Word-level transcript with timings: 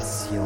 Génération. 0.00 0.42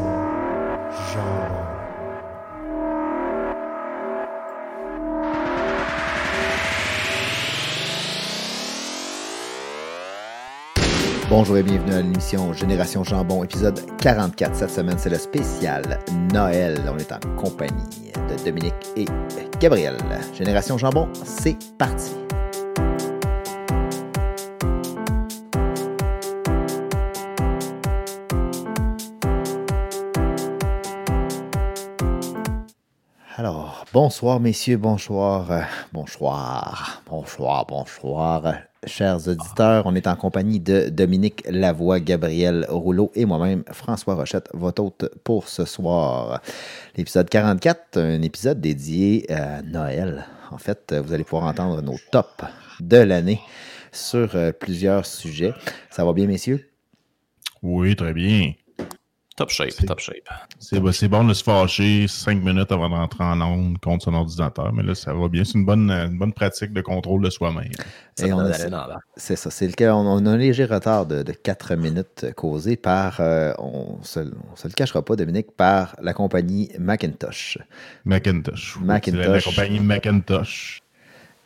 Bonjour 11.29 11.57
et 11.57 11.63
bienvenue 11.63 11.93
à 11.93 12.01
l'émission 12.01 12.53
Génération 12.53 13.03
Jambon, 13.03 13.43
épisode 13.43 13.79
44. 13.97 14.55
Cette 14.55 14.69
semaine, 14.69 14.97
c'est 14.97 15.09
le 15.09 15.17
spécial 15.17 15.99
Noël. 16.33 16.81
On 16.93 16.97
est 16.97 17.11
en 17.11 17.19
compagnie 17.37 18.11
de 18.29 18.43
Dominique 18.43 18.73
et 18.97 19.05
Gabriel. 19.59 19.97
Génération 20.33 20.77
Jambon, 20.77 21.07
c'est 21.23 21.57
parti. 21.77 22.11
Bonsoir 33.95 34.41
messieurs, 34.41 34.75
bonsoir, 34.75 35.49
euh, 35.53 35.61
bonsoir, 35.93 37.01
bonsoir, 37.09 37.65
bonsoir, 37.65 38.55
chers 38.85 39.25
auditeurs. 39.29 39.83
On 39.85 39.95
est 39.95 40.05
en 40.07 40.17
compagnie 40.17 40.59
de 40.59 40.89
Dominique 40.89 41.43
Lavoie, 41.47 42.01
Gabriel 42.01 42.65
Rouleau 42.67 43.13
et 43.15 43.23
moi-même, 43.23 43.63
François 43.71 44.15
Rochette, 44.15 44.49
votre 44.53 44.83
hôte 44.83 45.09
pour 45.23 45.47
ce 45.47 45.63
soir. 45.63 46.41
L'épisode 46.97 47.29
44, 47.29 47.97
un 47.97 48.21
épisode 48.21 48.59
dédié 48.59 49.31
à 49.31 49.61
Noël. 49.61 50.25
En 50.51 50.57
fait, 50.57 50.93
vous 50.93 51.13
allez 51.13 51.23
pouvoir 51.23 51.45
entendre 51.45 51.81
nos 51.81 51.95
tops 52.11 52.43
de 52.81 52.97
l'année 52.97 53.39
sur 53.93 54.35
euh, 54.35 54.51
plusieurs 54.51 55.05
sujets. 55.05 55.53
Ça 55.89 56.03
va 56.03 56.11
bien, 56.11 56.27
messieurs? 56.27 56.69
Oui, 57.63 57.95
très 57.95 58.13
bien. 58.13 58.51
Top 59.35 59.49
shape, 59.49 59.85
top 59.85 59.99
shape. 59.99 60.23
C'est 60.59 60.79
bon, 60.79 60.93
c'est 60.93 61.09
bon 61.09 61.25
de 61.25 61.33
se 61.33 61.43
fâcher 61.43 62.07
cinq 62.07 62.41
minutes 62.41 62.71
avant 62.71 62.87
de 62.89 62.95
rentrer 62.95 63.25
en 63.25 63.41
onde 63.41 63.77
contre 63.79 64.05
son 64.05 64.13
ordinateur, 64.13 64.71
mais 64.71 64.81
là, 64.81 64.95
ça 64.95 65.13
va 65.13 65.27
bien. 65.27 65.43
C'est 65.43 65.55
une 65.55 65.65
bonne, 65.65 65.91
une 65.91 66.17
bonne 66.17 66.31
pratique 66.31 66.71
de 66.71 66.79
contrôle 66.79 67.21
de 67.21 67.29
soi-même. 67.29 67.69
L'air. 68.87 68.99
C'est 69.17 69.35
ça, 69.35 69.51
c'est 69.51 69.67
le 69.67 69.73
cas. 69.73 69.93
On, 69.93 70.07
on 70.07 70.25
a 70.25 70.29
un 70.29 70.37
léger 70.37 70.63
retard 70.63 71.05
de, 71.05 71.21
de 71.21 71.33
4 71.33 71.75
minutes 71.75 72.27
causé 72.35 72.77
par, 72.77 73.19
euh, 73.19 73.51
on 73.59 74.01
se, 74.03 74.21
on 74.21 74.55
se 74.55 74.69
le 74.69 74.73
cachera 74.73 75.03
pas, 75.03 75.17
Dominique, 75.17 75.51
par 75.51 75.97
la 76.01 76.13
compagnie 76.13 76.71
Macintosh. 76.79 77.57
Macintosh. 78.05 78.77
Oui, 78.77 78.85
Macintosh. 78.85 79.11
c'est 79.11 79.27
La, 79.27 79.35
la 79.35 79.41
compagnie 79.41 79.79
Macintosh. 79.81 80.81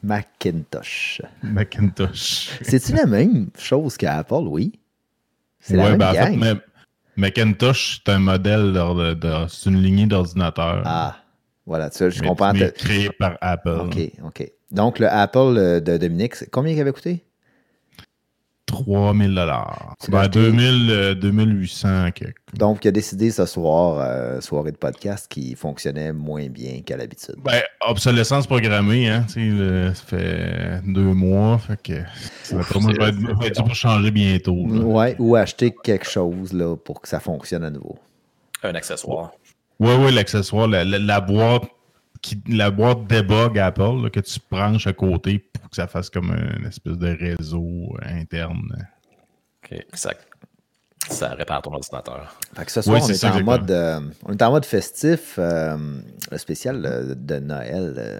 Macintosh. 0.03 1.21
Macintosh. 1.41 2.51
C'est-tu 2.61 2.93
la 2.93 3.07
même 3.07 3.49
chose 3.57 3.97
qu'Apple, 3.97 4.35
oui? 4.45 4.73
C'est 5.59 5.75
la 5.75 5.83
Ouais, 5.85 5.89
même 5.89 5.97
ben, 5.97 6.09
en 6.09 6.13
fait, 6.13 6.37
gang. 6.37 6.59
Ma- 7.19 7.27
Macintosh, 7.27 8.01
c'est 8.05 8.11
un 8.13 8.19
modèle, 8.19 8.73
de, 8.73 9.13
de- 9.13 9.47
c'est 9.47 9.69
une 9.69 9.81
lignée 9.81 10.05
d'ordinateur. 10.07 10.81
Ah, 10.85 11.17
voilà, 11.65 11.89
tu 11.89 11.99
vois, 11.99 12.09
je 12.09 12.21
mais- 12.21 12.27
comprends. 12.27 12.53
mais 12.53 12.71
créé 12.71 13.09
par 13.11 13.37
Apple. 13.41 13.81
OK, 13.85 13.97
OK. 14.25 14.51
Donc, 14.71 14.99
le 14.99 15.07
Apple 15.07 15.55
euh, 15.57 15.79
de 15.79 15.97
Dominique, 15.97 16.35
combien 16.51 16.73
il 16.73 16.79
avait 16.79 16.91
coûté? 16.91 17.25
3000 18.69 19.33
dollars. 19.35 19.95
Ben, 20.09 20.19
acheté? 20.19 20.39
2000, 20.51 20.87
euh, 20.91 21.15
2800 21.15 22.11
quelque. 22.11 22.35
Donc, 22.55 22.85
il 22.85 22.89
a 22.89 22.91
décidé 22.91 23.31
ce 23.31 23.45
soir, 23.45 23.97
euh, 23.99 24.39
soirée 24.41 24.71
de 24.71 24.77
podcast, 24.77 25.27
qui 25.29 25.55
fonctionnait 25.55 26.13
moins 26.13 26.47
bien 26.47 26.81
qu'à 26.85 26.95
l'habitude. 26.97 27.35
Ben, 27.43 27.61
obsolescence 27.87 28.47
programmée, 28.47 29.09
hein. 29.09 29.25
tu 29.27 29.33
sais, 29.33 29.39
le- 29.57 29.93
ça 29.93 30.03
fait 30.05 30.81
deux 30.85 31.13
mois. 31.13 31.57
Fait 31.57 31.81
que. 31.81 32.01
Ça 32.43 32.55
va 32.55 32.61
Ouf, 32.61 32.85
être- 33.01 33.55
dû 33.55 33.63
pour 33.63 33.75
changer 33.75 34.11
bientôt. 34.11 34.55
là. 34.67 34.81
Ouais, 34.81 35.15
ou 35.19 35.35
acheter 35.35 35.73
quelque 35.83 36.07
chose 36.09 36.53
là, 36.53 36.75
pour 36.75 37.01
que 37.01 37.07
ça 37.07 37.19
fonctionne 37.19 37.63
à 37.63 37.69
nouveau. 37.69 37.97
Un 38.63 38.75
accessoire. 38.75 39.31
Ouais, 39.79 39.95
ouais, 39.95 40.11
l'accessoire, 40.11 40.67
la, 40.67 40.83
la- 40.83 40.99
la 40.99 41.21
boîte 41.21 41.63
qui, 42.21 42.41
la 42.47 42.71
boîte 42.71 43.07
debug 43.07 43.57
Apple 43.57 44.03
là, 44.03 44.09
que 44.09 44.19
tu 44.19 44.39
branches 44.49 44.87
à 44.87 44.93
côté 44.93 45.39
pour 45.39 45.69
que 45.69 45.75
ça 45.75 45.87
fasse 45.87 46.09
comme 46.09 46.31
une 46.31 46.65
espèce 46.65 46.97
de 46.97 47.07
réseau 47.09 47.95
interne. 48.01 48.87
OK. 49.63 49.85
Ça, 49.93 50.13
ça 51.09 51.29
répare 51.29 51.61
ton 51.61 51.73
ordinateur. 51.73 52.35
Fait 52.55 52.65
que 52.65 52.71
ce 52.71 52.81
soir, 52.81 52.97
Oui, 52.97 53.01
on, 53.05 53.09
est 53.09 53.13
ça, 53.13 53.33
en 53.33 53.43
mode, 53.43 53.71
euh, 53.71 53.99
on 54.25 54.33
est 54.33 54.41
en 54.41 54.51
mode 54.51 54.65
festif, 54.65 55.35
euh, 55.39 55.77
le 56.31 56.37
spécial 56.37 56.85
euh, 56.85 57.15
de 57.15 57.39
Noël. 57.39 57.95
euh, 57.97 58.19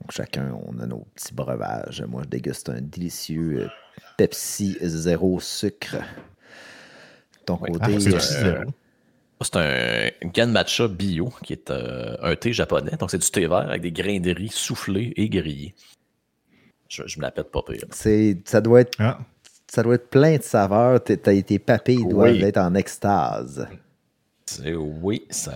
donc, 0.00 0.10
chacun, 0.10 0.56
on 0.66 0.78
a 0.80 0.86
nos 0.86 1.06
petits 1.14 1.34
breuvages. 1.34 2.02
Moi, 2.08 2.22
je 2.24 2.28
déguste 2.28 2.68
un 2.68 2.80
délicieux 2.80 3.62
euh, 3.64 3.68
Pepsi 4.16 4.76
zéro 4.80 5.38
sucre. 5.40 5.96
Ton 7.46 7.58
Oui. 7.60 7.70
Ah, 7.80 7.86
côté, 7.88 7.94
euh, 8.14 8.18
zéro. 8.18 8.70
C'est 9.40 9.56
un 9.56 10.28
Ganmatcha 10.28 10.88
bio 10.88 11.32
qui 11.42 11.52
est 11.52 11.70
euh, 11.70 12.16
un 12.22 12.34
thé 12.36 12.52
japonais. 12.52 12.92
Donc, 12.98 13.10
c'est 13.10 13.18
du 13.18 13.30
thé 13.30 13.46
vert 13.46 13.68
avec 13.68 13.82
des 13.82 13.92
grains 13.92 14.20
de 14.20 14.30
riz 14.34 14.48
soufflés 14.48 15.12
et 15.16 15.28
grillés. 15.28 15.74
Je, 16.88 17.02
je 17.06 17.18
me 17.18 17.22
la 17.22 17.30
pète 17.30 17.50
pas 17.50 17.62
pire. 17.62 17.84
c'est, 17.90 18.38
ça, 18.44 18.60
doit 18.60 18.80
être, 18.82 18.94
Ah, 19.00 19.18
ça 19.66 19.82
doit 19.82 19.96
être 19.96 20.08
plein 20.08 20.36
de 20.36 20.42
saveurs. 20.42 21.02
T'es- 21.02 21.16
T'as 21.16 21.32
été 21.32 21.58
papé, 21.58 21.94
ils 21.94 22.08
doivent 22.08 22.32
Oui. 22.32 22.42
être 22.42 22.58
en 22.58 22.74
extase. 22.74 23.66
C'est- 24.46 24.74
Oui, 24.74 25.26
ça, 25.30 25.52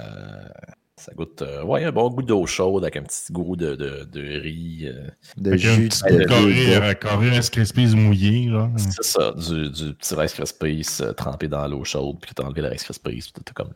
ça 0.99 1.13
goûte 1.15 1.43
euh, 1.43 1.63
ouais, 1.65 1.85
un 1.85 1.93
bon 1.93 2.11
goût 2.11 2.23
d'eau 2.23 2.45
chaude 2.47 2.83
avec 2.85 2.97
un 2.97 3.03
petit 3.03 3.33
goût 3.33 3.57
de, 3.57 3.75
de, 3.77 4.05
de 4.05 4.21
riz. 4.41 4.87
euh, 4.89 5.09
De 5.37 5.57
jus 5.57 5.89
petit 5.89 6.03
de 6.05 6.81
un 6.83 6.95
carré 6.95 7.31
Rice 7.31 7.51
Krispies 7.51 7.95
mouillé. 7.97 8.51
C'est 8.77 9.03
ça, 9.05 9.33
du, 9.33 9.71
du 9.71 9.95
petit 9.95 10.15
Rice 10.15 10.33
Krispies 10.35 10.87
euh, 11.03 11.13
trempé 11.13 11.49
dans 11.49 11.67
l'eau 11.67 11.85
chaude, 11.85 12.17
puis 12.21 12.33
t'as 12.35 12.45
enlevé 12.45 12.63
le 12.63 12.69
Rice 12.69 12.85
Krispies, 12.85 13.31
puis 13.33 13.43
t'as 13.45 13.53
comme 13.53 13.71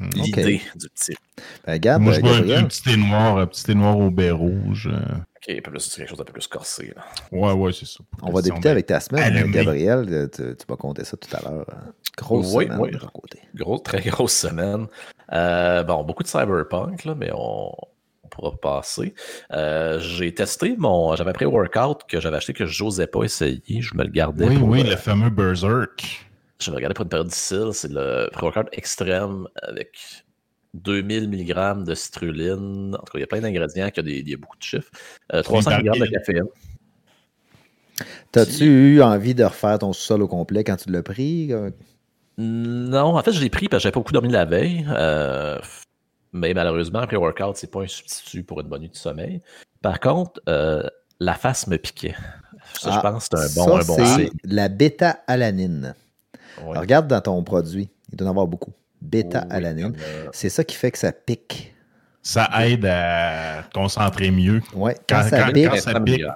Hmm. 0.00 0.10
l'idée 0.14 0.60
du 0.76 0.88
petit. 0.90 1.16
Ben, 1.66 1.72
regarde, 1.72 2.02
Moi, 2.02 2.12
je 2.12 2.20
bois 2.20 2.36
un, 2.36 2.64
petit 2.66 2.82
thé 2.84 2.96
noir, 2.96 3.38
un 3.38 3.48
petit 3.48 3.64
thé 3.64 3.74
noir 3.74 3.98
au 3.98 4.12
baie 4.12 4.30
rouge. 4.30 4.88
euh. 4.92 4.96
Ok, 5.36 5.56
un 5.56 5.60
peu 5.60 5.72
plus, 5.72 5.80
c'est 5.80 5.96
quelque 5.96 6.10
chose 6.10 6.18
d'un 6.18 6.24
peu 6.24 6.32
plus 6.34 6.46
corsé. 6.46 6.92
Là. 6.94 7.04
Ouais, 7.32 7.50
ouais, 7.52 7.72
c'est 7.72 7.84
ça. 7.86 7.98
on 8.22 8.30
va 8.30 8.40
débuter 8.40 8.68
avec 8.68 8.86
ta 8.86 9.00
semaine, 9.00 9.24
allumé. 9.36 9.50
Gabriel. 9.54 10.06
Euh, 10.08 10.28
Tu, 10.28 10.42
tu 10.56 10.66
m'as 10.68 10.76
compté 10.76 11.02
ça 11.02 11.16
tout 11.16 11.36
à 11.36 11.40
l'heure. 11.42 11.66
hein. 11.72 11.92
Grosse 12.16 12.54
Oui, 12.54 12.66
semaine 12.66 12.78
oui. 12.80 12.90
de 12.92 12.98
ton 12.98 13.08
côté. 13.08 13.40
Gros, 13.56 13.78
très 13.80 14.00
grosse 14.08 14.34
semaine. 14.34 14.86
Euh, 15.32 15.82
bon, 15.82 16.04
beaucoup 16.04 16.22
de 16.22 16.28
cyberpunk, 16.28 17.04
là, 17.04 17.14
mais 17.14 17.30
on, 17.34 17.72
on 18.24 18.28
pourra 18.28 18.56
passer. 18.56 19.14
Euh, 19.52 19.98
j'ai 20.00 20.34
testé 20.34 20.76
mon. 20.76 21.14
J'avais 21.16 21.32
pris 21.32 21.44
un 21.44 21.48
workout 21.48 22.02
que 22.08 22.20
j'avais 22.20 22.36
acheté 22.36 22.52
que 22.52 22.66
je 22.66 22.84
n'osais 22.84 23.06
pas 23.06 23.24
essayer. 23.24 23.80
Je 23.80 23.94
me 23.94 24.04
le 24.04 24.10
gardais. 24.10 24.48
Oui, 24.48 24.58
pour, 24.58 24.68
oui, 24.68 24.80
euh, 24.80 24.90
le 24.90 24.96
fameux 24.96 25.30
Berserk. 25.30 26.26
Je 26.60 26.70
me 26.70 26.76
le 26.76 26.82
gardais 26.82 26.94
pour 26.94 27.04
une 27.04 27.08
période 27.08 27.28
difficile. 27.28 27.70
C'est 27.72 27.90
le 27.90 28.28
pré-workout 28.32 28.68
extrême 28.72 29.46
avec 29.62 29.96
2000 30.74 31.28
mg 31.28 31.84
de 31.84 31.94
citrulline. 31.94 32.94
En 32.94 32.98
tout 32.98 33.12
cas, 33.12 33.18
il 33.18 33.20
y 33.20 33.24
a 33.24 33.26
plein 33.26 33.40
d'ingrédients, 33.40 33.86
il 33.86 33.96
y 33.96 34.00
a, 34.00 34.02
des, 34.02 34.18
il 34.18 34.28
y 34.28 34.34
a 34.34 34.36
beaucoup 34.36 34.58
de 34.58 34.62
chiffres. 34.62 34.90
Euh, 35.32 35.42
300 35.42 35.78
mg 35.78 35.98
de 35.98 36.06
caféine. 36.06 36.46
T'as-tu 38.30 38.64
eu 38.64 39.02
envie 39.02 39.34
de 39.34 39.42
refaire 39.42 39.78
ton 39.78 39.92
sol 39.92 40.22
au 40.22 40.28
complet 40.28 40.62
quand 40.62 40.76
tu 40.76 40.90
l'as 40.90 41.02
pris? 41.02 41.52
Non, 42.38 43.16
en 43.16 43.22
fait, 43.22 43.32
je 43.32 43.40
l'ai 43.40 43.50
pris 43.50 43.68
parce 43.68 43.80
que 43.80 43.82
j'avais 43.84 43.92
pas 43.92 44.00
beaucoup 44.00 44.12
dormi 44.12 44.30
la 44.30 44.44
veille. 44.44 44.86
euh, 44.90 45.58
mais 46.32 46.54
malheureusement, 46.54 47.00
après 47.00 47.16
workout, 47.16 47.56
c'est 47.56 47.70
pas 47.70 47.82
un 47.82 47.86
substitut 47.88 48.44
pour 48.44 48.60
une 48.60 48.68
bonne 48.68 48.82
nuit 48.82 48.88
de 48.90 48.96
sommeil. 48.96 49.40
Par 49.82 49.98
contre, 49.98 50.40
euh, 50.48 50.82
la 51.20 51.34
face 51.34 51.66
me 51.66 51.76
piquait. 51.78 52.14
Ça, 52.80 52.90
je 52.92 52.98
Ah, 52.98 53.00
pense, 53.02 53.28
c'est 53.30 53.38
un 53.38 53.54
bon, 53.54 53.64
ça, 53.64 53.82
un 53.82 53.84
bon 53.84 53.96
c'est 53.96 54.04
signe. 54.24 54.30
la 54.44 54.68
bêta-alanine. 54.68 55.94
Regarde 56.64 57.08
dans 57.08 57.20
ton 57.20 57.42
produit. 57.42 57.88
Il 58.12 58.16
doit 58.16 58.26
y 58.26 58.28
en 58.28 58.30
avoir 58.32 58.46
beaucoup. 58.46 58.70
Oui, 58.70 59.08
Bêta-alanine. 59.08 59.94
C'est 60.32 60.48
ça 60.48 60.64
qui 60.64 60.76
fait 60.76 60.90
que 60.90 60.98
ça 60.98 61.12
pique. 61.12 61.74
Ça 62.22 62.48
aide 62.66 62.84
à 62.84 63.62
concentrer 63.72 64.30
mieux. 64.30 64.60
Ouais, 64.74 64.94
quand, 65.08 65.22
Quand- 65.22 65.28
ça 65.28 65.42
quand- 65.44 65.52
pique, 65.52 65.68
quand 65.70 65.76
ça 65.76 65.92
25 65.92 66.04
pique, 66.04 66.20
mg. 66.24 66.32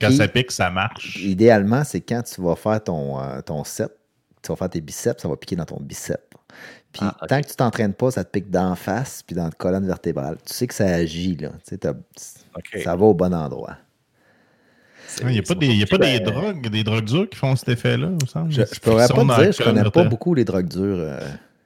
Quand 0.00 0.06
Puis- 0.08 0.16
ça 0.16 0.28
pique, 0.28 0.50
ça 0.52 0.70
marche. 0.70 1.16
idéalement, 1.22 1.84
c'est 1.84 2.00
quand 2.00 2.22
tu 2.22 2.40
vas 2.40 2.56
faire 2.56 2.82
ton, 2.82 3.20
euh, 3.20 3.40
ton 3.42 3.62
set, 3.64 3.92
tu 4.44 4.52
vas 4.52 4.56
faire 4.56 4.70
tes 4.70 4.80
biceps, 4.80 5.22
ça 5.22 5.28
va 5.28 5.36
piquer 5.36 5.56
dans 5.56 5.64
ton 5.64 5.78
bicep. 5.80 6.20
Puis 6.92 7.02
Ah, 7.04 7.16
tant 7.26 7.40
que 7.40 7.48
tu 7.48 7.56
t'entraînes 7.56 7.94
pas, 7.94 8.10
ça 8.12 8.22
te 8.24 8.30
pique 8.30 8.50
d'en 8.50 8.74
face 8.76 9.22
puis 9.22 9.34
dans 9.34 9.44
la 9.46 9.50
colonne 9.50 9.86
vertébrale. 9.86 10.36
Tu 10.46 10.52
sais 10.54 10.66
que 10.68 10.74
ça 10.74 10.84
agit, 10.86 11.34
là. 11.36 11.50
Tu 11.68 11.76
sais. 11.76 12.82
Ça 12.84 12.94
va 12.94 13.04
au 13.06 13.14
bon 13.14 13.34
endroit. 13.34 13.76
Il 15.22 15.28
n'y 15.28 15.38
a 15.38 15.42
pas, 15.42 15.54
des, 15.54 15.66
y 15.74 15.82
a 15.82 15.86
pas 15.86 15.98
des 15.98 16.18
drogues, 16.20 16.68
des 16.68 16.82
drogues 16.84 17.04
dures 17.04 17.28
qui 17.28 17.36
font 17.36 17.54
cet 17.56 17.68
effet-là, 17.68 18.08
il 18.08 18.14
me 18.24 18.26
semble. 18.28 18.50
Je, 18.52 18.62
je 18.72 18.80
pourrais 18.80 19.06
pas 19.06 19.14
te 19.14 19.42
dire, 19.42 19.52
je 19.52 19.62
connais 19.62 19.90
pas 19.90 20.04
beaucoup 20.04 20.34
les 20.34 20.44
drogues 20.44 20.68
dures. 20.68 20.96
euh, 20.98 21.20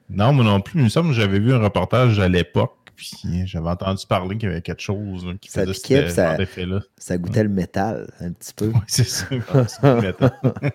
Non, 0.09 0.33
moi 0.33 0.43
non 0.43 0.61
plus. 0.61 0.79
Il 0.79 0.83
me 0.85 0.89
semble 0.89 1.09
que 1.09 1.15
j'avais 1.15 1.39
vu 1.39 1.53
un 1.53 1.59
reportage 1.59 2.19
à 2.19 2.27
l'époque, 2.27 2.75
puis 2.95 3.11
j'avais 3.45 3.69
entendu 3.69 4.05
parler 4.07 4.37
qu'il 4.37 4.49
y 4.49 4.51
avait 4.51 4.61
quelque 4.61 4.81
chose 4.81 5.25
là, 5.25 5.33
qui 5.39 5.49
Ça 5.49 5.61
faisait 5.61 5.73
piquait, 5.73 6.09
ce 6.09 6.43
puis 6.45 6.73
ça- 6.97 7.17
goûtait 7.17 7.43
le 7.43 7.49
métal 7.49 8.11
un 8.19 8.31
petit 8.33 8.53
peu. 8.53 8.67
Oui, 8.67 8.81
c'est 8.87 9.03
ça. 9.07 9.25
c'est 9.67 10.01
métal. 10.01 10.31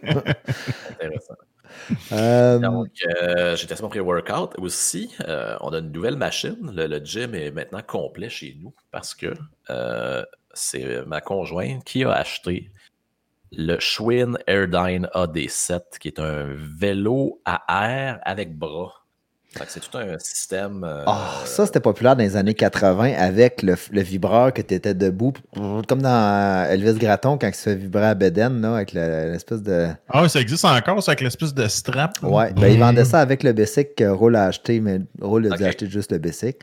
Intéressant. 0.91 1.35
Euh, 2.13 2.59
Donc, 2.59 2.91
euh, 3.07 3.57
j'ai 3.57 3.67
testé 3.67 3.83
mon 3.83 3.89
pré-workout. 3.89 4.59
Aussi, 4.59 5.15
euh, 5.27 5.57
on 5.61 5.73
a 5.73 5.79
une 5.79 5.93
nouvelle 5.93 6.17
machine. 6.17 6.73
Le, 6.75 6.99
gym 7.05 7.35
est 7.35 7.51
maintenant 7.51 7.83
complet 7.83 8.29
chez 8.29 8.57
nous 8.61 8.75
parce 8.91 9.15
que 9.15 9.35
c'est 10.53 11.05
ma 11.07 11.21
conjointe 11.21 11.85
qui 11.85 12.05
a 12.05 12.13
acheté 12.13 12.71
le 13.53 13.79
Schwinn 13.79 14.39
Airdyne 14.47 15.09
AD7, 15.15 15.99
qui 16.01 16.09
est 16.09 16.19
un 16.19 16.47
vélo 16.55 17.41
à 17.45 17.65
air 17.69 18.21
avec 18.25 18.57
bras. 18.57 19.04
Fait 19.57 19.65
que 19.67 19.71
c'est 19.73 19.81
tout 19.81 19.97
un 19.97 20.19
système. 20.19 20.83
euh, 20.85 21.05
Ah, 21.07 21.31
ça, 21.45 21.65
c'était 21.67 21.81
populaire 21.81 22.17
dans 22.17 22.23
les 22.25 22.37
années 22.37 22.55
80 22.55 23.15
avec 23.17 23.63
le, 23.63 23.77
le 23.93 24.01
vibreur 24.03 24.53
que 24.53 24.61
tu 24.63 24.75
étais 24.75 24.95
debout, 24.95 25.33
comme 25.89 26.03
dans 26.03 26.67
Elvis 26.69 26.95
Gratton 26.99 27.39
quand 27.39 27.47
il 27.49 27.55
se 27.55 27.63
fait 27.71 27.75
vibrer 27.77 28.07
à 28.07 28.15
Beden, 28.15 28.61
là, 28.61 28.75
avec 28.77 28.93
le- 28.93 29.31
l'espèce 29.33 29.63
de. 29.63 29.89
Ah 30.09 30.23
oui, 30.23 30.29
ça 30.31 30.41
existe 30.41 30.65
encore, 30.65 31.03
ça, 31.03 31.13
avec 31.13 31.21
l'espèce 31.21 31.55
de 31.55 31.67
strap. 31.69 32.19
là? 32.23 32.29
Ouais, 32.29 32.53
ben, 32.53 32.67
il 32.69 32.79
vendait 32.81 33.05
ça 33.05 33.21
avec 33.21 33.43
le 33.43 33.53
Bessic 33.53 33.95
que 33.95 34.05
Roll 34.05 34.35
a 34.37 34.47
acheté, 34.47 34.81
mais 34.81 35.01
Roll 35.21 35.47
a 35.47 35.57
dû 35.57 35.63
Ok. 35.63 35.69
acheter 35.69 35.87
juste 35.89 36.11
le 36.13 36.19
Bessic. 36.19 36.57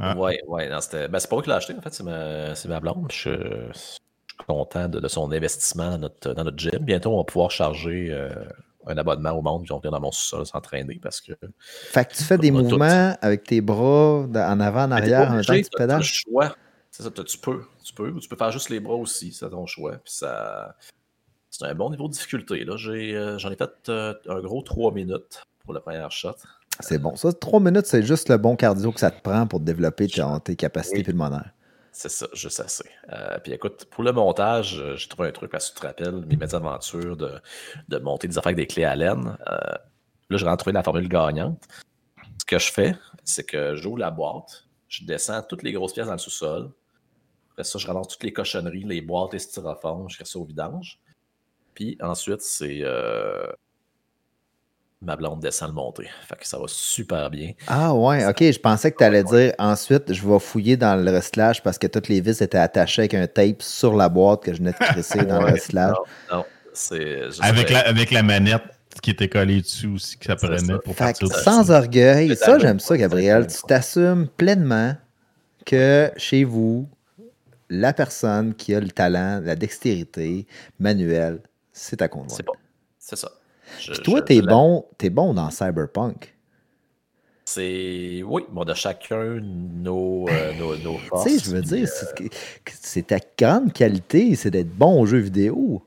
Ah. 0.00 0.16
Ouais, 0.16 0.40
ouais. 0.48 0.68
non, 0.68 0.80
c'était- 0.80 1.06
ben, 1.08 1.18
c'est 1.20 1.28
pas 1.28 1.36
moi 1.36 1.42
qui 1.42 1.50
l'ai 1.50 1.56
acheté, 1.56 1.74
en 1.76 1.80
fait, 1.82 1.92
c'est 1.94 2.02
ma, 2.02 2.54
c'est 2.54 2.68
ma 2.68 2.80
blonde. 2.80 3.06
je 3.12 3.30
suis 3.72 3.98
content 4.46 4.88
de, 4.88 4.98
de 4.98 5.06
son 5.08 5.30
investissement 5.30 5.90
dans 5.90 5.98
notre, 5.98 6.32
dans 6.32 6.44
notre 6.44 6.58
gym. 6.58 6.78
Bientôt, 6.80 7.12
on 7.12 7.18
va 7.18 7.24
pouvoir 7.24 7.50
charger 7.50 8.08
euh, 8.10 8.30
un 8.86 8.96
abonnement 8.96 9.30
au 9.32 9.42
monde, 9.42 9.62
puis 9.62 9.72
on 9.72 9.78
vient 9.78 9.90
dans 9.90 10.00
mon 10.00 10.10
sous-sol 10.12 10.44
s'entraîner 10.46 10.98
parce 11.02 11.20
que. 11.20 11.32
Fait 11.60 12.04
que 12.04 12.14
tu 12.14 12.22
fais 12.22 12.38
des 12.38 12.50
tout. 12.50 12.56
mouvements 12.58 13.16
avec 13.20 13.44
tes 13.44 13.60
bras 13.60 14.26
en 14.26 14.60
avant, 14.60 14.84
en 14.84 14.90
arrière, 14.92 15.30
en 15.30 15.34
même 15.36 15.44
temps 15.44 15.54
que 15.54 15.60
tu 15.60 15.70
pédales. 15.76 15.98
le 15.98 16.04
choix. 16.04 16.56
C'est 16.90 17.02
ça, 17.04 17.10
tu 17.10 17.38
peux. 17.38 17.62
Tu 17.84 17.94
peux. 17.94 18.10
Ou 18.10 18.20
tu 18.20 18.28
peux 18.28 18.36
faire 18.36 18.50
juste 18.50 18.68
les 18.68 18.80
bras 18.80 18.94
aussi, 18.96 19.32
c'est 19.32 19.48
ton 19.48 19.66
choix. 19.66 19.92
Puis 19.92 20.12
ça. 20.14 20.76
C'est 21.50 21.66
un 21.66 21.74
bon 21.74 21.90
niveau 21.90 22.08
de 22.08 22.12
difficulté. 22.14 22.64
Là. 22.64 22.76
J'ai, 22.78 23.14
euh, 23.14 23.36
j'en 23.38 23.50
ai 23.50 23.56
fait 23.56 23.70
euh, 23.90 24.14
un 24.28 24.40
gros 24.40 24.62
3 24.62 24.92
minutes 24.92 25.42
pour 25.64 25.74
la 25.74 25.80
première 25.80 26.10
shot. 26.10 26.32
C'est 26.80 26.98
bon. 26.98 27.14
Ça, 27.14 27.30
trois 27.34 27.60
minutes, 27.60 27.84
c'est 27.86 28.02
juste 28.02 28.30
le 28.30 28.38
bon 28.38 28.56
cardio 28.56 28.90
que 28.90 28.98
ça 29.00 29.10
te 29.10 29.20
prend 29.20 29.46
pour 29.46 29.60
développer 29.60 30.08
ton- 30.08 30.38
tes 30.40 30.56
capacités 30.56 30.98
Oui. 30.98 31.02
pulmonaires. 31.04 31.50
C'est 32.02 32.08
ça, 32.08 32.26
juste 32.32 32.58
assez. 32.58 32.90
Euh, 33.12 33.38
puis 33.38 33.52
écoute, 33.52 33.84
pour 33.84 34.02
le 34.02 34.10
montage, 34.10 34.76
euh, 34.80 34.96
j'ai 34.96 35.06
trouvé 35.06 35.28
un 35.28 35.30
truc, 35.30 35.52
parce 35.52 35.70
que 35.70 35.74
tu 35.74 35.80
te 35.82 35.86
rappelles 35.86 36.26
mes 36.26 36.34
mésaventures 36.34 37.16
de, 37.16 37.40
de 37.86 37.98
monter 37.98 38.26
des 38.26 38.36
affaires 38.38 38.48
avec 38.48 38.56
des 38.56 38.66
clés 38.66 38.82
à 38.82 38.96
laine. 38.96 39.38
Euh, 39.46 39.56
là, 40.28 40.36
j'ai 40.36 40.56
trouvé 40.56 40.72
la 40.72 40.82
formule 40.82 41.08
gagnante. 41.08 41.62
Ce 42.40 42.44
que 42.44 42.58
je 42.58 42.72
fais, 42.72 42.96
c'est 43.22 43.44
que 43.44 43.76
j'ouvre 43.76 43.98
la 43.98 44.10
boîte, 44.10 44.64
je 44.88 45.04
descends 45.04 45.42
toutes 45.42 45.62
les 45.62 45.70
grosses 45.70 45.92
pièces 45.92 46.08
dans 46.08 46.14
le 46.14 46.18
sous-sol. 46.18 46.72
Après 47.52 47.62
ça, 47.62 47.78
je 47.78 47.86
ramasse 47.86 48.08
toutes 48.08 48.24
les 48.24 48.32
cochonneries, 48.32 48.82
les 48.82 49.00
boîtes, 49.00 49.34
les 49.34 49.38
styrofoams, 49.38 50.10
je 50.10 50.16
fais 50.16 50.24
ça 50.24 50.40
au 50.40 50.44
vidange. 50.44 50.98
Puis 51.74 51.96
ensuite, 52.00 52.40
c'est 52.40 52.80
euh, 52.82 53.46
ma 55.02 55.16
blonde 55.16 55.40
descend 55.40 55.68
le 55.70 55.74
monter. 55.74 56.08
Fait 56.26 56.36
que 56.36 56.46
ça 56.46 56.58
va 56.58 56.64
super 56.68 57.28
bien. 57.30 57.52
Ah 57.66 57.92
ouais, 57.94 58.24
ok. 58.24 58.40
Je 58.40 58.58
pensais 58.58 58.92
que 58.92 58.98
tu 58.98 59.04
allais 59.04 59.24
dire 59.24 59.52
ensuite, 59.58 60.12
je 60.12 60.26
vais 60.26 60.38
fouiller 60.38 60.76
dans 60.76 60.96
le 60.96 61.10
recyclage 61.10 61.62
parce 61.62 61.78
que 61.78 61.86
toutes 61.86 62.08
les 62.08 62.20
vis 62.20 62.40
étaient 62.40 62.58
attachées 62.58 63.02
avec 63.02 63.14
un 63.14 63.26
tape 63.26 63.62
sur 63.62 63.94
la 63.96 64.08
boîte 64.08 64.44
que 64.44 64.52
je 64.52 64.58
venais 64.58 64.72
de 64.72 64.76
crisser 64.76 65.24
dans 65.24 65.40
le 65.40 65.46
Ouais, 65.46 65.52
recyclage. 65.52 65.94
Non, 66.30 66.38
non, 66.38 66.44
c'est. 66.72 67.22
Avec 67.40 67.70
la, 67.70 67.80
avec 67.80 68.10
la 68.10 68.22
manette 68.22 68.62
qui 69.02 69.10
était 69.10 69.28
collée 69.28 69.62
dessus 69.62 69.88
aussi, 69.88 70.18
que 70.18 70.26
ça 70.26 70.36
prenait 70.36 70.58
ça. 70.58 70.78
pour 70.78 70.94
que 70.94 70.98
partir. 70.98 71.28
sans 71.28 71.70
orgueil, 71.70 72.36
ça 72.36 72.58
j'aime 72.58 72.78
ça, 72.80 72.96
Gabriel. 72.96 73.46
Tu 73.46 73.62
t'assumes 73.66 74.28
pleinement 74.28 74.94
que 75.66 76.10
chez 76.16 76.44
vous, 76.44 76.88
la 77.68 77.92
personne 77.92 78.54
qui 78.54 78.74
a 78.74 78.80
le 78.80 78.90
talent, 78.90 79.40
la 79.42 79.56
dextérité 79.56 80.46
manuelle, 80.78 81.40
c'est 81.72 81.96
ta 81.96 82.08
conjointe. 82.08 82.32
C'est 82.36 82.42
pas. 82.42 82.52
C'est 82.98 83.16
ça. 83.16 83.30
Je- 83.80 83.92
Puis 83.92 84.00
toi, 84.02 84.22
t'es 84.22 84.40
bon, 84.42 84.84
bon 85.10 85.34
dans 85.34 85.50
Cyberpunk. 85.50 86.34
C'est. 87.44 88.22
Oui, 88.24 88.42
bon, 88.50 88.64
de 88.64 88.72
chacun 88.74 89.40
nos, 89.42 90.26
euh, 90.28 90.52
nos, 90.58 90.76
nos 90.76 90.98
Tu 90.98 91.06
forces. 91.06 91.28
sais, 91.28 91.38
je 91.38 91.50
veux 91.50 91.62
dire, 91.62 91.88
euh, 92.20 92.28
c'est 92.66 93.08
ta 93.08 93.18
grande 93.38 93.72
qualité, 93.72 94.34
c'est 94.36 94.50
d'être 94.50 94.70
bon 94.74 95.00
aux 95.00 95.06
jeux 95.06 95.18
vidéo. 95.18 95.82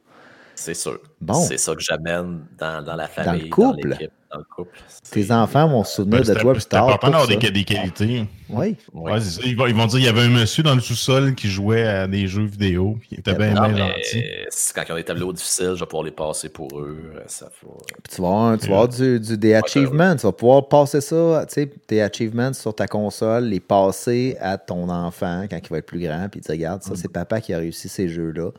C'est 0.55 0.73
sûr. 0.73 0.99
Bon. 1.21 1.33
C'est 1.33 1.57
ça 1.57 1.73
que 1.75 1.81
j'amène 1.81 2.45
dans, 2.57 2.83
dans 2.83 2.95
la 2.95 3.07
famille. 3.07 3.43
le 3.43 3.49
couple. 3.49 3.87
l'équipe, 3.89 4.11
Dans 4.31 4.39
le 4.39 4.43
couple. 4.43 4.77
Tes 5.11 5.23
C'est- 5.23 5.31
enfants 5.31 5.67
vont 5.67 5.83
se 5.83 5.95
souvenir 5.97 6.19
Ben, 6.19 6.27
de 6.27 6.33
c'est 6.33 6.39
toi 6.39 6.53
plus 6.53 6.61
c'est 6.61 6.69
tard. 6.69 6.89
important 6.89 7.09
d'avoir 7.11 7.27
des, 7.27 7.51
des 7.51 7.63
qualités. 7.63 8.25
Oui. 8.49 8.75
Oui. 8.93 9.11
Ouais, 9.11 9.19
c'est. 9.21 9.41
Ils, 9.43 9.55
vont, 9.57 9.65
ils 9.67 9.75
vont 9.75 9.85
dire 9.87 9.97
qu'il 9.99 10.05
y 10.05 10.09
avait 10.09 10.21
un 10.21 10.29
monsieur 10.29 10.61
dans 10.63 10.75
le 10.75 10.81
sous-sol 10.81 11.35
qui 11.35 11.47
jouait 11.49 11.85
à 11.87 12.07
des 12.07 12.27
jeux 12.27 12.45
vidéo. 12.45 12.97
puis 12.99 13.09
Il 13.13 13.19
était 13.19 13.33
bien, 13.33 13.55
gentil. 13.55 14.23
c'est 14.49 14.73
quand 14.75 14.83
ils 14.87 14.91
ont 14.91 14.95
des 14.95 15.03
tableaux 15.03 15.33
difficiles, 15.33 15.73
je 15.75 15.79
vais 15.79 15.85
pouvoir 15.85 16.03
les 16.03 16.11
passer 16.11 16.49
pour 16.49 16.67
eux. 16.79 17.11
euh, 17.15 17.19
Ça 17.27 17.49
faut... 17.53 17.77
Puis 18.03 18.15
tu 18.15 18.21
vas 18.21 18.27
avoir, 18.27 18.57
tu 18.57 18.67
vas 18.67 18.73
avoir 18.73 18.87
du, 18.89 19.19
du- 19.19 19.37
des 19.37 19.53
achievements. 19.55 20.15
Tu 20.15 20.23
vas 20.23 20.31
pouvoir 20.31 20.67
passer 20.67 21.01
ça, 21.01 21.45
tu 21.47 21.53
sais, 21.53 21.67
tes 21.87 22.01
achievements 22.01 22.53
sur 22.53 22.73
ta 22.75 22.87
console, 22.87 23.45
les 23.45 23.59
passer 23.59 24.37
à 24.39 24.57
ton 24.57 24.89
enfant 24.89 25.45
quand 25.49 25.57
il 25.61 25.69
va 25.69 25.77
être 25.79 25.85
plus 25.85 25.99
grand, 26.01 26.27
puis 26.29 26.39
dire, 26.41 26.51
regarde, 26.51 26.83
ça, 26.83 26.91
c'est 26.95 27.11
papa 27.11 27.41
qui 27.41 27.53
a 27.53 27.57
réussi 27.57 27.89
ces 27.89 28.07
jeux-là. 28.09 28.51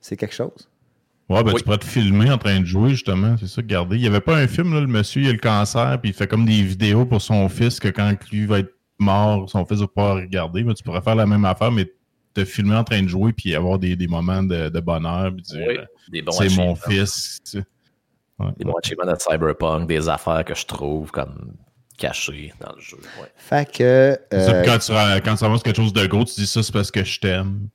C'est 0.00 0.16
quelque 0.16 0.34
chose. 0.34 0.68
Ouais, 1.28 1.42
ben 1.44 1.52
Oui. 1.52 1.58
tu 1.58 1.64
pourrais 1.64 1.78
te 1.78 1.84
filmer 1.84 2.30
en 2.30 2.38
train 2.38 2.60
de 2.60 2.64
jouer, 2.64 2.90
justement. 2.90 3.36
C'est 3.38 3.46
ça, 3.48 3.60
regardez. 3.60 3.96
Il 3.96 4.00
n'y 4.00 4.06
avait 4.08 4.20
pas 4.20 4.36
un 4.36 4.46
film, 4.46 4.72
là, 4.72 4.80
le 4.80 4.86
monsieur, 4.86 5.22
il 5.22 5.28
a 5.28 5.32
le 5.32 5.38
cancer, 5.38 5.98
puis 6.00 6.10
il 6.10 6.14
fait 6.14 6.26
comme 6.26 6.46
des 6.46 6.62
vidéos 6.62 7.04
pour 7.04 7.20
son 7.20 7.48
fils, 7.50 7.78
que 7.80 7.88
quand 7.88 8.12
lui 8.32 8.46
va 8.46 8.60
être 8.60 8.72
mort, 8.98 9.48
son 9.50 9.66
fils 9.66 9.80
va 9.80 9.86
pouvoir 9.88 10.16
regarder. 10.16 10.64
Mais 10.64 10.72
tu 10.74 10.82
pourrais 10.82 11.02
faire 11.02 11.14
la 11.16 11.26
même 11.26 11.44
affaire, 11.44 11.70
mais 11.70 11.86
te 12.34 12.44
filmer 12.44 12.76
en 12.76 12.84
train 12.84 13.02
de 13.02 13.08
jouer, 13.08 13.32
puis 13.32 13.54
avoir 13.54 13.78
des, 13.78 13.94
des 13.96 14.06
moments 14.06 14.42
de, 14.42 14.68
de 14.70 14.80
bonheur, 14.80 15.32
puis 15.34 15.42
dire, 15.42 15.64
Oui, 15.68 15.76
euh, 15.78 15.84
des 16.10 16.22
bons 16.22 16.32
c'est 16.32 16.56
mon 16.56 16.74
fils. 16.74 17.40
tu 17.44 17.58
sais. 17.58 17.64
Ouais. 18.38 18.46
Des 18.56 18.64
bons 18.64 18.74
achievements 18.82 19.12
de 19.12 19.16
Cyberpunk, 19.18 19.86
des 19.88 20.08
affaires 20.08 20.44
que 20.44 20.54
je 20.54 20.64
trouve 20.64 21.10
comme 21.10 21.52
cachées 21.98 22.54
dans 22.60 22.72
le 22.74 22.80
jeu. 22.80 22.96
Ouais. 23.20 23.28
Fait 23.36 23.70
que 23.70 24.18
ça, 24.30 24.36
euh, 24.38 24.64
quand 24.64 24.78
tu, 24.78 24.92
quand 25.22 25.36
tu 25.36 25.44
ramasses 25.44 25.62
quelque 25.62 25.76
chose 25.76 25.92
de 25.92 26.06
gros, 26.06 26.24
tu 26.24 26.34
dis 26.36 26.46
ça, 26.46 26.62
c'est 26.62 26.72
parce 26.72 26.90
que 26.90 27.04
je 27.04 27.20
t'aime. 27.20 27.68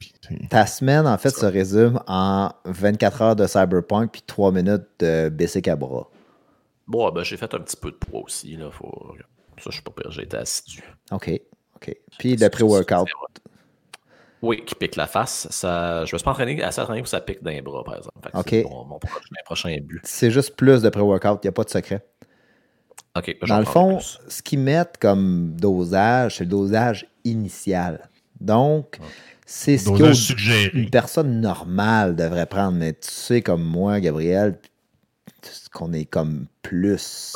ta 0.49 0.65
semaine, 0.65 1.05
en 1.05 1.17
fait, 1.17 1.29
se 1.29 1.45
résume 1.45 2.01
en 2.07 2.51
24 2.65 3.21
heures 3.21 3.35
de 3.35 3.45
Cyberpunk 3.45 4.11
puis 4.11 4.23
3 4.25 4.51
minutes 4.51 4.87
de 4.99 5.29
Basic 5.29 5.67
à 5.67 5.75
bras. 5.75 6.09
Bon, 6.87 7.11
ben, 7.11 7.23
j'ai 7.23 7.37
fait 7.37 7.53
un 7.53 7.59
petit 7.59 7.77
peu 7.77 7.91
de 7.91 7.97
poids 7.97 8.21
aussi. 8.21 8.55
Là, 8.55 8.71
faut... 8.71 9.15
Ça, 9.57 9.69
je 9.69 9.71
suis 9.71 9.81
pas 9.81 9.91
pire, 9.91 10.11
j'ai 10.11 10.23
été 10.23 10.37
assidu. 10.37 10.83
OK. 11.11 11.29
OK. 11.75 11.95
Puis 12.17 12.35
le 12.35 12.49
pré-workout. 12.49 13.07
Oui, 14.41 14.65
qui 14.65 14.75
pique 14.75 14.97
la 14.97 15.07
face. 15.07 15.47
Ça... 15.51 16.03
Je 16.05 16.13
me 16.13 16.17
suis 16.17 16.25
pas 16.25 16.31
entraîné 16.31 16.61
assez 16.61 16.81
entraîné 16.81 16.99
pour 16.99 17.05
que 17.05 17.09
ça 17.09 17.21
pique 17.21 17.41
dans 17.41 17.51
les 17.51 17.61
bras, 17.61 17.83
par 17.83 17.95
exemple. 17.95 18.17
Fait 18.21 18.31
que 18.31 18.37
Ok. 18.37 18.49
C'est 18.49 18.63
mon, 18.63 18.83
mon 18.85 18.99
prochain, 18.99 19.35
prochain 19.45 19.77
but. 19.81 20.01
C'est 20.03 20.31
juste 20.31 20.57
plus 20.57 20.81
de 20.81 20.89
pré-workout, 20.89 21.39
il 21.43 21.47
n'y 21.47 21.49
a 21.49 21.53
pas 21.53 21.63
de 21.63 21.69
secret. 21.69 22.05
OK, 23.15 23.37
Dans 23.47 23.59
le 23.59 23.65
fond, 23.65 23.97
plus. 23.97 24.19
ce 24.27 24.41
qu'ils 24.41 24.59
mettent 24.59 24.97
comme 24.99 25.55
dosage, 25.55 26.37
c'est 26.37 26.45
le 26.45 26.49
dosage 26.49 27.05
initial. 27.23 28.09
Donc, 28.41 28.99
c'est 29.45 29.77
ce 29.77 29.89
qu'une 30.69 30.89
personne 30.89 31.39
normale 31.39 32.15
devrait 32.15 32.47
prendre. 32.47 32.77
Mais 32.77 32.93
tu 32.93 33.09
sais, 33.11 33.41
comme 33.41 33.63
moi, 33.63 33.99
Gabriel, 33.99 34.57
qu'on 35.71 35.93
est 35.93 36.05
comme 36.05 36.45
plus. 36.61 37.35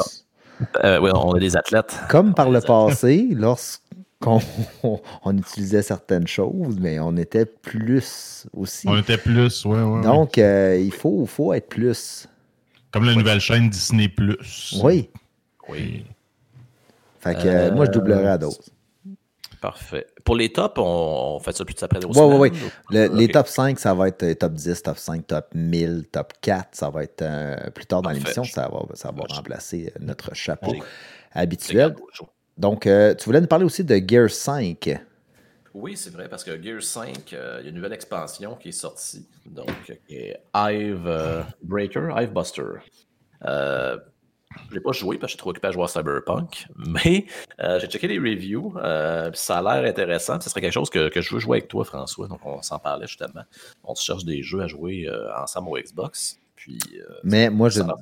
Euh, 0.84 1.00
oui, 1.00 1.12
on 1.14 1.36
est 1.36 1.40
des 1.40 1.56
athlètes. 1.56 1.96
Comme 2.10 2.34
par 2.34 2.50
le 2.50 2.62
passé, 2.62 3.28
lorsqu'on 3.32 4.40
on 5.24 5.38
utilisait 5.38 5.84
certaines 5.84 6.28
choses, 6.28 6.78
mais 6.80 7.00
on 7.00 7.16
était 7.18 7.46
plus 7.46 8.48
aussi. 8.54 8.88
On 8.88 8.98
était 8.98 9.18
plus, 9.18 9.66
ouais, 9.66 9.76
ouais. 9.76 9.84
ouais. 9.84 10.02
Donc, 10.02 10.38
euh, 10.38 10.80
il 10.80 10.92
faut, 10.92 11.26
faut 11.28 11.54
être 11.54 11.70
plus. 11.70 12.28
Comme 12.92 13.06
la 13.06 13.14
nouvelle 13.14 13.40
chaîne 13.40 13.70
Disney 13.70 14.08
Plus. 14.08 14.80
Oui. 14.84 15.10
Oui, 15.70 16.06
Fait 17.20 17.34
que 17.36 17.48
euh, 17.48 17.72
moi, 17.72 17.86
je 17.86 17.92
doublerais 17.92 18.26
Euh, 18.26 18.34
à 18.34 18.38
dose. 18.38 18.60
parfait. 19.60 20.06
Pour 20.24 20.36
les 20.36 20.52
tops, 20.54 20.78
on, 20.78 21.36
on 21.36 21.40
fait 21.40 21.52
ça 21.56 21.66
plus 21.66 21.76
après 21.82 22.04
aux 22.06 22.10
Oui, 22.10 22.36
oui, 22.50 22.50
oui. 22.52 22.70
Le- 22.92 23.08
Les 23.18 23.28
top 23.28 23.48
5, 23.48 23.80
ça 23.80 23.94
va 23.94 24.08
être 24.08 24.24
euh, 24.24 24.34
top 24.36 24.54
10, 24.54 24.82
top 24.84 24.98
5, 24.98 25.26
top 25.28 25.48
1000, 25.56 26.06
top 26.12 26.34
4. 26.42 26.70
Ça 26.76 26.90
va 26.90 27.04
être 27.04 27.22
euh, 27.24 27.56
plus 27.72 27.86
tard 27.86 28.02
dans 28.02 28.10
l'émission, 28.12 28.44
ça 28.44 28.70
va, 28.70 28.84
ça 28.96 29.12
va 29.12 29.24
Je- 29.30 29.36
remplacer 29.36 29.94
notre 30.00 30.34
chapeau 30.36 30.76
habituel. 31.34 31.96
Donc, 32.58 32.88
euh, 32.88 33.14
tu 33.16 33.26
voulais 33.26 33.42
nous 33.42 33.48
parler 33.48 33.66
aussi 33.66 33.84
de 33.84 33.96
Gear 34.08 34.30
5. 34.30 35.00
Oui, 35.74 35.96
c'est 35.96 36.10
vrai, 36.12 36.28
parce 36.28 36.44
que 36.44 36.60
Gear 36.62 36.82
5, 36.82 37.34
euh, 37.34 37.58
il 37.60 37.66
y 37.66 37.68
a 37.68 37.70
une 37.70 37.76
nouvelle 37.76 37.94
expansion 37.94 38.56
qui 38.56 38.70
est 38.70 38.72
sortie. 38.72 39.28
Donc, 39.46 39.68
qui 40.08 40.16
est 40.16 40.38
Hive 40.56 41.04
euh, 41.06 41.44
Breaker, 41.62 42.10
Hive 42.18 42.32
Buster. 42.32 42.64
Je 44.70 44.76
l'ai 44.76 44.82
pas 44.82 44.92
joué 44.92 45.18
parce 45.18 45.24
que 45.24 45.28
je 45.28 45.32
suis 45.32 45.38
trop 45.38 45.50
occupé 45.52 45.68
à 45.68 45.72
jouer 45.72 45.84
à 45.84 45.88
Cyberpunk, 45.88 46.68
mais 46.76 47.26
euh, 47.60 47.80
j'ai 47.80 47.88
checké 47.88 48.08
les 48.08 48.20
reviews, 48.20 48.74
euh, 48.78 49.30
ça 49.34 49.60
a 49.60 49.62
l'air 49.82 49.90
intéressant. 49.90 50.40
Ce 50.42 50.50
serait 50.50 50.62
quelque 50.62 50.74
chose 50.74 50.90
que, 50.90 51.10
que 51.10 51.22
je 51.22 51.34
veux 51.34 51.40
jouer 51.40 51.58
avec 51.60 51.70
toi, 51.70 51.84
François. 51.86 52.28
Donc, 52.28 52.40
on 52.46 52.62
s'en 52.62 52.80
parlait 52.80 53.08
justement. 53.08 53.44
On 53.84 53.96
se 53.96 54.04
cherche 54.04 54.26
des 54.26 54.44
jeux 54.44 54.62
à 54.62 54.68
jouer 54.68 55.08
euh, 55.08 55.30
ensemble 55.42 55.70
au 55.70 55.78
Xbox. 55.78 56.40
Puis, 56.56 56.80
Mais 57.24 57.50
moi, 57.50 57.70
j'ai 57.70 57.82
une, 57.82 57.94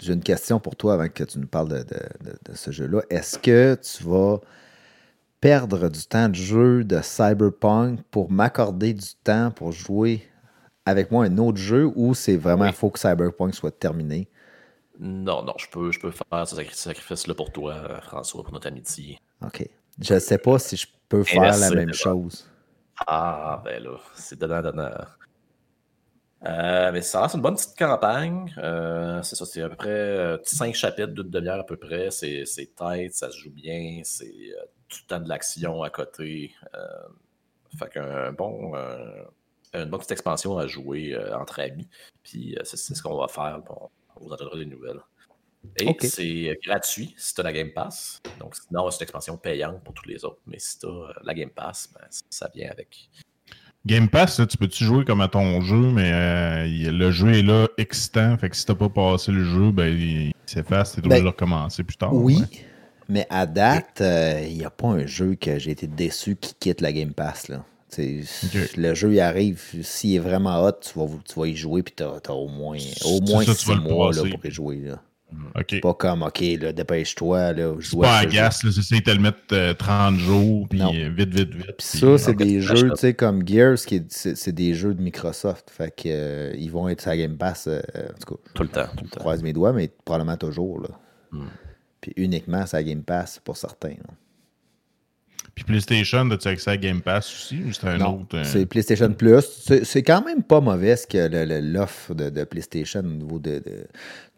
j'ai 0.00 0.18
question 0.20 0.60
pour 0.60 0.76
toi 0.76 0.94
avant 0.94 1.08
que 1.08 1.24
tu 1.24 1.38
nous 1.38 1.46
parles 1.48 1.68
de, 1.68 1.78
de- 1.78 2.30
de- 2.30 2.38
de 2.50 2.56
ce 2.56 2.70
jeu-là. 2.70 3.02
Est-ce 3.10 3.38
que 3.38 3.76
tu 3.82 4.04
vas 4.04 4.38
perdre 5.40 5.88
du 5.88 6.04
temps 6.06 6.28
de 6.28 6.34
jeu 6.34 6.84
de 6.84 7.00
Cyberpunk 7.02 8.00
pour 8.10 8.30
m'accorder 8.30 8.92
du 8.92 9.06
temps 9.24 9.50
pour 9.50 9.72
jouer 9.72 10.22
avec 10.84 11.10
moi 11.10 11.24
un 11.26 11.38
autre 11.38 11.58
jeu 11.58 11.90
ou 11.94 12.14
c'est 12.14 12.36
vraiment 12.36 12.64
Oui. 12.64 12.72
faut 12.72 12.90
que 12.90 12.98
Cyberpunk 12.98 13.54
soit 13.54 13.70
terminé? 13.78 14.28
Non, 14.98 15.42
non, 15.44 15.54
je 15.58 15.68
peux, 15.68 15.92
je 15.92 16.00
peux 16.00 16.10
faire 16.10 16.48
ce 16.48 16.56
sacri- 16.56 16.74
sacrifice-là 16.74 17.34
pour 17.34 17.52
toi, 17.52 18.00
François, 18.02 18.42
pour 18.42 18.52
notre 18.52 18.66
amitié. 18.66 19.18
OK. 19.44 19.68
Je 20.00 20.14
ne 20.14 20.18
sais 20.18 20.38
pas 20.38 20.58
si 20.58 20.76
je 20.76 20.86
peux 21.08 21.24
faire 21.24 21.56
la 21.56 21.70
même 21.70 21.92
chose. 21.92 22.48
Ah, 23.06 23.62
ben 23.64 23.82
là, 23.82 23.96
c'est 24.14 24.38
donnant, 24.38 24.60
donnant. 24.60 24.90
Euh, 26.46 26.92
mais 26.92 27.02
ça 27.02 27.22
reste 27.22 27.34
une 27.34 27.40
bonne 27.42 27.54
petite 27.56 27.76
campagne. 27.76 28.52
Euh, 28.58 29.22
c'est 29.22 29.34
ça, 29.34 29.44
c'est 29.44 29.62
à 29.62 29.68
peu 29.68 29.76
près 29.76 29.88
euh, 29.88 30.38
cinq 30.44 30.74
chapitres 30.74 31.12
d'une 31.12 31.28
demi-heure 31.30 31.60
à 31.60 31.66
peu 31.66 31.76
près. 31.76 32.10
C'est 32.10 32.44
c'est 32.44 32.74
tight, 32.76 33.12
ça 33.12 33.30
se 33.30 33.38
joue 33.38 33.50
bien, 33.50 34.02
c'est 34.04 34.54
tout 34.88 34.98
le 35.02 35.08
temps 35.08 35.20
de 35.20 35.28
l'action 35.28 35.82
à 35.82 35.90
côté. 35.90 36.54
Fait 37.76 37.88
qu'un 37.88 38.32
bon, 38.32 38.72
une 39.74 39.84
bonne 39.84 39.98
petite 39.98 40.12
expansion 40.12 40.56
à 40.58 40.66
jouer 40.68 41.16
entre 41.34 41.60
amis. 41.60 41.88
Puis 42.22 42.56
c'est 42.62 42.76
c'est 42.76 42.94
ce 42.94 43.02
qu'on 43.02 43.16
va 43.16 43.26
faire. 43.26 43.60
Bon, 43.66 43.90
vous 44.20 44.32
en 44.32 44.36
donnera 44.36 44.56
des 44.56 44.66
nouvelles. 44.66 45.00
Et 45.80 45.96
c'est 46.06 46.58
gratuit 46.64 47.14
si 47.16 47.34
tu 47.34 47.40
as 47.40 47.44
la 47.44 47.52
Game 47.52 47.72
Pass. 47.72 48.20
Donc, 48.38 48.54
sinon, 48.54 48.90
c'est 48.90 48.98
une 48.98 49.02
expansion 49.02 49.36
payante 49.36 49.82
pour 49.84 49.94
tous 49.94 50.08
les 50.08 50.24
autres. 50.24 50.38
Mais 50.46 50.58
si 50.58 50.78
tu 50.78 50.86
as 50.86 51.12
la 51.24 51.34
Game 51.34 51.50
Pass, 51.50 51.90
ben, 51.92 52.06
ça 52.30 52.50
vient 52.54 52.70
avec. 52.70 53.10
Game 53.86 54.08
Pass, 54.08 54.38
là, 54.38 54.46
tu 54.46 54.56
peux-tu 54.56 54.84
jouer 54.84 55.04
comme 55.04 55.20
à 55.20 55.28
ton 55.28 55.60
jeu, 55.60 55.90
mais 55.92 56.12
euh, 56.12 56.90
le 56.90 57.10
jeu 57.10 57.32
est 57.32 57.42
là, 57.42 57.68
excitant. 57.76 58.36
Fait 58.38 58.50
que 58.50 58.56
si 58.56 58.66
t'as 58.66 58.74
pas 58.74 58.88
passé 58.88 59.32
le 59.32 59.44
jeu, 59.44 59.70
ben, 59.70 59.88
il, 59.88 60.28
il 60.28 60.34
s'efface, 60.46 60.92
t'es 60.92 60.98
obligé 60.98 61.16
Ben, 61.16 61.22
de 61.22 61.28
recommencer 61.28 61.84
plus 61.84 61.96
tard. 61.96 62.14
Oui, 62.14 62.38
ouais. 62.40 62.64
mais 63.08 63.26
à 63.30 63.46
date, 63.46 64.00
euh, 64.00 64.44
il 64.48 64.58
n'y 64.58 64.64
a 64.64 64.70
pas 64.70 64.88
un 64.88 65.06
jeu 65.06 65.36
que 65.36 65.58
j'ai 65.58 65.70
été 65.70 65.86
déçu 65.86 66.36
qui 66.36 66.54
quitte 66.54 66.80
la 66.80 66.92
Game 66.92 67.14
Pass. 67.14 67.48
Là. 67.48 67.64
Le 67.96 68.94
jeu 68.94 69.12
il 69.14 69.20
arrive, 69.20 69.60
s'il 69.82 70.14
est 70.16 70.18
vraiment 70.18 70.62
hot, 70.64 70.72
tu 70.80 70.98
vas, 70.98 71.06
tu 71.24 71.38
vas 71.40 71.46
y 71.46 71.56
jouer, 71.56 71.82
puis 71.82 71.94
tu 71.96 72.02
as, 72.02 72.32
au 72.34 72.48
moins, 72.48 72.76
au 73.04 73.20
moins 73.22 73.44
ça, 73.44 73.54
tu 73.54 73.60
six 73.60 73.74
mois 73.76 74.12
là, 74.12 74.22
pour 74.30 74.46
y 74.46 74.50
jouer. 74.50 74.76
Là. 74.84 75.02
OK. 75.60 75.80
Pas 75.82 75.92
comme, 75.94 76.22
OK, 76.22 76.40
là, 76.58 76.72
dépêche-toi, 76.72 77.52
C'est 77.54 77.80
joue 77.80 78.00
pas 78.00 78.12
à 78.12 78.18
à 78.18 78.22
ce 78.22 78.28
jeu. 78.28 78.34
gas, 78.34 78.60
là, 78.64 78.70
c'est 78.72 78.82
ça, 78.82 78.96
ils 78.96 79.02
te 79.02 79.10
le 79.10 79.18
mettent 79.20 79.52
euh, 79.52 79.74
30 79.74 80.16
jours, 80.16 80.66
puis 80.68 80.78
Non. 80.78 80.92
euh, 80.94 81.10
vite, 81.10 81.34
vite, 81.34 81.54
vite. 81.54 81.74
Ça, 81.80 82.16
c'est 82.16 82.34
des 82.34 82.60
jeux, 82.62 82.90
tu 82.90 82.96
sais, 82.96 83.12
comme 83.14 83.46
Gears, 83.46 83.78
c'est 83.78 84.04
c'est 84.10 84.52
des 84.52 84.72
jeux 84.74 84.94
de 84.94 85.02
Microsoft. 85.02 85.70
Fait 85.70 85.94
que, 85.94 86.02
euh, 86.06 86.54
ils 86.56 86.70
vont 86.70 86.88
être 86.88 87.02
sur 87.02 87.10
la 87.10 87.18
Game 87.18 87.36
Pass, 87.36 87.66
euh, 87.68 87.80
en 87.96 88.18
tout 88.26 88.34
cas, 88.36 88.40
Tout 88.54 88.62
le 88.62 88.68
temps. 88.70 88.86
Tout 88.96 89.04
le 89.04 89.06
je 89.06 89.10
temps. 89.10 89.20
croise 89.20 89.42
mes 89.42 89.52
doigts, 89.52 89.72
mais 89.74 89.90
probablement 90.04 90.36
toujours. 90.38 90.80
Là. 90.80 90.88
Hmm. 91.32 91.44
Puis 92.00 92.12
uniquement 92.16 92.64
sur 92.66 92.78
la 92.78 92.84
Game 92.84 93.02
Pass 93.02 93.38
pour 93.44 93.56
certains. 93.58 93.90
là. 93.90 94.14
Puis 95.58 95.64
PlayStation, 95.64 96.30
as-tu 96.30 96.48
accès 96.48 96.70
à 96.70 96.76
Game 96.76 97.00
Pass 97.02 97.26
aussi, 97.32 97.62
ou 97.62 97.72
c'est 97.72 97.86
un 97.88 97.98
Non, 97.98 98.20
autre? 98.20 98.36
euh, 98.38 98.44
c'est 98.44 98.64
PlayStation 98.66 99.12
Plus. 99.12 99.42
C'est 99.82 100.02
quand 100.02 100.24
même 100.24 100.42
pas 100.42 100.60
mauvais 100.60 100.96
ce 100.96 101.06
que 101.06 101.28
l'offre 101.72 102.14
de, 102.14 102.30
de 102.30 102.44
PlayStation 102.44 103.00
au 103.00 103.02
niveau 103.02 103.38
de, 103.38 103.58
de- 103.58 103.86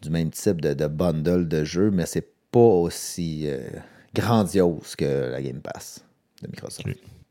du 0.02 0.10
même 0.10 0.30
type 0.30 0.60
de, 0.60 0.86
bundle 0.86 1.46
de 1.46 1.62
jeux, 1.64 1.90
mais 1.90 2.06
c'est 2.06 2.26
pas 2.50 2.58
aussi 2.60 3.42
euh, 3.46 3.60
grandiose 4.14 4.96
que 4.96 5.30
la 5.30 5.42
Game 5.42 5.60
Pass 5.60 6.04
de 6.42 6.48
Microsoft. 6.48 6.88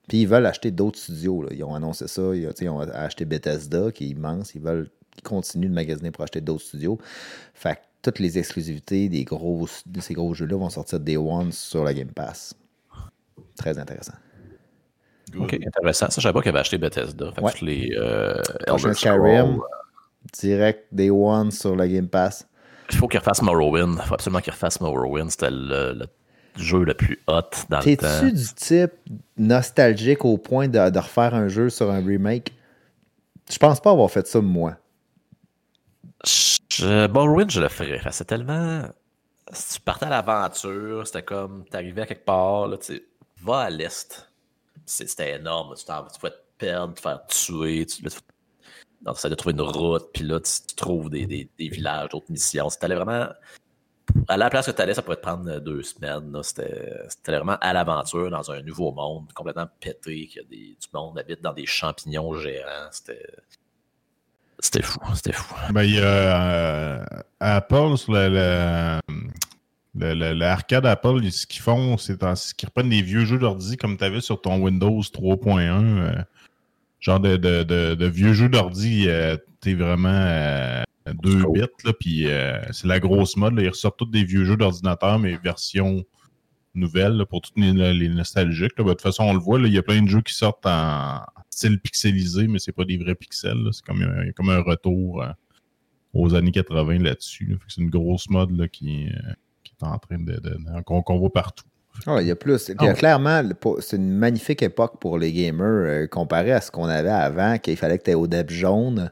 Puis 0.08 0.22
ils 0.22 0.27
veulent 0.27 0.46
acheter 0.46 0.72
d'autres 0.72 1.00
studios. 1.00 1.43
là. 1.43 1.50
Ils 1.51 1.63
ont 1.63 1.75
annoncé 1.75 2.08
ça. 2.08 2.22
Ils, 2.34 2.50
ils 2.62 2.69
ont 2.69 2.79
acheté 2.79 3.25
Bethesda, 3.25 3.91
qui 3.91 4.05
est 4.05 4.10
immense. 4.10 4.55
Ils 4.55 4.62
veulent 4.62 4.89
ils 5.17 5.22
continuent 5.24 5.67
de 5.69 5.74
magasiner 5.74 6.12
pour 6.12 6.24
acheter 6.24 6.39
d'autres 6.41 6.63
studios. 6.63 6.98
Fait 7.53 7.75
que 7.75 7.79
toutes 8.01 8.19
les 8.19 8.38
exclusivités 8.38 9.10
des 9.10 9.25
gros, 9.25 9.67
de 9.86 10.00
ces 10.00 10.13
gros 10.13 10.34
jeux-là 10.34 10.55
vont 10.58 10.69
sortir 10.69 11.00
Day 11.00 11.17
One 11.17 11.51
sur 11.51 11.84
la 11.84 11.93
Game 11.93 12.08
Pass. 12.12 12.53
Très 13.59 13.77
intéressant. 13.77 14.13
good. 15.31 15.43
Ok, 15.43 15.53
intéressant. 15.53 16.09
Ça, 16.09 16.15
je 16.17 16.21
savais 16.21 16.33
pas 16.33 16.41
qu'il 16.41 16.49
avait 16.49 16.59
acheté 16.59 16.77
Bethesda. 16.79 17.31
Fait 17.33 17.41
Ouais. 17.41 17.51
tous 17.55 17.65
les 17.65 17.95
euh, 17.99 18.41
Elder 18.65 18.93
Skyrim, 18.95 18.95
Scrolls, 18.95 19.59
direct 20.33 20.85
Day 20.91 21.09
One 21.11 21.51
sur 21.51 21.75
la 21.75 21.87
Game 21.87 22.07
Pass. 22.07 22.47
Il 22.91 22.97
faut 22.97 23.07
qu'il 23.07 23.19
refasse 23.19 23.41
Morrowind. 23.43 23.97
Il 24.01 24.07
faut 24.07 24.15
absolument 24.15 24.39
qu'il 24.41 24.53
refasse 24.53 24.81
Morrowind. 24.81 25.29
C'était 25.29 25.51
le, 25.51 25.93
le 25.93 26.05
jeu 26.57 26.83
le 26.83 26.95
plus 26.95 27.19
hot 27.27 27.41
dans 27.69 27.79
le 27.79 27.95
temps. 27.95 28.07
T'es-tu 28.21 28.31
du 28.31 28.53
type 28.55 28.91
nostalgique 29.37 30.25
au 30.25 30.37
point 30.39 30.67
de, 30.67 30.89
de 30.89 30.97
refaire 30.99 31.35
un 31.35 31.47
jeu 31.47 31.69
sur 31.69 31.91
un 31.91 32.03
remake? 32.03 32.53
Je 33.51 33.57
pense 33.59 33.79
pas 33.79 33.91
avoir 33.91 34.09
fait 34.09 34.25
ça, 34.25 34.41
moi. 34.41 34.77
Je, 36.25 37.07
Morrowind, 37.07 37.49
je 37.51 37.61
le 37.61 37.69
ferais. 37.69 38.01
C'est 38.11 38.25
tellement. 38.25 38.83
Si 39.51 39.75
tu 39.75 39.81
partais 39.81 40.05
à 40.05 40.09
l'aventure, 40.09 41.05
c'était 41.05 41.23
comme. 41.23 41.65
T'arrivais 41.69 42.01
à 42.01 42.05
quelque 42.05 42.25
part, 42.25 42.67
là, 42.67 42.77
tu 42.77 42.93
sais, 42.95 43.03
va 43.43 43.62
à 43.62 43.69
l'est. 43.69 44.29
C'était 44.86 45.36
énorme. 45.36 45.75
Tu, 45.75 45.86
tu 45.86 46.19
pouvais 46.19 46.31
te 46.31 46.43
perdre, 46.58 46.93
te 46.93 47.01
faire 47.01 47.25
tuer. 47.27 47.86
Tu, 47.86 48.03
donc, 49.01 49.15
essaies 49.15 49.29
de 49.29 49.36
trouver 49.36 49.53
une 49.53 49.62
route, 49.62 50.10
puis 50.13 50.24
là, 50.24 50.39
tu, 50.39 50.75
trouves 50.75 51.10
des, 51.10 51.25
des, 51.25 51.69
villages, 51.69 52.10
d'autres 52.10 52.29
missions. 52.31 52.69
Si 52.69 52.77
t'allais 52.79 52.96
vraiment. 52.96 53.27
À 54.27 54.38
la 54.38 54.50
place 54.50 54.65
que 54.65 54.72
tu 54.72 54.81
allais, 54.81 54.96
ça 54.96 55.03
pourrait 55.03 55.17
te 55.17 55.22
prendre 55.22 55.60
deux 55.60 55.84
semaines. 55.84 56.36
C'était 56.43 56.91
c'était 57.08 57.31
vraiment 57.34 57.58
à 57.62 57.74
l'aventure 57.74 58.29
dans 58.31 58.51
un 58.51 58.62
nouveau 58.63 58.91
monde, 58.91 59.31
complètement 59.34 59.67
pété, 59.79 60.27
qu'il 60.27 60.41
y 60.41 60.46
a 60.46 60.48
des, 60.48 60.77
du 60.81 60.88
monde 60.93 61.17
habite 61.19 61.41
dans 61.41 61.53
des 61.53 61.67
champignons 61.67 62.34
géants. 62.34 62.89
C'était. 62.91 63.25
C'était 64.62 64.81
fou, 64.81 65.00
c'était 65.15 65.31
fou. 65.31 65.55
Ben, 65.72 65.84
il 65.84 65.96
y 65.96 66.01
a 66.01 66.03
euh, 66.03 67.05
Apple 67.39 67.98
sur 67.98 68.12
le- 68.12 69.00
le- 69.96 70.13
le- 70.13 70.34
l'arcade 70.34 70.86
Apple, 70.86 71.19
ils- 71.24 71.31
ce 71.31 71.46
qu'ils 71.48 71.62
font, 71.62 71.98
c'est 71.98 72.17
qu'ils 72.55 72.67
reprennent 72.67 72.89
des 72.89 73.01
vieux 73.01 73.25
jeux 73.25 73.39
d'ordi 73.39 73.77
comme 73.77 73.98
tu 73.98 74.03
avais 74.03 74.22
sur 74.22 74.41
ton 74.41 74.62
Windows 74.62 75.01
3.1. 75.01 75.98
euh, 75.98 76.15
genre 77.00 77.19
de, 77.19 77.38
de, 77.38 77.63
de, 77.63 77.96
de 77.96 78.05
vieux 78.05 78.34
jeux 78.34 78.50
d'ordi, 78.50 79.05
euh, 79.08 79.38
t'es 79.62 79.74
vraiment 79.74 80.10
euh, 80.10 80.84
2 81.24 81.43
Cool. 81.43 81.53
bits, 81.53 81.67
là, 81.86 81.93
puis 82.00 82.27
euh, 82.27 82.60
c'est 82.72 82.88
la 82.88 83.00
grosse 83.00 83.36
mode. 83.38 83.55
là. 83.55 83.63
ils 83.63 83.69
ressortent 83.69 83.98
tous 83.98 84.05
des 84.05 84.24
vieux 84.24 84.43
jeux 84.46 84.58
d'ordinateur, 84.58 85.17
mais 85.17 85.38
version 85.43 86.03
nouvelle 86.75 87.13
là, 87.13 87.25
pour 87.25 87.41
tous 87.41 87.51
les, 87.55 87.93
les 87.93 88.10
nostalgiques. 88.10 88.77
là. 88.77 88.84
Ben, 88.84 88.89
de 88.89 88.93
toute 88.93 89.01
façon, 89.01 89.24
on 89.24 89.34
le 89.34 89.39
voit, 89.39 89.60
il 89.60 89.74
y 89.74 89.77
a 89.77 89.81
plein 89.81 90.01
de 90.03 90.08
jeux 90.08 90.22
qui 90.22 90.34
sortent 90.36 90.65
en 90.65 91.22
style 91.50 91.79
pixelisé, 91.79 92.48
mais 92.48 92.60
c'est 92.60 92.72
pas 92.74 92.86
des 92.86 92.98
vrais 92.98 93.15
pixels. 93.15 93.67
C'est 93.72 93.84
comme, 93.84 94.01
un- 94.03 94.31
comme 94.34 94.50
un 94.50 94.62
retour 94.62 95.25
aux 96.13 96.36
années 96.36 96.51
80 96.51 97.00
là-dessus. 97.00 97.58
C'est 97.67 97.81
une 97.81 97.89
grosse 97.89 98.29
mode 98.29 98.51
là, 98.58 98.67
qui, 98.67 99.08
en 99.81 99.98
train 99.98 100.17
de. 100.17 100.33
de- 100.33 100.39
de- 100.39 100.81
qu'on 100.83 101.17
voit 101.19 101.31
partout. 101.33 101.65
Ah, 102.05 102.21
il 102.21 102.27
y 102.27 102.31
a 102.31 102.36
plus. 102.36 102.71
Ah 102.77 102.93
clairement, 102.93 103.41
c'est 103.81 103.98
une 103.98 104.12
magnifique 104.13 104.62
époque 104.62 104.93
pour 105.00 105.17
les 105.17 105.33
gamers 105.33 105.65
euh, 105.65 106.07
comparé 106.07 106.51
à 106.53 106.62
ce 106.62 106.71
qu'on 106.71 106.86
avait 106.86 107.09
avant, 107.09 107.57
qu'il 107.57 107.75
fallait 107.77 107.98
que 107.98 108.03
tu 108.03 108.12
aies 108.12 108.15
au 108.15 108.27
DEP 108.27 108.50
jaune, 108.51 109.12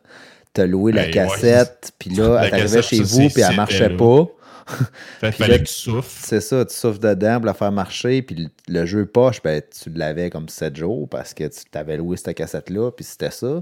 tu 0.54 0.66
loué 0.68 0.92
la 0.92 1.04
Ben, 1.04 1.12
cassette, 1.12 1.92
puis 2.00 2.12
là, 2.12 2.40
elle 2.44 2.50
t'arrivait 2.52 2.78
cassette, 2.78 2.84
chez 2.84 3.02
vous, 3.04 3.30
puis 3.30 3.42
elle 3.42 3.56
marchait 3.56 3.90
là. 3.90 3.98
pas. 3.98 4.28
Fait 5.22 5.30
Puis 5.30 5.38
fallait 5.38 5.54
là, 5.54 5.60
que 5.60 5.64
tu 5.68 5.74
souffles. 5.74 6.10
C'est 6.24 6.42
ça, 6.42 6.66
tu 6.66 6.76
souffles 6.76 7.00
dedans 7.00 7.38
pour 7.38 7.46
la 7.46 7.54
faire 7.54 7.72
marcher, 7.72 8.22
puis 8.22 8.36
le, 8.36 8.50
le 8.68 8.86
jeu 8.86 9.06
poche, 9.06 9.42
ben, 9.42 9.62
tu 9.82 9.90
l'avais 9.92 10.30
comme 10.30 10.50
7 10.50 10.76
jours 10.76 11.08
parce 11.08 11.34
que 11.34 11.46
tu 11.46 11.60
t'avais 11.72 11.98
loué 11.98 12.18
cette 12.18 12.36
cassette-là, 12.36 12.92
puis 12.92 13.06
c'était 13.06 13.32
ça. 13.32 13.62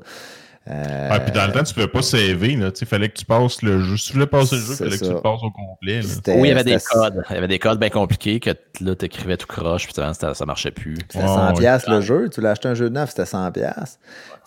Euh, 0.67 1.09
Ah, 1.11 1.19
puis 1.19 1.31
dans 1.31 1.45
le 1.45 1.51
temps, 1.53 1.63
tu 1.63 1.73
pouvais 1.75 1.87
pas 1.87 2.01
saver. 2.01 2.53
Il 2.53 2.87
fallait 2.87 3.09
que 3.09 3.13
tu 3.17 3.25
passes 3.25 3.61
le 3.61 3.79
jeu. 3.81 3.97
Si 3.97 4.07
tu 4.07 4.13
voulais 4.13 4.25
passer 4.25 4.55
le 4.55 4.61
jeu, 4.61 4.71
il 4.71 4.75
fallait 4.77 4.97
que 4.97 5.05
tu 5.05 5.11
le 5.11 5.21
passes 5.21 5.43
au 5.43 5.51
complet. 5.51 6.01
Oui, 6.27 6.33
il 6.39 6.47
y 6.47 6.51
avait 6.51 6.63
des 6.63 6.77
codes. 6.79 7.23
Il 7.29 7.33
y 7.35 7.37
avait 7.37 7.47
des 7.47 7.59
codes 7.59 7.79
bien 7.79 7.89
compliqués 7.89 8.39
que 8.39 8.49
là, 8.81 8.95
t'écrivais 8.95 9.37
tout 9.37 9.45
croche, 9.45 9.85
puis 9.85 9.93
ça, 9.93 10.13
ça 10.33 10.45
marchait 10.45 10.71
plus. 10.71 10.95
C'était 11.11 11.19
Ouais, 11.19 11.29
100$ 11.29 11.47
ouais. 11.53 11.59
piastres 11.59 11.91
le 11.91 12.01
jeu. 12.01 12.29
Tu 12.33 12.41
l'as 12.41 12.51
acheté 12.51 12.67
un 12.67 12.73
jeu 12.73 12.89
neuf, 12.89 13.11
c'était 13.11 13.25
100$. 13.25 13.51
piastres. 13.51 13.99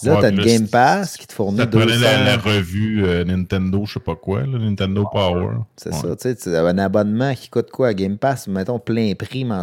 Là, 0.03 0.17
puis 0.19 0.29
une 0.31 0.37
là, 0.39 0.45
Game 0.45 0.69
Pass 0.69 1.17
qui 1.17 1.27
te 1.27 1.33
fournit 1.33 1.59
Ça 1.59 1.67
te 1.67 1.77
prenait 1.77 1.93
200$. 1.97 2.01
la, 2.03 2.25
la 2.25 2.37
revue 2.37 3.05
euh, 3.05 3.25
Nintendo, 3.25 3.85
je 3.87 3.95
sais 3.95 4.01
pas 4.01 4.15
quoi, 4.17 4.41
là, 4.41 4.59
Nintendo 4.59 5.05
Power. 5.11 5.51
C'est 5.77 5.93
Ouais. 5.93 6.01
ça, 6.01 6.17
tu 6.17 6.23
sais, 6.23 6.37
tu 6.37 6.55
as 6.57 6.63
un 6.63 6.79
abonnement 6.79 7.35
qui 7.35 7.49
coûte 7.49 7.71
quoi 7.71 7.89
à 7.89 7.95
Game 7.95 8.17
Pass? 8.19 8.47
Mettons 8.49 8.79
plein 8.81 9.13
prix 9.15 9.47
à, 9.51 9.63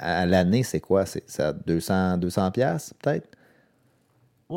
à 0.00 0.26
l'année, 0.26 0.62
c'est 0.62 0.80
quoi? 0.80 1.06
C'est 1.06 1.22
ça, 1.28 1.52
200$, 1.52 2.18
200 2.18 2.50
piastres, 2.52 2.94
peut-être? 3.02 3.28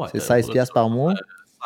Ouais, 0.01 0.07
C'est 0.11 0.17
euh, 0.21 0.35
16$ 0.37 0.41
pour- 0.45 0.53
piastres 0.53 0.73
par 0.73 0.89
mois? 0.89 1.13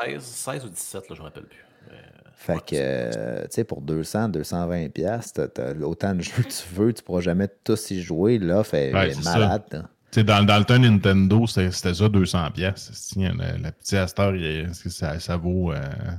16, 0.05 0.21
16 0.23 0.65
ou 0.65 0.69
17, 0.69 1.09
là, 1.09 1.15
je 1.15 1.19
me 1.19 1.25
rappelle 1.25 1.43
plus. 1.43 1.65
Mais, 1.89 1.97
Fait 2.33 2.53
ouais, 2.53 2.59
que, 2.59 2.75
euh, 2.75 3.41
tu 3.43 3.47
sais, 3.51 3.63
pour 3.63 3.81
200, 3.81 4.29
220 4.29 4.89
piastres, 4.89 5.33
t'as 5.33 5.47
t'as 5.73 5.73
autant 5.81 6.13
de 6.15 6.21
jeux 6.21 6.43
que 6.43 6.47
tu 6.49 6.63
veux, 6.73 6.93
tu 6.93 7.03
pourras 7.03 7.21
jamais 7.21 7.47
tous 7.63 7.91
y 7.91 8.01
jouer. 8.01 8.37
L'offre 8.37 8.75
est, 8.75 8.93
Ouais, 8.93 9.11
est 9.11 9.23
malade. 9.23 9.63
là. 9.71 9.81
Tu 10.11 10.21
sais, 10.21 10.23
dans, 10.23 10.43
dans 10.43 10.57
le 10.57 10.65
temps 10.65 10.79
Nintendo, 10.79 11.45
c'était 11.45 11.93
ça 11.93 12.09
200 12.09 12.49
pièces. 12.51 13.13
La, 13.17 13.57
la 13.57 13.71
petite 13.71 13.93
Astor, 13.93 14.33
ça, 14.73 15.19
ça 15.19 15.37
vaut... 15.37 15.71
euh, 15.71 15.77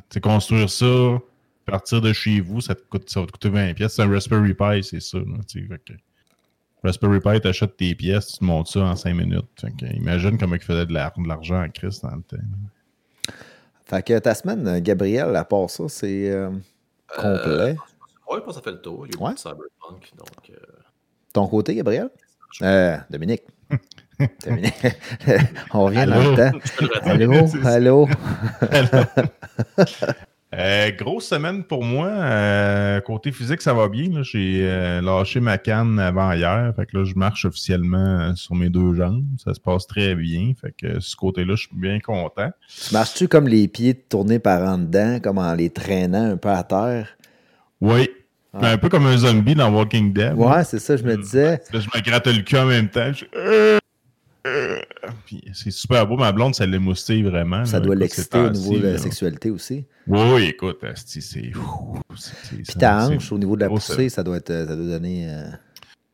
tu 0.09 0.15
sais, 0.15 0.21
construire 0.21 0.71
ça, 0.71 0.87
partir 1.67 2.01
de 2.01 2.13
chez 2.13 2.41
vous, 2.41 2.61
ça, 2.61 2.75
te 2.77 2.83
coûte, 2.89 3.09
ça 3.11 3.21
va 3.21 3.27
te 3.27 3.33
coûter 3.33 3.49
20 3.49 3.75
pièces. 3.75 3.95
C'est 3.95 4.03
un 4.03 4.13
Raspberry 4.13 4.55
Pi, 4.55 4.85
c'est 4.85 5.01
ça. 5.01 5.19
là, 5.19 5.25
tu 5.49 5.61
sais, 5.63 5.67
fait 5.67 5.79
que 5.85 5.93
Raspberry 6.83 7.21
Pi, 7.21 7.41
t'achètes 7.41 7.77
tes 7.77 7.95
pièces, 7.95 8.27
tu 8.29 8.39
te 8.39 8.45
montes 8.45 8.69
ça 8.69 8.81
en 8.81 8.97
5 8.97 9.15
minutes. 9.15 9.47
Fait 9.61 9.71
que, 9.77 9.87
imagine 9.95 10.39
comment 10.39 10.55
il 10.55 10.63
faisait 10.63 10.87
de 10.87 10.93
la- 10.95 11.13
de 11.17 11.29
l'argent 11.29 11.63
en 11.63 11.69
Christ 11.69 12.03
dans 12.03 12.15
le 12.17 12.23
temps. 12.23 12.37
Fait 13.87 14.03
que 14.05 14.19
ta 14.19 14.35
semaine, 14.35 14.67
euh, 14.67 14.81
Gabriel, 14.81 15.35
à 15.37 15.45
part 15.45 15.69
ça, 15.69 15.89
c'est 15.89 16.31
euh, 16.31 16.51
complet. 17.19 17.77
Oui, 18.31 18.39
pas 18.47 18.53
ça 18.53 18.63
fait 18.63 18.71
le 18.73 18.81
tour. 18.81 19.07
Il 19.07 19.15
y 19.15 19.17
a 19.17 19.21
eu 19.21 19.25
Ouais. 19.25 19.37
Cyberpunk. 19.37 20.13
Donc, 20.17 20.51
euh, 20.51 20.55
Ton 21.33 21.47
côté, 21.49 21.75
Gabriel? 21.75 22.09
Euh, 22.63 22.97
Dominique. 23.11 23.43
Dominique. 24.47 24.75
On 25.75 25.85
revient 25.87 26.07
dans 26.07 26.13
Allô? 26.13 26.37
le 26.37 26.51
temps. 26.53 26.59
Allô? 27.05 27.47
Ça. 27.63 27.69
Allô? 27.75 28.09
Euh, 30.53 30.91
grosse 30.91 31.29
semaine 31.29 31.63
pour 31.63 31.85
moi. 31.85 32.09
Euh, 32.09 33.01
côté 33.01 33.31
physique, 33.31 33.63
ça 33.63 33.73
va 33.73 33.89
bien. 33.89 34.23
J'ai 34.23 34.63
euh, 34.63 35.01
lâché 35.01 35.39
ma 35.39 35.59
canne 35.59 35.99
avant 36.01 36.33
hier. 36.33 36.73
Fait 36.75 36.87
que 36.87 36.99
là, 36.99 37.05
je 37.05 37.15
marche 37.15 37.45
officiellement 37.45 38.35
sur 38.35 38.57
mes 38.57 38.69
deux 38.69 38.95
jambes. 38.95 39.25
Ça 39.45 39.55
se 39.55 39.61
passe 39.61 39.87
très 39.87 40.15
bien. 40.15 40.53
Fait 40.61 40.75
que 40.77 40.99
ce 40.99 41.15
côté-là, 41.15 41.55
je 41.55 41.69
suis 41.69 41.77
bien 41.77 42.01
content. 42.01 42.51
Tu 42.69 42.93
marches-tu 42.93 43.29
comme 43.29 43.47
les 43.47 43.69
pieds 43.69 43.95
tournés 43.95 44.41
par 44.41 44.63
en 44.63 44.79
dedans, 44.79 45.21
comme 45.23 45.39
en 45.39 45.55
les 45.55 45.71
traînant 45.71 46.33
un 46.33 46.37
peu 46.37 46.49
à 46.49 46.65
terre? 46.65 47.17
Oui. 47.81 48.09
Ah. 48.53 48.73
Un 48.73 48.79
peu 48.79 48.89
comme 48.89 49.07
un 49.07 49.17
zombie 49.17 49.55
dans 49.55 49.73
Walking 49.73 50.13
Dead. 50.13 50.35
Ouais, 50.35 50.65
c'est 50.65 50.81
ça, 50.81 50.97
je 50.97 51.05
me 51.05 51.17
disais. 51.17 51.61
Là, 51.73 51.79
je 51.79 51.87
me 51.87 52.03
gratte 52.03 52.27
le 52.27 52.43
cul 52.43 52.57
en 52.59 52.67
même 52.67 52.89
temps. 52.89 53.13
Je... 53.13 53.79
Euh, 55.33 55.37
euh. 55.37 55.41
Puis 55.43 55.53
c'est 55.55 55.71
super 55.71 56.07
beau. 56.07 56.17
Ma 56.17 56.33
blonde, 56.33 56.55
ça 56.55 56.67
l'émoustille 56.67 57.23
vraiment. 57.23 57.65
Ça 57.65 57.79
là. 57.79 57.85
doit 57.87 57.95
l'exciter 57.95 58.39
au 58.39 58.51
niveau 58.51 58.79
de 58.79 58.89
la 58.89 58.99
sexualité 58.99 59.51
aussi. 59.51 59.85
Oui, 60.07 60.21
oui, 60.35 60.45
écoute, 60.47 60.79
c'est. 60.95 61.41
Puis 61.41 62.75
ta 62.79 63.07
hanche, 63.07 63.33
au 63.33 63.39
niveau 63.39 63.57
de 63.57 63.61
la 63.61 63.69
poussée, 63.69 64.09
ça 64.09 64.23
doit 64.23 64.39
être, 64.39 64.49
ça 64.49 64.77
doit 64.77 64.87
donner. 64.87 65.29
euh, 65.29 65.51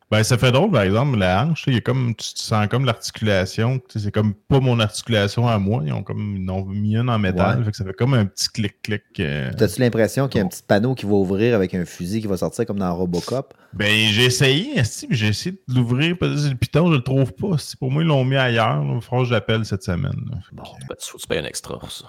Ben, 0.09 0.23
ça 0.23 0.39
fait 0.39 0.53
drôle, 0.53 0.71
par 0.71 0.83
exemple, 0.83 1.19
la 1.19 1.45
hanche, 1.47 1.65
il 1.67 1.75
y 1.75 1.77
a 1.79 1.81
comme, 1.81 2.15
tu, 2.15 2.33
tu 2.35 2.41
sens 2.43 2.69
comme 2.69 2.85
l'articulation, 2.85 3.81
c'est 3.89 4.13
comme 4.15 4.35
pas 4.35 4.61
mon 4.61 4.79
articulation 4.79 5.49
à 5.49 5.59
moi, 5.59 5.83
ils 5.85 5.93
ont 5.93 6.05
comme, 6.05 6.37
ils 6.37 6.49
ont 6.49 6.65
mis 6.65 6.95
une 6.97 7.11
en 7.11 7.19
métal, 7.19 7.59
Ouais. 7.59 7.65
fait 7.65 7.71
que 7.73 7.77
ça 7.77 7.85
fait 7.85 7.93
comme 7.93 8.15
un 8.15 8.25
petit 8.25 8.49
clic-clic. 8.51 9.03
euh. 9.19 9.51
T'as-tu 9.59 9.81
l'impression 9.81 10.29
qu'il 10.29 10.39
y 10.39 10.43
a 10.43 10.45
un 10.45 10.49
petit 10.49 10.63
panneau 10.63 10.95
qui 10.95 11.07
va 11.07 11.13
ouvrir 11.15 11.57
avec 11.57 11.75
un 11.75 11.85
fusil 11.85 12.21
qui 12.21 12.29
va 12.29 12.37
sortir 12.37 12.67
comme 12.67 12.79
dans 12.79 12.95
Robocop? 12.95 13.53
Ben, 13.73 14.09
j'ai 14.13 14.27
essayé, 14.27 14.81
j'ai 15.11 15.27
essayé 15.27 15.61
de 15.67 15.75
l'ouvrir, 15.75 16.17
peut-être 16.17 16.51
le 16.51 16.55
piton, 16.55 16.87
je 16.93 16.97
le 16.99 17.03
trouve 17.03 17.33
pas. 17.33 17.57
Pour 17.81 17.91
moi, 17.91 18.03
ils 18.05 18.07
l'ont 18.07 18.25
mis 18.25 18.37
ailleurs, 18.37 18.81
il 18.85 19.01
faudra 19.01 19.25
que 19.25 19.31
j'appelle 19.31 19.65
cette 19.65 19.83
semaine. 19.83 20.13
là. 20.31 20.39
Que- 20.49 20.55
Ben, 20.89 20.95
tu, 21.01 21.11
faut 21.11 21.17
que 21.19 21.23
tu 21.23 21.27
payes 21.29 21.39
un 21.41 21.45
extra 21.47 21.81
pour 21.81 21.91
ça. 21.91 22.05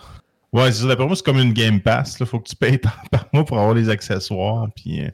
Ouais, 0.53 0.71
c'est 0.71 0.83
ça. 0.83 0.87
D'après 0.87 1.07
moi, 1.07 1.15
c'est 1.15 1.25
comme 1.25 1.39
une 1.39 1.51
Game 1.51 1.81
Pass. 1.81 2.15
Il 2.19 2.25
faut 2.27 2.39
que 2.39 2.47
tu 2.47 2.55
payes 2.55 2.79
tant 2.79 2.89
par 3.11 3.25
mois 3.33 3.43
pour 3.43 3.57
avoir 3.57 3.73
les 3.73 3.89
accessoires. 3.89 4.67
Puis, 4.75 5.01
euh, 5.01 5.09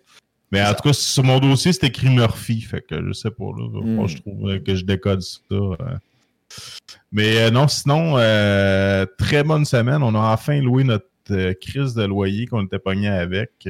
Mais 0.53 0.61
en 0.63 0.73
tout 0.75 0.83
cas, 0.83 0.93
sur 0.93 1.23
mon 1.23 1.39
dossier, 1.39 1.73
c'est 1.73 1.87
écrit 1.87 2.09
Murphy. 2.09 2.61
Fait 2.61 2.81
que 2.81 3.03
je 3.05 3.11
sais 3.11 3.31
pas. 3.31 3.45
Là, 3.57 3.81
Mm. 3.81 4.01
que 4.03 4.07
je 4.07 4.17
trouve 4.21 4.49
euh, 4.49 4.59
que 4.59 4.75
je 4.75 4.85
décode 4.85 5.21
ça. 5.21 5.39
euh. 5.51 5.75
Mais 7.11 7.37
euh, 7.39 7.49
non, 7.49 7.67
sinon, 7.67 8.17
euh, 8.19 9.05
très 9.17 9.43
bonne 9.43 9.65
semaine. 9.65 10.03
On 10.03 10.13
a 10.13 10.31
enfin 10.31 10.61
loué 10.61 10.83
notre 10.83 11.07
euh, 11.31 11.53
crise 11.59 11.95
de 11.95 12.03
loyer 12.03 12.45
qu'on 12.45 12.65
était 12.65 12.77
pogné 12.77 13.07
avec. 13.07 13.67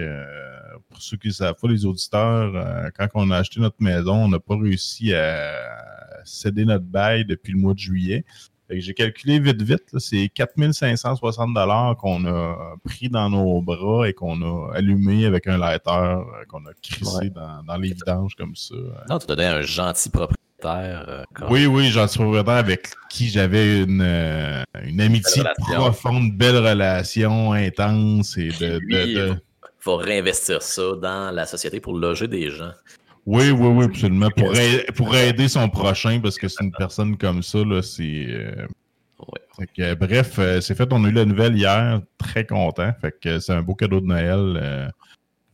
Pour 0.89 1.01
ceux 1.01 1.15
qui 1.17 1.29
ne 1.29 1.33
savent 1.33 1.55
pas, 1.59 1.67
les 1.69 1.85
auditeurs, 1.85 2.91
quand 2.97 3.07
on 3.15 3.31
a 3.31 3.37
acheté 3.37 3.59
notre 3.61 3.81
maison, 3.81 4.25
on 4.25 4.27
n'a 4.27 4.39
pas 4.39 4.57
réussi 4.57 5.13
à 5.13 5.53
céder 6.25 6.65
notre 6.65 6.83
bail 6.85 7.25
depuis 7.25 7.53
le 7.53 7.59
mois 7.59 7.73
de 7.73 7.79
juillet. 7.79 8.25
J'ai 8.81 8.93
calculé 8.93 9.39
vite, 9.39 9.61
vite. 9.61 9.97
C'est 9.99 10.29
4560 10.33 11.53
dollars 11.53 11.97
qu'on 11.97 12.25
a 12.25 12.75
pris 12.83 13.09
dans 13.09 13.29
nos 13.29 13.61
bras 13.61 14.07
et 14.07 14.13
qu'on 14.13 14.41
a 14.41 14.73
allumé 14.75 15.25
avec 15.25 15.47
un 15.47 15.57
lighter 15.57 15.89
euh, 15.91 16.21
qu'on 16.49 16.65
a 16.65 16.73
crissé 16.81 17.17
Ouais. 17.17 17.29
dans, 17.29 17.63
dans 17.63 17.77
les 17.77 17.89
vidanges 17.89 18.35
comme 18.35 18.55
ça. 18.55 18.75
Non, 19.09 19.19
tu 19.19 19.27
donnais 19.27 19.45
un 19.45 19.61
gentil 19.61 20.09
propriétaire. 20.09 21.05
euh, 21.09 21.23
Oui, 21.49 21.65
oui, 21.65 21.89
suis 22.07 22.19
propriétaire 22.19 22.53
avec 22.55 22.89
qui 23.09 23.27
j'avais 23.29 23.81
une, 23.83 24.01
euh, 24.01 24.63
une 24.85 25.01
amitié 25.01 25.43
Belle 25.43 25.53
profonde, 25.75 26.31
belle 26.37 26.57
relation, 26.57 27.51
intense 27.53 28.37
et 28.37 28.47
de. 28.49 28.77
Lui, 28.79 29.13
de- 29.13 29.19
de- 29.27 29.35
Il 29.65 29.83
faut 29.83 29.97
réinvestir 29.97 30.61
ça 30.61 30.93
dans 31.01 31.35
la 31.35 31.45
société 31.45 31.81
pour 31.81 31.97
loger 31.97 32.29
des 32.29 32.49
gens. 32.49 32.71
Oui, 33.25 33.51
oui, 33.51 33.67
oui, 33.67 33.85
absolument. 33.85 34.29
Pour, 34.35 34.55
ai- 34.55 34.85
pour 34.95 35.15
aider 35.15 35.47
son 35.47 35.69
prochain, 35.69 36.19
parce 36.21 36.37
que 36.37 36.47
c'est 36.47 36.63
une 36.63 36.71
personne 36.73 37.17
comme 37.17 37.41
ça, 37.43 37.59
là, 37.63 37.81
c'est. 37.81 38.25
euh, 38.29 38.67
Ouais. 39.59 39.67
que, 39.77 39.93
bref, 39.93 40.37
euh, 40.39 40.59
c'est 40.59 40.75
fait, 40.75 40.91
on 40.91 41.05
a 41.05 41.07
eu 41.07 41.11
la 41.13 41.23
nouvelle 41.23 41.55
hier, 41.55 42.01
très 42.17 42.45
content. 42.45 42.91
Fait 42.99 43.13
que 43.21 43.39
c'est 43.39 43.53
un 43.53 43.61
beau 43.61 43.73
cadeau 43.75 44.01
de 44.01 44.05
Noël. 44.07 44.59
euh, 44.61 44.89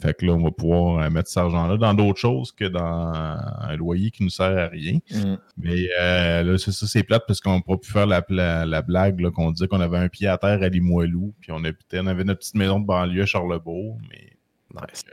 fait 0.01 0.13
que 0.17 0.25
là, 0.25 0.31
on 0.33 0.41
va 0.41 0.49
pouvoir 0.49 1.03
euh, 1.03 1.09
mettre 1.11 1.27
cet 1.29 1.37
argent-là 1.39 1.77
dans 1.77 1.93
d'autres 1.93 2.17
choses 2.19 2.51
que 2.53 2.63
dans 2.65 3.11
un 3.11 3.75
loyer 3.75 4.09
qui 4.09 4.23
nous 4.23 4.29
sert 4.29 4.57
à 4.57 4.67
rien. 4.69 4.97
Mm. 5.11 5.35
Mais 5.57 5.87
euh, 5.99 6.43
là, 6.43 6.57
c'est 6.57 6.71
ça, 6.71 6.87
c'est 6.87 7.03
plate 7.03 7.23
parce 7.27 7.41
qu'on 7.41 7.55
n'a 7.57 7.61
pas 7.61 7.75
pu 7.77 7.91
faire 7.91 8.07
la, 8.07 8.23
la, 8.29 8.65
la 8.65 8.81
blague 8.81 9.29
qu'on 9.31 9.51
disait 9.51 9.67
qu'on 9.67 9.81
avait 9.81 9.97
un 9.97 10.07
pied 10.07 10.27
à 10.27 10.37
terre 10.39 10.63
à 10.63 10.69
Limoilou, 10.69 11.33
puis 11.41 11.51
on, 11.51 11.63
habitait, 11.63 11.99
on 12.01 12.07
avait 12.07 12.23
notre 12.23 12.39
petite 12.39 12.55
maison 12.55 12.79
de 12.79 12.85
banlieue 12.85 13.23
à 13.23 13.25
Charlebourg, 13.27 13.99
mais 14.09 14.31
Nice. 14.73 15.03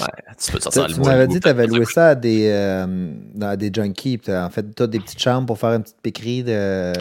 Ouais, 0.00 0.06
tu 0.38 0.52
peux 0.52 0.58
te 0.58 0.62
sortir 0.62 0.86
Tu, 0.86 1.00
m'avais 1.00 1.26
dit 1.26 1.34
que 1.36 1.40
tu 1.40 1.48
avais 1.48 1.66
loué 1.66 1.84
ça 1.84 2.10
à 2.10 2.14
des, 2.14 2.48
euh, 2.52 3.12
dans 3.34 3.58
des 3.58 3.70
junkies. 3.74 4.20
En 4.28 4.48
fait, 4.50 4.74
tu 4.74 4.82
as 4.82 4.86
des 4.86 5.00
petites 5.00 5.20
chambres 5.20 5.46
pour 5.46 5.58
faire 5.58 5.70
une 5.72 5.82
petite 5.82 6.00
piquerie 6.02 6.44
de. 6.44 6.92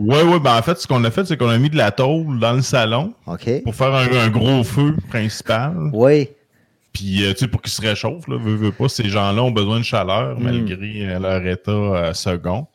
Ouais, 0.00 0.22
ouais, 0.22 0.40
ben 0.40 0.56
en 0.58 0.62
fait, 0.62 0.78
ce 0.78 0.86
qu'on 0.88 1.04
a 1.04 1.10
fait, 1.10 1.24
c'est 1.26 1.36
qu'on 1.36 1.48
a 1.48 1.58
mis 1.58 1.70
de 1.70 1.76
la 1.76 1.92
tôle 1.92 2.40
dans 2.40 2.54
le 2.54 2.62
salon 2.62 3.14
pour 3.24 3.74
faire 3.74 3.94
un, 3.94 4.12
un 4.12 4.28
gros 4.30 4.64
feu 4.64 4.96
principal. 5.08 5.90
Oui. 5.92 6.28
Puis, 6.92 7.24
euh, 7.24 7.32
tu 7.32 7.40
sais, 7.40 7.48
pour 7.48 7.62
qu'ils 7.62 7.70
se 7.70 7.80
réchauffent, 7.82 8.26
là, 8.26 8.36
veux, 8.40 8.56
veux 8.56 8.72
pas, 8.72 8.88
ces 8.88 9.08
gens-là 9.08 9.42
ont 9.42 9.52
besoin 9.52 9.78
de 9.78 9.84
chaleur 9.84 10.36
Mm. 10.40 10.42
malgré 10.42 11.06
euh, 11.06 11.18
leur 11.20 11.46
état 11.46 11.70
euh, 11.70 12.12
second. 12.12 12.66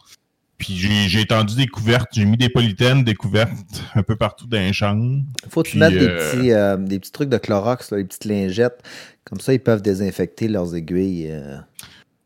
Puis, 0.64 0.78
j'ai 1.10 1.20
étendu 1.22 1.56
des 1.56 1.68
couvertes, 1.68 2.08
j'ai 2.14 2.24
mis 2.26 2.38
des 2.38 2.48
polythènes, 2.48 3.04
des 3.04 3.16
couvertes 3.16 3.52
un 3.96 4.02
peu 4.04 4.16
partout 4.16 4.48
dans 4.48 4.58
les 4.60 4.72
chambres. 4.72 5.22
faut 5.50 5.62
que 5.62 5.70
tu 5.70 5.78
mettes 5.78 5.92
des, 5.94 6.08
euh, 6.08 6.32
petits, 6.32 6.52
euh, 6.54 6.78
des 6.78 7.00
petits 7.00 7.12
trucs 7.12 7.28
de 7.30 7.38
Clorox, 7.38 7.92
là, 7.92 7.98
des 7.98 8.06
petites 8.06 8.24
lingettes. 8.26 8.82
Comme 9.26 9.40
ça, 9.42 9.54
ils 9.54 9.60
peuvent 9.60 9.82
désinfecter 9.82 10.48
leurs 10.48 10.74
aiguilles. 10.74 11.28
euh. 11.32 11.58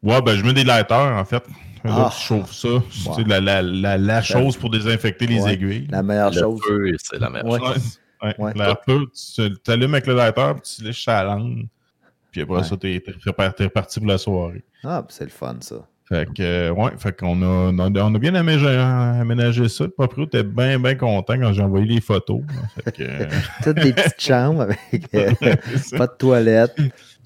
Ouais, 0.03 0.21
ben, 0.21 0.35
je 0.35 0.43
mets 0.43 0.53
des 0.53 0.63
lighters, 0.63 1.15
en 1.17 1.25
fait. 1.25 1.43
Là, 1.83 2.09
Ah. 2.09 2.11
tu 2.15 2.21
chauffes 2.25 2.53
ça. 2.53 2.67
C'est 3.15 3.27
la, 3.27 3.39
la, 3.39 3.61
la, 3.63 3.97
la 3.97 4.21
chose 4.21 4.55
pour 4.57 4.69
désinfecter 4.69 5.25
les 5.25 5.47
aiguilles. 5.47 5.87
La 5.89 6.03
meilleure 6.03 6.31
Le 6.31 6.39
chose. 6.39 6.59
feu, 6.67 6.91
c'est 7.03 7.19
la 7.19 7.29
meilleure 7.31 7.47
Ouais. 7.47 7.59
chose. 7.59 7.99
Ouais, 8.21 8.35
ouais. 8.39 8.53
L'air 8.55 8.77
tu 8.85 9.53
t'allumes 9.63 9.93
avec 9.95 10.05
le 10.07 10.15
lighter, 10.15 10.53
puis 10.61 10.75
tu 10.75 10.83
lèches 10.83 11.05
la 11.07 11.23
langue. 11.23 11.67
Puis 12.31 12.41
après 12.41 12.57
Ouais. 12.57 12.63
ça, 12.63 12.77
t'es 12.77 13.01
t'es 13.03 13.11
repar- 13.29 13.53
t'es 13.55 13.63
reparti 13.63 13.99
pour 13.99 14.09
la 14.09 14.17
soirée. 14.19 14.63
Ah, 14.83 15.01
ben, 15.01 15.07
c'est 15.09 15.23
le 15.23 15.29
fun, 15.31 15.55
ça. 15.61 15.87
Fait 16.09 16.25
que, 16.33 16.41
euh, 16.41 16.71
ouais, 16.71 16.91
fait 16.97 17.11
qu'on 17.19 17.41
a, 17.41 17.45
on 17.73 17.79
a, 18.15 18.19
bien 18.19 18.33
aménagé, 18.35 19.67
ça. 19.67 19.83
Le 19.83 19.89
propriétaire 19.89 20.39
était 20.41 20.49
bien, 20.49 20.79
bien 20.79 20.95
content 20.95 21.33
quand 21.37 21.51
j'ai 21.51 21.61
envoyé 21.61 21.85
les 21.85 21.99
photos. 21.99 22.41
Fait 22.81 22.91
que, 22.93 23.03
euh, 23.03 23.25
Toutes 23.63 23.75
des 23.83 23.91
petites 23.91 24.21
chambres 24.21 24.61
avec 24.61 25.03
euh, 25.15 25.31
pas 25.97 26.07
de 26.07 26.13
toilette. 26.17 26.75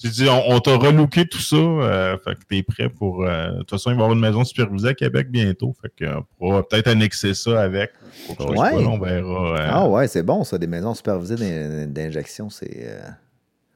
J'ai 0.03 0.09
dit, 0.09 0.27
on, 0.27 0.55
on 0.55 0.59
t'a 0.59 0.77
relooké 0.77 1.27
tout 1.27 1.37
ça. 1.39 1.57
euh, 1.57 2.17
fait 2.23 2.33
que 2.33 2.39
t'es 2.49 2.63
prêt 2.63 2.89
pour. 2.89 3.23
euh, 3.23 3.51
de 3.51 3.57
toute 3.59 3.69
façon, 3.69 3.91
il 3.91 3.97
va 3.97 3.99
y 3.99 4.03
avoir 4.03 4.13
une 4.13 4.19
maison 4.19 4.43
supervisée 4.43 4.87
à 4.89 4.93
Québec 4.95 5.29
bientôt. 5.29 5.75
Fait 5.79 5.91
que, 5.95 6.17
on 6.17 6.23
pourra 6.39 6.67
peut-être 6.67 6.87
annexer 6.87 7.35
ça 7.35 7.61
avec. 7.61 7.91
Ouais. 8.29 8.35
sais 8.39 8.45
pas, 8.55 8.71
là, 8.71 8.77
on 8.87 8.97
verra. 8.99 9.55
Ah 9.59 9.87
ouais, 9.87 10.07
c'est 10.07 10.23
bon, 10.23 10.43
ça. 10.43 10.57
Des 10.57 10.65
maisons 10.65 10.95
supervisées 10.95 11.35
d'in- 11.35 11.85
d'injection, 11.85 12.49
c'est. 12.49 12.99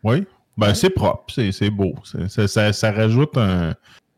Oui. 0.03 0.25
Ben, 0.57 0.73
c'est 0.73 0.89
propre, 0.89 1.25
c'est 1.31 1.69
beau. 1.69 1.93
Ça, 2.47 2.71
ça 2.73 2.91
rajoute 2.91 3.37
un, 3.37 3.75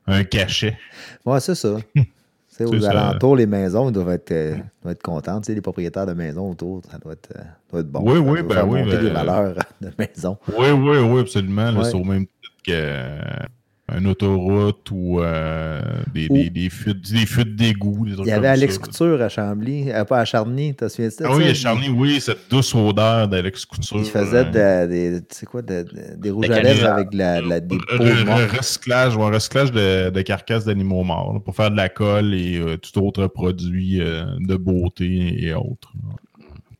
un 0.07 0.23
cachet. 0.23 0.77
Ouais, 1.25 1.39
c'est 1.39 1.55
ça. 1.55 1.77
C'est 2.49 2.65
aux 2.65 2.79
ça. 2.79 2.89
alentours, 2.89 3.35
les 3.35 3.45
maisons, 3.45 3.91
doivent 3.91 4.09
être, 4.09 4.31
euh, 4.31 4.55
doivent 4.81 4.93
être 4.93 5.03
contents. 5.03 5.39
Tu 5.41 5.45
sais, 5.45 5.53
les 5.53 5.61
propriétaires 5.61 6.07
de 6.07 6.13
maisons 6.13 6.49
autour, 6.49 6.81
ça 6.91 6.97
doit 6.97 7.13
être, 7.13 7.29
euh, 7.37 7.43
doit 7.69 7.81
être 7.81 7.91
bon. 7.91 8.01
Oui, 8.03 8.17
oui, 8.17 8.41
ben 8.41 8.65
oui, 8.65 8.81
ben, 8.83 8.99
les 8.99 9.11
valeurs 9.11 9.53
de 9.81 9.91
maison. 9.99 10.39
Oui, 10.57 10.71
oui, 10.71 10.97
oui, 10.97 11.19
absolument. 11.21 11.69
là. 11.69 11.83
C'est 11.83 11.93
au 11.93 12.03
même 12.03 12.25
titre 12.25 13.05
qu'une 13.89 14.07
autoroute 14.07 14.89
ou 14.91 15.21
euh, 15.21 15.81
des, 16.13 16.27
Ou- 16.29 16.33
des, 16.33 16.49
des 16.49 16.69
fuites 16.69 17.11
des 17.11 17.25
fuites 17.25 17.55
d'égout. 17.55 18.05
des 18.05 18.13
trucs 18.13 18.25
Il 18.27 18.29
y 18.29 18.33
avait 18.33 18.47
Alex 18.47 18.75
ça, 18.75 18.79
là. 18.81 18.85
Couture 18.87 19.21
à 19.21 19.29
Chambly, 19.29 19.91
euh, 19.91 20.03
pas 20.05 20.19
à 20.19 20.25
Charny, 20.25 20.75
t'as 20.75 20.89
souviens 20.89 21.07
de 21.07 21.13
ça? 21.13 21.25
Ah 21.27 21.35
oui, 21.35 21.45
à 21.47 21.53
Charny, 21.53 21.89
oui, 21.89 22.19
cette 22.19 22.49
douce 22.49 22.73
odeur 22.75 23.27
d'Alex 23.27 23.65
Couture. 23.65 23.97
Il 23.99 24.05
faisait 24.05 24.45
euh, 24.55 24.85
de- 24.87 24.91
des, 24.91 25.21
tu 25.21 25.35
sais 25.35 25.45
quoi, 25.45 25.61
de- 25.61 25.83
de- 25.83 26.15
des 26.17 26.29
rouges 26.31 26.49
à 26.49 26.61
lèvres 26.61 26.87
avec 26.87 27.09
de 27.11 27.17
la, 27.17 27.41
de 27.41 27.47
la- 27.47 27.59
des 27.59 27.77
peaux 27.77 28.03
re- 28.03 28.25
mortes. 28.25 28.51
recyclage, 28.57 29.71
de, 29.71 30.09
de 30.09 30.21
carcasses 30.21 30.65
d'animaux 30.65 31.03
morts 31.03 31.33
là, 31.33 31.39
pour 31.39 31.55
faire 31.55 31.71
de 31.71 31.77
la 31.77 31.89
colle 31.89 32.33
et 32.33 32.57
euh, 32.57 32.77
tout 32.77 32.99
autre 33.01 33.27
produit 33.27 34.01
euh, 34.01 34.25
de 34.39 34.55
beauté 34.55 35.45
et 35.45 35.53
autres. 35.53 35.93
là. 36.03 36.15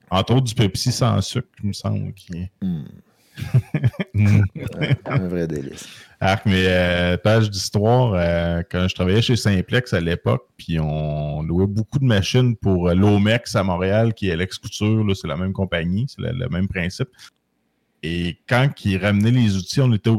Entre 0.09 0.33
autres, 0.35 0.45
du 0.45 0.55
Pepsi 0.55 0.91
sans 0.91 1.19
sucre, 1.21 1.47
il 1.61 1.67
me 1.69 1.73
semble. 1.73 2.13
Qui... 2.13 2.47
Mm. 2.61 2.83
un 5.05 5.27
vrai 5.27 5.47
délice. 5.47 5.87
Arc, 6.19 6.45
mais 6.47 6.63
euh, 6.65 7.17
page 7.17 7.51
d'histoire, 7.51 8.13
euh, 8.15 8.63
quand 8.71 8.87
je 8.87 8.95
travaillais 8.95 9.21
chez 9.21 9.35
Simplex 9.35 9.93
à 9.93 9.99
l'époque, 9.99 10.47
puis 10.57 10.79
on 10.79 11.43
louait 11.43 11.67
beaucoup 11.67 11.99
de 11.99 12.05
machines 12.05 12.55
pour 12.55 12.89
euh, 12.89 12.95
l'Omex 12.95 13.55
à 13.55 13.63
Montréal, 13.63 14.15
qui 14.15 14.29
est 14.29 14.31
Alex 14.31 14.57
Couture, 14.57 15.05
c'est 15.15 15.27
la 15.27 15.37
même 15.37 15.53
compagnie, 15.53 16.07
c'est 16.07 16.21
le, 16.21 16.49
même 16.49 16.67
principe. 16.67 17.09
Et 18.01 18.39
quand 18.49 18.69
ils 18.83 18.97
ramenaient 18.97 19.31
les 19.31 19.57
outils, 19.57 19.81
on 19.81 19.93
était 19.93 20.11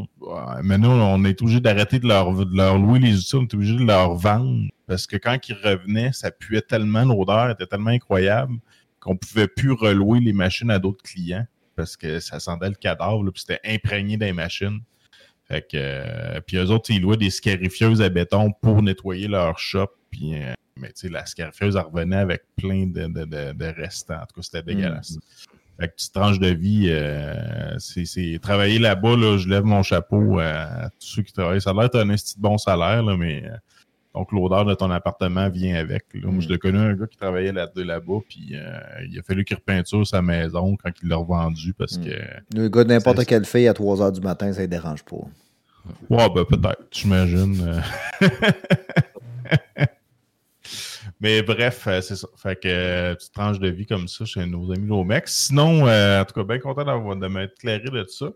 maintenant 0.63 1.15
on 1.15 1.25
est 1.25 1.41
obligé 1.43 1.61
d'arrêter 1.61 1.99
de 1.99 2.07
leur, 2.07 2.33
de 2.33 2.57
leur 2.57 2.79
louer 2.79 3.01
les 3.01 3.17
outils, 3.17 3.35
on 3.37 3.43
est 3.43 3.55
obligé 3.55 3.75
de 3.75 3.85
leur 3.85 4.15
vendre. 4.15 4.69
Parce 4.87 5.07
que 5.07 5.17
quand 5.17 5.37
ils 5.49 5.55
revenaient, 5.55 6.13
ça 6.13 6.31
puait 6.31 6.63
tellement, 6.63 7.05
l'odeur 7.05 7.51
était 7.51 7.67
tellement 7.67 7.91
incroyable 7.91 8.55
qu'on 9.01 9.17
pouvait 9.17 9.49
plus 9.49 9.73
relouer 9.73 10.21
les 10.21 10.33
machines 10.33 10.71
à 10.71 10.79
d'autres 10.79 11.03
clients 11.03 11.47
parce 11.79 11.97
que 11.97 12.19
ça 12.19 12.41
sentait 12.41 12.69
le 12.69 12.75
cadavre, 12.75 13.23
puis 13.31 13.45
c'était 13.47 13.61
imprégné 13.65 14.17
les 14.17 14.33
machines. 14.33 14.81
Fait 15.49 15.63
que, 15.63 15.77
euh, 15.77 16.41
puis 16.47 16.59
eux 16.59 16.71
autres, 16.71 16.91
ils 16.91 17.01
louaient 17.01 17.17
des 17.17 17.31
scarifieuses 17.31 18.03
à 18.03 18.09
béton 18.11 18.53
pour 18.53 18.83
nettoyer 18.83 19.29
leur 19.29 19.59
shop. 19.59 19.89
Puis, 20.11 20.35
euh, 20.35 20.53
mais 20.77 20.89
tu 20.89 20.93
sais, 20.97 21.09
la 21.09 21.25
scarifieuse 21.27 21.77
elle 21.77 21.83
revenait 21.83 22.17
avec 22.17 22.43
plein 22.57 22.87
de, 22.87 23.07
de, 23.07 23.25
de, 23.25 23.53
de 23.53 23.65
restants. 23.67 24.17
En 24.17 24.27
tout 24.27 24.37
cas, 24.37 24.43
c'était 24.43 24.63
dégueulasse. 24.63 25.19
la 25.79 25.89
petite 25.89 26.13
tranche 26.13 26.39
de 26.41 26.49
vie, 26.49 26.87
euh, 26.91 27.79
c'est 27.79 28.05
c'est- 28.05 28.39
travailler 28.43 28.79
là-bas, 28.79 29.17
là, 29.17 29.39
je 29.39 29.49
lève 29.49 29.63
mon 29.65 29.83
chapeau 29.83 30.39
à 30.41 30.91
tous 31.01 31.07
ceux 31.07 31.23
qui 31.23 31.33
travaillent. 31.33 31.61
Ça 31.61 31.71
a 31.71 31.73
l'air 31.73 31.83
d'être 31.85 31.97
un 31.97 32.07
de 32.07 32.21
bon 32.39 32.59
salaire, 32.59 33.03
là, 33.03 33.17
mais 33.17 33.45
euh, 33.45 33.57
donc 34.19 34.33
l'odeur 34.33 34.65
de 34.65 34.75
ton 34.75 34.91
appartement 34.91 35.49
vient 35.49 35.77
avec. 35.77 36.05
là. 36.15 36.29
Moi, 36.31 36.41
je 36.41 36.49
l'ai 36.49 36.59
connu 36.59 36.79
un 36.79 36.95
gars 36.95 37.07
qui 37.07 37.17
travaillait 37.17 37.53
là- 37.53 37.71
là-bas, 37.75 38.19
puis 38.29 38.51
euh, 38.55 38.79
il 39.09 39.19
a 39.19 39.23
fallu 39.23 39.45
qu'il 39.45 39.57
repeinture 39.57 40.07
sa 40.07 40.21
maison 40.23 40.77
quand 40.77 40.91
il 41.03 41.09
l'a 41.09 41.17
revendu 41.17 41.73
parce 41.75 41.97
Mm. 41.99 42.05
que. 42.05 42.11
Le 42.57 42.69
gars 42.69 42.85
de 42.85 42.89
n'importe 42.89 43.25
quelle 43.27 43.45
fille 43.45 43.69
à 43.69 43.75
3 43.75 43.97
h 43.99 44.13
du 44.13 44.21
matin, 44.21 44.53
ça 44.53 44.63
ne 44.63 44.67
dérange 44.67 45.05
pas. 45.05 45.17
Ouais, 46.11 46.29
ben 46.35 46.45
peut-être, 46.45 46.83
j'imagine. 46.91 47.57
euh. 47.67 47.81
Mais 51.21 51.43
bref, 51.43 51.85
euh, 51.89 52.01
c'est 52.01 52.15
ça. 52.17 52.29
Fait 52.37 52.55
que 52.55 53.15
petite 53.15 53.33
tranche 53.33 53.59
de 53.59 53.69
vie 53.69 53.87
comme 53.87 54.07
ça 54.07 54.25
chez 54.25 54.47
nos 54.47 54.71
amis 54.73 54.87
Lomex. 54.87 55.47
Sinon, 55.47 55.87
euh, 55.89 56.21
en 56.21 56.25
tout 56.25 56.35
cas, 56.35 56.45
bien 56.45 56.59
content 56.61 56.85
d'avoir 56.85 57.17
de 57.17 57.27
m'être 57.27 57.55
éclairé 57.55 57.85
de 57.91 58.05
ça. 58.09 58.27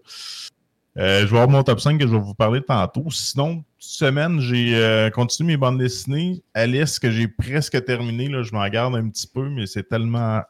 Euh, 0.99 1.21
je 1.21 1.27
vais 1.27 1.39
avoir 1.39 1.49
mon 1.49 1.63
top 1.63 1.81
5 1.81 1.99
que 1.99 2.07
je 2.07 2.13
vais 2.13 2.19
vous 2.19 2.35
parler 2.35 2.61
tantôt. 2.61 3.07
Sinon, 3.11 3.65
cette 3.79 4.09
semaine, 4.09 4.41
j'ai 4.41 4.77
euh, 4.77 5.11
continué 5.11 5.55
mes 5.55 5.57
bandes 5.57 5.79
dessinées. 5.79 6.43
Alice, 6.55 6.99
que 6.99 7.11
j'ai 7.11 7.29
presque 7.29 7.83
terminé, 7.85 8.29
là, 8.29 8.43
je 8.43 8.53
m'en 8.53 8.67
garde 8.69 8.95
un 8.95 9.09
petit 9.09 9.27
peu, 9.27 9.49
mais 9.49 9.67
c'est 9.67 9.89
tellement. 9.89 10.43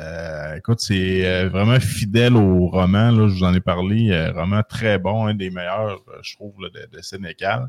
euh, 0.00 0.56
écoute, 0.56 0.80
c'est 0.80 1.46
vraiment 1.48 1.78
fidèle 1.78 2.34
au 2.36 2.66
roman. 2.66 3.12
Là, 3.12 3.28
je 3.28 3.34
vous 3.34 3.44
en 3.44 3.54
ai 3.54 3.60
parlé. 3.60 4.30
roman 4.34 4.62
très 4.68 4.98
bon, 4.98 5.26
un 5.26 5.34
des 5.34 5.50
meilleurs, 5.50 6.00
je 6.22 6.34
trouve, 6.34 6.54
de, 6.92 7.00
Sénégal. 7.00 7.68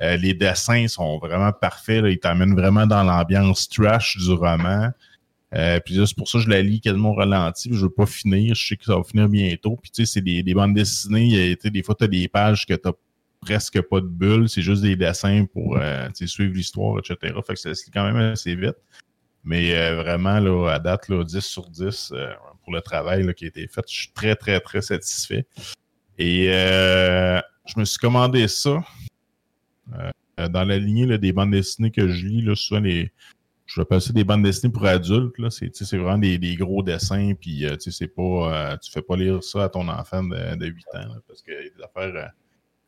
Les 0.00 0.34
dessins 0.34 0.88
sont 0.88 1.16
vraiment 1.18 1.52
parfaits. 1.52 2.02
Là. 2.02 2.10
Ils 2.10 2.18
t'amènent 2.18 2.54
vraiment 2.54 2.86
dans 2.86 3.02
l'ambiance 3.02 3.66
trash 3.66 4.18
du 4.18 4.32
roman. 4.32 4.90
Euh, 5.54 5.80
puis 5.80 5.94
c'est 5.94 6.16
pour 6.16 6.28
ça 6.28 6.38
que 6.38 6.44
je 6.44 6.50
la 6.50 6.62
lis 6.62 6.80
quasiment 6.80 7.14
ralenti. 7.14 7.70
Je 7.72 7.82
veux 7.82 7.90
pas 7.90 8.06
finir. 8.06 8.54
Je 8.54 8.66
sais 8.66 8.76
que 8.76 8.84
ça 8.84 8.96
va 8.96 9.04
finir 9.04 9.28
bientôt. 9.28 9.76
Puis 9.76 9.90
tu 9.90 10.04
sais, 10.04 10.12
c'est 10.14 10.20
des, 10.20 10.42
des 10.42 10.54
bandes 10.54 10.74
dessinées. 10.74 11.56
sais, 11.60 11.70
des 11.70 11.82
fois, 11.82 11.94
tu 11.94 12.04
as 12.04 12.08
des 12.08 12.28
pages 12.28 12.66
que 12.66 12.74
tu 12.74 12.88
presque 13.40 13.80
pas 13.82 14.00
de 14.00 14.06
bulles. 14.06 14.48
C'est 14.48 14.62
juste 14.62 14.82
des 14.82 14.96
dessins 14.96 15.46
pour 15.52 15.76
euh, 15.76 16.08
suivre 16.14 16.54
l'histoire, 16.54 16.98
etc. 16.98 17.34
Fait 17.46 17.54
que 17.54 17.60
ça 17.60 17.74
se 17.74 17.84
lit 17.86 17.90
quand 17.92 18.04
même 18.04 18.16
assez 18.16 18.54
vite. 18.56 18.76
Mais 19.44 19.76
euh, 19.76 20.02
vraiment, 20.02 20.40
là, 20.40 20.72
à 20.72 20.78
date, 20.80 21.08
là, 21.08 21.22
10 21.22 21.40
sur 21.40 21.70
10 21.70 22.12
euh, 22.12 22.32
pour 22.64 22.72
le 22.72 22.80
travail 22.80 23.22
là, 23.22 23.32
qui 23.32 23.44
a 23.44 23.48
été 23.48 23.68
fait. 23.68 23.84
Je 23.88 23.94
suis 23.94 24.10
très, 24.12 24.34
très, 24.34 24.58
très 24.58 24.82
satisfait. 24.82 25.46
Et 26.18 26.48
euh, 26.50 27.40
je 27.66 27.78
me 27.78 27.84
suis 27.84 27.98
commandé 27.98 28.48
ça. 28.48 28.82
Euh, 29.94 30.48
dans 30.48 30.64
la 30.64 30.78
lignée 30.78 31.06
là, 31.06 31.16
des 31.16 31.32
bandes 31.32 31.52
dessinées 31.52 31.92
que 31.92 32.08
je 32.08 32.26
lis, 32.26 32.42
là, 32.42 32.56
souvent 32.56 32.80
les. 32.80 33.12
Je 33.66 33.80
appeler 33.80 34.00
ça 34.00 34.12
des 34.12 34.24
bandes 34.24 34.42
dessinées 34.44 34.72
pour 34.72 34.86
adultes. 34.86 35.38
Là. 35.38 35.50
C'est, 35.50 35.70
vraiment 35.96 36.18
des, 36.18 36.38
des 36.38 36.54
gros 36.54 36.82
dessins, 36.82 37.32
puis 37.40 37.66
euh, 37.66 37.76
c'est 37.78 38.06
pas. 38.08 38.22
euh, 38.72 38.76
tu 38.78 38.90
fais 38.92 39.02
pas 39.02 39.16
lire 39.16 39.42
ça 39.42 39.64
à 39.64 39.68
ton 39.68 39.88
enfant 39.88 40.22
de, 40.22 40.54
de 40.56 40.66
8 40.66 40.84
ans, 40.94 40.98
là, 40.98 41.14
parce 41.26 41.42
qu'il 41.42 41.54
y 41.54 41.56
a 41.56 41.60
des 41.62 41.82
affaires 41.82 42.14
euh, 42.14 42.28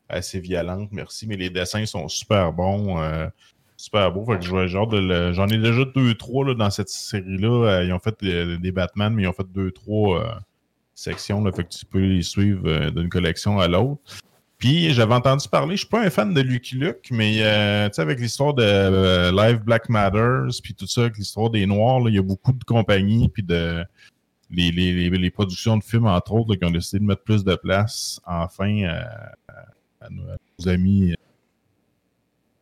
assez 0.07 0.39
violentes, 0.39 0.89
merci. 0.91 1.27
Mais 1.27 1.35
les 1.35 1.49
dessins 1.49 1.85
sont 1.85 2.07
super 2.07 2.53
bons. 2.53 3.01
euh, 3.01 3.27
super 3.75 4.11
beaux. 4.11 4.25
Fait 4.25 4.37
que 4.39 4.45
je 4.45 4.67
genre 4.67 4.87
de 4.87 4.99
le- 4.99 5.31
J'en 5.33 5.47
ai 5.47 5.57
déjà 5.57 5.85
deux, 5.95 6.13
trois 6.15 6.45
là, 6.45 6.53
dans 6.53 6.69
cette 6.69 6.89
série-là. 6.89 7.83
Ils 7.83 7.93
ont 7.93 7.99
fait 7.99 8.15
des 8.21 8.71
Batman, 8.71 9.13
mais 9.13 9.23
ils 9.23 9.27
ont 9.27 9.33
fait 9.33 9.47
deux, 9.53 9.71
trois 9.71 10.41
sections. 10.95 11.41
Là, 11.43 11.51
fait 11.53 11.63
que 11.63 11.69
tu 11.69 11.85
peux 11.85 11.99
les 11.99 12.21
suivre 12.21 12.89
d'une 12.89 13.07
collection 13.09 13.59
à 13.59 13.67
l'autre. 13.69 14.01
Puis 14.59 14.91
j'avais 14.91 15.13
entendu 15.13 15.47
parler, 15.47 15.77
je 15.77 15.81
suis 15.81 15.87
pas 15.87 16.01
un 16.01 16.09
fan 16.09 16.33
de 16.33 16.41
Lucky 16.41 16.75
Luke, 16.75 17.07
mais 17.11 17.37
euh, 17.39 17.87
tu 17.87 17.95
sais, 17.95 18.01
avec 18.01 18.19
l'histoire 18.19 18.53
de 18.53 18.61
euh, 18.61 19.31
Live 19.31 19.63
Black 19.63 19.87
Matters, 19.87 20.49
puis 20.61 20.73
tout 20.73 20.85
ça, 20.85 21.01
avec 21.01 21.17
l'histoire 21.17 21.49
des 21.49 21.65
Noirs, 21.65 22.01
il 22.09 22.15
y 22.15 22.17
a 22.17 22.21
beaucoup 22.21 22.51
de 22.51 22.63
compagnies, 22.65 23.29
puis 23.29 23.41
de 23.41 23.85
les, 24.51 24.71
les, 24.71 25.09
les, 25.09 25.31
productions 25.31 25.77
de 25.77 25.83
films, 25.83 26.07
entre 26.07 26.33
autres, 26.33 26.51
là, 26.51 26.57
qui 26.57 26.65
ont 26.65 26.71
décidé 26.71 26.99
de 26.99 27.05
mettre 27.05 27.23
plus 27.23 27.45
de 27.45 27.55
place, 27.55 28.19
enfin, 28.25 28.83
à, 28.83 29.31
à- 29.47 30.09
nos, 30.09 30.67
amis, 30.67 31.13
euh, 31.13 31.15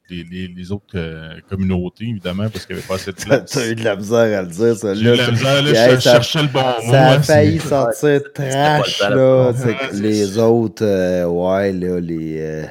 les, 0.10 0.24
les, 0.24 0.48
les 0.48 0.72
autres 0.72 0.96
euh, 0.96 1.36
communautés, 1.50 2.06
évidemment, 2.06 2.50
parce 2.50 2.66
qu'il 2.66 2.76
n'y 2.76 2.82
avait 2.82 2.88
pas 2.88 2.96
assez 2.96 3.12
de 3.12 3.18
place. 3.26 3.52
t'as 3.52 3.68
eu 3.70 3.76
de 3.76 3.84
la 3.84 3.96
misère 3.96 4.40
à 4.40 4.42
le 4.42 4.48
dire, 4.48 4.76
ça. 4.76 4.94
J'ai 4.96 5.02
eu 5.02 5.04
Là, 5.04 5.16
la 5.16 5.32
misère, 5.32 5.62
là, 5.62 5.70
Hey, 5.70 5.96
je 5.96 6.00
ça- 6.02 6.12
cherchais 6.14 6.42
le 6.44 6.48
bon 6.48 6.60
mot. 6.62 6.92
ça 6.92 7.08
a 7.08 7.16
hein, 7.16 7.22
failli 7.22 7.60
c'est- 7.60 7.68
sortir 7.70 8.22
trash, 8.34 9.00
là. 9.02 9.10
là. 9.10 9.54
Les 9.94 10.26
ça. 10.26 10.48
autres, 10.50 10.84
euh, 10.86 11.26
ouais, 11.26 11.72
là, 11.74 12.00
les. 12.00 12.38
euh, 12.40 12.66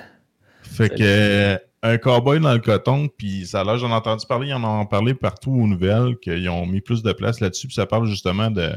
Fait 0.62 0.88
que 0.90 1.58
un 1.82 1.98
cowboy 1.98 2.40
dans 2.40 2.52
le 2.52 2.58
coton, 2.58 3.08
puis 3.08 3.46
ça 3.46 3.60
a 3.60 3.64
l'air, 3.64 3.78
j'en 3.78 3.90
ai 3.90 3.92
entendu 3.92 4.26
parler, 4.26 4.48
ils 4.48 4.54
en 4.54 4.80
ont 4.80 4.86
parlé 4.86 5.14
partout 5.14 5.52
aux 5.52 5.66
nouvelles, 5.66 6.16
qu'ils 6.20 6.48
ont 6.48 6.66
mis 6.66 6.80
plus 6.80 7.02
de 7.02 7.12
place 7.12 7.38
là-dessus, 7.40 7.68
puis 7.68 7.74
ça 7.76 7.86
parle 7.86 8.06
justement 8.08 8.50
de 8.50 8.70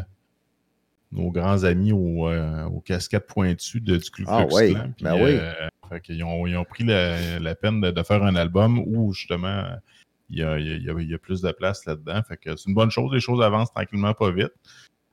nos 1.11 1.31
grands 1.31 1.63
amis 1.63 1.91
aux, 1.91 2.27
euh, 2.29 2.65
aux 2.65 2.81
casquettes 2.81 3.25
pointues 3.25 3.81
de, 3.81 3.97
du 3.97 4.11
Klux 4.11 4.25
Ah 4.27 4.45
puis, 4.47 4.75
ben 5.01 5.15
oui. 5.19 5.39
Qu'ils 6.03 6.23
ont, 6.23 6.45
ils 6.45 6.55
ont 6.57 6.65
pris 6.65 6.83
la, 6.83 7.55
peine 7.55 7.81
de, 7.81 8.03
faire 8.03 8.23
un 8.23 8.35
album 8.35 8.79
où 8.79 9.13
justement 9.13 9.65
il 10.29 10.39
y 10.39 11.13
a, 11.13 11.17
plus 11.17 11.41
de 11.41 11.51
place 11.51 11.85
là-dedans. 11.85 12.21
Fait 12.27 12.37
que 12.37 12.55
c'est 12.55 12.67
une 12.69 12.75
bonne 12.75 12.91
chose, 12.91 13.11
les 13.13 13.19
choses 13.19 13.41
avancent 13.41 13.73
tranquillement 13.73 14.13
pas 14.13 14.31
vite. 14.31 14.53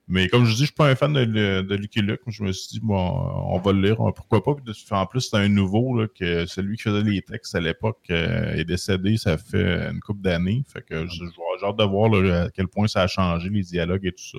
Mais 0.09 0.29
comme 0.29 0.45
je 0.45 0.53
dis, 0.53 0.61
je 0.61 0.65
suis 0.67 0.75
pas 0.75 0.89
un 0.89 0.95
fan 0.95 1.12
de, 1.12 1.25
de, 1.62 1.75
Lucky 1.75 2.01
Luke. 2.01 2.21
Je 2.29 2.45
me 2.45 2.53
suis 2.53 2.79
dit, 2.79 2.81
bon, 2.81 2.97
on 2.97 3.59
va 3.59 3.73
le 3.73 3.81
lire. 3.81 3.97
Pourquoi 3.97 4.43
pas? 4.43 4.55
En 4.93 5.07
plus, 5.07 5.21
c'est 5.23 5.37
un 5.37 5.49
nouveau, 5.49 5.99
là, 5.99 6.07
que 6.07 6.47
celui 6.47 6.77
qui 6.77 6.85
faisait 6.85 7.03
les 7.03 7.23
textes 7.23 7.57
à 7.57 7.61
l'époque 7.61 7.99
euh, 8.11 8.55
est 8.55 8.65
décédé, 8.65 9.17
ça 9.17 9.37
fait 9.37 9.89
une 9.91 9.99
couple 9.99 10.21
d'années. 10.21 10.62
Fait 10.69 10.83
que 10.83 11.07
j'ai 11.09 11.25
hâte 11.65 11.77
de 11.77 11.85
voir 11.85 12.15
à 12.45 12.51
quel 12.51 12.69
point 12.69 12.87
ça 12.87 13.03
a 13.03 13.07
changé, 13.09 13.49
les 13.49 13.62
dialogues 13.62 14.07
et 14.07 14.12
tout 14.12 14.39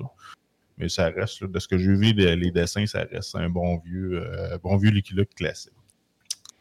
Mais 0.78 0.88
ça 0.88 1.10
reste, 1.10 1.44
de 1.44 1.58
ce 1.58 1.68
que 1.68 1.76
j'ai 1.76 1.92
vu, 1.92 2.12
les, 2.14 2.34
les 2.34 2.50
dessins, 2.50 2.86
ça 2.86 3.04
reste 3.10 3.34
un 3.34 3.50
bon 3.50 3.78
vieux, 3.78 4.22
euh, 4.24 4.56
bon 4.62 4.76
vieux 4.78 4.90
Lucky 4.90 5.12
Luke 5.12 5.34
classique. 5.34 5.72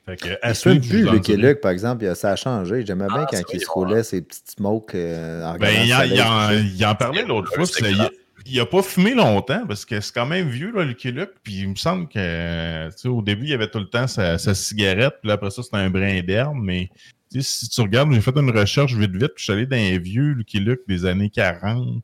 Fait 0.08 0.16
que, 0.16 0.30
à 0.42 0.54
suivre, 0.54 0.88
plus, 0.88 1.04
Lucky. 1.12 1.36
Luke, 1.36 1.60
par 1.60 1.72
exemple. 1.72 2.04
il 2.04 2.08
a- 2.08 2.16
Ça 2.16 2.32
a 2.32 2.36
changé. 2.38 2.86
J'aimais 2.86 3.08
bien 3.08 3.26
Ah, 3.26 3.28
quand 3.30 3.42
il 3.54 3.60
se 3.60 3.68
roulait 3.70 4.04
ses 4.04 4.22
petites 4.22 4.52
smokes 4.52 4.96
euh, 4.96 5.44
en 5.44 5.58
Ben, 5.58 5.70
il, 5.84 5.88
il, 5.88 6.22
en, 6.22 6.52
il 6.52 6.86
en 6.86 6.96
parlait 6.96 7.24
l'autre 7.26 7.54
fois. 7.54 7.66
Il, 7.82 8.10
il 8.54 8.60
a 8.62 8.66
pas 8.66 8.82
fumé 8.82 9.14
longtemps 9.14 9.66
parce 9.68 9.84
que 9.84 10.00
c'est 10.00 10.14
quand 10.14 10.26
même 10.26 10.48
vieux, 10.48 10.72
là, 10.72 10.86
Lucky 10.86 11.12
Luke. 11.12 11.32
Puis 11.44 11.56
il 11.60 11.70
me 11.70 11.76
semble 11.76 12.08
que, 12.08 12.88
tu 12.92 12.94
sais, 12.98 13.08
au 13.10 13.22
début, 13.22 13.48
il 13.48 13.54
avait 13.54 13.70
tout 13.70 13.80
le 13.80 13.90
temps 13.90 14.08
sa, 14.08 14.38
sa 14.38 14.56
cigarette. 14.56 15.16
Puis 15.22 15.28
là, 15.28 15.34
après 15.34 15.50
ça, 15.52 15.62
c'était 15.62 15.76
un 15.78 15.90
brin 15.90 16.22
d'herbe. 16.22 16.58
Mais 16.62 16.90
tu 17.30 17.42
sais, 17.42 17.66
si 17.66 17.68
tu 17.70 17.82
regardes, 17.82 18.14
j'ai 18.14 18.22
fait 18.22 18.38
une 18.38 18.50
recherche 18.58 18.94
vite, 18.94 19.12
vite. 19.12 19.34
Puis 19.36 19.40
je 19.40 19.44
suis 19.44 19.54
allé 19.54 19.66
dans 19.66 19.76
un 19.76 19.98
vieux 20.00 20.32
Lucky 20.32 20.60
Luke 20.62 20.82
des 20.88 21.06
années 21.06 21.30
40. 21.30 22.02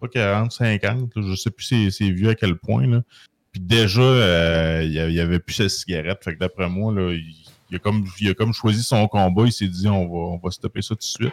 Pas 0.00 0.08
40, 0.08 0.50
50. 0.50 1.14
là, 1.14 1.22
je 1.28 1.34
sais 1.36 1.50
plus 1.50 1.64
c'est, 1.66 1.90
c'est 1.90 2.10
vieux 2.10 2.30
à 2.30 2.34
quel 2.34 2.56
point. 2.56 2.86
Là. 2.88 3.02
Puis 3.52 3.60
déjà, 3.60 4.00
euh, 4.00 4.82
il, 4.84 4.92
y 4.92 5.00
a- 5.00 5.08
il 5.08 5.14
y 5.14 5.20
avait 5.20 5.38
plus 5.40 5.54
sa 5.54 5.68
cigarette. 5.68 6.18
Fait 6.22 6.34
que 6.34 6.38
d'après 6.38 6.68
moi, 6.68 6.92
là, 6.94 7.12
il, 7.12 7.24
il 7.70 7.76
a 7.76 7.78
comme, 7.78 8.04
il 8.20 8.30
a 8.30 8.34
comme 8.34 8.52
choisi 8.52 8.82
son 8.82 9.06
combat. 9.08 9.42
Il 9.46 9.52
s'est 9.52 9.66
dit, 9.66 9.88
on 9.88 10.06
va, 10.06 10.34
on 10.34 10.36
va 10.42 10.50
stopper 10.50 10.82
ça 10.82 10.90
tout 10.90 10.98
de 10.98 11.02
suite. 11.02 11.32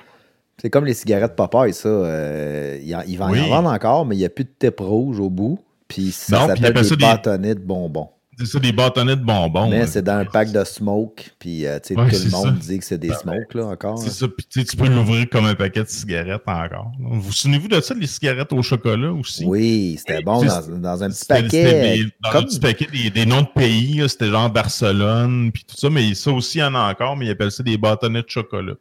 C'est 0.59 0.71
comme 0.71 0.85
les 0.85 0.95
cigarettes 0.95 1.35
Popeye, 1.35 1.71
ça. 1.73 1.87
euh, 1.89 2.79
il, 2.81 3.17
va 3.17 3.27
Oui. 3.29 3.39
en 3.41 3.47
vendre 3.49 3.69
encore, 3.69 4.05
mais 4.07 4.15
il 4.15 4.19
n'y 4.19 4.25
a 4.25 4.29
plus 4.29 4.45
de 4.45 4.53
type 4.57 4.79
rouge 4.79 5.19
au 5.19 5.29
bout. 5.29 5.59
Puis 5.87 6.11
ça 6.11 6.47
s'appelle 6.47 6.73
des- 6.73 6.95
bâtonnets 6.97 7.55
de 7.55 7.59
bonbons. 7.59 8.09
C'est 8.39 8.45
ça, 8.45 8.59
des 8.59 8.71
bâtonnets 8.71 9.15
de 9.15 9.23
bonbons. 9.23 9.67
mais 9.69 9.87
c'est 9.87 10.03
dans 10.03 10.17
un 10.17 10.25
pack 10.25 10.51
de 10.51 10.63
smoke. 10.63 11.23
Puis 11.39 11.65
euh, 11.65 11.79
tu 11.79 11.95
sais, 11.95 11.99
Ouais, 11.99 12.07
tout 12.09 12.17
le 12.23 12.29
monde 12.29 12.45
ça. 12.61 12.67
dit 12.67 12.77
que 12.77 12.85
c'est 12.85 12.97
des 12.99 13.07
Ben, 13.07 13.15
smokes, 13.17 13.53
là, 13.55 13.65
encore. 13.65 13.97
C'est 13.97 14.11
ça, 14.11 14.27
puis 14.27 14.45
tu 14.65 14.77
peux 14.77 14.87
l'ouvrir 14.87 15.27
comme 15.29 15.45
un 15.45 15.55
paquet 15.55 15.83
de 15.83 15.89
cigarettes 15.89 16.43
encore. 16.45 16.91
Vous 16.99 17.19
vous 17.21 17.31
souvenez-vous 17.31 17.67
de 17.67 17.81
ça, 17.81 17.95
les 17.95 18.05
cigarettes 18.05 18.53
au 18.53 18.61
chocolat 18.61 19.11
aussi? 19.11 19.43
Oui, 19.43 19.95
c'était 19.97 20.21
bon 20.21 20.43
dans, 20.43 21.03
un 21.03 21.09
petit 21.09 21.15
C'était- 21.17 21.41
paquet. 21.43 21.97
des- 21.97 22.03
dans 22.23 22.29
comme- 22.31 22.43
un 22.43 22.45
petit 22.45 22.59
paquet 22.59 22.87
des, 22.91 23.09
des 23.09 23.25
noms 23.25 23.41
de 23.41 23.47
pays, 23.47 24.03
c'était 24.07 24.27
genre 24.29 24.49
Barcelone, 24.51 25.51
puis 25.51 25.63
tout 25.67 25.75
ça, 25.75 25.89
mais 25.89 26.13
ça 26.13 26.31
aussi, 26.31 26.59
il 26.59 26.61
y 26.61 26.63
en 26.63 26.75
a 26.75 26.91
encore, 26.91 27.17
mais 27.17 27.25
ils 27.25 27.31
appellent 27.31 27.51
ça 27.51 27.63
des 27.63 27.77
bâtonnets 27.79 28.21
de 28.21 28.29
chocolat. 28.29 28.73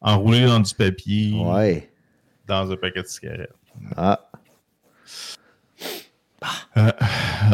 Enroulés 0.00 0.46
dans 0.46 0.60
du 0.60 0.74
papier, 0.74 1.32
Ouais. 1.34 1.88
dans 2.48 2.70
un 2.70 2.76
paquet 2.76 3.02
de 3.02 3.06
cigarettes. 3.06 3.54
Ah, 3.96 4.20
Euh, 6.76 6.90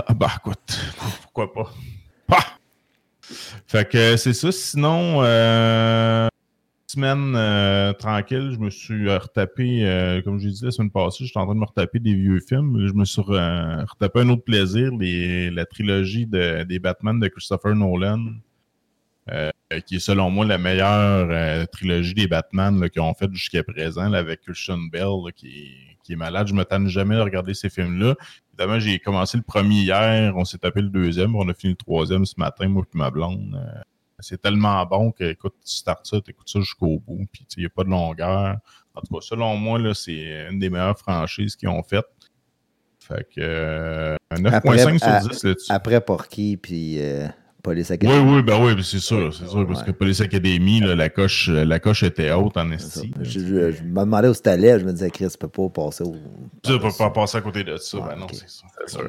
ah 0.07 0.15
bah 0.15 0.31
écoute, 0.39 0.81
pourquoi 1.23 1.53
pas? 1.53 1.71
Ah! 2.31 2.57
Fait 3.67 3.89
que 3.89 4.17
c'est 4.17 4.33
ça. 4.33 4.51
Sinon, 4.51 5.21
euh, 5.23 6.27
semaine 6.87 7.35
euh, 7.37 7.93
tranquille, 7.93 8.51
je 8.55 8.59
me 8.59 8.71
suis 8.71 9.09
euh, 9.09 9.19
retapé, 9.19 9.87
euh, 9.87 10.23
comme 10.23 10.39
j'ai 10.41 10.49
dit 10.51 10.65
la 10.65 10.71
semaine 10.71 10.91
passée, 10.91 11.27
j'étais 11.27 11.39
en 11.39 11.45
train 11.45 11.55
de 11.55 11.61
me 11.61 11.67
retaper 11.67 11.99
des 11.99 12.15
vieux 12.15 12.41
films. 12.41 12.87
Je 12.89 12.95
me 12.95 13.05
suis 13.05 13.21
re- 13.21 13.85
retapé 13.85 14.21
un 14.21 14.29
autre 14.31 14.43
plaisir, 14.45 14.91
les, 14.99 15.51
la 15.51 15.67
trilogie 15.67 16.27
de- 16.27 16.63
des 16.65 16.79
Batman 16.79 17.21
de 17.21 17.29
Christopher 17.29 17.75
Nolan, 17.75 18.25
qui 19.87 19.97
est 19.97 20.01
selon 20.01 20.31
moi 20.31 20.45
la 20.47 20.59
meilleure 20.59 21.69
trilogie 21.69 22.15
des 22.15 22.27
Batman 22.27 22.89
qu'ils 22.91 23.03
ont 23.03 23.15
fait 23.15 23.29
jusqu'à 23.33 23.63
présent, 23.63 24.09
là, 24.09 24.19
avec 24.19 24.41
Christian 24.41 24.79
Bell, 24.79 25.03
là, 25.25 25.31
qui, 25.33 25.47
est- 25.47 25.97
qui 26.03 26.15
est 26.15 26.17
malade. 26.17 26.49
Je 26.49 26.55
me 26.55 26.65
tanne 26.65 26.89
jamais 26.89 27.15
de 27.15 27.21
regarder 27.21 27.55
ces 27.55 27.69
films-là. 27.71 28.17
Évidemment, 28.61 28.79
j'ai 28.79 28.99
commencé 28.99 29.39
le 29.39 29.43
premier 29.43 29.77
hier, 29.81 30.37
on 30.37 30.45
s'est 30.45 30.59
tapé 30.59 30.83
le 30.83 30.91
deuxième, 30.91 31.35
on 31.35 31.49
a 31.49 31.55
fini 31.55 31.73
le 31.73 31.77
troisième 31.77 32.27
ce 32.27 32.35
matin, 32.37 32.69
moi 32.69 32.85
et 32.95 32.99
ma 32.99 33.11
blonde. 33.11 33.55
Euh, 33.55 33.81
c'est 34.19 34.39
tellement 34.39 34.85
bon 34.85 35.13
que, 35.13 35.25
écoute, 35.25 35.55
tu 35.65 35.77
startes 35.77 36.07
ça, 36.07 36.21
tu 36.21 36.31
écoutes 36.31 36.51
ça 36.51 36.61
jusqu'au 36.61 36.99
bout, 37.01 37.25
puis 37.33 37.47
il 37.57 37.61
n'y 37.61 37.67
a 37.67 37.71
pas 37.71 37.85
de 37.85 37.89
longueur. 37.89 38.59
En 38.95 39.01
tout 39.01 39.15
cas, 39.15 39.21
selon 39.23 39.57
moi, 39.57 39.79
là, 39.79 39.95
c'est 39.95 40.49
une 40.51 40.59
des 40.59 40.69
meilleures 40.69 40.99
franchises 40.99 41.57
qu'ils 41.57 41.71
ont 41.71 41.83
faites. 41.83 42.05
Fait 42.99 43.27
que 43.35 43.41
euh, 43.41 44.17
Après, 44.29 44.77
9.5 44.77 45.05
à- 45.05 45.21
sur 45.23 45.31
10 45.31 45.45
là-dessus. 45.45 45.73
Après 45.73 46.01
Porky, 46.03 46.59
puis 46.59 46.97
euh, 47.01 47.29
Police 47.63 47.91
Oui, 47.91 47.95
Academy. 47.95 48.31
oui, 48.37 48.43
ben 48.43 48.63
oui, 48.65 48.73
c'est 48.83 48.99
sûr, 49.01 49.35
c'est 49.35 49.47
sûr, 49.47 49.67
parce 49.67 49.83
que 49.83 49.91
Police 49.91 50.21
Academy, 50.21 50.81
là, 50.81 50.95
la, 50.95 51.09
coche, 51.09 51.49
la 51.49 51.79
coche 51.79 52.03
était 52.03 52.31
haute 52.33 52.57
en 52.57 52.71
esti. 52.73 53.13
Je, 53.21 53.41
je- 53.41 53.71
je 53.73 53.83
me 53.83 54.01
demandais 54.01 54.29
où 54.29 54.35
c'était 54.35 54.51
allé, 54.51 54.79
je 54.81 54.85
me 54.85 54.93
disais, 54.93 55.11
Chris, 55.11 55.29
tu 55.31 55.39
peux 55.39 55.49
pas 55.49 55.69
passer 55.69 56.05
au. 56.05 56.15
Tu 56.63 56.79
peux 56.79 56.89
pas 56.97 57.11
passer 57.11 57.39
à 57.39 57.41
côté 57.41 57.63
de 57.65 57.77
ça, 57.77 57.99
ben 58.01 58.17
non, 58.17 58.27
c'est 58.33 58.49
sûr. 58.49 59.05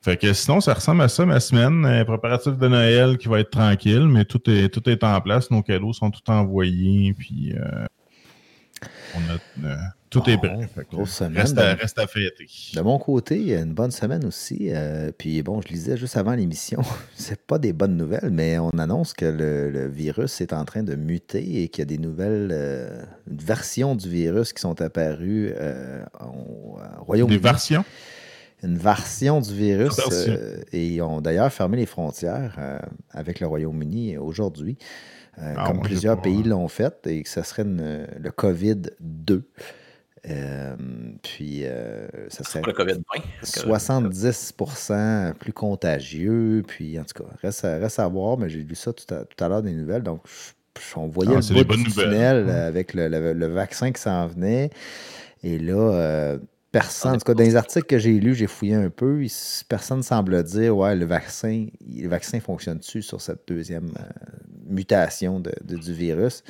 Fait 0.00 0.16
que 0.16 0.32
sinon, 0.32 0.60
ça 0.60 0.74
ressemble 0.74 1.02
à 1.02 1.08
ça, 1.08 1.26
ma 1.26 1.40
semaine. 1.40 1.84
Euh, 1.84 2.04
préparatif 2.04 2.56
de 2.56 2.68
Noël 2.68 3.18
qui 3.18 3.28
va 3.28 3.40
être 3.40 3.50
tranquille, 3.50 4.06
mais 4.08 4.24
tout 4.24 4.40
est, 4.48 4.68
tout 4.68 4.88
est 4.88 5.02
en 5.02 5.20
place. 5.20 5.50
Nos 5.50 5.60
cadeaux 5.62 5.92
sont 5.92 6.10
tout 6.10 6.22
envoyés, 6.30 7.14
puis 7.18 7.52
euh, 7.54 7.84
on 9.14 9.64
a, 9.64 9.68
euh, 9.70 9.76
tout 10.10 10.22
est 10.28 10.38
prêt. 10.38 10.68
Fait 10.74 10.86
grosse 10.90 11.10
semaine, 11.10 11.36
reste, 11.42 11.58
à, 11.58 11.74
reste 11.74 11.98
à 11.98 12.06
fêter. 12.06 12.46
De 12.74 12.80
mon 12.80 12.98
côté, 12.98 13.54
une 13.54 13.74
bonne 13.74 13.90
semaine 13.90 14.24
aussi. 14.24 14.68
euh, 14.70 15.10
puis 15.16 15.42
bon, 15.42 15.60
je 15.60 15.68
lisais 15.68 15.96
juste 15.96 16.16
avant 16.16 16.34
l'émission, 16.34 16.80
c'est 17.14 17.40
pas 17.40 17.58
des 17.58 17.72
bonnes 17.72 17.96
nouvelles, 17.96 18.30
mais 18.30 18.58
on 18.58 18.70
annonce 18.70 19.12
que 19.12 19.26
le, 19.26 19.70
le 19.70 19.86
virus 19.88 20.40
est 20.40 20.52
en 20.52 20.64
train 20.64 20.82
de 20.82 20.94
muter 20.94 21.62
et 21.62 21.68
qu'il 21.68 21.82
y 21.82 21.82
a 21.82 21.86
des 21.86 21.98
nouvelles 21.98 22.50
euh, 22.52 23.02
versions 23.26 23.94
du 23.94 24.08
virus 24.08 24.52
qui 24.52 24.60
sont 24.62 24.80
apparues 24.80 25.52
euh, 25.56 26.04
au 26.20 26.78
Royaume-Uni. 27.04 27.36
Des 27.36 27.42
versions? 27.42 27.84
Une 28.62 28.76
version 28.76 29.40
du 29.40 29.54
virus. 29.54 29.96
Version. 29.96 30.32
euh, 30.36 30.60
et 30.72 30.86
ils 30.88 31.02
ont 31.02 31.20
d'ailleurs 31.20 31.52
fermé 31.52 31.76
les 31.76 31.86
frontières 31.86 32.56
euh, 32.58 32.78
avec 33.10 33.40
le 33.40 33.46
Royaume-Uni 33.46 34.16
aujourd'hui, 34.18 34.76
euh, 35.38 35.54
Ah, 35.56 35.64
comme 35.66 35.80
plusieurs 35.80 36.20
pays 36.20 36.42
l'ont 36.42 36.66
fait, 36.68 37.06
et 37.06 37.22
que 37.22 37.28
ce 37.28 37.42
serait 37.42 37.62
une- 37.62 38.06
le 38.18 38.30
COVID-2. 38.30 39.42
Euh, 40.28 40.74
puis, 41.22 41.60
euh, 41.62 42.08
ça 42.28 42.42
serait 42.42 42.60
le 42.66 42.72
COVID-20. 42.72 43.22
parce 43.40 43.52
que- 43.52 43.60
70% 43.60 45.32
plus 45.38 45.52
contagieux. 45.52 46.64
Puis, 46.66 46.98
en 46.98 47.04
tout 47.04 47.22
cas, 47.22 47.30
reste 47.42 47.64
à, 47.64 47.78
reste 47.78 47.98
à 48.00 48.08
voir, 48.08 48.36
mais 48.38 48.48
j'ai 48.48 48.60
lu 48.62 48.74
ça 48.74 48.92
tout 48.92 49.12
à, 49.14 49.24
tout 49.24 49.42
à 49.44 49.48
l'heure 49.48 49.62
des 49.62 49.72
nouvelles. 49.72 50.02
Donc, 50.02 50.22
on 50.96 51.06
voyait 51.06 51.36
Ah, 51.36 51.40
le 51.54 51.62
bout 51.64 51.76
du 51.76 51.84
tunnel 51.84 52.50
avec 52.50 52.94
le, 52.94 53.08
le- 53.08 53.32
le 53.32 53.46
vaccin 53.46 53.92
qui 53.92 54.00
s'en 54.02 54.26
venait. 54.26 54.70
Et 55.44 55.58
là, 55.58 55.74
euh, 55.92 56.38
personne, 56.72 57.12
On 57.12 57.14
en 57.14 57.18
tout 57.18 57.24
cas, 57.24 57.34
dans 57.34 57.44
les 57.44 57.56
articles 57.56 57.86
que 57.86 57.98
j'ai 57.98 58.18
lus, 58.20 58.34
j'ai 58.34 58.46
fouillé 58.46 58.74
un 58.74 58.90
peu, 58.90 59.24
personne 59.68 60.02
semble 60.02 60.42
dire, 60.44 60.76
ouais, 60.76 60.94
le 60.96 61.06
vaccin, 61.06 61.66
le 61.86 62.08
vaccin 62.08 62.40
fonctionne-tu 62.40 63.02
sur 63.02 63.20
cette 63.20 63.46
deuxième 63.48 63.90
euh, 63.98 64.02
mutation 64.66 65.40
de- 65.40 65.52
de- 65.64 65.76
du 65.76 65.92
virus? 65.92 66.44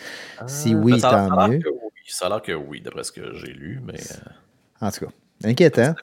si 0.47 0.75
Euh, 0.75 0.81
oui, 0.83 1.01
ça 1.01 1.11
ça 1.11 1.25
a 1.25 1.29
tant 1.29 1.49
mieux. 1.49 1.59
que 1.59 1.69
oui. 1.69 1.79
Ça 2.07 2.27
a 2.27 2.29
l'air 2.31 2.43
que 2.43 2.53
oui, 2.53 2.81
d'après 2.81 3.05
ce 3.05 3.13
que 3.13 3.35
j'ai 3.35 3.53
lu, 3.53 3.81
mais 3.85 3.95
euh, 4.01 4.87
En 4.87 4.91
tout 4.91 5.07
cas, 5.07 5.13
inquiétant. 5.45 5.95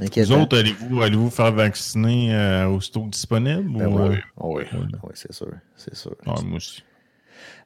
Vous 0.00 0.06
Inquiétant. 0.06 0.42
autres, 0.42 0.58
allez-vous 0.58 1.02
allez 1.02 1.16
vous 1.16 1.30
faire 1.30 1.52
vacciner 1.52 2.34
euh, 2.34 2.66
aussitôt 2.68 3.06
disponible? 3.06 3.70
Ben 3.78 3.86
ou, 3.86 4.08
oui, 4.08 4.16
oui, 4.38 4.64
oui. 4.72 4.78
oui, 5.04 5.10
c'est 5.14 5.32
sûr, 5.32 5.52
c'est 5.76 5.94
sûr. 5.94 6.16
ouais, 6.26 6.42
moi 6.42 6.56
aussi. 6.56 6.82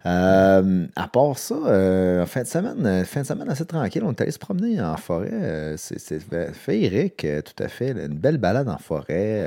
Euh, 0.06 0.86
à 0.94 1.08
part 1.08 1.36
ça, 1.38 1.54
euh, 1.54 2.24
fin 2.26 2.42
de 2.42 2.46
semaine, 2.46 2.86
euh, 2.86 3.04
fin 3.04 3.22
de 3.22 3.26
semaine 3.26 3.48
assez 3.50 3.64
tranquille, 3.64 4.02
on 4.04 4.12
est 4.12 4.20
allé 4.20 4.30
se 4.30 4.38
promener 4.38 4.80
en 4.80 4.96
forêt. 4.96 5.28
euh, 5.32 5.76
c'est 5.76 6.20
féerique, 6.52 7.24
euh, 7.24 7.42
tout 7.42 7.60
à 7.62 7.68
fait. 7.68 7.90
Une 7.90 8.16
belle 8.16 8.38
balade 8.38 8.68
en 8.68 8.78
forêt, 8.78 9.44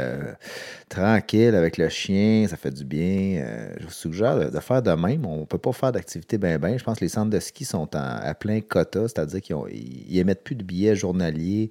tranquille 0.90 1.56
avec 1.56 1.78
le 1.78 1.88
chien, 1.90 2.48
ça 2.50 2.58
fait 2.58 2.72
du 2.72 2.84
bien. 2.84 3.44
je 3.80 3.86
vous 3.86 3.92
suggère 3.92 4.52
de, 4.52 4.60
faire 4.60 4.82
de 4.82 4.92
même. 4.92 5.26
On 5.26 5.42
ne 5.42 5.46
peut 5.46 5.58
pas 5.58 5.72
faire 5.72 5.92
d'activité 5.94 6.38
bien 6.38 6.60
bien. 6.60 6.78
Je 6.78 6.84
pense 6.84 7.00
que 7.00 7.06
les 7.06 7.10
centres 7.10 7.30
de 7.30 7.40
ski 7.40 7.64
sont 7.64 7.88
à 7.96 8.34
plein 8.34 8.60
quota, 8.62 9.08
c'est-à-dire 9.08 9.42
qu'ils 9.42 10.18
émettent 10.18 10.44
plus 10.44 10.56
de 10.56 10.64
billets 10.64 10.96
journaliers 10.96 11.70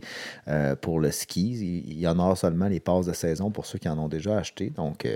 pour 0.80 1.00
le 1.00 1.10
ski. 1.10 1.84
Il, 1.86 2.00
y 2.00 2.08
en 2.08 2.18
aura 2.18 2.36
seulement 2.36 2.68
les 2.68 2.80
passes 2.80 3.06
de 3.06 3.12
saison 3.12 3.50
pour 3.50 3.66
ceux 3.66 3.78
qui 3.78 3.88
en 3.88 3.98
ont 3.98 4.08
déjà 4.08 4.38
acheté. 4.38 4.70
Donc, 4.70 5.06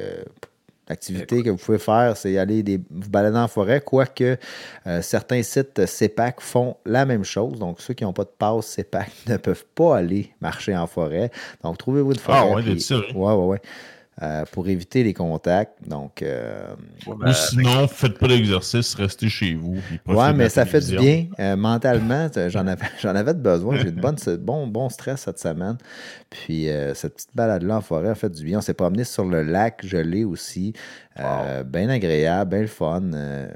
L'activité 0.88 1.42
que 1.42 1.48
vous 1.50 1.56
pouvez 1.56 1.78
faire, 1.78 2.14
c'est 2.16 2.36
aller 2.36 2.62
des, 2.62 2.76
vous 2.90 3.08
balader 3.08 3.38
en 3.38 3.48
forêt, 3.48 3.80
quoique 3.80 4.36
euh, 4.86 5.00
certains 5.00 5.42
sites 5.42 5.86
CEPAC 5.86 6.40
font 6.42 6.76
la 6.84 7.06
même 7.06 7.24
chose. 7.24 7.58
Donc, 7.58 7.80
ceux 7.80 7.94
qui 7.94 8.04
n'ont 8.04 8.12
pas 8.12 8.24
de 8.24 8.32
passe 8.38 8.66
CEPAC 8.66 9.10
ne 9.28 9.36
peuvent 9.38 9.64
pas 9.74 9.96
aller 9.96 10.30
marcher 10.40 10.76
en 10.76 10.86
forêt. 10.86 11.30
Donc, 11.62 11.78
trouvez-vous 11.78 12.12
une 12.12 12.18
forêt. 12.18 12.38
Ah 12.38 12.46
ouais, 12.54 12.62
puis- 12.62 12.74
t'es 12.74 12.80
sérieux? 12.80 13.14
ouais, 13.14 13.32
ouais, 13.34 13.44
ouais. 13.46 13.60
Euh, 14.22 14.44
pour 14.52 14.68
éviter 14.68 15.02
les 15.02 15.12
contacts. 15.12 15.76
Donc, 15.88 16.22
euh, 16.22 16.72
ouais, 17.04 17.16
ben, 17.18 17.32
sinon, 17.32 17.88
faites 17.88 18.16
pas 18.16 18.28
d'exercice, 18.28 18.94
restez 18.94 19.28
chez 19.28 19.54
vous. 19.54 19.74
de 19.74 20.32
mais 20.32 20.48
ça 20.48 20.64
fait 20.64 20.80
du 20.80 20.96
bien. 20.96 21.26
Euh, 21.40 21.56
mentalement, 21.56 22.28
j'en 22.46 22.68
avais, 22.68 22.86
j'en 23.02 23.16
avais 23.16 23.34
de 23.34 23.40
besoin. 23.40 23.76
J'ai 23.76 23.88
eu 23.88 23.92
de 23.92 24.00
bonne, 24.00 24.16
bon, 24.38 24.68
bon 24.68 24.88
stress 24.88 25.22
cette 25.22 25.40
semaine. 25.40 25.78
Puis, 26.30 26.68
euh, 26.68 26.94
cette 26.94 27.14
petite 27.14 27.34
balade-là 27.34 27.78
en 27.78 27.80
forêt 27.80 28.10
a 28.10 28.14
fait 28.14 28.30
du 28.30 28.44
bien. 28.44 28.58
On 28.58 28.60
s'est 28.60 28.74
promené 28.74 29.02
sur 29.02 29.24
le 29.24 29.42
lac 29.42 29.84
gelé 29.84 30.22
aussi. 30.22 30.74
Euh, 31.18 31.64
Bien 31.64 31.88
agréable, 31.88 32.50
bien 32.50 32.60
le 32.60 32.66
fun. 32.68 33.12
Euh, 33.14 33.48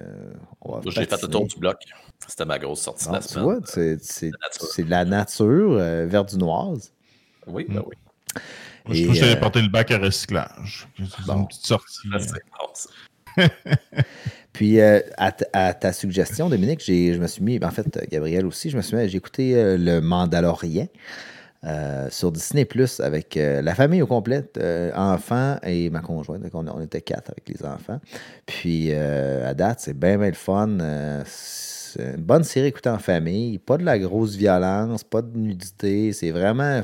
J'ai 0.87 1.05
fait 1.05 1.23
le 1.23 1.29
tour 1.29 1.47
du 1.47 1.57
bloc. 1.57 1.77
C'était 2.27 2.45
ma 2.45 2.59
grosse 2.59 2.81
sortie 2.81 3.09
la 3.11 3.21
tu 3.21 3.29
semaine. 3.29 3.61
c'est, 3.65 4.03
c'est, 4.03 4.31
nature. 4.31 4.69
c'est 4.73 4.83
de 4.83 4.91
la 4.91 5.05
nature 5.05 5.77
euh, 5.79 6.07
verdunoise. 6.07 6.93
Oui, 7.47 7.65
ben 7.69 7.83
oui. 7.87 7.95
Moi, 8.87 8.95
je 8.97 9.03
trouve 9.03 9.15
que 9.15 9.21
j'allais 9.21 9.37
euh, 9.37 9.41
porter 9.41 9.63
le 9.63 9.69
bac 9.69 9.91
à 9.91 9.99
recyclage. 9.99 10.89
C'est 10.99 11.27
bon. 11.27 11.41
une 11.41 11.49
petite 11.49 11.67
sortie. 11.67 12.09
Ça. 12.19 12.91
Puis, 14.53 14.81
euh, 14.81 15.01
à, 15.17 15.33
à 15.53 15.75
ta 15.75 15.93
suggestion, 15.93 16.49
Dominique, 16.49 16.83
j'ai, 16.85 17.15
je 17.15 17.19
me 17.21 17.27
suis 17.27 17.43
mis, 17.43 17.63
en 17.63 17.71
fait, 17.71 17.87
Gabriel 18.11 18.47
aussi, 18.47 18.71
je 18.71 18.77
me 18.77 18.83
suis 18.83 18.97
mis, 18.97 19.09
j'ai 19.09 19.19
écouté 19.19 19.55
euh, 19.55 19.77
Le 19.79 20.01
Mandalorien 20.01 20.87
euh, 21.65 22.09
sur 22.11 22.33
Disney 22.33 22.65
Plus 22.65 22.99
avec 23.01 23.37
euh, 23.37 23.63
la 23.63 23.75
famille 23.75 24.03
au 24.03 24.07
complet, 24.07 24.45
euh, 24.57 24.91
enfants 24.95 25.59
et 25.63 25.91
ma 25.91 26.01
conjointe. 26.01 26.43
Donc, 26.43 26.55
on, 26.55 26.67
on 26.67 26.81
était 26.81 27.03
quatre 27.03 27.31
avec 27.31 27.49
les 27.49 27.65
enfants. 27.65 28.01
Puis, 28.47 28.89
euh, 28.91 29.49
à 29.49 29.55
date, 29.55 29.81
c'est 29.81 29.97
bien, 29.99 30.19
bien 30.19 30.29
le 30.29 30.35
fun. 30.35 30.81
euh, 30.81 31.23
c'est 31.27 32.15
une 32.17 32.23
bonne 32.23 32.45
série 32.45 32.67
à 32.67 32.69
écouter 32.69 32.91
en 32.91 32.99
famille. 32.99 33.59
Pas 33.59 33.77
de 33.77 33.85
la 33.85 33.99
grosse 33.99 34.35
violence, 34.35 35.05
pas 35.05 35.23
de 35.23 35.37
nudité. 35.39 36.13
C'est 36.13 36.31
vraiment 36.33 36.83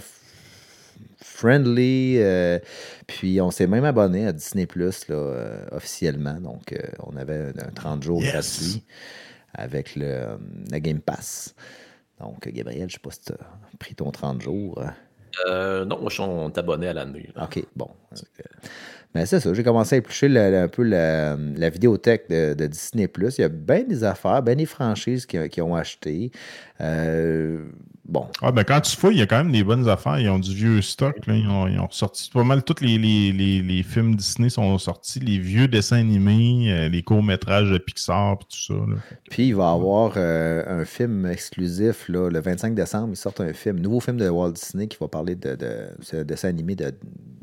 friendly. 1.35 2.17
euh, 2.19 2.59
puis 3.07 3.41
on 3.41 3.51
s'est 3.51 3.67
même 3.67 3.85
abonné 3.85 4.27
à 4.27 4.33
Disney 4.33 4.67
Plus 4.67 5.05
euh, 5.11 5.65
officiellement. 5.73 6.41
Donc 6.41 6.73
euh, 6.73 6.79
on 7.01 7.17
avait 7.17 7.53
un 7.59 7.71
30 7.75 8.03
jours 8.03 8.23
Yes. 8.23 8.33
gratuit 8.33 8.85
avec 9.55 9.97
le, 9.97 10.39
le 10.71 10.79
Game 10.79 11.01
Pass. 11.01 11.55
Donc 12.21 12.47
Gabriel, 12.49 12.89
je 12.89 12.95
sais 12.95 13.01
pas 13.01 13.11
si 13.11 13.21
tu 13.23 13.33
as 13.33 13.77
pris 13.79 13.95
ton 13.95 14.11
30 14.11 14.41
jours. 14.43 14.81
hein. 14.83 14.95
Non, 15.85 15.99
moi, 16.01 16.11
je 16.11 16.15
suis 16.15 16.23
abonné 16.61 16.87
à 16.89 16.93
l'année. 16.93 17.29
OK, 17.43 17.65
bon. 17.75 17.89
Mais 19.17 19.27
c'est 19.27 19.41
ça, 19.41 19.53
j'ai 19.53 19.63
commencé 19.65 19.97
à 19.97 19.99
éplucher 19.99 20.27
un 20.39 20.69
peu 20.69 20.83
la, 20.85 21.37
la 21.37 21.71
vidéothèque 21.71 22.29
de, 22.31 22.55
de 22.55 22.67
Disney+. 22.67 23.09
Il 23.19 23.41
y 23.41 23.43
a 23.45 23.49
bien 23.49 23.83
des 23.83 24.05
affaires, 24.05 24.43
bien 24.43 24.55
des 24.57 24.67
franchises 24.67 25.27
qui, 25.27 25.49
qui 25.49 25.61
ont 25.61 25.75
acheté. 25.75 26.31
Euh, 26.81 27.65
bon, 28.07 28.27
Ah, 28.43 28.53
ben, 28.53 28.65
quand 28.65 28.81
tu 28.81 28.97
fouilles, 28.97 29.17
il 29.17 29.19
y 29.19 29.23
a 29.23 29.27
quand 29.27 29.39
même 29.39 29.53
des 29.53 29.65
bonnes 29.65 29.89
affaires. 29.89 30.19
Ils 30.19 30.29
ont 30.29 30.39
du 30.39 30.55
vieux 30.55 30.83
stock. 30.83 31.27
Là. 31.27 31.35
Ils, 31.35 31.49
ont, 31.49 31.67
ils 31.67 31.79
ont 31.79 31.87
ressorti 31.87 32.31
pas 32.33 32.45
mal. 32.45 32.63
Tous 32.63 32.83
les, 32.83 32.99
les, 32.99 33.33
les, 33.33 33.63
les 33.63 33.83
films 33.83 34.15
Disney 34.17 34.49
sont 34.51 34.77
sortis. 34.79 35.21
Les 35.21 35.39
vieux 35.39 35.69
dessins 35.69 35.97
animés, 35.99 36.67
euh, 36.73 36.89
les 36.89 37.03
courts-métrages 37.03 37.71
de 37.71 37.79
Pixar, 37.79 38.39
puis 38.39 38.47
tout 38.51 38.75
ça. 38.75 38.75
là. 38.75 38.97
Puis 39.31 39.49
il 39.49 39.55
va 39.55 39.65
y 39.71 39.75
avoir 39.75 40.13
euh, 40.17 40.81
un 40.83 40.85
film 40.85 41.27
exclusif 41.27 42.09
là, 42.09 42.29
le 42.31 42.41
25 42.41 42.75
décembre. 42.75 43.09
Ils 43.13 43.17
sortent 43.17 43.41
un 43.41 43.53
film, 43.53 43.81
nouveau 43.81 44.01
film 44.01 44.17
de 44.17 44.29
Walt 44.29 44.53
Disney 44.53 44.87
qui 44.89 44.97
va 45.01 45.09
parler 45.09 45.35
de, 45.35 45.55
de 45.57 45.89
ce 46.03 46.17
dessin 46.17 46.49
animé 46.49 46.75
de 46.75 46.93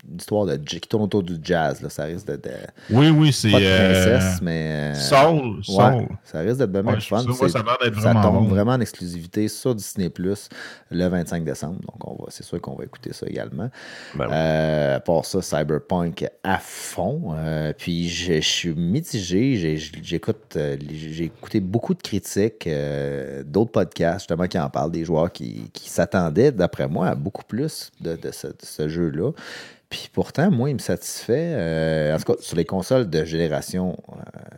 d'histoire 0.04 0.45
de 0.45 0.58
qui 0.58 0.82
tourne 0.82 1.04
autour 1.04 1.24
du 1.24 1.36
jazz. 1.41 1.82
Là. 1.82 1.88
Ça 1.89 2.04
risque 2.04 2.28
de, 2.28 2.36
de- 2.36 2.50
Oui, 2.89 3.10
oui, 3.10 3.32
c'est. 3.32 3.50
pas 3.50 3.60
de 3.62 3.65
euh, 3.65 4.17
princesse, 4.17 4.41
mais 4.41 4.93
euh, 4.93 4.95
Soul. 4.95 5.56
ouais, 5.60 5.63
Soul. 5.63 6.08
ça 6.26 6.39
risque 6.41 6.58
d'être 6.58 6.71
bien 6.71 6.84
Ouais, 6.84 7.00
fun. 7.00 7.19
ça, 7.21 7.30
ouais, 7.32 7.50
ça 7.50 8.13
tombe 8.15 8.34
bon. 8.34 8.43
vraiment 8.43 8.74
en 8.74 8.82
exclusivité 8.82 9.47
sur 9.47 9.74
Disney 9.74 10.10
Plus 10.10 10.50
le 10.90 11.08
25 11.08 11.44
décembre. 11.44 11.80
Donc 11.82 12.08
on 12.08 12.14
va, 12.24 12.30
c'est 12.30 12.44
sûr 12.44 12.60
qu'on 12.62 12.76
va 12.76 12.84
écouter 12.84 13.14
ça 13.14 13.26
également. 13.28 13.70
Ben 14.16 14.26
oui. 14.28 14.34
Euh, 14.34 15.00
ça, 15.24 15.42
Cyberpunk 15.42 16.26
à 16.44 16.58
fond. 16.58 17.34
Euh, 17.36 17.74
puis 17.78 18.10
je, 18.10 18.34
je 18.36 18.40
suis 18.42 18.74
mitigé. 18.74 19.56
J'ai- 19.56 19.78
J'écoute, 19.78 20.56
euh, 20.56 20.78
j'ai 20.92 21.26
écouté 21.26 21.60
beaucoup 21.60 21.94
de 21.94 22.02
critiques, 22.02 22.68
euh, 22.68 23.44
d'autres 23.44 23.72
podcasts 23.72 24.22
justement 24.22 24.48
qui 24.48 24.60
en 24.60 24.70
parlent, 24.70 24.92
des 24.92 25.06
joueurs 25.06 25.32
qui, 25.32 25.70
qui 25.74 25.90
s'attendaient, 25.90 26.52
d'après 26.52 26.88
moi, 26.88 27.08
à 27.08 27.16
beaucoup 27.16 27.44
plus 27.44 27.92
de, 28.02 28.16
de 28.16 28.32
ce, 28.32 28.48
de 28.48 28.54
ce 28.62 28.88
jeu-là. 28.90 29.32
Puis 29.92 30.10
pourtant, 30.12 30.50
moi, 30.50 30.70
il 30.70 30.74
me 30.76 30.80
satisfait. 30.80 31.52
euh, 31.54 32.16
en 32.16 32.18
tout 32.18 32.34
cas, 32.34 32.40
sur 32.42 32.56
les 32.56 32.64
consoles 32.66 33.10
de 33.10 33.26
génération 33.26 33.98
euh, 34.10 34.16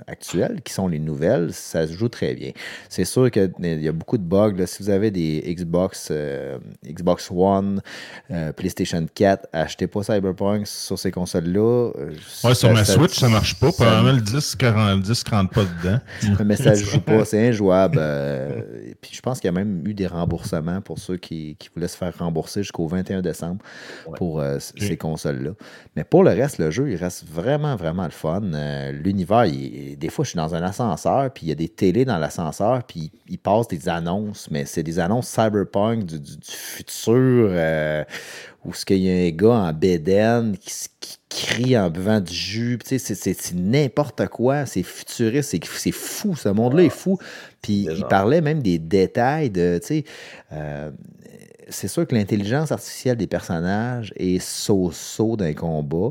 actuelle, 0.07 0.61
qui 0.63 0.71
sont 0.71 0.87
les 0.87 0.99
nouvelles, 0.99 1.51
ça 1.53 1.87
se 1.87 1.93
joue 1.93 2.07
très 2.07 2.35
bien. 2.35 2.51
C'est 2.87 3.03
sûr 3.03 3.29
qu'il 3.31 3.51
y 3.59 3.87
a 3.87 3.91
beaucoup 3.91 4.19
de 4.19 4.23
bugs. 4.23 4.53
là. 4.55 4.67
Si 4.67 4.83
vous 4.83 4.91
avez 4.91 5.09
des 5.09 5.41
Xbox, 5.47 6.09
euh, 6.11 6.59
Xbox 6.87 7.31
One, 7.31 7.81
euh, 8.31 8.51
PlayStation 8.53 9.03
4, 9.13 9.47
achetez 9.53 9.87
pas 9.87 10.03
Cyberpunk 10.03 10.67
sur 10.67 10.99
ces 10.99 11.09
consoles-là. 11.11 11.91
Euh, 11.97 12.11
Ouais, 12.43 12.53
sur 12.53 12.71
ma 12.71 12.85
ça- 12.85 12.93
Switch, 12.93 13.17
ça 13.19 13.27
marche 13.27 13.59
pas. 13.59 13.71
ça- 13.71 13.85
Probablement 13.85 14.13
le 14.15 14.21
10, 14.21 14.55
40, 14.55 15.01
10 15.01 15.23
rentre 15.29 15.51
pas 15.51 15.63
dedans. 15.65 15.99
mais 16.45 16.55
ça 16.57 16.71
ne 16.71 16.75
joue 16.75 17.01
pas, 17.01 17.25
c'est 17.25 17.49
injouable. 17.49 17.97
euh, 17.99 18.61
puis 19.01 19.11
je 19.15 19.21
pense 19.21 19.39
qu'il 19.39 19.47
y 19.47 19.49
a 19.49 19.51
même 19.53 19.81
eu 19.87 19.95
des 19.95 20.05
remboursements 20.07 20.79
pour 20.81 20.99
ceux 20.99 21.17
qui, 21.17 21.55
qui 21.57 21.69
voulaient 21.73 21.87
se 21.87 21.97
faire 21.97 22.13
rembourser 22.19 22.61
jusqu'au 22.61 22.87
21 22.87 23.21
décembre 23.23 23.63
Ouais. 24.07 24.17
pour 24.17 24.39
euh, 24.39 24.59
ces 24.59 24.95
consoles-là. 25.23 25.51
Mais 25.95 26.03
pour 26.03 26.23
le 26.23 26.31
reste, 26.31 26.57
le 26.59 26.71
jeu, 26.71 26.89
il 26.91 26.95
reste 26.95 27.25
vraiment, 27.27 27.75
vraiment 27.75 28.05
le 28.05 28.11
fun. 28.11 28.41
Euh, 28.53 28.91
L'univers, 28.91 29.45
il- 29.45 29.97
des 29.97 30.09
fois, 30.09 30.23
je 30.25 30.29
suis 30.31 30.37
dans 30.37 30.55
un 30.55 30.61
ascenseur, 30.63 31.31
puis 31.31 31.45
il 31.45 31.49
y 31.49 31.51
a 31.51 31.55
des 31.55 31.69
télés 31.69 32.05
dans 32.05 32.17
l'ascenseur, 32.17 32.83
puis 32.83 33.11
il 33.27 33.37
passe 33.39 33.67
des 33.67 33.89
annonces, 33.89 34.49
mais 34.51 34.65
c'est 34.65 34.83
des 34.83 34.99
annonces 34.99 35.27
cyberpunk 35.27 36.05
du, 36.05 36.19
du- 36.19 36.37
du 36.37 36.51
futur, 36.51 37.47
euh, 37.51 38.03
où 38.65 38.73
ce 38.73 38.85
qu'il 38.85 38.97
y 38.99 39.09
a 39.09 39.27
un 39.27 39.31
gars 39.31 39.69
en 39.69 39.73
bédaine 39.73 40.57
qui, 40.57 40.73
crie 41.29 41.75
en 41.75 41.89
buvant 41.89 42.19
du 42.21 42.31
jus. 42.31 42.77
Puis, 42.77 42.99
tu 42.99 42.99
sais, 42.99 43.15
C'est 43.15 43.55
n'importe 43.55 44.27
quoi. 44.27 44.67
C'est 44.67 44.83
futuriste. 44.83 45.57
C'est 45.77 45.91
fou. 45.91 46.35
Ce 46.35 46.47
monde-là 46.47 46.83
est 46.83 46.89
fou. 46.89 47.17
Puis 47.61 47.87
il 47.91 48.05
parlait 48.05 48.39
même 48.39 48.61
des 48.61 48.77
détails 48.77 49.49
de. 49.49 49.79
tu 49.81 49.87
sais, 49.87 50.03
euh, 50.51 50.91
c'est 51.69 51.87
sûr 51.87 52.05
que 52.07 52.15
l'intelligence 52.15 52.71
artificielle 52.71 53.17
des 53.17 53.27
personnages 53.27 54.13
est 54.15 54.39
so-so 54.39 55.35
d'un 55.35 55.53
combat, 55.53 56.09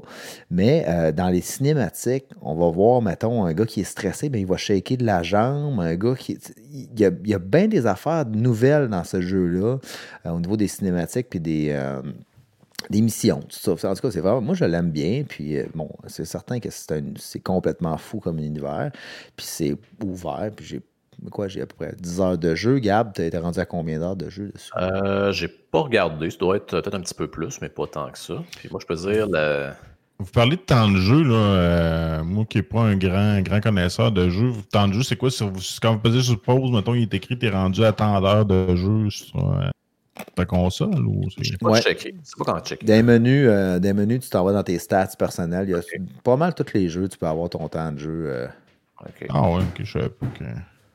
mais 0.51 0.85
euh, 0.89 1.13
dans 1.13 1.29
les 1.29 1.41
cinématiques, 1.41 2.27
on 2.41 2.55
va 2.55 2.69
voir, 2.71 3.03
mettons, 3.03 3.45
un 3.45 3.53
gars 3.53 3.67
qui 3.67 3.81
est 3.81 3.85
stressé, 3.85 4.29
ben, 4.29 4.41
il 4.41 4.47
va 4.47 4.57
shaker 4.57 4.97
de 4.99 5.05
la 5.05 5.23
jambe, 5.23 5.81
un 5.81 5.95
gars 5.97 6.15
qui... 6.15 6.39
Il 6.73 6.99
y 6.99 7.05
a, 7.05 7.11
il 7.25 7.31
y 7.31 7.35
a 7.35 7.39
bien 7.39 7.69
des 7.69 7.87
affaires 7.87 8.27
nouvelles 8.27 8.89
dans 8.89 9.05
ce 9.05 9.21
jeu-là, 9.21 9.79
euh, 10.27 10.31
au 10.31 10.41
niveau 10.41 10.57
des 10.57 10.69
cinématiques 10.69 11.29
puis 11.31 11.41
des... 11.41 11.69
euh, 11.71 12.03
des 12.91 13.01
missions, 13.01 13.39
tout 13.39 13.77
ça. 13.79 13.91
En 13.91 13.95
tout 13.95 14.03
cas, 14.03 14.11
c'est 14.11 14.21
vraiment, 14.21 14.41
moi, 14.41 14.57
je 14.57 14.65
l'aime 14.65 14.91
bien. 14.91 15.23
Puis, 15.23 15.57
bon, 15.73 15.89
c'est 16.09 16.25
certain 16.25 16.59
que 16.59 16.69
c'est 16.69 16.91
un- 16.91 17.15
c'est 17.17 17.39
complètement 17.39 17.97
fou 17.97 18.19
comme 18.19 18.41
univers. 18.41 18.91
Puis, 19.37 19.47
c'est 19.49 19.77
ouvert. 20.05 20.51
Puis, 20.55 20.67
j'ai 20.67 20.81
quoi, 21.31 21.49
j'ai 21.49 21.63
à 21.63 21.67
peu 21.67 21.75
près 21.77 21.95
10 21.99 22.21
heures 22.21 22.39
de 22.39 22.55
jeu. 22.55 22.79
Gab, 22.79 23.13
t'as 23.13 23.25
été 23.25 23.39
rendu 23.39 23.59
à 23.59 23.65
combien 23.67 23.99
d'heures 23.99 24.17
de 24.17 24.29
jeu 24.29 24.51
dessus? 24.53 24.71
Euh, 24.77 25.33
j'ai 25.33 25.49
pas 25.49 25.81
regardé, 25.81 26.31
ça 26.31 26.39
doit 26.39 26.57
être 26.57 26.67
peut-être 26.81 26.95
un 26.95 27.01
petit 27.01 27.15
peu 27.15 27.29
plus, 27.29 27.61
mais 27.61 27.69
pas 27.69 27.87
tant 27.87 28.11
que 28.11 28.19
ça. 28.19 28.35
Puis 28.57 28.69
moi, 28.71 28.81
je 28.81 28.87
peux 28.87 28.95
dire, 28.97 29.27
le... 29.31 29.71
Vous 30.19 30.31
parlez 30.31 30.57
de 30.57 30.61
temps 30.63 30.89
de 30.89 30.97
jeu, 30.99 31.23
là. 31.25 31.35
euh, 31.35 32.23
moi 32.25 32.45
qui 32.45 32.59
n'ai 32.59 32.63
pas 32.63 32.81
un 32.83 32.97
grand, 32.97 33.41
grand 33.41 33.61
connaisseur 33.61 34.13
de 34.13 34.29
jeu, 34.29 34.53
temps 34.71 34.87
de 34.87 34.93
jeu, 34.93 35.03
c'est 35.03 35.17
quoi? 35.17 35.31
Vous- 35.41 35.61
quand 35.81 35.93
vous 35.95 35.99
pesez 35.99 36.23
sur 36.23 36.41
pause, 36.41 36.71
mettons, 36.71 36.95
il 36.95 37.03
est 37.03 37.15
écrit, 37.15 37.37
t'es 37.39 37.51
rendu 37.51 37.85
à 37.85 37.93
tant 37.93 38.21
d'heures 38.21 38.47
de 38.47 38.77
jeu 38.77 39.11
sur 39.11 39.37
euh, 39.37 39.69
ta 40.37 40.45
console 40.45 41.05
ou 41.07 41.23
c'est. 41.43 41.59
pas 41.59 41.71
Ouais. 41.71 41.81
checké. 41.83 42.15
C'est 42.23 42.39
pas 42.39 42.45
quand 42.53 42.61
checker. 42.65 42.87
Des 42.87 43.03
menus, 43.03 43.49
euh, 43.49 43.81
des 43.81 43.93
menus, 43.93 44.21
tu 44.21 44.31
t'en 44.31 44.45
vas 44.45 44.53
dans 44.53 44.63
tes 44.63 44.79
stats 44.79 45.09
personnels. 45.19 45.69
Il 45.69 45.73
y 45.73 45.75
a 45.75 45.81
pas 46.23 46.37
mal 46.37 46.55
tous 46.55 46.73
les 46.75 46.89
jeux, 46.89 47.09
tu 47.09 47.19
peux 47.19 47.27
avoir 47.27 47.49
ton 47.51 47.67
temps 47.69 47.91
de 47.91 47.99
jeu. 47.99 48.25
euh. 48.27 48.47
Ah 49.31 49.51
ouais, 49.51 49.63
ok, 49.63 49.81
je 49.83 49.93
savais 49.93 50.09
pas. 50.09 50.27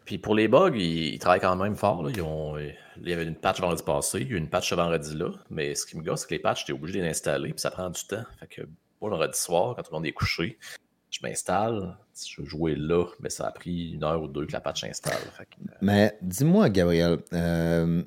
Puis 0.07 0.17
pour 0.17 0.35
les 0.35 0.47
bugs, 0.47 0.71
ils, 0.73 1.19
travaillent 1.19 1.41
quand 1.41 1.55
même 1.57 1.75
fort. 1.75 2.01
là. 2.01 2.09
Ils 2.15 2.21
ont, 2.21 2.55
euh, 2.55 2.71
il 3.01 3.09
y 3.09 3.13
avait 3.13 3.25
une 3.25 3.35
patch 3.35 3.59
vendredi 3.59 3.83
passé, 3.83 4.21
il 4.21 4.27
y 4.27 4.29
a 4.31 4.35
eu 4.35 4.37
une 4.37 4.49
patch 4.49 4.69
ce 4.69 4.75
vendredi-là. 4.75 5.31
Mais 5.49 5.75
ce 5.75 5.85
qui 5.85 5.97
me 5.97 6.01
gosse, 6.01 6.21
c'est 6.21 6.27
que 6.27 6.33
les 6.35 6.39
patchs, 6.39 6.63
tu 6.63 6.71
es 6.71 6.73
obligé 6.73 6.99
de 6.99 7.03
les 7.03 7.09
installer, 7.09 7.49
puis 7.49 7.59
ça 7.59 7.71
prend 7.71 7.89
du 7.89 8.01
temps. 8.05 8.23
Fait 8.39 8.47
que 8.47 8.61
moi, 9.01 9.09
vendredi 9.09 9.37
soir, 9.37 9.75
quand 9.75 9.83
tout 9.83 9.91
le 9.91 9.97
monde 9.97 10.05
est 10.05 10.13
couché, 10.13 10.57
je 11.11 11.19
m'installe. 11.21 11.97
Je 12.15 12.41
jouer 12.45 12.75
là, 12.75 13.05
mais 13.19 13.29
ça 13.29 13.47
a 13.47 13.51
pris 13.51 13.91
une 13.91 14.03
heure 14.05 14.21
ou 14.21 14.29
deux 14.29 14.45
que 14.45 14.53
la 14.53 14.61
patch 14.61 14.81
s'installe. 14.81 15.21
Euh, 15.41 15.43
Mais 15.81 16.17
dis-moi, 16.21 16.69
Gabriel, 16.69 17.19
euh, 17.33 18.01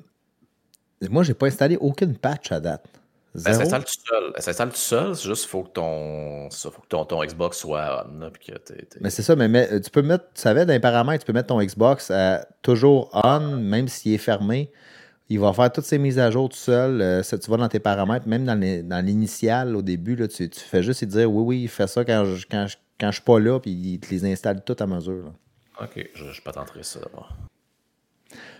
moi, 1.07 1.21
j'ai 1.21 1.35
pas 1.35 1.45
installé 1.45 1.77
aucune 1.77 2.17
patch 2.17 2.51
à 2.51 2.59
date. 2.59 2.89
Elle 3.33 3.41
Zéro? 3.41 3.57
s'installe 3.59 3.83
tout 3.85 3.93
seul. 4.07 4.33
S'installe 4.37 4.69
tout 4.69 4.75
seul, 4.75 5.15
c'est 5.15 5.27
juste 5.27 5.45
faut 5.45 5.63
que 5.63 5.69
ton, 5.69 6.49
ça, 6.49 6.69
faut 6.71 6.81
que 6.81 6.87
ton, 6.87 7.05
ton 7.05 7.23
Xbox 7.23 7.57
soit 7.59 8.05
on. 8.09 8.19
là, 8.19 8.29
puis 8.29 8.51
que 8.51 8.57
t'es- 8.57 8.85
t'es- 8.85 8.99
Mais 9.01 9.09
c'est 9.09 9.21
ça, 9.23 9.35
mais, 9.35 9.47
mais, 9.47 9.79
tu 9.81 9.89
peux 9.89 10.01
mettre, 10.01 10.25
tu 10.33 10.41
savais, 10.41 10.65
dans 10.65 10.73
les 10.73 10.79
paramètres, 10.79 11.23
tu 11.23 11.27
peux 11.31 11.33
mettre 11.37 11.47
ton 11.47 11.61
Xbox 11.61 12.11
à 12.11 12.45
toujours 12.61 13.09
on, 13.13 13.39
même 13.57 13.87
s'il 13.87 14.13
est 14.13 14.17
fermé. 14.17 14.71
Il 15.29 15.39
va 15.39 15.53
faire 15.53 15.71
toutes 15.71 15.85
ses 15.85 15.97
mises 15.97 16.19
à 16.19 16.29
jour 16.29 16.49
tout 16.49 16.57
seul. 16.57 17.01
Euh, 17.01 17.23
ça, 17.23 17.37
tu 17.37 17.49
vas 17.49 17.55
dans 17.55 17.69
tes 17.69 17.79
paramètres, 17.79 18.27
même 18.27 18.43
dans 18.43 18.59
les- 18.59 18.83
dans 18.83 19.03
l'initial, 19.05 19.77
au 19.77 19.81
début, 19.81 20.17
là, 20.17 20.27
tu, 20.27 20.49
tu 20.49 20.59
fais 20.59 20.83
juste 20.83 21.05
dire 21.05 21.31
oui, 21.31 21.43
oui, 21.61 21.67
fais 21.69 21.87
ça 21.87 22.03
quand 22.03 22.25
je, 22.25 22.45
quand 22.51 22.67
je, 22.67 22.75
quand 22.99 23.07
je 23.11 23.15
suis 23.15 23.23
pas 23.23 23.39
là, 23.39 23.59
puis 23.59 23.71
il 23.71 23.99
te 23.99 24.09
les 24.09 24.25
installe 24.29 24.61
toutes 24.65 24.81
à 24.81 24.87
mesure. 24.87 25.23
là. 25.23 25.31
Ok, 25.85 26.09
je, 26.13 26.25
je 26.31 26.41
patenterai 26.41 26.83
ça 26.83 26.99
d'abord. 26.99 27.29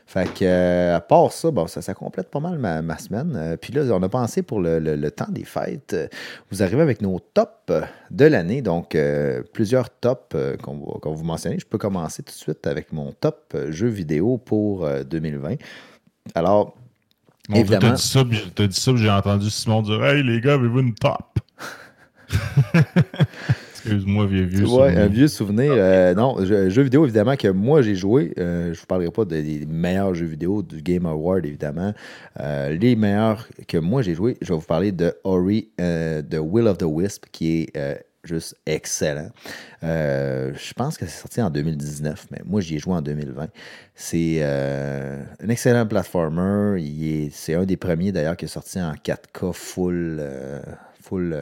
Fait 0.05 0.27
que, 0.33 0.43
euh, 0.43 0.95
à 0.95 0.99
part 0.99 1.31
ça, 1.31 1.51
bon, 1.51 1.67
ça, 1.67 1.81
ça 1.81 1.93
complète 1.93 2.29
pas 2.29 2.39
mal 2.41 2.57
ma, 2.59 2.81
ma 2.81 2.97
semaine. 2.97 3.33
Euh, 3.35 3.55
puis 3.57 3.71
là, 3.71 3.83
on 3.95 4.03
a 4.03 4.09
pensé 4.09 4.41
pour 4.41 4.59
le, 4.59 4.79
le- 4.79 4.95
le 4.97 5.11
temps 5.11 5.29
des 5.29 5.45
fêtes. 5.45 5.93
euh, 5.93 6.07
vous 6.51 6.61
arrivez 6.63 6.81
avec 6.81 7.01
nos 7.01 7.19
tops 7.19 7.71
de 8.09 8.25
l'année. 8.25 8.61
Donc, 8.61 8.95
euh, 8.95 9.41
plusieurs 9.53 9.89
tops 9.89 10.35
qu'on 10.61 10.99
va, 11.01 11.11
vous 11.15 11.23
mentionner. 11.23 11.59
Je 11.59 11.65
peux 11.65 11.77
commencer 11.77 12.23
tout 12.23 12.31
de 12.33 12.37
suite 12.37 12.67
avec 12.67 12.91
mon 12.91 13.13
top 13.13 13.55
jeu 13.69 13.87
vidéo 13.87 14.37
pour 14.37 14.85
euh, 14.85 15.03
2020. 15.03 15.55
Alors, 16.35 16.75
Dieu, 17.49 17.59
Évidemment. 17.61 17.95
T'as 18.55 18.67
dit 18.67 18.79
ça, 18.79 18.91
j'ai 18.95 19.09
entendu 19.09 19.49
Simon 19.49 19.81
dire 19.81 20.03
Hey 20.05 20.23
les 20.23 20.39
gars, 20.41 20.53
avez-vous 20.55 20.79
une 20.81 20.93
top? 20.93 21.39
Excuse-moi, 23.85 24.25
vieux 24.27 24.43
vieux. 24.45 24.65
Vois, 24.65 24.87
souvenir. 24.87 25.03
un 25.03 25.07
vieux 25.07 25.27
souvenir. 25.27 25.71
euh, 25.75 26.13
non, 26.13 26.43
jeu, 26.45 26.69
jeu 26.69 26.81
vidéo, 26.83 27.03
évidemment, 27.05 27.35
que 27.35 27.47
moi 27.47 27.81
j'ai 27.81 27.95
joué. 27.95 28.33
Euh, 28.37 28.65
je 28.65 28.69
ne 28.69 28.75
vous 28.75 28.85
parlerai 28.87 29.11
pas 29.11 29.25
des, 29.25 29.41
des 29.59 29.65
meilleurs 29.65 30.13
jeux 30.13 30.25
vidéo 30.27 30.61
du 30.61 30.81
Game 30.81 31.05
Award, 31.05 31.45
évidemment. 31.45 31.93
Euh, 32.39 32.69
les 32.77 32.95
meilleurs 32.95 33.47
que 33.67 33.77
moi 33.77 34.01
j'ai 34.01 34.13
joué, 34.15 34.37
je 34.41 34.53
vais 34.53 34.59
vous 34.59 34.65
parler 34.65 34.91
de 34.91 35.13
Ori, 35.23 35.69
euh, 35.79 36.21
de 36.21 36.37
Will 36.37 36.67
of 36.67 36.77
the 36.77 36.85
Wisp, 36.87 37.25
qui 37.31 37.67
est 37.73 38.05
juste 38.23 38.55
excellent. 38.67 39.29
Euh, 39.83 40.51
je 40.53 40.73
pense 40.73 40.95
que 40.97 41.07
c'est 41.07 41.19
sorti 41.21 41.41
en 41.41 41.49
2019, 41.49 42.27
mais 42.31 42.37
moi 42.45 42.61
j'y 42.61 42.75
ai 42.75 42.79
joué 42.79 42.93
en 42.93 43.01
2020. 43.01 43.47
C'est 43.95 44.37
euh, 44.41 45.23
un 45.43 45.49
excellent 45.49 45.87
platformer. 45.87 47.29
C'est 47.31 47.55
un 47.55 47.65
des 47.65 47.77
premiers 47.77 48.11
d'ailleurs 48.11 48.37
qui 48.37 48.45
est 48.45 48.47
sorti 48.47 48.79
en 48.79 48.93
4K 48.93 49.53
full. 49.53 50.17
euh, 50.19 50.59
full 51.01 51.35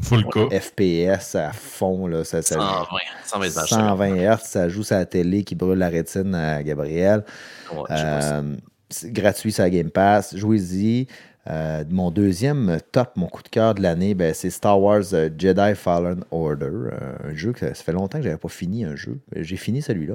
Full 0.00 0.24
cas. 0.26 0.48
FPS 0.60 1.34
à 1.36 1.52
fond. 1.52 2.06
Là, 2.06 2.24
ça, 2.24 2.42
ça- 2.42 2.54
120, 2.54 2.86
120 3.24 3.46
images. 3.46 3.68
120 3.68 4.16
Hz, 4.16 4.40
ça 4.42 4.68
joue 4.68 4.82
la 4.90 5.04
télé 5.06 5.44
qui 5.44 5.54
brûle 5.54 5.78
la 5.78 5.88
rétine 5.88 6.34
à 6.34 6.62
Gabriel. 6.62 7.24
Ouais, 7.72 7.82
Euh, 7.90 8.56
c'est 8.90 9.12
gratuit 9.12 9.52
sur 9.52 9.62
la 9.62 9.70
Game 9.70 9.90
Pass. 9.90 10.36
Jouez-y. 10.36 11.06
Euh, 11.50 11.82
mon 11.90 12.10
deuxième 12.12 12.78
top, 12.92 13.12
mon 13.16 13.26
coup 13.26 13.42
de 13.42 13.48
cœur 13.48 13.74
de 13.74 13.82
l'année, 13.82 14.14
ben, 14.14 14.32
c'est 14.32 14.50
Star 14.50 14.80
Wars 14.80 15.02
euh, 15.12 15.28
Jedi 15.36 15.74
Fallen 15.74 16.22
Order. 16.30 16.66
euh, 16.66 16.90
un 17.24 17.34
jeu 17.34 17.52
que 17.52 17.60
ça 17.60 17.74
fait 17.74 17.92
longtemps 17.92 18.18
que 18.18 18.24
j'avais 18.24 18.36
pas 18.36 18.48
fini 18.48 18.84
un 18.84 18.94
jeu. 18.94 19.18
J'ai 19.34 19.56
fini 19.56 19.82
celui-là. 19.82 20.14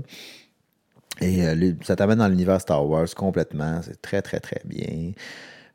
Et 1.20 1.46
euh, 1.46 1.56
le- 1.56 1.76
ça 1.84 1.96
t'amène 1.96 2.20
dans 2.20 2.28
l'univers 2.28 2.62
Star 2.62 2.86
Wars 2.88 3.08
complètement. 3.16 3.82
C'est 3.84 4.02
très, 4.02 4.22
très, 4.22 4.40
très 4.40 4.62
bien. 4.66 5.12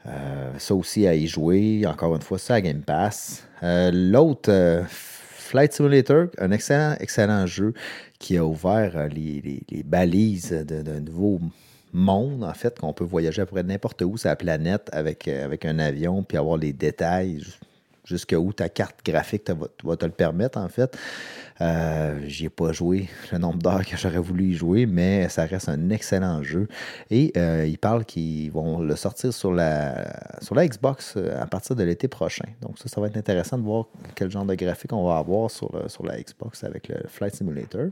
Euh, 0.07 0.53
ça 0.59 0.75
aussi 0.75 1.07
à 1.07 1.15
y 1.15 1.27
jouer. 1.27 1.85
Encore 1.87 2.15
une 2.17 2.23
fois, 2.23 2.39
ça 2.39 2.55
à 2.55 2.61
Game 2.61 2.83
Pass. 2.83 3.45
Euh, 3.63 3.91
L'autre, 3.93 4.51
euh, 4.51 4.83
Flight 4.89 5.73
Simulator, 5.73 6.27
un 6.39 6.51
excellent, 6.51 6.97
excellent 6.99 7.47
jeu 7.47 7.73
qui 8.19 8.37
a 8.37 8.45
ouvert 8.45 8.97
euh, 8.97 9.09
les, 9.09 9.41
les- 9.43 9.63
les 9.71 9.83
balises 9.83 10.51
d'un 10.53 11.01
nouveau 11.01 11.41
monde, 11.93 12.43
en 12.43 12.55
fait, 12.55 12.79
qu'on 12.79 12.93
peut 12.93 13.05
voyager 13.05 13.43
à 13.43 13.47
peu 13.47 13.53
près 13.53 13.63
n'importe 13.63 14.03
où 14.03 14.17
sur 14.17 14.29
la 14.31 14.37
planète 14.37 14.89
avec, 14.93 15.29
euh, 15.29 15.45
avec 15.45 15.65
un 15.65 15.79
avion, 15.79 16.23
puis 16.23 16.39
avoir 16.39 16.57
les 16.57 16.73
détails 16.73 17.43
jusqu'à 18.05 18.39
où 18.39 18.53
ta 18.53 18.69
carte 18.69 19.01
graphique 19.05 19.49
va, 19.85 19.97
te 19.97 20.05
le 20.05 20.13
permettre, 20.13 20.59
en 20.59 20.69
fait. 20.69 20.97
Euh, 21.61 22.19
J'y 22.27 22.47
ai 22.47 22.49
pas 22.49 22.73
joué 22.73 23.09
le 23.31 23.39
nombre 23.39 23.59
d'heures 23.59 23.85
que 23.85 23.97
j'aurais 23.97 24.19
voulu 24.19 24.47
y 24.47 24.55
jouer, 24.55 24.87
mais 24.87 25.29
ça 25.29 25.45
reste 25.45 25.69
un 25.69 25.91
excellent 25.91 26.43
jeu. 26.43 26.67
Et 27.11 27.33
euh, 27.37 27.67
ils 27.67 27.79
parlent 27.79 28.05
qu'ils 28.05 28.51
vont 28.51 28.81
le 28.81 28.97
sortir 28.97 29.33
sur 29.33 29.53
la, 29.53 30.41
sur 30.41 30.55
la 30.55 30.67
Xbox 30.67 31.15
euh, 31.17 31.41
à 31.41 31.47
partir 31.47 31.77
de 31.77 31.85
l'été 31.85 32.09
prochain. 32.09 32.47
Donc 32.61 32.79
ça, 32.79 32.89
ça 32.89 33.01
va 33.01 33.07
être 33.07 33.17
intéressant 33.17 33.59
de 33.59 33.63
voir 33.63 33.87
quel 34.15 34.31
genre 34.31 34.45
de 34.45 34.55
graphique 34.55 34.93
on 34.93 35.07
va 35.07 35.19
avoir 35.19 35.51
sur, 35.51 35.71
sur 35.89 36.05
la 36.05 36.21
Xbox 36.21 36.65
avec 36.65 36.89
le 36.89 36.97
Flight 37.09 37.37
Simulator. 37.37 37.89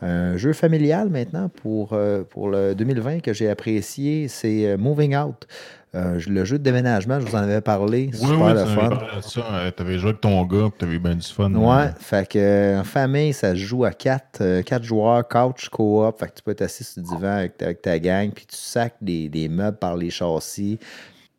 Un 0.00 0.36
jeu 0.36 0.52
familial 0.52 1.08
maintenant 1.08 1.48
pour, 1.48 1.92
euh, 1.92 2.22
pour 2.22 2.48
le 2.48 2.74
2020 2.74 3.20
que 3.20 3.32
j'ai 3.32 3.48
apprécié, 3.50 4.28
c'est 4.28 4.66
euh, 4.66 4.76
Moving 4.76 5.16
Out. 5.16 5.46
Euh, 5.94 6.20
le 6.28 6.44
jeu 6.44 6.58
de 6.58 6.62
déménagement, 6.62 7.18
je 7.18 7.26
vous 7.26 7.34
en 7.34 7.38
avais 7.38 7.62
parlé. 7.62 8.10
Oui, 8.12 8.18
Super 8.18 8.38
oui, 8.38 8.52
le 8.52 8.64
fun. 8.66 8.90
ça, 9.22 9.40
euh, 9.54 9.70
t'avais 9.70 9.98
joué 9.98 10.10
avec 10.10 10.20
ton 10.20 10.44
gars, 10.44 10.68
puis 10.68 10.78
t'avais 10.78 10.98
bien 10.98 11.14
du 11.14 11.26
fun. 11.26 11.52
Ouais, 11.54 11.90
fait 11.98 12.28
que 12.28 12.78
en 12.78 12.84
famille, 12.84 13.32
ça 13.32 13.52
se 13.52 13.56
joue 13.56 13.84
à 13.84 13.90
quatre, 13.92 14.60
quatre 14.60 14.84
joueurs, 14.84 15.26
couch, 15.26 15.68
co-op. 15.70 16.20
Fait 16.20 16.26
que 16.28 16.34
tu 16.34 16.42
peux 16.42 16.50
être 16.50 16.62
assis 16.62 16.84
sur 16.84 17.02
le 17.02 17.08
divan 17.08 17.36
avec 17.38 17.56
ta, 17.56 17.64
avec 17.64 17.82
ta 17.82 17.98
gang, 17.98 18.30
puis 18.30 18.46
tu 18.46 18.56
sacs 18.56 18.96
des, 19.00 19.28
des 19.28 19.48
meubles 19.48 19.78
par 19.78 19.96
les 19.96 20.10
châssis 20.10 20.78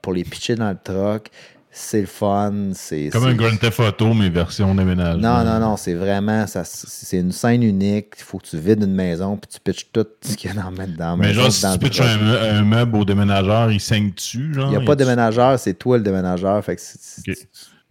pour 0.02 0.14
les 0.14 0.24
pitcher 0.24 0.56
dans 0.56 0.70
le 0.72 0.78
truck. 0.84 1.30
C'est 1.72 2.02
le 2.02 2.08
fun. 2.08 2.72
C'est 2.74 3.10
Comme 3.12 3.26
un 3.26 3.36
Grand 3.36 3.56
Theft 3.56 3.80
Auto, 3.80 4.14
mais 4.16 4.30
version 4.30 4.74
déménagement. 4.74 5.22
Non, 5.22 5.44
non, 5.46 5.60
non, 5.60 5.78
c'est 5.78 5.94
vraiment, 5.94 6.48
ça, 6.48 6.64
c'est 6.66 7.20
une 7.20 7.32
scène 7.32 7.62
unique. 7.62 8.08
Il 8.18 8.24
faut 8.24 8.40
que 8.40 8.48
tu 8.48 8.58
vides 8.58 8.82
une 8.84 8.96
maison 8.96 9.38
puis 9.38 9.50
tu 9.54 9.60
pitches 9.60 9.88
tout 9.94 10.06
ce 10.22 10.36
qu'il 10.36 10.50
y 10.50 10.58
a 10.58 10.62
dans, 10.62 10.72
dans 10.72 10.88
la 11.12 11.16
Mais 11.16 11.28
maison. 11.28 11.42
genre, 11.44 11.52
si 11.52 11.72
tu 11.72 11.78
pitches 11.80 12.02
un, 12.02 12.18
me- 12.18 12.40
un 12.42 12.64
meuble 12.64 12.96
au 12.98 13.06
déménageur, 13.06 13.72
il 13.72 13.80
saigne 13.80 14.10
dessus, 14.12 14.52
genre? 14.54 14.66
Il 14.74 14.78
n'y 14.78 14.84
a 14.84 14.86
pas 14.86 14.96
de 14.96 15.04
déménageur, 15.04 15.60
c'est 15.60 15.76
toi 15.76 15.98
le 15.98 16.04
déménageur. 16.04 16.64
Fait 16.66 16.76
que. 16.76 16.82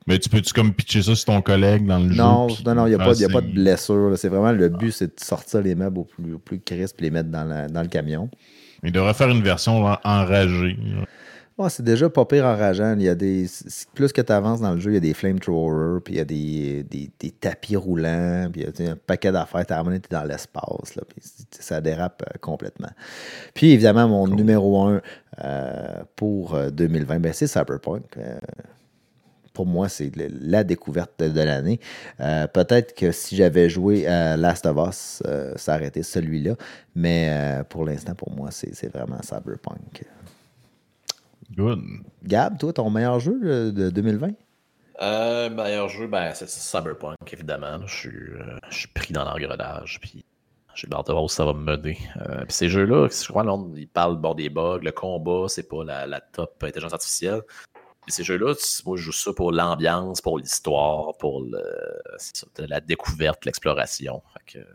Mais 0.09 0.18
tu 0.18 0.29
peux-tu 0.29 0.53
comme 0.55 0.72
pitcher 0.72 1.03
ça 1.03 1.14
sur 1.14 1.26
ton 1.26 1.41
collègue 1.43 1.87
dans 1.87 1.99
le 1.99 2.07
Non, 2.14 2.49
jeu? 2.49 2.57
non, 2.66 2.74
non, 2.74 2.87
il 2.87 2.91
n'y 2.91 2.95
a, 2.97 3.03
a 3.03 3.05
pas 3.05 3.41
de 3.43 3.53
blessure. 3.53 4.12
C'est 4.16 4.29
vraiment 4.29 4.53
le 4.53 4.68
but, 4.70 4.91
c'est 4.91 5.07
de 5.07 5.20
sortir 5.24 5.61
les 5.61 5.74
meubles 5.74 5.99
au 5.99 6.05
plus, 6.05 6.35
au 6.35 6.39
plus 6.39 6.59
crisp 6.61 6.97
et 7.01 7.03
les 7.05 7.11
mettre 7.11 7.29
dans, 7.29 7.45
la- 7.45 7.68
dans 7.68 7.83
le 7.83 7.89
camion. 7.89 8.29
Il 8.83 8.91
devrait 8.91 9.12
faire 9.14 9.29
une 9.29 9.43
version 9.43 9.85
en- 9.85 9.99
enragée. 10.05 10.76
là. 10.83 11.05
Ouais, 11.59 11.71
c'est 11.71 11.83
déjà 11.83 12.09
pas 12.09 12.25
pire 12.25 12.45
enrageant. 12.45 12.95
Il 12.97 13.03
y 13.03 13.09
a 13.09 13.17
des, 13.17 13.47
plus 13.93 14.13
que 14.13 14.21
tu 14.21 14.33
avances 14.33 14.61
dans 14.61 14.75
le 14.75 14.81
jeu, 14.81 14.93
il 14.93 14.95
y 14.95 14.99
a 14.99 15.01
des 15.01 15.13
flamethrowers, 15.13 16.01
puis 16.05 16.15
il 16.15 16.17
y 16.19 16.21
a 16.21 16.25
des, 16.25 16.85
des, 16.85 17.11
des 17.19 17.31
tapis 17.33 17.75
roulants, 17.75 18.49
puis 18.53 18.61
il 18.61 18.65
y 18.65 18.69
a 18.69 18.73
tu 18.73 18.85
un 18.87 18.95
paquet 18.95 19.33
d'affaires. 19.33 19.67
T'as 19.67 19.81
amené, 19.81 19.99
t'es 19.99 20.15
dans 20.15 20.23
l'espace, 20.23 20.95
là, 20.95 21.03
puis 21.09 21.21
ça 21.51 21.81
dérape 21.81 22.23
euh, 22.23 22.39
complètement. 22.41 22.91
Puis 23.55 23.73
évidemment, 23.73 24.07
mon 24.07 24.29
numéro 24.29 24.81
un 24.83 25.03
euh, 25.45 26.03
pour 26.15 26.55
euh, 26.55 26.71
2020, 26.71 27.19
ben, 27.19 27.33
c'est 27.33 27.49
Cyberpunk. 27.49 28.05
Euh, 28.19 28.39
pour 29.59 29.67
moi, 29.67 29.89
c'est 29.89 30.13
la 30.15 30.63
découverte 30.63 31.21
de, 31.21 31.41
l'année. 31.41 31.81
Euh, 32.21 32.47
Peut-être 32.47 32.95
que 32.95 33.11
si 33.11 33.35
j'avais 33.35 33.69
joué 33.69 34.07
à 34.07 34.37
Last 34.37 34.67
of 34.67 34.89
Us, 34.89 35.21
euh, 35.27 35.53
ça 35.57 35.75
aurait 35.75 35.89
été 35.89 36.05
celui-là. 36.05 36.55
Mais 36.95 37.29
euh, 37.33 37.65
pour 37.65 37.85
l'instant, 37.85 38.15
pour 38.15 38.31
moi, 38.31 38.51
c'est 38.53 38.73
c'est 38.73 38.87
vraiment 38.87 39.19
Cyberpunk. 39.21 40.05
Good. 41.55 41.80
Gab, 42.24 42.59
toi, 42.59 42.72
ton 42.72 42.90
meilleur 42.90 43.20
jeu 43.20 43.38
euh, 43.44 43.72
de 43.72 43.90
2020? 43.90 44.30
Euh, 45.01 45.49
meilleur 45.51 45.88
jeu, 45.88 46.07
ben, 46.09 46.32
c'est 46.34 46.49
Cyberpunk, 46.49 47.16
évidemment. 47.32 47.78
là. 47.78 47.86
Je 47.86 47.94
suis, 47.94 48.09
euh, 48.09 48.59
je 48.70 48.78
suis 48.78 48.88
pris 48.88 49.12
dans 49.12 49.24
l'engrenage, 49.24 49.99
puis 50.01 50.24
j'ai 50.74 50.88
hâte 50.92 51.07
de 51.07 51.12
voir 51.12 51.24
où 51.24 51.28
ça 51.28 51.44
va 51.44 51.53
me 51.55 51.64
mener. 51.76 51.99
Euh, 52.16 52.44
puis 52.44 52.53
ces 52.53 52.68
jeux-là, 52.68 53.09
je 53.09 53.28
crois, 53.28 53.44
là, 53.44 53.57
ils 53.76 53.88
parlent 53.88 54.16
bon, 54.16 54.34
des 54.34 54.49
bugs, 54.49 54.80
le 54.82 54.92
combat, 54.92 55.46
c'est 55.49 55.68
pas 55.68 55.84
la, 55.84 56.07
la 56.07 56.20
top 56.20 56.62
intelligence 56.62 56.92
artificielle. 56.92 57.42
Mais 58.07 58.12
ces 58.12 58.24
jeux-là, 58.24 58.55
moi, 58.86 58.96
je 58.96 59.03
joue 59.03 59.12
ça 59.12 59.32
pour 59.32 59.53
l'ambiance, 59.53 60.20
pour 60.20 60.38
l'histoire, 60.38 61.16
pour 61.18 61.42
le, 61.42 61.62
c'est 62.18 62.36
ça, 62.38 62.46
la 62.66 62.80
découverte, 62.80 63.44
l'exploration. 63.44 64.22
Fait 64.34 64.59
que, 64.59 64.66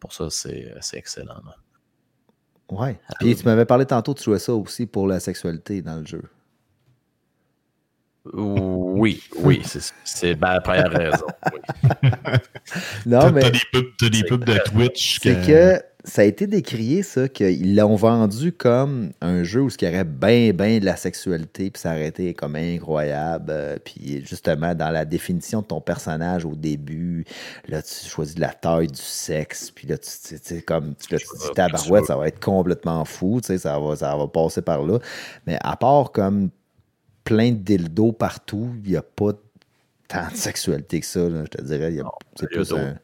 pour 0.00 0.12
ça, 0.12 0.28
c'est 0.28 0.74
c'est 0.80 0.98
excellent. 0.98 1.40
là. 1.46 1.54
Ouais. 2.70 2.98
Puis 3.20 3.36
tu 3.36 3.44
m'avais 3.44 3.64
parlé 3.64 3.86
tantôt, 3.86 4.14
tu 4.14 4.24
jouais 4.24 4.38
ça 4.38 4.54
aussi 4.54 4.86
pour 4.86 5.06
la 5.06 5.20
sexualité 5.20 5.82
dans 5.82 5.96
le 5.96 6.06
jeu. 6.06 6.22
Oui, 8.32 9.22
oui, 9.36 9.60
c'est- 9.64 9.92
c'est 10.04 10.40
la 10.40 10.60
première 10.60 10.90
raison. 10.90 11.26
oui. 11.52 11.60
Non, 13.06 13.20
T'as 13.20 13.30
mais 13.32 13.40
t'as 13.42 13.50
des 13.50 13.58
pubs, 13.72 13.86
t'as 13.98 14.08
des 14.08 14.24
pubs 14.24 14.44
de 14.44 14.58
Twitch. 14.64 15.20
c'est 15.22 15.46
que 15.46 15.82
ça 16.06 16.22
a 16.22 16.24
été 16.24 16.46
décrié, 16.46 17.02
ça, 17.02 17.28
qu'ils 17.28 17.76
l'ont 17.76 17.96
vendu 17.96 18.52
comme 18.52 19.12
un 19.20 19.42
jeu 19.42 19.60
où 19.62 19.68
il 19.68 19.84
y 19.84 19.88
aurait 19.88 20.04
bien, 20.04 20.52
bien 20.52 20.78
de 20.78 20.84
la 20.86 20.96
sexualité, 20.96 21.70
puis 21.70 21.80
ça 21.80 21.90
aurait 21.90 22.08
été 22.08 22.32
comme 22.34 22.56
incroyable. 22.56 23.46
euh, 23.50 23.76
Puis 23.84 24.24
justement, 24.26 24.74
dans 24.74 24.90
la 24.90 25.04
définition 25.04 25.60
de 25.60 25.66
ton 25.66 25.80
personnage 25.82 26.44
au 26.46 26.54
début, 26.54 27.24
là, 27.68 27.82
tu 27.82 28.06
choisis 28.08 28.38
la 28.38 28.48
taille 28.54 28.88
du 28.88 29.00
sexe, 29.02 29.70
puis 29.70 29.86
là, 29.86 29.98
tu 29.98 30.08
tu 30.26 30.38
sais, 30.42 30.62
comme 30.62 30.94
tu, 30.96 31.12
là, 31.12 31.18
tu 31.18 31.26
dis 31.40 31.50
tabarouette, 31.54 32.06
ça 32.06 32.16
va 32.16 32.28
être 32.28 32.40
complètement 32.42 33.04
fou, 33.04 33.40
tu 33.42 33.48
sais, 33.48 33.58
ça 33.58 33.78
va, 33.78 33.96
ça 33.96 34.16
va 34.16 34.26
passer 34.28 34.62
par 34.62 34.82
là. 34.82 34.98
Mais 35.46 35.58
à 35.62 35.76
part 35.76 36.12
comme 36.12 36.48
plein 37.24 37.50
de 37.52 37.56
dildos 37.58 38.12
partout, 38.12 38.74
il 38.84 38.90
n'y 38.90 38.96
a 38.96 39.02
pas 39.02 39.32
tant 40.08 40.30
de 40.30 40.36
sexualité 40.36 41.00
que 41.00 41.06
ça, 41.06 41.20
là, 41.28 41.44
je 41.44 41.48
te 41.58 41.62
dirais. 41.62 41.90
il 41.92 41.96
y 41.96 42.00
a- 42.00 42.04
C'est 42.36 42.46
il 42.50 42.56
plus 42.56 42.72
un. 42.72 42.96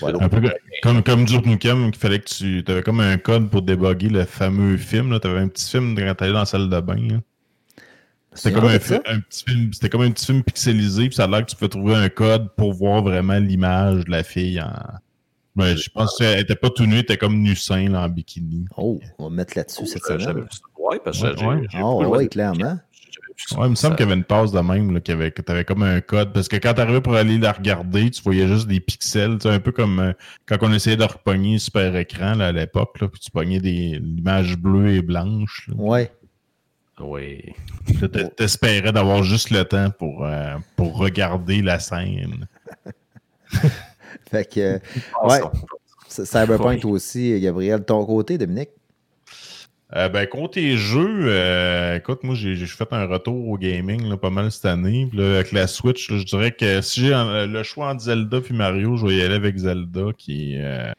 Voilà. 0.00 0.18
Un 0.22 0.28
peu 0.28 0.42
comme, 0.82 1.02
comme 1.02 1.24
Duke 1.24 1.46
Nukem, 1.46 1.90
qu'il 1.90 2.00
fallait 2.00 2.18
que 2.18 2.26
tu 2.26 2.64
avais 2.66 2.82
comme 2.82 3.00
un 3.00 3.16
code 3.16 3.48
pour 3.48 3.62
débugger 3.62 4.08
le 4.08 4.24
fameux 4.24 4.76
film. 4.76 5.18
Tu 5.20 5.26
avais 5.28 5.38
un 5.40 5.48
petit 5.48 5.70
film 5.70 5.96
quand 5.96 6.14
t'allais 6.14 6.32
dans 6.32 6.40
la 6.40 6.44
salle 6.44 6.68
de 6.68 6.80
bain. 6.80 6.96
là. 6.96 7.16
C'était 8.34 8.52
comme, 8.52 8.66
un, 8.66 8.78
petit 8.78 9.44
film, 9.46 9.72
c'était 9.72 9.88
comme 9.88 10.02
un 10.02 10.10
petit 10.10 10.26
film 10.26 10.42
pixelisé, 10.42 11.06
puis 11.06 11.14
ça 11.16 11.24
a 11.24 11.26
l'air 11.26 11.46
que 11.46 11.50
tu 11.50 11.56
peux 11.56 11.68
trouver 11.68 11.94
un 11.94 12.10
code 12.10 12.50
pour 12.54 12.74
voir 12.74 13.02
vraiment 13.02 13.38
l'image 13.38 14.04
de 14.04 14.10
la 14.10 14.22
fille 14.22 14.60
en. 14.60 14.72
Ben, 15.54 15.74
je 15.74 15.88
pense 15.88 16.18
qu'elle 16.18 16.40
était 16.40 16.54
pas 16.56 16.68
tout 16.68 16.84
nue, 16.84 16.94
elle 16.96 17.00
était 17.00 17.16
comme 17.16 17.38
nu 17.38 17.56
sein 17.56 17.88
là, 17.88 18.02
en 18.02 18.08
bikini. 18.10 18.66
Oh, 18.76 19.00
on 19.18 19.24
va 19.24 19.30
mettre 19.30 19.56
là-dessus 19.56 19.86
cette 19.86 20.02
j'avais 20.06 20.22
semaine. 20.24 20.42
vu 20.42 20.48
ça. 20.50 20.58
Ouais, 20.78 20.98
parce 21.02 21.18
que 21.18 21.26
Ouais, 21.28 21.32
j'ai- 21.38 21.46
ouais. 21.46 21.66
j'ai 21.70 21.78
Ah, 21.78 21.94
ouais, 21.96 22.28
clairement. 22.28 22.78
Ouais, 23.58 23.66
il 23.66 23.70
me 23.70 23.74
semble 23.74 23.92
Ça- 23.92 23.96
qu'il 23.96 24.06
y 24.06 24.08
avait 24.10 24.18
une 24.18 24.24
passe 24.24 24.50
de 24.50 24.60
même, 24.60 24.92
là, 24.94 25.00
qu'il 25.00 25.14
y 25.14 25.16
avait, 25.18 25.30
que 25.30 25.42
tu 25.42 25.52
avais 25.52 25.64
comme 25.64 25.82
un 25.82 26.00
code. 26.00 26.32
Parce 26.32 26.48
que 26.48 26.56
quand 26.56 26.72
tu 26.74 26.80
arrivais 26.80 27.00
pour 27.02 27.14
aller 27.14 27.36
la 27.38 27.52
regarder, 27.52 28.10
tu 28.10 28.22
voyais 28.22 28.48
juste 28.48 28.66
des 28.66 28.80
pixels. 28.80 29.38
Un 29.44 29.60
peu 29.60 29.72
comme 29.72 30.00
euh, 30.00 30.12
quand 30.46 30.56
on 30.62 30.72
essayait 30.72 30.96
de 30.96 31.04
repogner 31.04 31.58
super 31.58 31.94
écran 31.96 32.34
là, 32.34 32.46
à 32.48 32.52
l'époque, 32.52 32.96
puis 32.98 33.20
tu 33.20 33.30
pognais 33.30 33.60
des 33.60 34.00
l'image 34.02 34.56
bleue 34.56 34.94
et 34.94 35.02
blanche. 35.02 35.68
là. 35.68 35.74
Ouais. 35.76 36.10
Oui. 36.98 37.42
T'espérais 38.36 38.90
d'avoir 38.92 39.22
juste 39.22 39.50
le 39.50 39.64
temps 39.64 39.90
pour, 39.90 40.24
euh, 40.24 40.56
pour 40.76 40.96
regarder 40.96 41.60
la 41.60 41.78
scène. 41.78 42.46
Fait 44.30 44.50
que 44.50 44.60
euh, 44.60 44.78
Ouais. 45.24 45.40
Cyberpunk 46.08 46.80
Oui. 46.84 46.90
aussi, 46.90 47.38
Gabriel. 47.40 47.84
Ton 47.84 48.04
côté, 48.06 48.38
Dominique? 48.38 48.70
Euh, 49.94 50.08
ben, 50.08 50.26
côté 50.26 50.76
jeu, 50.76 51.06
euh, 51.28 51.96
écoute, 51.96 52.24
moi, 52.24 52.34
j'ai 52.34 52.56
fait 52.66 52.92
un 52.92 53.06
retour 53.06 53.48
au 53.48 53.56
gaming 53.56 54.08
là, 54.08 54.16
pas 54.16 54.30
mal 54.30 54.50
cette 54.50 54.64
année. 54.64 55.08
Là, 55.12 55.36
avec 55.36 55.52
la 55.52 55.68
Switch, 55.68 56.10
là, 56.10 56.18
je 56.18 56.24
dirais 56.24 56.50
que 56.52 56.80
si 56.80 57.02
j'ai 57.02 57.10
le 57.14 57.62
choix 57.62 57.90
entre 57.92 58.00
Zelda 58.02 58.40
puis 58.40 58.52
Mario, 58.54 58.96
je 58.96 59.06
vais 59.06 59.16
y 59.16 59.22
aller 59.22 59.36
avec 59.36 59.56
Zelda, 59.56 60.06
qui, 60.18 60.56
euh, 60.58 60.90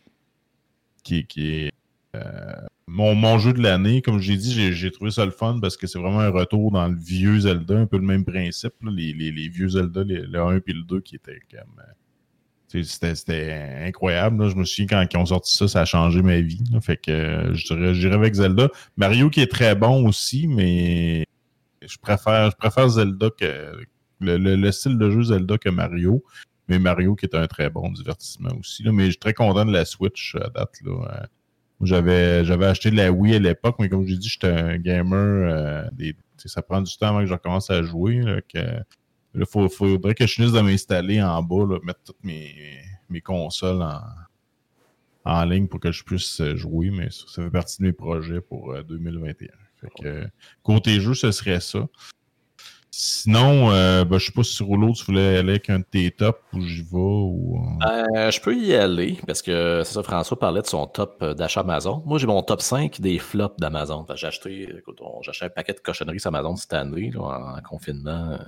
qui, 1.03 1.25
qui 1.25 1.47
est 1.65 1.71
euh, 2.15 2.53
mon, 2.87 3.13
mon 3.13 3.37
jeu 3.39 3.51
de 3.53 3.61
l'année. 3.61 4.01
Comme 4.01 4.19
j'ai 4.19 4.37
dit, 4.37 4.53
j'ai- 4.73 4.91
trouvé 4.91 5.11
ça 5.11 5.25
le 5.25 5.31
fun 5.31 5.59
parce 5.61 5.75
que 5.75 5.85
c'est 5.85 5.99
vraiment 5.99 6.21
un 6.21 6.29
retour 6.29 6.71
dans 6.71 6.87
le 6.87 6.95
vieux 6.95 7.39
Zelda, 7.41 7.77
un 7.77 7.85
peu 7.87 7.97
le 7.97 8.03
même 8.03 8.23
principe. 8.25 8.73
les, 8.83 9.11
les- 9.13 9.31
les 9.31 9.49
vieux 9.49 9.67
Zelda, 9.69 10.03
les- 10.05 10.21
le 10.21 10.39
1 10.39 10.59
puis 10.61 10.73
le 10.73 10.83
2 10.83 11.01
qui 11.01 11.15
étaient 11.15 11.41
comme... 11.51 11.83
C'était 12.67 13.53
incroyable. 13.85 14.43
là. 14.43 14.49
Je 14.49 14.55
me 14.55 14.65
souviens 14.65 14.87
quand 14.87 15.05
ils 15.13 15.17
ont 15.17 15.25
sorti 15.25 15.55
ça, 15.55 15.67
ça 15.67 15.81
a 15.81 15.85
changé 15.85 16.21
ma 16.21 16.39
vie. 16.41 16.63
Fait 16.81 16.97
que 16.97 17.11
euh, 17.11 17.53
je 17.53 17.65
dirais, 17.73 17.93
j'irais 17.93 18.15
avec 18.15 18.33
Zelda. 18.33 18.69
Mario 18.97 19.29
qui 19.29 19.41
est 19.41 19.51
très 19.51 19.73
bon 19.75 20.05
aussi, 20.07 20.47
mais 20.47 21.25
je 21.81 21.97
préfère, 22.01 22.51
je 22.51 22.55
préfère 22.57 22.89
Zelda 22.89 23.29
que 23.39 23.71
le, 24.19 24.37
le- 24.37 24.55
le 24.55 24.71
style 24.71 24.97
de 24.97 25.09
jeu 25.09 25.23
Zelda 25.23 25.57
que 25.57 25.69
Mario. 25.69 26.23
Mais 26.67 26.79
Mario 26.79 27.15
qui 27.15 27.25
est 27.25 27.35
un 27.35 27.47
très 27.47 27.69
bon 27.69 27.89
divertissement 27.91 28.49
aussi. 28.59 28.83
là. 28.83 28.91
Mais 28.91 29.05
je 29.05 29.11
suis 29.11 29.19
très 29.19 29.33
content 29.33 29.63
de 29.63 29.71
la 29.71 29.85
Switch 29.85 30.35
à 30.35 30.49
date. 30.49 30.73
Euh, 30.85 30.97
J'avais, 31.81 32.43
j'avais 32.43 32.65
acheté 32.65 32.91
la 32.91 33.11
Wii 33.11 33.35
à 33.35 33.39
l'époque, 33.39 33.75
mais 33.79 33.87
comme 33.87 34.05
j'ai 34.05 34.17
dit, 34.17 34.27
j'étais 34.27 34.47
un 34.47 34.77
gamer. 34.77 35.17
euh, 35.17 35.83
des, 35.93 36.15
ça 36.43 36.61
prend 36.61 36.81
du 36.81 36.97
temps 36.97 37.09
avant 37.09 37.19
que 37.21 37.27
je 37.27 37.33
recommence 37.33 37.69
à 37.69 37.81
jouer. 37.83 38.15
Là, 38.21 38.41
que, 38.41 38.59
Faut, 39.45 39.69
faudrait 39.69 40.15
que 40.15 40.25
je 40.25 40.33
finisse 40.33 40.51
de 40.51 40.61
m'installer 40.61 41.21
en 41.21 41.41
bas, 41.43 41.65
là, 41.65 41.79
mettre 41.83 42.01
toutes 42.03 42.23
mes, 42.23 43.21
consoles 43.23 43.85
en, 45.25 45.45
ligne 45.45 45.67
pour 45.67 45.79
que 45.79 45.91
je 45.91 46.03
puisse 46.03 46.39
euh, 46.39 46.55
jouer, 46.55 46.89
mais 46.89 47.09
ça, 47.11 47.43
fait 47.43 47.49
partie 47.49 47.79
de 47.79 47.87
mes 47.87 47.93
projets 47.93 48.41
pour 48.41 48.71
euh, 48.71 48.83
2021. 48.83 49.47
Fait 49.81 49.89
que, 49.89 50.07
euh, 50.07 50.27
côté 50.63 50.99
jeu, 50.99 51.13
ce 51.13 51.31
serait 51.31 51.59
ça. 51.59 51.87
Sinon, 52.89 53.69
euh, 53.71 54.05
ben, 54.05 54.17
je 54.17 54.25
sais 54.25 54.31
pas 54.31 54.43
si 54.43 54.63
Rouleau, 54.63 54.91
tu 54.93 55.03
voulais 55.05 55.37
aller 55.37 55.51
avec 55.51 55.69
un 55.69 55.79
de 55.79 55.83
tes 55.83 56.09
tops 56.09 56.39
où 56.53 56.61
j'y 56.61 56.81
vais 56.81 56.97
ou. 56.97 57.61
euh, 58.15 58.31
je 58.31 58.41
peux 58.41 58.55
y 58.55 58.73
aller 58.73 59.19
parce 59.27 59.43
que 59.43 59.83
c'est 59.85 59.93
ça, 59.93 60.01
François 60.01 60.39
parlait 60.39 60.63
de 60.63 60.67
son 60.67 60.87
top 60.87 61.23
d'achat 61.23 61.59
Amazon. 61.59 62.01
Moi, 62.07 62.17
j'ai 62.17 62.25
mon 62.25 62.41
top 62.41 62.61
5 62.61 62.99
des 62.99 63.19
flops 63.19 63.59
d'Amazon. 63.59 64.03
J'ai 64.15 64.25
acheté, 64.25 64.67
acheté 65.27 65.45
un 65.45 65.49
paquet 65.49 65.73
de 65.73 65.79
cochonneries 65.79 66.19
sur 66.19 66.29
Amazon 66.29 66.55
cette 66.55 66.73
année, 66.73 67.11
là, 67.11 67.57
en 67.57 67.61
confinement. 67.61 68.39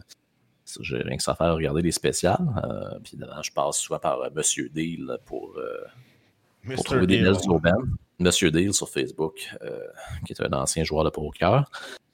J'ai 0.81 0.97
rien 0.97 1.17
que 1.17 1.23
ça 1.23 1.31
à 1.31 1.35
faire 1.35 1.53
regarder 1.53 1.81
les 1.81 1.91
spéciales. 1.91 2.37
Euh, 2.63 2.99
puis 3.03 3.17
dedans, 3.17 3.41
je 3.41 3.51
passe 3.51 3.77
souvent 3.77 3.99
par 3.99 4.19
euh, 4.21 4.29
Monsieur 4.35 4.69
Deal 4.69 5.17
pour, 5.25 5.53
euh, 5.57 6.73
pour 6.75 6.83
trouver 6.83 7.07
des 7.07 7.19
Deal. 7.19 7.39
sur 7.39 7.59
Ben. 7.59 7.75
Monsieur 8.19 8.51
Deal 8.51 8.73
sur 8.73 8.89
Facebook, 8.89 9.47
euh, 9.63 9.79
qui 10.25 10.33
est 10.33 10.41
un 10.41 10.51
ancien 10.53 10.83
joueur 10.83 11.03
de 11.05 11.09
poker. 11.09 11.69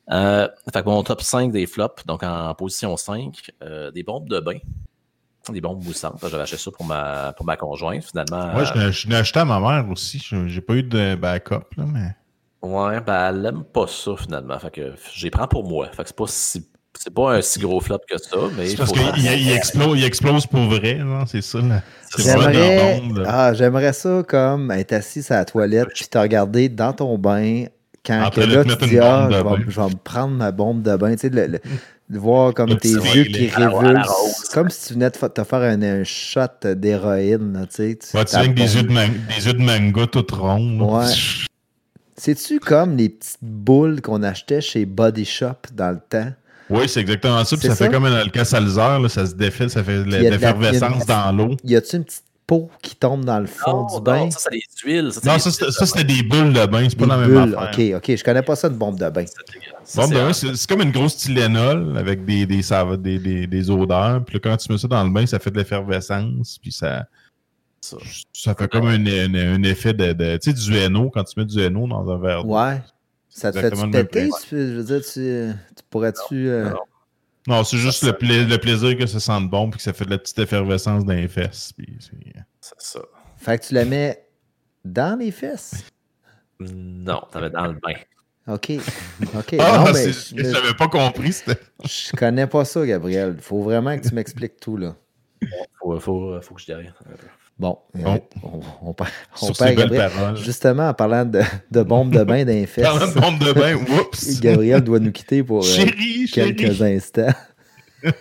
Fait 0.07 0.83
que 0.83 0.85
mon 0.85 1.01
top 1.03 1.21
5 1.21 1.51
des 1.51 1.65
flops, 1.65 2.05
donc 2.05 2.21
en 2.23 2.53
position 2.53 2.95
5, 2.95 3.51
euh, 3.63 3.89
des 3.91 4.03
bombes 4.03 4.29
de 4.29 4.39
bain. 4.39 4.57
Des 5.49 5.61
bombes 5.61 5.83
moussantes. 5.83 6.17
J'avais 6.21 6.41
acheté 6.43 6.57
ça 6.57 6.71
pour 6.71 6.85
ma, 6.85 7.33
pour 7.33 7.45
ma 7.45 7.55
conjointe. 7.55 8.03
Finalement, 8.03 8.51
Moi, 8.53 8.63
je 8.63 8.73
l'ai- 8.73 8.91
je 8.91 9.07
l'ai 9.07 9.15
acheté 9.15 9.39
à 9.39 9.45
ma 9.45 9.59
mère 9.59 9.87
aussi. 9.91 10.19
J'ai 10.47 10.61
pas 10.61 10.73
eu 10.73 10.83
de 10.83 11.15
backup, 11.15 11.65
là, 11.77 11.85
mais. 11.85 12.15
Ouais, 12.67 12.99
ben 12.99 13.29
elle 13.29 13.45
aime 13.45 13.63
pas 13.63 13.85
ça 13.85 14.15
finalement. 14.17 14.57
Fait 14.57 14.71
que 14.71 14.95
j'y 15.13 15.29
prends 15.29 15.47
pour 15.47 15.63
moi. 15.67 15.87
Fait 15.91 16.01
que 16.01 16.09
c'est 16.09 16.15
pas 16.17 16.25
si 16.25 16.67
c'est 17.01 17.13
pas 17.13 17.35
un 17.37 17.41
si 17.41 17.59
gros 17.59 17.79
flop 17.79 17.99
que 18.09 18.17
ça, 18.17 18.37
mais 18.57 18.73
parce 18.75 18.91
qu'il 18.91 19.31
il 19.41 19.51
explose, 19.51 19.99
il 19.99 20.03
explose 20.05 20.47
pour 20.47 20.61
vrai, 20.65 20.99
c'est 21.27 21.41
ça. 21.41 21.59
Là. 21.59 21.81
C'est 22.17 22.35
vraiment 22.35 22.51
J'aimerais 22.53 23.25
ah, 23.27 23.53
j'aimerais 23.53 23.93
ça 23.93 24.23
comme 24.27 24.71
être 24.71 24.93
assis 24.93 25.25
à 25.29 25.37
la 25.37 25.45
toilette 25.45 25.89
puis 25.93 26.05
te 26.07 26.17
regarder 26.17 26.69
dans 26.69 26.93
ton 26.93 27.17
bain 27.17 27.65
quand 28.05 28.29
que 28.33 28.41
là 28.41 28.63
tu 28.63 28.85
dis 28.87 28.99
ah, 28.99 29.27
je 29.31 29.35
vais, 29.37 29.43
bain. 29.43 29.57
je 29.67 29.81
vais 29.81 29.87
me 29.87 29.95
prendre 29.95 30.33
ma 30.35 30.51
bombe 30.51 30.81
de 30.83 30.95
bain. 30.95 31.11
Tu 31.15 31.21
sais, 31.21 31.29
le- 31.29 31.59
voir 32.09 32.53
comme 32.53 32.69
Le 32.69 32.77
tes 32.77 32.89
yeux 32.91 33.23
qui 33.23 33.47
révulsent. 33.47 34.49
Comme 34.53 34.69
si 34.69 34.87
tu 34.89 34.93
venais 34.93 35.09
de 35.09 35.17
fa- 35.17 35.27
te 35.29 35.43
faire 35.43 35.61
un, 35.61 35.81
un 35.81 36.03
shot 36.03 36.41
d'héroïne, 36.75 37.65
tu 37.69 37.75
sais. 37.75 37.97
tu 37.99 38.15
Ouais, 38.15 38.23
tu 38.25 38.31
viens 38.31 38.39
avec 38.41 38.53
des 38.53 38.75
yeux, 38.75 38.83
de 38.83 38.91
man- 38.93 39.11
des 39.35 39.47
yeux 39.47 39.53
de 39.53 39.61
manga 39.61 40.05
tout 40.07 40.25
ronds. 40.31 40.77
là. 40.79 40.85
Ouais. 41.07 41.13
C'est-tu 42.17 42.59
comme 42.59 42.95
les 42.95 43.09
petites 43.09 43.39
boules 43.41 44.01
qu'on 44.01 44.23
achetait 44.23 44.61
chez 44.61 44.85
Body 44.85 45.25
Shop 45.25 45.55
dans 45.73 45.91
le 45.91 45.99
temps? 45.99 46.31
Oui, 46.69 46.89
c'est 46.89 47.01
exactement 47.01 47.43
ça. 47.45 47.55
Puis 47.57 47.67
ça, 47.67 47.75
ça? 47.75 47.85
fait 47.85 47.91
comme 47.91 48.05
un 48.05 48.13
alka-salzar, 48.13 48.99
là, 48.99 49.09
ça 49.09 49.25
se 49.25 49.35
défait, 49.35 49.69
ça 49.69 49.83
fait 49.83 49.99
de 49.99 50.03
de 50.03 50.15
l'effervescence 50.17 51.05
dans 51.05 51.31
l'eau. 51.35 51.55
Y 51.63 51.75
a-tu 51.75 51.97
une 51.97 52.03
petite 52.03 52.23
peau 52.47 52.69
qui 52.81 52.95
tombe 52.95 53.25
dans 53.25 53.39
le 53.39 53.45
fond 53.47 53.71
Non, 53.83 53.87
du 53.87 53.93
non, 53.95 53.99
bain? 54.01 54.31
ça, 54.31 54.39
c'est 54.39 54.51
des 54.51 54.61
huiles. 54.83 55.11
Ça, 55.11 55.19
c'est 55.21 55.27
Non, 55.27 55.33
des 55.35 55.39
ça, 55.71 55.85
c'était- 55.85 56.03
de 56.03 56.07
des 56.13 56.23
boules 56.23 56.53
de 56.53 56.65
bain, 56.67 56.85
c'est 56.89 56.97
pas 56.97 57.05
la 57.07 57.17
même 57.17 57.27
bulles. 57.27 57.55
affaire. 57.57 57.95
Ok, 57.97 58.03
ok. 58.09 58.17
Je 58.17 58.23
connais 58.23 58.41
pas 58.43 58.55
ça 58.55 58.69
de 58.69 58.75
bombe 58.75 58.95
de 58.95 59.09
bain. 59.09 59.09
bain. 59.11 59.25
C'est 59.25 59.53
dégueulasse. 59.53 59.81
Ça, 59.83 60.07
Bon, 60.07 60.33
c'est 60.55 60.67
comme 60.69 60.81
une 60.81 60.91
grosse 60.91 61.17
Tylenol 61.17 61.97
avec 61.97 62.23
des, 62.25 62.45
des, 62.45 62.61
sav- 62.61 62.97
des, 62.97 63.19
des, 63.19 63.45
des 63.47 63.69
odeurs. 63.69 64.23
Puis 64.25 64.35
là, 64.35 64.39
quand 64.43 64.57
tu 64.57 64.71
mets 64.71 64.77
ça 64.77 64.87
dans 64.87 65.03
le 65.03 65.09
bain, 65.11 65.25
ça 65.25 65.37
fait 65.39 65.51
de 65.51 65.57
l'effervescence. 65.57 66.57
Puis 66.61 66.71
ça, 66.71 67.05
ça. 67.81 67.97
ça 68.33 68.55
fait 68.55 68.67
comme 68.67 68.87
un, 68.87 69.05
un- 69.05 69.55
un 69.55 69.63
effet 69.63 69.93
de. 69.93 70.13
de- 70.13 70.37
tu 70.37 70.51
sais, 70.51 70.53
du 70.53 70.75
Hainaut, 70.77 71.09
quand 71.11 71.23
tu 71.23 71.39
mets 71.39 71.45
du 71.45 71.59
Hainaut 71.61 71.87
dans 71.87 72.09
un 72.11 72.19
verre 72.19 72.43
d'eau. 72.43 72.55
Ouais. 72.55 72.81
Ça 73.37 73.51
te 73.51 73.57
fait-tu 73.59 73.75
le 73.85 73.91
péter? 74.05 74.29
Tu, 74.47 74.55
je 74.57 74.73
veux 74.77 74.83
dire, 74.83 75.01
tu, 75.01 75.53
tu 75.75 75.83
pourrais-tu. 75.89 76.47
euh, 76.49 76.69
Non. 76.69 76.79
Non, 77.47 77.63
c'est 77.63 77.77
juste 77.77 78.01
le, 78.03 78.13
pla- 78.13 78.43
le 78.43 78.57
plaisir 78.57 78.97
que 78.97 79.05
ça 79.05 79.19
sente 79.19 79.49
bon 79.49 79.69
puis 79.69 79.77
que 79.77 79.83
ça 79.83 79.91
fait 79.93 80.05
de 80.05 80.09
la 80.11 80.17
petite 80.17 80.39
effervescence 80.39 81.03
dans 81.05 81.13
les 81.13 81.27
fesses. 81.27 81.73
Puis 81.77 81.97
c'est- 81.99 82.71
ça. 82.79 82.99
Fait 83.37 83.59
que 83.59 83.65
tu 83.67 83.73
la 83.73 83.83
mets 83.85 84.25
dans 84.85 85.19
les 85.19 85.31
fesses? 85.31 85.83
Non, 86.59 87.21
t'avais 87.31 87.49
dans 87.49 87.67
le 87.67 87.73
bain. 87.73 87.93
Ok. 88.47 88.71
Ok. 89.35 89.55
Ah, 89.59 89.83
non, 89.85 89.91
mais 89.93 90.11
je, 90.11 90.35
je 90.37 90.51
n'avais 90.51 90.73
pas 90.73 90.87
compris. 90.87 91.33
c'était- 91.33 91.59
je 91.83 92.15
connais 92.15 92.47
pas 92.47 92.63
ça, 92.63 92.85
Gabriel. 92.85 93.35
Faut 93.41 93.61
vraiment 93.61 93.97
que 93.99 94.07
tu 94.07 94.15
m'expliques 94.15 94.59
tout, 94.59 94.77
là. 94.77 94.95
Faut, 95.79 95.99
faut, 95.99 96.41
faut 96.41 96.55
que 96.55 96.61
je 96.61 96.65
peu. 96.65 97.27
Bon, 97.57 97.77
Bon. 97.93 98.19
on, 98.43 98.59
on, 98.89 98.93
perd- 98.93 99.09
on 99.41 99.45
Sur 99.45 99.57
perd 99.57 99.77
Gabriel. 99.77 100.11
Justement, 100.35 100.89
en 100.89 100.93
parlant 100.93 101.23
de, 101.25 101.41
de 101.71 101.83
bombes 101.83 102.13
de 102.13 102.23
bain 102.23 102.43
fesses, 102.65 102.83
Parlant 102.83 103.07
de 103.07 103.19
bombe 103.19 103.39
de 103.39 103.53
bain, 103.53 103.75
oups! 103.75 104.39
Gabriel 104.41 104.81
doit 104.81 104.99
nous 104.99 105.11
quitter 105.13 105.41
pour 105.43 105.63
euh, 105.63 105.85
quelques 106.33 106.59
chérie! 106.73 106.95
instants. 106.95 107.31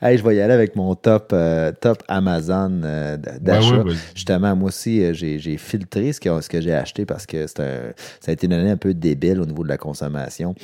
hey, 0.00 0.16
je 0.18 0.22
vais 0.24 0.36
y 0.36 0.40
aller 0.40 0.54
avec 0.54 0.76
mon 0.76 0.94
top, 0.94 1.30
euh, 1.32 1.72
top 1.72 2.02
Amazon 2.08 2.80
euh, 2.84 3.16
d'achat. 3.16 3.84
Justement, 4.14 4.54
moi 4.56 4.68
aussi, 4.68 5.02
euh, 5.02 5.12
j'ai 5.12 5.38
j'ai 5.38 5.56
filtré 5.56 6.12
ce 6.12 6.20
que, 6.20 6.40
ce 6.40 6.48
que 6.48 6.60
j'ai 6.60 6.72
acheté 6.74 7.04
parce 7.06 7.26
que 7.26 7.46
c'est 7.46 7.60
un- 7.60 7.92
ça 8.20 8.30
a 8.30 8.32
été 8.32 8.46
une 8.46 8.52
année 8.52 8.70
un 8.70 8.76
peu 8.76 8.94
débile 8.94 9.40
au 9.40 9.46
niveau 9.46 9.64
de 9.64 9.68
la 9.68 9.78
consommation. 9.78 10.54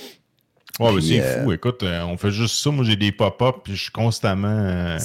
Ouais, 0.80 0.92
mais 0.92 1.00
c'est 1.00 1.20
euh, 1.20 1.44
fou. 1.44 1.52
Écoute, 1.52 1.84
euh, 1.84 2.02
on 2.02 2.16
fait 2.16 2.32
juste 2.32 2.56
ça. 2.56 2.70
Moi, 2.70 2.84
j'ai 2.84 2.96
des 2.96 3.12
pop-up, 3.12 3.58
puis 3.62 3.76
je 3.76 3.82
suis 3.82 3.92
constamment. 3.92 4.48
euh, 4.48 4.98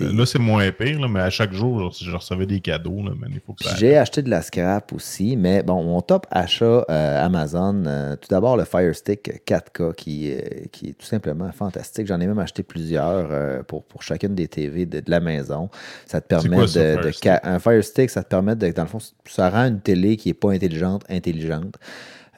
là, 0.00 0.26
c'est 0.26 0.40
moins 0.40 0.68
pire, 0.72 1.00
là, 1.00 1.06
mais 1.06 1.20
à 1.20 1.30
chaque 1.30 1.52
jour, 1.52 1.92
je, 1.92 2.04
je 2.04 2.10
recevais 2.10 2.46
des 2.46 2.58
cadeaux. 2.58 3.00
Là, 3.00 3.12
mais 3.20 3.28
il 3.30 3.40
faut 3.40 3.52
que 3.52 3.62
ça. 3.62 3.76
j'ai 3.76 3.96
acheté 3.96 4.22
de 4.22 4.30
la 4.30 4.42
scrap 4.42 4.92
aussi, 4.92 5.36
mais 5.36 5.62
bon, 5.62 5.84
mon 5.84 6.00
top 6.00 6.26
achat 6.32 6.84
euh, 6.90 7.24
Amazon, 7.24 7.84
euh, 7.86 8.16
tout 8.16 8.28
d'abord 8.28 8.56
le 8.56 8.64
Fire 8.64 8.92
Stick 8.92 9.30
4K 9.46 9.94
qui, 9.94 10.34
qui 10.72 10.88
est 10.88 10.98
tout 10.98 11.06
simplement 11.06 11.52
fantastique. 11.52 12.08
J'en 12.08 12.18
ai 12.20 12.26
même 12.26 12.40
acheté 12.40 12.64
plusieurs 12.64 13.28
euh, 13.30 13.62
pour, 13.62 13.84
pour 13.84 14.02
chacune 14.02 14.34
des 14.34 14.48
TV 14.48 14.84
de, 14.84 14.98
de 14.98 15.10
la 15.10 15.20
maison. 15.20 15.70
Ça 16.06 16.20
te 16.20 16.26
permet 16.26 16.56
quoi, 16.56 16.66
ça, 16.66 16.96
de, 16.96 17.12
Fire 17.12 17.40
de 17.44 17.48
un 17.48 17.60
Fire 17.60 17.84
Stick, 17.84 18.10
ça 18.10 18.24
te 18.24 18.28
permet 18.30 18.56
de, 18.56 18.68
dans 18.72 18.82
le 18.82 18.88
fond, 18.88 18.98
ça 19.26 19.48
rend 19.48 19.66
une 19.66 19.80
télé 19.80 20.16
qui 20.16 20.30
n'est 20.30 20.34
pas 20.34 20.50
intelligente, 20.50 21.04
intelligente. 21.08 21.76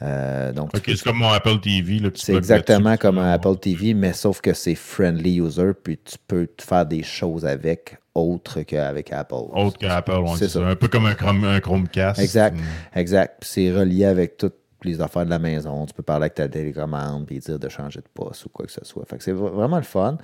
Euh, 0.03 0.53
donc, 0.53 0.71
c'est 0.75 1.03
comme 1.03 1.19
mon 1.19 1.31
Apple 1.31 1.59
TV. 1.61 2.01
c'est 2.15 2.35
exactement 2.35 2.97
comme 2.97 3.19
un 3.19 3.33
Apple 3.33 3.57
TV, 3.57 3.95
mais 3.95 4.13
sauf 4.13 4.41
que 4.41 4.53
c'est 4.53 4.75
friendly 4.75 5.41
user, 5.41 5.73
puis 5.83 5.99
tu 5.99 6.17
peux 6.27 6.47
te 6.47 6.63
faire 6.63 6.85
des 6.85 7.03
choses 7.03 7.47
avec 7.47 7.99
autres 8.15 8.63
qu'avec 8.63 9.13
Apple. 9.13 9.35
Autre 9.35 9.79
qu'Apple, 9.79 10.21
C'est 10.37 10.49
ça. 10.49 10.61
Un 10.61 10.77
peu 10.77 10.89
comme 10.89 11.07
un, 11.07 11.15
Chrome, 11.15 11.45
un 11.45 11.61
Chromecast. 11.61 12.21
Exact. 12.21 12.57
Mm. 12.57 12.99
Exact. 12.99 13.37
Puis 13.41 13.51
c'est 13.53 13.73
relié 13.73 14.05
avec 14.05 14.37
toutes 14.37 14.57
les 14.83 15.01
affaires 15.01 15.25
de 15.25 15.31
la 15.31 15.39
maison. 15.39 15.87
Tu 15.87 15.95
peux 15.95 16.03
parler 16.03 16.25
avec 16.25 16.35
ta 16.35 16.49
télécommande 16.49 17.27
puis 17.27 17.39
dire 17.39 17.59
de 17.59 17.69
changer 17.69 18.01
de 18.01 18.09
poste 18.13 18.47
ou 18.47 18.49
quoi 18.49 18.67
que 18.67 18.73
ce 18.73 18.85
soit. 18.85 19.05
Fait 19.07 19.19
que 19.19 19.23
c'est 19.23 19.33
vraiment 19.33 19.77
le 19.77 19.83
fun. 19.83 20.19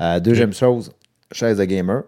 Euh, 0.00 0.20
deuxième 0.20 0.52
chose, 0.52 0.92
chaise 1.32 1.58
de 1.58 1.64
gamer. 1.64 2.04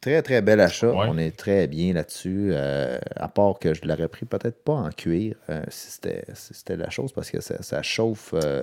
Très, 0.00 0.22
très 0.22 0.42
bel 0.42 0.60
achat. 0.60 0.90
Ouais. 0.90 1.06
On 1.08 1.18
est 1.18 1.36
très 1.36 1.66
bien 1.66 1.94
là-dessus. 1.94 2.50
Euh, 2.52 2.98
à 3.16 3.28
part 3.28 3.58
que 3.58 3.74
je 3.74 3.80
l'aurais 3.84 4.08
pris 4.08 4.26
peut-être 4.26 4.62
pas 4.62 4.74
en 4.74 4.90
cuir 4.90 5.34
euh, 5.48 5.62
si 5.68 5.90
c'était 5.90 6.24
si 6.34 6.52
la 6.68 6.90
chose 6.90 7.12
parce 7.12 7.30
que 7.30 7.40
ça, 7.40 7.62
ça 7.62 7.82
chauffe 7.82 8.34
euh, 8.34 8.62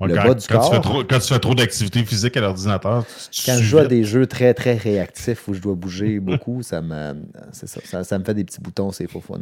Ouais, 0.00 0.08
le 0.08 0.14
quand, 0.14 0.24
bas 0.24 0.34
du 0.34 0.46
quand 0.46 0.58
corps. 0.58 0.70
Tu 0.70 0.76
fais 0.76 0.82
trop, 0.82 1.04
quand 1.04 1.18
tu 1.18 1.34
fais 1.34 1.38
trop 1.38 1.54
d'activité 1.54 2.04
physique 2.04 2.36
à 2.36 2.40
l'ordinateur, 2.40 3.04
Quand 3.46 3.56
je 3.58 3.62
joue 3.62 3.78
à 3.78 3.86
des 3.86 4.04
jeux 4.04 4.26
très, 4.26 4.54
très 4.54 4.74
réactifs 4.74 5.46
où 5.48 5.54
je 5.54 5.60
dois 5.60 5.74
bouger 5.74 6.18
beaucoup, 6.20 6.62
ça 6.62 6.80
me, 6.80 7.14
ça, 7.52 7.66
ça, 7.66 8.04
ça 8.04 8.18
me 8.18 8.24
fait 8.24 8.34
des 8.34 8.44
petits 8.44 8.60
boutons, 8.60 8.90
c'est 8.90 9.06
pas 9.06 9.20
fun. 9.20 9.40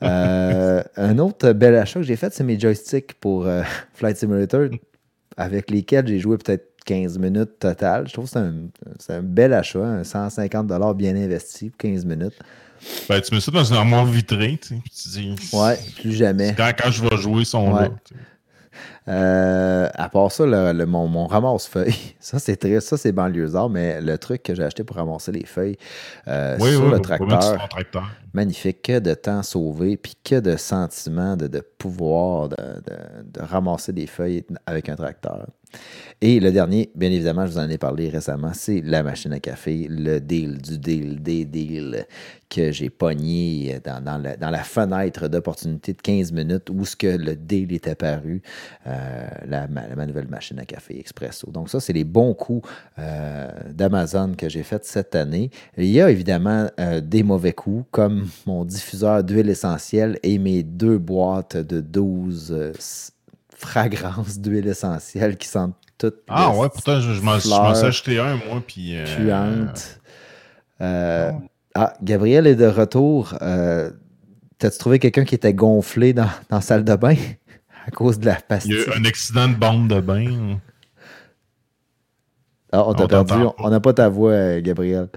Un 0.00 1.18
autre 1.18 1.52
bel 1.52 1.76
achat 1.76 2.00
que 2.00 2.06
j'ai 2.06 2.16
fait, 2.16 2.32
c'est 2.32 2.44
mes 2.44 2.58
joysticks 2.58 3.14
pour 3.14 3.46
Flight 3.94 4.16
Simulator, 4.16 4.68
avec 5.36 5.70
lesquels 5.70 6.06
j'ai 6.08 6.18
joué 6.18 6.36
peut-être 6.38 6.69
15 6.84 7.18
minutes 7.18 7.58
total. 7.58 8.08
Je 8.08 8.12
trouve 8.12 8.24
que 8.26 8.30
c'est 8.30 9.12
un, 9.12 9.18
un 9.18 9.22
bel 9.22 9.52
achat, 9.52 9.80
un 9.84 10.04
150 10.04 10.66
bien 10.96 11.14
investi 11.16 11.70
pour 11.70 11.78
15 11.78 12.04
minutes. 12.04 12.34
Ben, 13.08 13.20
tu 13.20 13.34
mets 13.34 13.40
ça 13.40 13.50
dans 13.50 13.64
une 13.64 13.76
armoire 13.76 14.06
vitrée, 14.06 14.58
tu 14.60 14.68
sais, 14.68 14.80
puis 14.82 14.90
tu 14.90 15.08
dis. 15.10 15.34
Ouais, 15.52 15.78
plus 16.00 16.12
jamais. 16.14 16.54
Quand, 16.56 16.70
quand 16.82 16.90
je 16.90 17.02
vais 17.06 17.16
jouer, 17.18 17.40
ils 17.42 17.46
sont 17.46 17.72
Ouais. 17.72 17.82
là. 17.82 17.90
tu 18.04 18.14
sais. 18.14 18.20
Euh, 19.08 19.88
à 19.94 20.08
part 20.08 20.30
ça, 20.30 20.44
le, 20.46 20.72
le- 20.72 20.86
mon, 20.86 21.08
mon 21.08 21.26
ramasse-feuilles, 21.26 21.94
ça 22.20 22.38
c'est 22.38 22.56
triste, 22.56 22.88
ça 22.88 22.96
c'est 22.96 23.12
banlieusard, 23.12 23.70
mais 23.70 24.00
le 24.00 24.18
truc 24.18 24.42
que 24.42 24.54
j'ai 24.54 24.62
acheté 24.62 24.84
pour 24.84 24.96
ramasser 24.96 25.32
les 25.32 25.46
feuilles 25.46 25.76
euh, 26.28 26.56
Oui, 26.60 26.70
sur 26.72 26.84
oui, 26.84 26.90
le 26.92 27.00
tracteur, 27.00 27.68
magnifique, 28.34 28.82
que 28.82 28.98
de 28.98 29.14
temps 29.14 29.42
sauvé, 29.42 29.96
puis 29.96 30.14
que 30.22 30.38
de 30.38 30.56
sentiment 30.56 31.36
de, 31.36 31.46
de 31.48 31.60
pouvoir 31.78 32.50
de, 32.50 32.56
de- 32.56 33.40
de 33.40 33.40
ramasser 33.44 33.92
des 33.92 34.06
feuilles 34.06 34.44
avec 34.66 34.88
un 34.88 34.96
tracteur. 34.96 35.46
Et 36.20 36.40
le 36.40 36.50
dernier, 36.50 36.90
bien 36.96 37.10
évidemment, 37.12 37.46
je 37.46 37.52
vous 37.52 37.58
en 37.58 37.68
ai 37.68 37.78
parlé 37.78 38.08
récemment, 38.08 38.50
c'est 38.52 38.80
la 38.84 39.04
machine 39.04 39.32
à 39.32 39.38
café, 39.38 39.86
le 39.88 40.18
deal 40.20 40.58
du 40.60 40.78
deal 40.78 41.22
des 41.22 41.44
deals 41.44 42.06
que 42.48 42.72
j'ai 42.72 42.90
pogné 42.90 43.78
dans, 43.84 44.02
dans 44.02 44.18
la, 44.18 44.36
dans 44.36 44.50
la 44.50 44.64
fenêtre 44.64 45.28
d'opportunité 45.28 45.92
de 45.92 46.00
15 46.02 46.32
minutes 46.32 46.68
où 46.70 46.84
ce 46.84 46.96
que 46.96 47.06
le 47.06 47.36
deal 47.36 47.72
est 47.72 47.86
apparu, 47.86 48.42
euh, 48.88 48.89
la, 49.46 49.68
ma, 49.68 49.82
ma 49.96 50.06
nouvelle 50.06 50.28
machine 50.28 50.58
à 50.58 50.64
café 50.64 50.98
Expresso. 50.98 51.50
Donc 51.50 51.68
ça, 51.68 51.80
c'est 51.80 51.92
les 51.92 52.04
bons 52.04 52.34
coups 52.34 52.68
euh, 52.98 53.48
d'Amazon 53.70 54.34
que 54.36 54.48
j'ai 54.48 54.62
fait 54.62 54.84
cette 54.84 55.14
année. 55.14 55.50
Il 55.76 55.86
y 55.86 56.00
a 56.00 56.10
évidemment 56.10 56.68
euh, 56.78 57.00
des 57.00 57.22
mauvais 57.22 57.52
coups, 57.52 57.86
comme 57.90 58.28
mon 58.46 58.64
diffuseur 58.64 59.24
d'huile 59.24 59.50
essentielle 59.50 60.18
et 60.22 60.38
mes 60.38 60.62
deux 60.62 60.98
boîtes 60.98 61.56
de 61.56 61.80
12 61.80 62.52
euh, 62.52 62.72
fragrances 63.54 64.38
d'huile 64.38 64.66
essentielle 64.66 65.36
qui 65.36 65.48
sentent 65.48 65.74
toutes 65.98 66.22
Ah 66.28 66.50
ouais, 66.56 66.68
pourtant, 66.70 67.00
je, 67.00 67.12
je 67.12 67.20
m'en 67.20 67.38
suis 67.38 67.52
acheté 67.52 68.18
un, 68.18 68.36
moi, 68.36 68.62
puis... 68.66 68.96
euh, 68.96 69.04
puante. 69.16 70.00
Euh, 70.80 71.32
ah, 71.74 71.94
Gabriel 72.02 72.46
est 72.46 72.56
de 72.56 72.66
retour. 72.66 73.34
Euh, 73.42 73.90
T'as-tu 74.58 74.76
trouvé 74.78 74.98
quelqu'un 74.98 75.24
qui 75.24 75.34
était 75.34 75.54
gonflé 75.54 76.12
dans, 76.12 76.28
dans 76.50 76.56
la 76.56 76.60
salle 76.60 76.84
de 76.84 76.94
bain? 76.94 77.14
À 77.90 77.96
cause 77.96 78.18
de 78.18 78.26
la 78.26 78.34
Il 78.34 78.38
y 78.38 78.42
pastille? 78.46 78.74
a 78.74 78.96
eu 78.96 79.00
un 79.00 79.04
accident 79.04 79.48
de 79.48 79.54
bombe 79.54 79.88
de 79.88 80.00
bain. 80.00 80.58
Ah, 82.72 82.86
on 82.86 82.94
t'a 82.94 83.08
perdu. 83.08 83.34
On 83.58 83.68
n'a 83.68 83.80
pas 83.80 83.92
ta 83.92 84.08
voix, 84.08 84.30
euh, 84.30 84.60
Gabriel. 84.60 85.08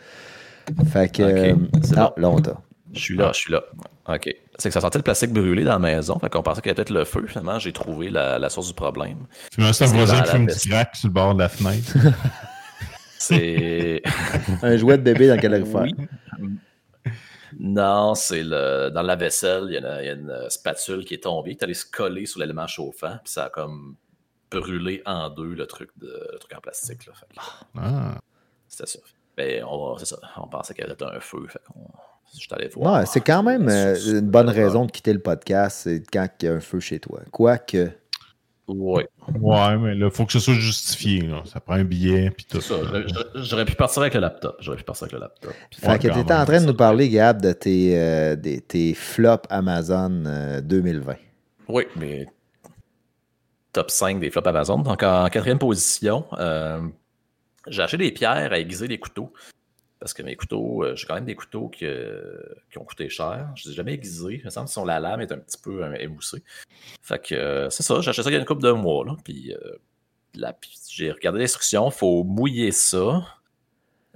Fait 0.92 1.12
que. 1.12 1.24
Ok, 1.24 1.30
euh, 1.30 1.80
c'est 1.84 1.98
ah, 1.98 2.14
bon. 2.16 2.22
là, 2.22 2.30
on 2.30 2.42
t'a. 2.42 2.58
Je 2.94 3.00
suis 3.00 3.16
là, 3.16 3.32
je 3.34 3.40
suis 3.40 3.52
là. 3.52 3.62
OK. 4.08 4.30
C'est 4.58 4.70
que 4.70 4.74
ça 4.74 4.82
sentait 4.82 5.00
le 5.00 5.04
plastique 5.04 5.32
brûlé 5.32 5.64
dans 5.64 5.74
la 5.74 5.80
maison. 5.80 6.18
Fait 6.20 6.30
qu'on 6.30 6.42
pensait 6.44 6.62
qu'il 6.62 6.70
y 6.70 6.72
avait 6.72 6.76
peut-être 6.76 6.90
le 6.92 7.06
feu. 7.06 7.26
Finalement, 7.28 7.60
j'ai 7.60 7.74
trouvé 7.74 8.10
la, 8.10 8.40
la 8.40 8.50
source 8.50 8.68
du 8.68 8.74
problème. 8.74 9.26
Finalement, 9.52 9.74
c'est 9.74 9.86
un 9.86 9.88
voisin 9.88 10.22
qui 10.22 10.32
fait 10.32 10.38
une 10.38 10.48
petite 10.48 10.72
craque 10.72 10.96
sur 10.96 11.10
le 11.10 11.14
bord 11.14 11.34
de 11.36 11.40
la 11.40 11.50
fenêtre. 11.50 11.94
C'est. 13.18 14.02
Un 14.62 14.78
jouet 14.78 14.98
de 14.98 15.04
bébé 15.04 15.28
dans 15.28 15.36
le 15.36 15.42
calorifère. 15.42 15.84
Oui. 16.40 16.50
Non, 17.60 18.16
c'est 18.16 18.44
le 18.44 18.90
dans 18.90 19.02
la 19.02 19.16
vaisselle, 19.16 19.66
il 19.68 19.74
y, 19.74 19.78
a 19.78 19.80
une, 19.80 20.02
il 20.02 20.06
y 20.06 20.10
a 20.10 20.14
une 20.14 20.50
spatule 20.50 21.06
qui 21.06 21.16
est 21.16 21.24
tombée, 21.24 21.52
qui 21.52 21.62
est 21.62 21.64
allée 21.64 21.74
se 21.74 21.86
coller 21.86 22.26
sur 22.26 22.40
l'élément 22.40 22.68
chauffant, 22.68 23.18
puis 23.24 23.34
ça 23.34 23.46
a 23.46 23.50
comme 23.50 23.96
brûlé 24.52 25.02
en 25.06 25.30
deux 25.30 25.54
le 25.54 25.66
truc, 25.66 25.90
de, 25.98 26.30
le 26.32 26.40
truc 26.40 26.56
en 26.56 26.62
plastique. 26.62 27.06
Là. 27.06 27.14
Fait 27.14 27.26
que 27.34 27.42
Ah. 27.78 28.20
C'était 28.68 28.90
ça. 28.90 29.00
Ben, 29.38 29.64
on, 29.66 29.98
c'est 29.98 30.06
ça. 30.06 30.18
On 30.38 30.48
pensait 30.48 30.74
qu'il 30.74 30.86
y 30.86 30.90
avait 30.90 31.04
un 31.04 31.20
feu. 31.20 31.46
Fait 31.48 31.60
qu'on, 31.68 31.88
je 32.34 32.40
suis 32.40 32.48
allé 32.52 32.68
voir. 32.70 33.00
Ouais, 33.00 33.06
c'est 33.06 33.22
quand 33.22 33.44
même 33.44 33.68
euh, 33.70 33.96
une 33.96 34.30
bonne 34.30 34.50
raison 34.50 34.86
de 34.86 34.92
quitter 34.92 35.14
le 35.14 35.20
podcast, 35.20 35.82
c'est 35.84 36.04
quand 36.12 36.28
il 36.42 36.46
y 36.46 36.48
a 36.50 36.54
un 36.54 36.60
feu 36.60 36.80
chez 36.80 37.00
toi. 37.00 37.22
Quoique. 37.32 37.92
Ouais, 38.68 39.08
Ouais, 39.42 39.78
mais 39.78 39.94
là, 39.96 40.06
il 40.08 40.12
faut 40.12 40.26
que 40.26 40.32
ce 40.32 40.40
soit 40.40 40.54
justifié. 40.54 41.22
Là. 41.22 41.44
Ça 41.46 41.60
prend 41.60 41.74
un 41.74 41.84
billet, 41.84 42.32
puis 42.32 42.46
tout 42.46 42.62
c'est 42.62 42.74
ça. 42.74 42.80
J'aurais- 43.36 43.66
pu 43.66 43.76
partir 43.76 44.02
avec 44.02 44.14
le 44.14 44.22
laptop. 44.22 44.56
J'aurais 44.62 44.78
pu 44.78 44.84
partir 44.84 45.04
avec 45.04 45.14
le 45.14 45.20
laptop. 45.20 45.54
Fait 45.72 45.88
Ouais, 45.90 46.00
que 46.00 46.08
tu 46.08 46.20
étais 46.20 46.34
en 46.34 46.46
train 46.46 46.62
de 46.62 46.66
nous 46.68 46.74
parler, 46.74 47.10
Gab, 47.10 47.42
de 47.42 47.52
tes, 47.52 48.00
euh, 48.00 48.36
des- 48.38 48.62
tes 48.62 48.94
flops 48.94 49.46
Amazon 49.50 50.24
euh, 50.26 50.62
2020. 50.62 51.16
Oui, 51.68 51.84
mais 51.98 52.28
top 53.74 53.90
5 53.92 54.20
des 54.20 54.30
flops 54.32 54.48
Amazon. 54.48 54.80
Donc, 54.80 55.04
en 55.04 55.28
quatrième 55.30 55.60
position, 55.60 56.26
euh, 56.38 56.82
j'ai 57.68 57.82
acheté 57.82 57.98
des 57.98 58.12
pierres 58.12 58.52
à 58.54 58.60
aiguiser 58.60 58.88
les 58.88 59.00
couteaux. 59.00 59.34
Parce 60.04 60.14
que 60.14 60.22
mes 60.22 60.36
couteaux, 60.36 60.84
euh, 60.84 60.98
j'ai 60.98 61.08
quand 61.08 61.16
même 61.16 61.24
des 61.24 61.34
couteaux 61.34 61.70
qui, 61.70 61.86
qui 62.70 62.78
ont 62.78 62.84
coûté 62.84 63.08
cher. 63.08 63.48
Je 63.56 63.64
les 63.64 63.72
ai 63.72 63.74
jamais 63.74 63.94
aiguisés. 63.94 64.42
Il 64.44 64.46
me 64.46 64.50
semble 64.50 64.68
que 64.70 64.86
la 64.86 65.00
lame 65.00 65.22
est 65.22 65.32
un 65.32 65.38
petit 65.38 65.58
peu 65.58 65.82
euh, 65.82 65.94
émoussée. 65.98 66.44
Fait 67.02 67.26
que 67.26 67.34
euh, 67.34 67.70
c'est 67.70 67.84
ça, 67.84 68.02
j'ai 68.02 68.10
acheté 68.10 68.22
ça 68.22 68.30
il 68.30 68.34
y 68.34 68.36
a 68.36 68.40
une 68.40 68.46
couple 68.46 68.64
de 68.64 68.72
mois. 68.72 69.06
Là, 69.06 69.16
puis, 69.24 69.56
j'ai 70.90 71.10
regardé 71.10 71.40
l'instruction, 71.40 71.88
il 71.88 71.94
faut 71.94 72.26
mouiller 72.26 72.74
ça. 72.74 73.26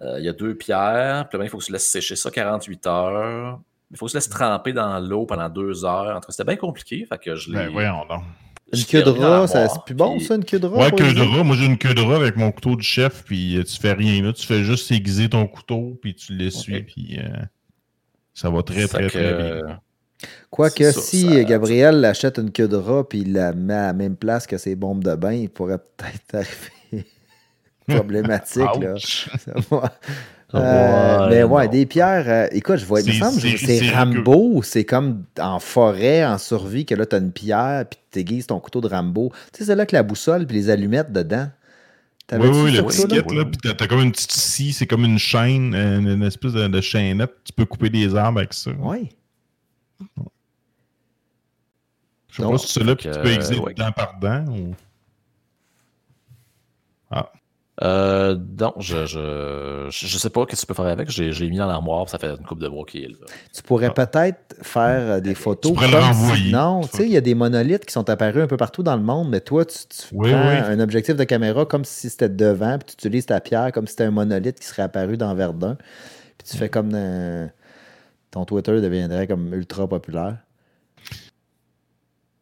Il 0.04 0.26
y 0.26 0.28
a 0.28 0.34
deux 0.34 0.56
pierres. 0.56 1.30
Puis 1.30 1.40
il 1.42 1.48
faut 1.48 1.58
que 1.58 1.64
tu 1.64 1.72
laisses 1.72 1.88
sécher 1.88 2.18
ça 2.18 2.32
48 2.32 2.86
heures. 2.88 3.62
Il 3.90 3.96
faut 3.96 4.08
que 4.08 4.12
tu 4.12 4.18
laisses 4.18 4.28
tremper 4.28 4.74
dans 4.74 5.00
l'eau 5.00 5.26
pendant 5.26 5.48
deux 5.48 5.86
heures. 5.86 6.18
En 6.18 6.20
tout 6.20 6.28
cas, 6.28 6.32
c'était 6.32 6.44
bien 6.44 6.58
compliqué. 6.58 7.06
Fait 7.06 7.18
que 7.18 7.36
je 7.36 7.50
l'ai. 7.50 7.60
Ben, 7.60 7.70
voyons 7.70 8.06
donc. 8.08 8.24
Une 8.74 8.84
queue 8.84 9.02
de 9.04 9.10
rat, 9.12 9.48
ça- 9.48 9.70
c'est 9.70 9.84
plus 9.86 9.96
bon 9.96 10.18
puis- 10.18 10.26
ça, 10.26 10.36
une 10.36 10.44
queue 10.46 10.60
de 10.60 10.68
rat? 10.68 10.78
Ouais, 10.86 10.92
queue 10.92 11.14
de 11.14 11.22
rat. 11.22 11.44
Moi, 11.44 11.56
j'ai 11.56 11.66
une 11.66 11.78
queue 11.78 11.94
de 11.94 12.02
rat 12.02 12.18
avec 12.18 12.36
mon 12.36 12.52
couteau 12.52 12.76
de 12.76 12.82
chef, 12.82 13.24
puis 13.24 13.58
euh, 13.58 13.64
tu 13.64 13.80
fais 13.80 13.94
rien 13.94 14.22
là. 14.22 14.34
Tu 14.34 14.46
fais 14.46 14.64
juste 14.64 14.92
aiguiser 14.92 15.30
ton 15.30 15.48
couteau, 15.48 15.98
puis 16.02 16.14
tu 16.16 16.34
l'essuies, 16.36 16.78
Ok. 16.78 16.86
puis 16.86 17.18
euh, 17.20 17.30
ça 18.34 18.50
va 18.50 18.64
très, 18.64 18.88
très, 18.88 19.04
que, 19.04 19.08
très 19.08 19.34
bien. 19.64 19.80
Quoique 20.50 20.92
si 20.92 21.22
ça- 21.28 21.32
euh, 21.32 21.44
Gabriel 21.46 22.04
achète 22.04 22.40
une 22.40 22.52
queue 22.52 22.68
de 22.68 22.76
rat 22.76 23.08
puis 23.08 23.20
il 23.22 23.34
la 23.34 23.54
met 23.54 23.74
à 23.74 23.88
la 23.88 23.94
même 23.94 24.16
place 24.18 24.48
que 24.48 24.58
ses 24.58 24.76
bombes 24.76 25.04
de 25.04 25.16
bain, 25.16 25.34
il 25.34 25.50
pourrait 25.50 25.78
peut-être 25.78 26.36
arriver 26.92 27.06
problématique. 27.88 28.64
là. 28.82 28.96
Va. 30.54 30.60
Euh, 30.60 31.24
Ouais, 31.28 31.30
mais 31.36 31.44
ouais, 31.44 31.66
non. 31.66 31.72
des 31.72 31.86
pierres. 31.86 32.24
euh, 32.28 32.48
écoute, 32.52 32.78
je 32.78 32.86
vois, 32.86 33.02
il 33.02 33.08
me 33.08 33.12
C'est- 33.12 33.20
semble 33.20 33.42
que 33.42 33.58
c'est- 33.58 33.90
Rambo, 33.94 34.62
c'est 34.64 34.86
comme 34.86 35.26
en 35.40 35.60
forêt, 35.60 36.26
en 36.26 36.38
survie, 36.38 36.86
que 36.86 36.96
là, 36.96 37.06
t'as 37.06 37.20
une 37.20 37.34
pierre, 37.34 37.86
puis 37.90 38.00
tu 38.12 38.20
aiguises 38.20 38.48
ton 38.48 38.60
couteau 38.60 38.80
de 38.80 38.88
Rambo. 38.88 39.32
Tu 39.52 39.60
sais, 39.60 39.66
c'est 39.66 39.76
là 39.76 39.86
que 39.86 39.96
la 39.96 40.04
boussole, 40.04 40.48
puis 40.48 40.56
les 40.56 40.70
allumettes 40.70 41.12
dedans. 41.12 41.50
Oui, 42.32 42.40
oui, 42.48 42.72
le 42.74 42.84
couteau-là? 42.84 43.22
ticket, 43.22 43.36
là, 43.36 43.46
puis 43.46 43.58
t'as 43.76 43.88
comme 43.88 44.02
une 44.02 44.12
petite 44.12 44.32
scie, 44.34 44.74
c'est 44.74 44.86
comme 44.88 45.06
une 45.06 45.18
chaîne, 45.20 45.74
une, 45.74 46.08
une 46.10 46.24
espèce 46.24 46.52
de, 46.54 46.68
de 46.68 46.82
chaînette. 46.82 47.32
Tu 47.46 47.54
peux 47.54 47.66
couper 47.66 47.90
des 47.90 48.16
arbres 48.16 48.40
avec 48.40 48.54
ça. 48.54 48.72
Oui. 48.80 49.10
Je 52.30 52.44
sais 52.44 52.50
pas 52.50 52.58
si 52.58 52.68
c'est 52.72 52.84
là, 52.84 52.96
puis 52.96 53.10
tu 53.12 53.20
peux 53.20 53.30
aiguiser 53.32 53.58
ouais. 53.60 53.74
dent 53.74 53.92
par 53.92 54.18
dent. 54.20 54.46
Ou... 54.50 54.76
Euh, 57.84 58.36
non, 58.60 58.74
je, 58.80 59.06
je, 59.06 59.88
je 59.92 60.18
sais 60.18 60.32
pas 60.32 60.48
qu'est-ce 60.48 60.62
que 60.62 60.68
tu 60.68 60.74
peux 60.74 60.82
faire 60.84 60.92
avec. 60.92 61.12
J'ai 61.12 61.32
j'ai 61.32 61.48
mis 61.48 61.58
dans 61.58 61.68
l'armoire, 61.68 62.10
ça 62.10 62.18
fait 62.18 62.28
une 62.32 62.44
coupe 62.44 62.60
de 62.60 62.66
est 62.66 63.08
là. 63.08 63.16
Tu 63.54 63.62
pourrais 63.62 63.94
peut-être 63.94 64.56
faire 64.64 65.12
euh, 65.12 65.20
des 65.20 65.36
photos. 65.36 65.74
pourrais 65.74 65.88
le 65.88 65.94
comme 65.94 66.36
si- 66.36 66.52
non, 66.52 66.82
tu 66.82 66.98
sais, 66.98 67.06
il 67.06 67.12
y 67.12 67.18
a 67.18 67.22
des 67.22 67.36
monolithes 67.36 67.86
qui 67.86 67.94
sont 67.94 68.10
apparus 68.10 68.42
un 68.42 68.48
peu 68.48 68.58
partout 68.58 68.82
dans 68.82 68.96
le 68.96 69.04
monde, 69.04 69.30
mais 69.30 69.42
toi, 69.42 69.64
tu, 69.64 69.78
tu 69.90 70.08
Oui, 70.14 70.32
prends 70.32 70.48
oui. 70.50 70.56
un 70.58 70.80
objectif 70.80 71.16
de 71.16 71.24
caméra 71.24 71.66
comme 71.68 71.86
si 71.86 72.10
c'était 72.10 72.30
devant, 72.30 72.80
puis 72.80 72.96
tu 72.98 73.08
utilises 73.08 73.28
ta 73.28 73.40
pierre 73.42 73.72
comme 73.72 73.86
si 73.86 73.92
c'était 73.92 74.06
un 74.06 74.12
monolithe 74.12 74.60
qui 74.60 74.66
serait 74.66 74.82
apparu 74.82 75.16
dans 75.16 75.36
Verdun. 75.36 75.78
Puis 76.40 76.48
tu 76.50 76.58
fais 76.58 76.70
comme 76.70 76.96
ton 78.32 78.44
Twitter 78.46 78.82
deviendrait 78.82 79.28
comme 79.28 79.54
ultra 79.54 79.88
populaire. 79.88 80.38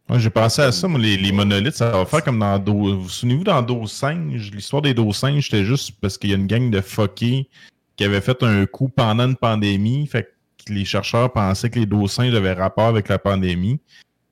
Ouais, 0.10 0.20
j'ai 0.20 0.30
pensé 0.30 0.62
à 0.62 0.72
ça, 0.72 0.88
moi, 0.88 1.00
les, 1.00 1.18
les 1.18 1.32
monolithes, 1.32 1.76
ça 1.76 1.90
va 1.90 2.06
faire 2.06 2.24
comme 2.24 2.38
dans 2.40 2.60
Do... 2.60 3.00
Vous 3.00 3.10
souvenez-vous 3.10 3.44
dans 3.44 3.62
Dos 3.64 3.88
Singes? 3.88 4.52
L'histoire 4.54 4.82
des 4.84 4.94
Dos 4.94 5.12
Singes, 5.14 5.46
c'était 5.46 5.66
juste 5.66 5.94
parce 6.00 6.18
qu'il 6.18 6.30
y 6.30 6.34
a 6.34 6.36
une 6.36 6.46
gang 6.48 6.70
de 6.70 6.80
fuckés 6.82 7.50
qui 7.96 8.04
avait 8.04 8.22
fait 8.22 8.44
un 8.44 8.66
coup 8.68 8.88
pendant 8.90 9.26
une 9.28 9.36
pandémie. 9.36 10.06
Fait 10.06 10.30
que 10.66 10.72
les 10.74 10.86
chercheurs 10.86 11.34
pensaient 11.34 11.72
que 11.72 11.80
les 11.80 11.88
Dos 11.88 12.08
Singes 12.08 12.36
avaient 12.36 12.54
rapport 12.54 12.86
avec 12.86 13.08
la 13.10 13.18
pandémie. 13.18 13.80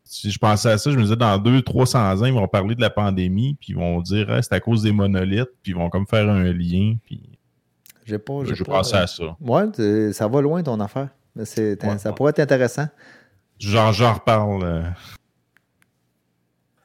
Si 0.03 0.29
je 0.29 0.37
pensais 0.37 0.69
à 0.69 0.77
ça, 0.77 0.91
je 0.91 0.95
me 0.97 1.01
disais 1.01 1.15
dans 1.15 1.39
200-300 1.39 2.21
ans, 2.21 2.25
ils 2.25 2.33
vont 2.33 2.47
parler 2.47 2.75
de 2.75 2.81
la 2.81 2.91
pandémie, 2.91 3.55
puis 3.59 3.69
ils 3.71 3.75
vont 3.75 3.99
dire 4.01 4.27
c'est 4.43 4.53
à 4.53 4.59
cause 4.59 4.83
des 4.83 4.91
monolithes, 4.91 5.49
puis 5.63 5.71
ils 5.71 5.75
vont 5.75 5.89
comme 5.89 6.05
faire 6.05 6.29
un 6.29 6.43
lien. 6.43 6.97
Puis 7.03 7.19
J'ai 8.05 8.19
pas. 8.19 8.41
j'ai 8.45 8.53
je 8.53 8.63
pas- 8.63 8.73
pensais 8.73 8.97
à 8.97 9.07
ça. 9.07 9.35
Ouais, 9.41 9.71
t'es- 9.71 10.13
ça 10.13 10.27
va 10.27 10.39
loin 10.41 10.61
ton 10.61 10.79
affaire. 10.81 11.07
Mais 11.35 11.45
Ouais, 11.57 11.97
ça 11.97 12.09
ouais. 12.09 12.15
pourrait 12.15 12.29
être 12.29 12.41
intéressant. 12.41 12.87
Genre, 13.57 13.91
j'en 13.91 14.13
reparle. 14.13 14.63
euh, 14.63 14.83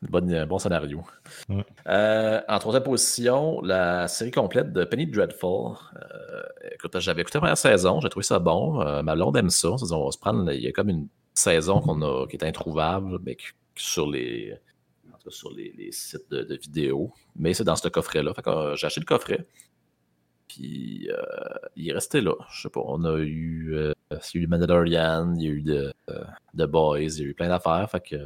Bon, 0.03 0.31
euh, 0.31 0.47
bon 0.47 0.59
scénario. 0.59 1.03
Ouais. 1.49 1.65
Euh, 1.89 2.41
en 2.49 2.59
troisième 2.61 2.85
position, 2.85 3.61
la 3.63 4.07
série 4.07 4.31
complète 4.31 4.73
de 4.73 4.85
Penny 4.85 5.07
Dreadful. 5.07 5.77
Euh, 5.97 6.43
écoute, 6.73 6.99
j'avais 7.01 7.23
écouté 7.23 7.39
la 7.39 7.41
première 7.41 7.59
saison, 7.59 8.01
j'ai 8.01 8.09
trouvé 8.09 8.25
ça 8.25 8.39
bon. 8.39 8.81
Euh, 8.81 9.03
ma 9.03 9.17
blonde 9.17 9.37
aime 9.37 9.51
ça. 9.51 9.71
On 9.71 10.05
va 10.05 10.11
se 10.13 10.19
prendre, 10.19 10.53
il 10.53 10.63
y 10.63 10.69
a 10.69 10.73
comme 10.73 10.89
une 10.89 11.09
saison 11.35 11.81
qu'on 11.81 12.01
a, 12.03 12.27
qui 12.29 12.37
est 12.37 12.45
introuvable 12.45 13.19
mais 13.25 13.35
qui- 13.37 13.47
sur 13.75 14.09
les, 14.09 14.57
en 15.13 15.19
tout 15.19 15.31
cas, 15.31 15.35
sur 15.37 15.51
les, 15.53 15.73
les 15.77 15.91
sites 15.93 16.31
de, 16.31 16.43
de 16.43 16.55
vidéos. 16.57 17.13
Mais 17.37 17.53
c'est 17.55 17.65
dans 17.65 17.77
ce 17.77 17.89
coffret-là. 17.89 18.35
Fait 18.35 18.43
que, 18.43 18.77
j'ai 18.77 18.87
acheté 18.87 19.01
le 19.01 19.07
coffret. 19.07 19.47
Puis 20.47 21.09
il 21.77 21.89
est 21.91 21.93
resté 21.93 22.21
là. 22.21 22.35
Je 22.53 22.63
sais 22.63 22.71
pas, 22.71 22.81
on 22.85 23.05
a 23.05 23.19
eu, 23.19 23.75
il 24.11 24.17
y 24.35 24.39
a 24.39 24.41
eu 24.43 24.47
Mandalorian, 24.47 25.35
il 25.35 25.43
y 25.43 25.47
a 25.47 25.51
eu 25.51 25.63
The, 25.65 25.93
The 26.57 26.63
Boys, 26.67 27.01
il 27.01 27.19
y 27.19 27.23
a 27.23 27.25
eu 27.27 27.35
plein 27.35 27.49
d'affaires. 27.49 27.89
Fait 27.91 28.01
que 28.01 28.17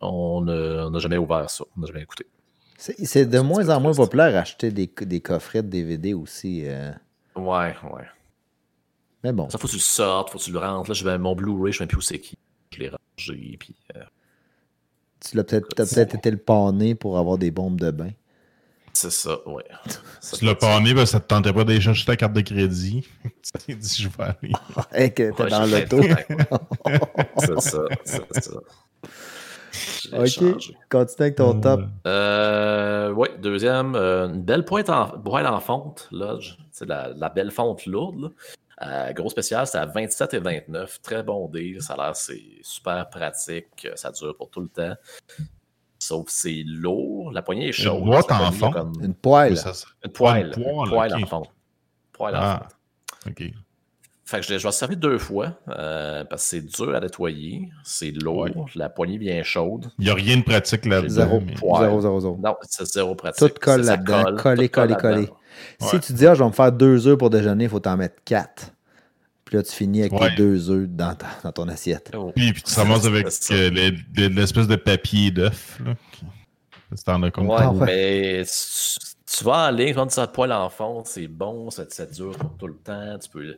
on 0.00 0.42
n'a 0.42 0.98
jamais 0.98 1.16
ouvert 1.18 1.48
ça. 1.50 1.64
On 1.76 1.80
n'a 1.80 1.86
jamais 1.86 2.02
écouté. 2.02 2.26
C'est 2.78 3.24
de 3.26 3.38
moins 3.40 3.68
en 3.70 3.80
moins 3.80 3.94
populaire 3.94 4.36
acheter 4.36 4.70
des, 4.70 4.86
des 5.02 5.20
coffrets 5.20 5.62
de 5.62 5.68
DVD 5.68 6.12
aussi. 6.14 6.62
euh. 6.66 6.92
Ouais, 7.34 7.74
ouais. 7.92 8.04
Mais 9.24 9.32
bon. 9.32 9.48
Ça, 9.48 9.58
faut 9.58 9.66
que 9.66 9.72
tu 9.72 9.78
le 9.78 9.82
sortes, 9.82 10.30
faut 10.30 10.38
que 10.38 10.42
tu 10.44 10.52
le 10.52 10.58
rentres. 10.58 10.90
Là, 10.90 10.94
je 10.94 11.02
vais 11.04 11.16
mon 11.18 11.34
Blu-ray, 11.34 11.72
je 11.72 11.78
sais 11.78 11.82
même 11.82 11.88
plus 11.88 11.98
où 11.98 12.02
c'est 12.02 12.20
qui. 12.20 12.36
Je 12.72 12.78
l'ai 12.80 12.90
rangé, 12.90 13.56
puis... 13.58 13.74
euh, 13.96 14.02
Tu 15.26 15.36
l'as 15.36 15.44
peut-être 15.44 16.14
été 16.14 16.30
le 16.30 16.36
pané 16.36 16.94
pour 16.94 17.18
avoir 17.18 17.38
des 17.38 17.50
bombes 17.50 17.80
de 17.80 17.90
bain. 17.90 18.10
c'est 18.92 19.10
ça, 19.10 19.38
ouais. 19.48 19.64
Ça 20.20 20.36
Tu 20.36 20.44
l'as 20.44 20.52
mis, 20.80 20.92
parce 20.92 21.04
que 21.04 21.10
ça 21.12 21.20
te 21.20 21.26
tentait 21.28 21.52
pas 21.54 21.64
d'aller 21.64 21.80
chercher 21.80 22.04
ta 22.04 22.16
carte 22.16 22.34
de 22.34 22.42
crédit. 22.42 23.08
tu 23.24 23.52
t'es 23.66 23.74
dit, 23.74 24.02
je 24.02 24.08
vais 24.08 24.24
aller. 24.24 24.52
Hey, 24.92 25.12
que 25.14 25.30
t'es 25.32 25.46
dans 25.48 25.64
Ouais, 25.64 25.80
l'auto. 25.80 26.02
fait, 26.02 26.28
ouais. 26.28 27.00
C'est 27.38 27.60
ça, 27.60 27.78
c'est 28.04 28.44
ça. 28.44 28.60
Ok. 30.12 30.72
Continue 30.90 31.16
avec 31.20 31.34
ton 31.36 31.60
top. 31.60 31.80
Euh, 32.06 33.10
oui, 33.12 33.28
deuxième, 33.40 33.94
euh, 33.94 34.28
une 34.28 34.42
belle 34.42 34.64
pointe 34.64 34.88
en, 34.90 35.06
poêle 35.18 35.46
en 35.46 35.60
fonte, 35.60 36.08
là, 36.12 36.36
je- 36.40 36.52
c'est 36.70 36.86
la, 36.86 37.08
la 37.14 37.28
belle 37.28 37.50
fonte 37.50 37.86
lourde. 37.86 38.20
Là. 38.20 38.28
Euh, 38.82 39.12
gros 39.14 39.30
spécial, 39.30 39.66
c'est 39.66 39.78
à 39.78 39.86
27 39.86 40.34
et 40.34 40.38
29. 40.38 41.00
Très 41.02 41.22
bon 41.22 41.48
deal. 41.48 41.80
Ça 41.80 41.94
a 41.94 41.96
l'air, 42.06 42.16
c'est 42.16 42.42
super 42.62 43.08
pratique. 43.08 43.88
Ça 43.94 44.10
dure 44.12 44.36
pour 44.36 44.50
tout 44.50 44.60
le 44.60 44.68
temps. 44.68 44.94
Sauf 45.98 46.26
que 46.26 46.32
c'est 46.32 46.62
lourd. 46.66 47.32
La 47.32 47.40
poignée 47.42 47.68
est 47.68 47.72
chaude. 47.72 48.04
boîte 48.04 48.26
Ça 48.28 48.42
en 48.42 48.52
fonte? 48.52 48.72
comme 48.74 48.92
Une 49.02 49.14
poêle. 49.14 49.56
Ça, 49.56 49.72
ça- 49.72 49.86
Une 50.04 50.12
poêle. 50.12 50.52
Une 50.56 50.62
poêle, 50.90 51.12
Une 51.16 51.24
en 51.24 51.26
fonte. 51.26 51.50
Poêle 52.12 52.36
en 52.36 52.40
Ah. 52.40 52.68
fonte. 53.24 53.30
OK. 53.32 53.52
Fait 54.28 54.40
que 54.40 54.46
je, 54.46 54.58
je 54.58 54.66
vais 54.66 54.72
servir 54.72 54.96
deux 54.98 55.18
fois 55.18 55.56
euh, 55.68 56.24
parce 56.24 56.42
que 56.42 56.48
c'est 56.48 56.60
dur 56.66 56.94
à 56.96 57.00
nettoyer. 57.00 57.68
C'est 57.84 58.10
lourd. 58.10 58.38
Ouais. 58.42 58.52
La 58.74 58.88
poignée 58.88 59.18
bien 59.18 59.42
chaude. 59.44 59.86
Il 60.00 60.04
n'y 60.06 60.10
a 60.10 60.14
rien 60.14 60.36
de 60.38 60.42
pratique 60.42 60.84
là-dedans. 60.84 61.08
Zéro. 61.14 61.40
mais-. 61.40 61.54
Zéro, 61.54 62.00
zéro, 62.00 62.20
zéro. 62.20 62.38
Non, 62.42 62.56
c'est 62.68 62.84
zéro 62.86 63.14
pratique. 63.14 63.54
Tout 63.54 63.60
colle 63.60 63.82
là-dedans. 63.82 64.24
colle, 64.24 64.36
Collé, 64.42 64.68
tout 64.68 64.74
colle 64.74 64.88
collé, 64.88 65.00
collé. 65.00 65.14
là-dedans. 65.22 65.36
Si 65.80 65.94
Ouais. 65.94 66.00
tu 66.00 66.12
dis, 66.12 66.26
ah, 66.26 66.34
je 66.34 66.42
vais 66.42 66.48
me 66.48 66.52
faire 66.54 66.72
deux 66.72 67.06
œufs 67.06 67.16
pour 67.16 67.30
déjeuner, 67.30 67.64
il 67.64 67.70
faut 67.70 67.78
t'en 67.80 67.96
mettre 67.96 68.16
quatre. 68.24 68.72
Puis 69.44 69.56
là, 69.58 69.62
tu 69.62 69.70
finis 69.72 70.00
avec 70.00 70.12
Ouais. 70.12 70.30
tes 70.30 70.34
deux 70.34 70.70
œufs 70.72 70.88
dans, 70.88 71.14
ta- 71.14 71.26
dans 71.44 71.52
ton 71.52 71.68
assiette. 71.68 72.10
Oh. 72.16 72.32
Puis, 72.34 72.52
puis 72.52 72.62
tu 72.64 72.74
ramasses 72.74 73.06
avec 73.06 73.28
euh, 73.52 73.70
les- 73.70 73.94
les- 74.16 74.28
l'espèce 74.28 74.66
de 74.66 74.74
papier 74.74 75.30
d'œuf. 75.30 75.80
Si 76.94 77.04
t'en 77.04 77.22
as 77.22 77.30
comme 77.30 77.48
Ouais, 77.48 77.56
Ah 77.60 77.70
ouais. 77.72 77.86
mais 77.86 78.44
tu 79.38 79.44
vas 79.44 79.68
en 79.68 79.70
ligne, 79.70 79.88
tu 79.88 79.94
vas 79.94 80.06
dire 80.06 80.32
poêle 80.32 80.52
en 80.52 80.68
fond, 80.70 81.02
c'est 81.04 81.26
bon, 81.28 81.70
ça, 81.70 81.84
ça 81.88 82.06
dure 82.06 82.36
pour 82.36 82.50
tout 82.58 82.66
le 82.68 82.74
temps. 82.76 83.18
Tu 83.18 83.28
peux. 83.28 83.56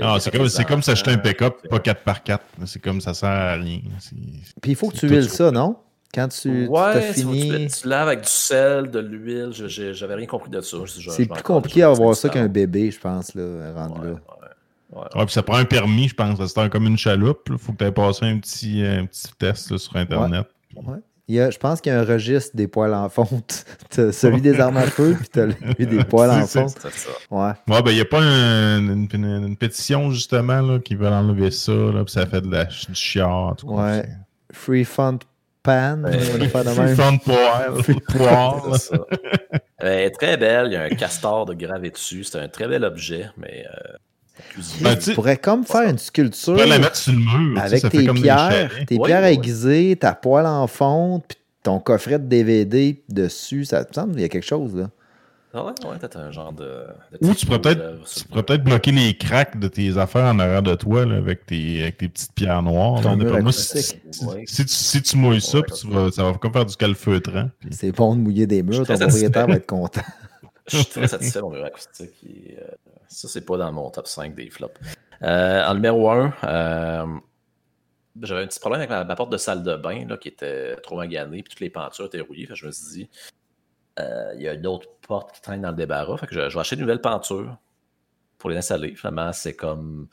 Ah, 0.00 0.16
c'est 0.20 0.30
comme, 0.30 0.48
c'est 0.48 0.64
comme 0.64 0.82
s'acheter 0.82 1.10
un 1.12 1.18
pick-up, 1.18 1.66
pas 1.68 1.78
4x4. 1.78 2.38
C'est 2.66 2.80
comme 2.80 3.00
ça 3.00 3.14
sert 3.14 3.28
à 3.28 3.54
rien. 3.54 3.80
C'est- 3.98 4.14
Puis 4.60 4.72
il 4.72 4.74
faut 4.76 4.88
que 4.90 4.96
tu 4.96 5.08
huiles 5.08 5.28
ça, 5.28 5.50
non? 5.50 5.76
Quand 6.14 6.28
tu, 6.28 6.66
Ouais, 6.66 6.92
t'as 6.94 7.12
tu, 7.12 7.20
fini. 7.20 7.66
tu, 7.68 7.80
tu 7.82 7.88
laves 7.88 8.08
avec 8.08 8.22
du 8.22 8.28
sel, 8.30 8.90
de 8.90 8.98
l'huile. 8.98 9.50
J'avais 9.52 10.14
rien 10.14 10.26
compris 10.26 10.50
de 10.50 10.60
ça. 10.62 10.78
Je- 10.84 11.00
je- 11.00 11.10
C'est 11.10 11.24
je 11.24 11.28
plus 11.28 11.42
compliqué 11.42 11.82
à 11.82 11.90
avoir 11.90 12.14
ça 12.16 12.28
qu'un 12.30 12.48
bébé, 12.48 12.90
je 12.90 12.98
pense, 12.98 13.34
là, 13.34 13.42
Ouais, 13.44 13.74
là. 13.74 13.88
ouais, 13.88 14.10
ouais. 14.92 14.98
Ouais, 15.14 15.24
puis 15.26 15.32
ça 15.34 15.42
prend 15.42 15.56
un 15.58 15.66
permis, 15.66 16.08
je 16.08 16.14
pense. 16.14 16.38
C'est 16.46 16.70
comme 16.70 16.86
une 16.86 16.96
chaloupe. 16.96 17.48
Il 17.50 17.58
faut 17.58 17.72
que 17.72 17.78
tu 17.78 17.84
aies 17.84 17.92
passé 17.92 18.24
un 18.24 18.38
petit, 18.38 18.82
un 18.82 19.04
petit 19.04 19.28
test 19.38 19.70
là, 19.70 19.76
sur 19.78 19.96
Internet. 19.96 20.46
Ouais. 20.74 20.96
Il 21.28 21.34
y 21.34 21.40
a, 21.40 21.50
je 21.50 21.58
pense 21.58 21.80
qu'il 21.82 21.92
y 21.92 21.94
a 21.94 22.00
un 22.00 22.04
registre 22.04 22.56
des 22.56 22.66
poils 22.68 22.94
en 22.94 23.08
fonte. 23.10 23.64
T'as 23.90 24.12
celui 24.12 24.40
des 24.40 24.58
armes 24.60 24.78
à 24.78 24.82
feu, 24.82 25.14
puis 25.18 25.28
t'as 25.28 25.48
celui 25.50 25.86
des 25.86 26.02
poils 26.08 26.30
en 26.30 26.46
fonte. 26.46 26.70
Ça. 26.78 26.88
Ouais. 27.30 27.52
Ouais, 27.68 27.82
ben, 27.82 27.90
il 27.90 27.96
n'y 27.96 28.00
a 28.00 28.06
pas 28.06 28.20
un- 28.22 28.78
une, 28.78 29.08
une- 29.12 29.24
une 29.46 29.56
pétition, 29.56 30.10
justement, 30.10 30.60
là, 30.62 30.78
qui 30.78 30.94
veut 30.94 31.06
enlever 31.08 31.50
ça, 31.50 31.72
là, 31.72 32.02
puis 32.04 32.12
ça 32.12 32.24
fait 32.26 32.40
de 32.40 32.50
la, 32.50 32.64
du 32.64 32.94
chiard. 32.94 33.56
tout 33.56 33.66
Ouais. 33.68 34.06
Free 34.52 34.84
Fun 34.84 35.18
Pan, 35.62 35.98
on 36.04 36.10
va 36.10 36.10
le 36.38 36.48
faire 36.48 36.64
de 36.64 36.70
même. 36.80 36.96
Front 36.96 37.18
poil, 37.18 37.96
poil. 38.08 38.72
C'est 38.78 38.78
ça. 38.96 38.98
Elle 39.78 39.98
est 40.06 40.10
très 40.12 40.36
belle. 40.38 40.68
Il 40.68 40.72
y 40.72 40.76
a 40.76 40.82
un 40.84 40.88
castor 40.88 41.44
de 41.44 41.52
gravé 41.52 41.90
dessus. 41.90 42.24
C'est 42.24 42.38
un 42.38 42.48
très 42.48 42.66
bel 42.68 42.84
objet, 42.84 43.26
mais. 43.36 43.66
Euh, 43.66 43.96
Ben, 44.80 44.96
tu 44.96 45.14
pourrais 45.14 45.36
comme 45.36 45.64
faire 45.64 45.88
une 45.88 45.96
tu 45.96 46.04
sculpture 46.04 46.56
peux 46.56 46.66
la 46.68 46.78
mettre 46.78 46.96
sur 46.96 47.12
le 47.12 47.18
mur. 47.18 47.54
tu 47.54 47.60
sais, 47.60 47.66
avec 47.66 47.80
ça 47.80 47.90
fait 47.90 47.98
tes 48.06 48.12
pierres, 48.12 48.70
tes 48.86 48.96
Ouais, 48.96 49.06
pierres 49.08 49.22
ouais. 49.22 49.34
aiguisées, 49.34 49.96
ta 50.00 50.14
poêle 50.14 50.46
en 50.46 50.66
fonte, 50.66 51.24
puis 51.28 51.38
ton 51.62 51.78
coffret 51.80 52.18
de 52.18 52.26
DVD 52.26 53.02
dessus, 53.08 53.64
ça 53.64 53.84
te 53.84 53.94
semble 53.94 54.12
qu'il 54.12 54.22
y 54.22 54.24
a 54.24 54.28
quelque 54.28 54.46
chose, 54.46 54.74
là. 54.76 54.90
Ah 55.54 55.64
ouais, 55.64 55.72
ouais, 55.88 55.96
peut-être 55.98 56.18
un 56.18 56.30
genre 56.30 56.52
de. 56.52 56.64
de 56.64 57.26
Ou 57.26 57.34
tu 57.34 57.46
pourrais 57.46 57.60
peut-être 57.62 58.62
bloquer 58.64 58.92
les 58.92 59.16
cracks 59.16 59.58
de 59.58 59.66
tes 59.68 59.96
affaires 59.96 60.26
en 60.26 60.38
arrière 60.38 60.62
de 60.62 60.74
toi 60.74 61.06
là, 61.06 61.16
avec, 61.16 61.46
tes, 61.46 61.82
avec 61.82 61.96
tes 61.96 62.08
petites 62.08 62.32
pierres 62.34 62.62
noires. 62.62 63.00
Là. 63.02 63.16
moi, 63.40 63.50
si, 63.50 63.78
acoustique. 63.78 64.02
si- 64.10 64.24
Ouais. 64.26 64.44
si 64.46 64.66
tu, 64.66 64.74
si 64.74 65.02
tu 65.02 65.16
mouilles 65.16 65.40
ça, 65.40 65.58
Ouais, 65.58 65.64
puis 65.66 65.74
tu 65.80 65.88
vas- 65.88 66.10
ça 66.12 66.24
va 66.24 66.34
comme 66.34 66.52
faire 66.52 66.66
du 66.66 66.76
calfeutrant. 66.76 67.48
C'est 67.70 67.92
bon 67.92 68.14
de 68.14 68.20
mouiller 68.20 68.46
des 68.46 68.62
murs, 68.62 68.86
ton 68.86 68.94
propriétaire 68.98 69.46
va 69.46 69.54
être 69.54 69.66
content. 69.66 70.02
Je 70.70 70.76
suis 70.76 70.86
très 70.86 71.08
satisfait 71.08 71.38
de 71.38 71.44
mon 71.44 71.50
mur 71.50 71.64
acoustique. 71.64 72.10
et, 72.28 72.58
euh, 72.60 72.64
ça, 73.08 73.28
c'est 73.28 73.44
pas 73.44 73.56
dans 73.56 73.72
mon 73.72 73.90
top 73.90 74.06
5 74.06 74.34
des 74.34 74.50
flops. 74.50 74.78
Euh, 75.22 75.64
en 75.64 75.74
numéro 75.74 76.10
1, 76.10 76.34
j'avais 78.22 78.42
un 78.42 78.46
petit 78.46 78.60
problème 78.60 78.80
avec 78.80 79.08
ma, 79.08 79.16
porte 79.16 79.30
de 79.30 79.36
salle 79.36 79.62
de 79.62 79.76
bain 79.76 80.06
là, 80.06 80.16
qui 80.16 80.28
était 80.28 80.76
trop 80.76 80.96
maganée, 80.96 81.42
puis 81.42 81.50
toutes 81.50 81.60
les 81.60 81.70
pentures 81.70 82.06
étaient 82.06 82.20
rouillées. 82.20 82.48
Je 82.52 82.66
me 82.66 82.70
suis 82.70 82.92
dit, 82.92 83.10
euh, 83.98 84.32
il 84.36 84.42
y 84.42 84.48
a 84.48 84.54
une 84.54 84.66
autre 84.66 84.88
porte 85.06 85.32
qui 85.32 85.40
traîne 85.40 85.62
dans 85.62 85.70
le 85.70 85.76
débarras. 85.76 86.16
Fait 86.16 86.26
que 86.26 86.34
je, 86.34 86.48
je 86.48 86.54
vais 86.54 86.60
acheter 86.60 86.76
une 86.76 86.82
nouvelle 86.82 87.00
penture 87.00 87.56
pour 88.38 88.50
les 88.50 88.56
installer. 88.56 88.94
Finalement, 88.94 89.32
c'est 89.32 89.54
comme. 89.54 90.08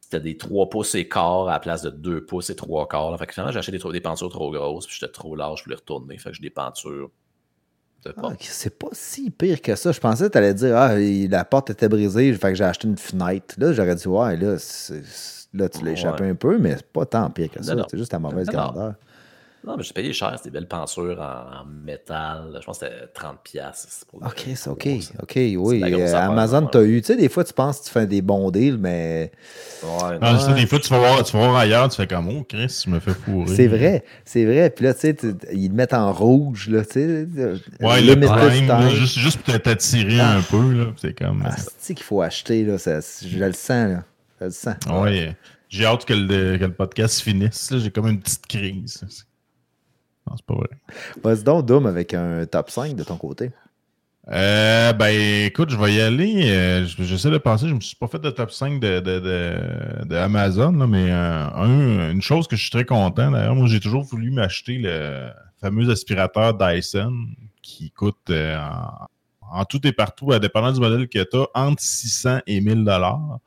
C'était 0.00 0.20
des 0.20 0.36
3 0.36 0.70
pouces 0.70 0.94
et 0.94 1.08
quart 1.08 1.48
à 1.48 1.52
la 1.52 1.60
place 1.60 1.82
de 1.82 1.90
2 1.90 2.24
pouces 2.26 2.50
et 2.50 2.56
3 2.56 2.86
quarts. 2.86 3.18
que 3.18 3.32
finalement, 3.32 3.52
j'ai 3.52 3.58
acheté 3.58 3.72
des, 3.76 3.92
des 3.92 4.00
pentures 4.00 4.30
trop 4.30 4.52
grosses, 4.52 4.86
puis 4.86 4.96
j'étais 5.00 5.12
trop 5.12 5.34
large 5.34 5.64
pour 5.64 5.70
les 5.70 5.76
retourner. 5.76 6.16
Fait 6.18 6.30
que 6.30 6.36
j'ai 6.36 6.42
des 6.42 6.50
pentures 6.50 7.10
Ah, 8.22 8.28
c'est 8.40 8.78
pas 8.78 8.88
si 8.92 9.30
pire 9.30 9.60
que 9.60 9.74
ça. 9.74 9.90
Je 9.92 9.98
pensais 10.00 10.26
que 10.26 10.32
tu 10.32 10.38
allais 10.38 10.54
dire 10.54 10.76
Ah, 10.76 10.94
la 10.96 11.44
porte 11.44 11.70
était 11.70 11.88
brisée, 11.88 12.32
fait 12.34 12.48
que 12.50 12.54
j'ai 12.54 12.64
acheté 12.64 12.86
une 12.86 12.96
fenêtre. 12.96 13.54
Là, 13.58 13.72
j'aurais 13.72 13.94
dit 13.96 14.06
Ouais, 14.06 14.36
là, 14.36 14.56
là 15.54 15.68
tu 15.68 15.84
l'as 15.84 15.90
échappé 15.92 16.22
Ouais. 16.24 16.30
un 16.30 16.34
peu, 16.34 16.58
mais 16.58 16.76
c'est 16.76 16.86
pas 16.92 17.06
tant 17.06 17.28
pire 17.30 17.50
que 17.50 17.62
ça. 17.62 17.74
C'est 17.90 17.98
juste 17.98 18.12
la 18.12 18.18
mauvaise 18.20 18.46
non. 18.48 18.52
grandeur. 18.52 18.94
Non, 19.66 19.76
mais 19.76 19.82
j'ai 19.82 19.92
payé 19.92 20.12
cher, 20.12 20.32
c'était 20.36 20.50
des 20.50 20.60
belles 20.60 20.68
pensures 20.68 21.20
en, 21.20 21.62
en 21.62 21.64
métal. 21.64 22.56
Je 22.60 22.64
pense 22.64 22.78
que 22.78 22.86
c'était 22.86 23.06
30$. 23.14 23.34
piastres 23.42 24.06
pour 24.06 24.22
Ok, 24.22 24.44
c'est 24.54 24.70
ok. 24.70 24.86
gros, 24.86 25.22
Ok, 25.22 25.32
oui. 25.36 25.82
Euh, 25.82 26.04
affaire, 26.04 26.30
Amazon, 26.30 26.62
ouais. 26.62 26.68
t'as 26.70 26.82
eu. 26.84 27.00
Tu 27.00 27.06
sais, 27.08 27.16
des 27.16 27.28
fois, 27.28 27.42
tu 27.42 27.52
penses 27.52 27.80
que 27.80 27.84
tu 27.86 27.90
fais 27.90 28.06
des 28.06 28.22
bons 28.22 28.52
deals, 28.52 28.78
mais 28.78 29.32
Ouais, 29.82 30.18
Ah, 30.20 30.34
non. 30.34 30.38
ça, 30.38 30.52
des 30.52 30.66
fois, 30.66 30.78
tu 30.78 30.88
vas, 30.90 30.98
voir, 31.00 31.24
tu 31.24 31.32
vas 31.36 31.48
voir 31.48 31.56
ailleurs, 31.56 31.88
tu 31.88 31.96
fais 31.96 32.06
comme 32.06 32.28
Oh, 32.28 32.44
Chris, 32.48 32.82
je 32.84 32.90
me 32.90 33.00
fais 33.00 33.10
fourrer. 33.12 33.56
c'est 33.56 33.66
vrai. 33.66 34.04
C'est 34.24 34.44
vrai. 34.44 34.70
Puis 34.70 34.84
là, 34.84 34.94
tu 34.94 35.00
sais, 35.00 35.14
tu- 35.14 35.34
ils 35.52 35.68
le 35.68 35.74
mettent 35.74 35.94
en 35.94 36.12
rouge, 36.12 36.68
là, 36.68 36.84
tu 36.84 36.92
sais. 36.92 37.26
Ouais, 37.80 38.00
le 38.02 38.14
prime, 38.24 38.68
là, 38.68 38.88
juste, 38.90 39.18
juste 39.18 39.38
pour 39.42 39.60
t'attirer 39.60 40.20
un 40.20 40.42
peu, 40.42 40.72
là. 40.74 40.86
C'est 40.96 41.18
comme. 41.18 41.42
Ah, 41.44 41.56
c'est 41.78 41.94
qu'il 41.94 42.04
faut 42.04 42.22
acheter, 42.22 42.62
là. 42.64 42.78
ça- 42.78 43.00
je 43.00 43.36
le 43.36 43.52
sens, 43.52 43.90
là. 43.90 44.04
Je 44.40 44.44
le 44.44 44.50
sens. 44.52 44.76
ouais. 44.92 45.34
J'ai 45.68 45.84
hâte 45.84 46.04
que 46.04 46.14
le, 46.14 46.56
que 46.58 46.64
le 46.66 46.72
podcast 46.72 47.20
finisse. 47.20 47.72
là. 47.72 47.78
J'ai 47.80 47.90
comme 47.90 48.06
une 48.06 48.20
petite 48.20 48.46
crise. 48.46 49.00
Non, 50.28 50.34
c'est 50.36 50.46
pas 50.46 50.54
vrai. 50.54 50.68
Vas-y 51.22 51.42
donc, 51.44 51.66
Doom, 51.66 51.86
avec 51.86 52.14
un 52.14 52.44
top 52.46 52.70
5 52.70 52.94
de 52.96 53.04
ton 53.04 53.16
côté. 53.16 53.50
Euh, 54.28 54.92
ben, 54.92 55.44
écoute, 55.46 55.70
je 55.70 55.76
vais 55.76 55.94
y 55.94 56.00
aller. 56.00 56.50
Euh, 56.50 56.84
je- 56.84 57.04
J'essaie 57.04 57.30
de 57.30 57.38
penser. 57.38 57.68
Je 57.68 57.74
me 57.74 57.80
suis 57.80 57.94
pas 57.94 58.08
fait 58.08 58.18
de 58.18 58.30
top 58.30 58.50
5 58.50 58.80
de, 58.80 58.98
de, 58.98 59.20
de, 59.20 60.04
de 60.04 60.16
Amazon, 60.16 60.72
là, 60.72 60.86
mais 60.88 61.10
euh, 61.12 61.46
un- 61.54 62.10
une 62.10 62.22
chose 62.22 62.48
que 62.48 62.56
je 62.56 62.62
suis 62.62 62.70
très 62.72 62.84
content, 62.84 63.30
d'ailleurs, 63.30 63.54
moi, 63.54 63.68
j'ai 63.68 63.78
toujours 63.78 64.02
voulu 64.02 64.32
m'acheter 64.32 64.78
le 64.78 65.28
fameux 65.60 65.88
aspirateur 65.90 66.54
Dyson 66.54 67.12
qui 67.62 67.92
coûte 67.92 68.30
euh, 68.30 68.56
en, 68.58 69.60
en 69.60 69.64
tout 69.64 69.86
et 69.86 69.92
partout, 69.92 70.32
à 70.32 70.40
dépendant 70.40 70.72
du 70.72 70.80
modèle 70.80 71.08
que 71.08 71.22
tu 71.22 71.36
as, 71.36 71.46
entre 71.54 71.80
600 71.80 72.40
et 72.48 72.60
1000 72.60 72.84
dollars. 72.84 73.38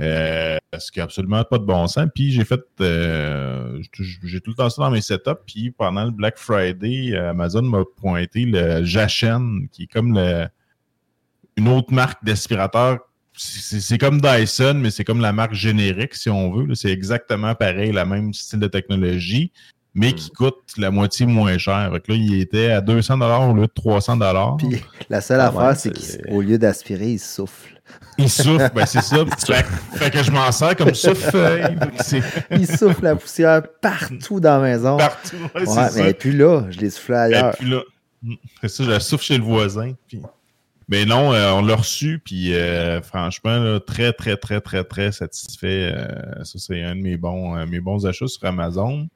Euh, 0.00 0.58
ce 0.78 0.92
qui 0.92 1.00
n'a 1.00 1.06
absolument 1.06 1.42
pas 1.44 1.58
de 1.58 1.64
bon 1.64 1.86
sens. 1.88 2.06
Puis 2.14 2.30
j'ai 2.30 2.44
fait, 2.44 2.60
euh, 2.80 3.82
j'ai 4.24 4.40
tout 4.40 4.50
le 4.50 4.56
temps 4.56 4.70
ça 4.70 4.82
dans 4.82 4.90
mes 4.90 5.00
setups. 5.00 5.30
Puis 5.46 5.70
pendant 5.72 6.04
le 6.04 6.12
Black 6.12 6.38
Friday, 6.38 7.12
euh, 7.14 7.30
Amazon 7.30 7.62
m'a 7.62 7.82
pointé 7.96 8.44
le 8.44 8.84
Jachen, 8.84 9.68
qui 9.72 9.84
est 9.84 9.86
comme 9.86 10.14
le, 10.14 10.46
une 11.56 11.68
autre 11.68 11.92
marque 11.92 12.24
d'aspirateur. 12.24 12.98
C'est 13.34 13.98
comme 13.98 14.20
Dyson, 14.20 14.74
mais 14.74 14.90
c'est 14.90 15.04
comme 15.04 15.20
la 15.20 15.32
marque 15.32 15.54
générique, 15.54 16.14
si 16.14 16.28
on 16.28 16.52
veut. 16.52 16.74
C'est 16.74 16.90
exactement 16.90 17.54
pareil, 17.54 17.92
le 17.92 18.04
même 18.04 18.34
style 18.34 18.58
de 18.58 18.66
technologie, 18.66 19.52
mais 19.94 20.12
qui 20.12 20.30
coûte 20.30 20.56
la 20.76 20.90
moitié 20.90 21.24
moins 21.24 21.56
cher. 21.56 21.88
Fait 21.92 22.00
que 22.00 22.12
là, 22.12 22.18
il 22.18 22.40
était 22.40 22.72
à 22.72 22.80
200 22.80 23.20
au 23.48 23.54
lieu 23.54 23.62
de 23.62 23.72
300 23.72 24.18
Puis 24.58 24.82
la 25.08 25.20
seule 25.20 25.40
affaire, 25.40 25.76
c'est- 25.76 26.22
qu'au 26.28 26.40
lieu 26.40 26.58
d'aspirer, 26.58 27.12
il 27.12 27.20
souffle. 27.20 27.77
Il 28.18 28.28
souffle, 28.28 28.70
ben 28.74 28.84
c'est 28.86 29.00
ça. 29.02 29.24
fait, 29.46 29.64
fait 29.96 30.10
que 30.10 30.22
je 30.22 30.30
m'en 30.32 30.50
sers 30.50 30.74
comme 30.76 30.92
souffle. 30.94 31.76
Il 32.50 32.66
souffle 32.66 33.04
la 33.04 33.14
poussière 33.16 33.62
partout 33.80 34.40
dans 34.40 34.60
la 34.60 34.70
maison. 34.70 34.96
partout. 34.96 35.36
Ouais, 35.54 35.64
c'est 35.64 35.68
Ouais, 35.78 35.88
ça. 35.88 36.02
mais 36.02 36.14
puis 36.14 36.32
là, 36.32 36.64
je 36.70 36.80
l'ai 36.80 36.90
soufflé 36.90 37.14
Et 37.14 37.18
ailleurs. 37.18 37.56
puis 37.56 37.70
là, 37.70 37.82
c'est 38.60 38.68
ça, 38.68 38.84
je 38.84 38.90
la 38.90 39.00
souffle 39.00 39.24
chez 39.24 39.38
le 39.38 39.44
voisin. 39.44 39.92
Puis... 40.08 40.20
Mais 40.88 41.04
non, 41.04 41.32
euh, 41.34 41.52
on 41.52 41.62
l'a 41.62 41.76
reçu, 41.76 42.20
puis 42.24 42.54
euh, 42.54 43.00
franchement, 43.02 43.58
là, 43.58 43.78
très, 43.78 44.12
très, 44.12 44.36
très, 44.36 44.60
très, 44.60 44.82
très 44.84 45.12
satisfait. 45.12 45.92
Euh, 45.94 46.44
ça, 46.44 46.58
c'est 46.58 46.82
un 46.82 46.96
de 46.96 47.00
mes 47.02 47.16
bons, 47.18 47.56
euh, 47.56 47.66
mes 47.66 47.78
bons 47.80 48.04
achats 48.06 48.26
sur 48.26 48.44
Amazon. 48.46 49.06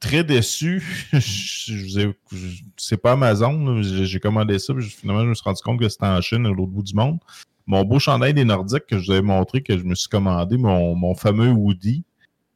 Très 0.00 0.24
déçu. 0.24 0.82
je, 1.12 1.18
je, 1.20 2.10
je- 2.32 2.62
c'est 2.76 2.96
pas 2.96 3.12
Amazon. 3.12 3.82
j'ai 3.82 4.18
commandé 4.18 4.58
ça, 4.58 4.72
puis 4.74 4.84
finalement, 4.84 5.22
je 5.24 5.28
me 5.28 5.34
suis 5.34 5.44
rendu 5.44 5.60
compte 5.62 5.78
que 5.78 5.88
c'était 5.88 6.06
en 6.06 6.20
Chine, 6.22 6.46
à 6.46 6.48
l'autre 6.48 6.72
bout 6.72 6.82
du 6.82 6.94
monde. 6.94 7.18
Mon 7.66 7.84
beau 7.84 7.98
chandail 7.98 8.32
des 8.34 8.44
Nordiques 8.44 8.86
que 8.86 8.98
je 8.98 9.04
vous 9.06 9.10
avais 9.12 9.22
montré, 9.22 9.62
que 9.62 9.76
je 9.78 9.84
me 9.84 9.94
suis 9.94 10.08
commandé, 10.08 10.56
mon, 10.56 10.94
mon 10.96 11.14
fameux 11.14 11.50
Woody 11.50 12.02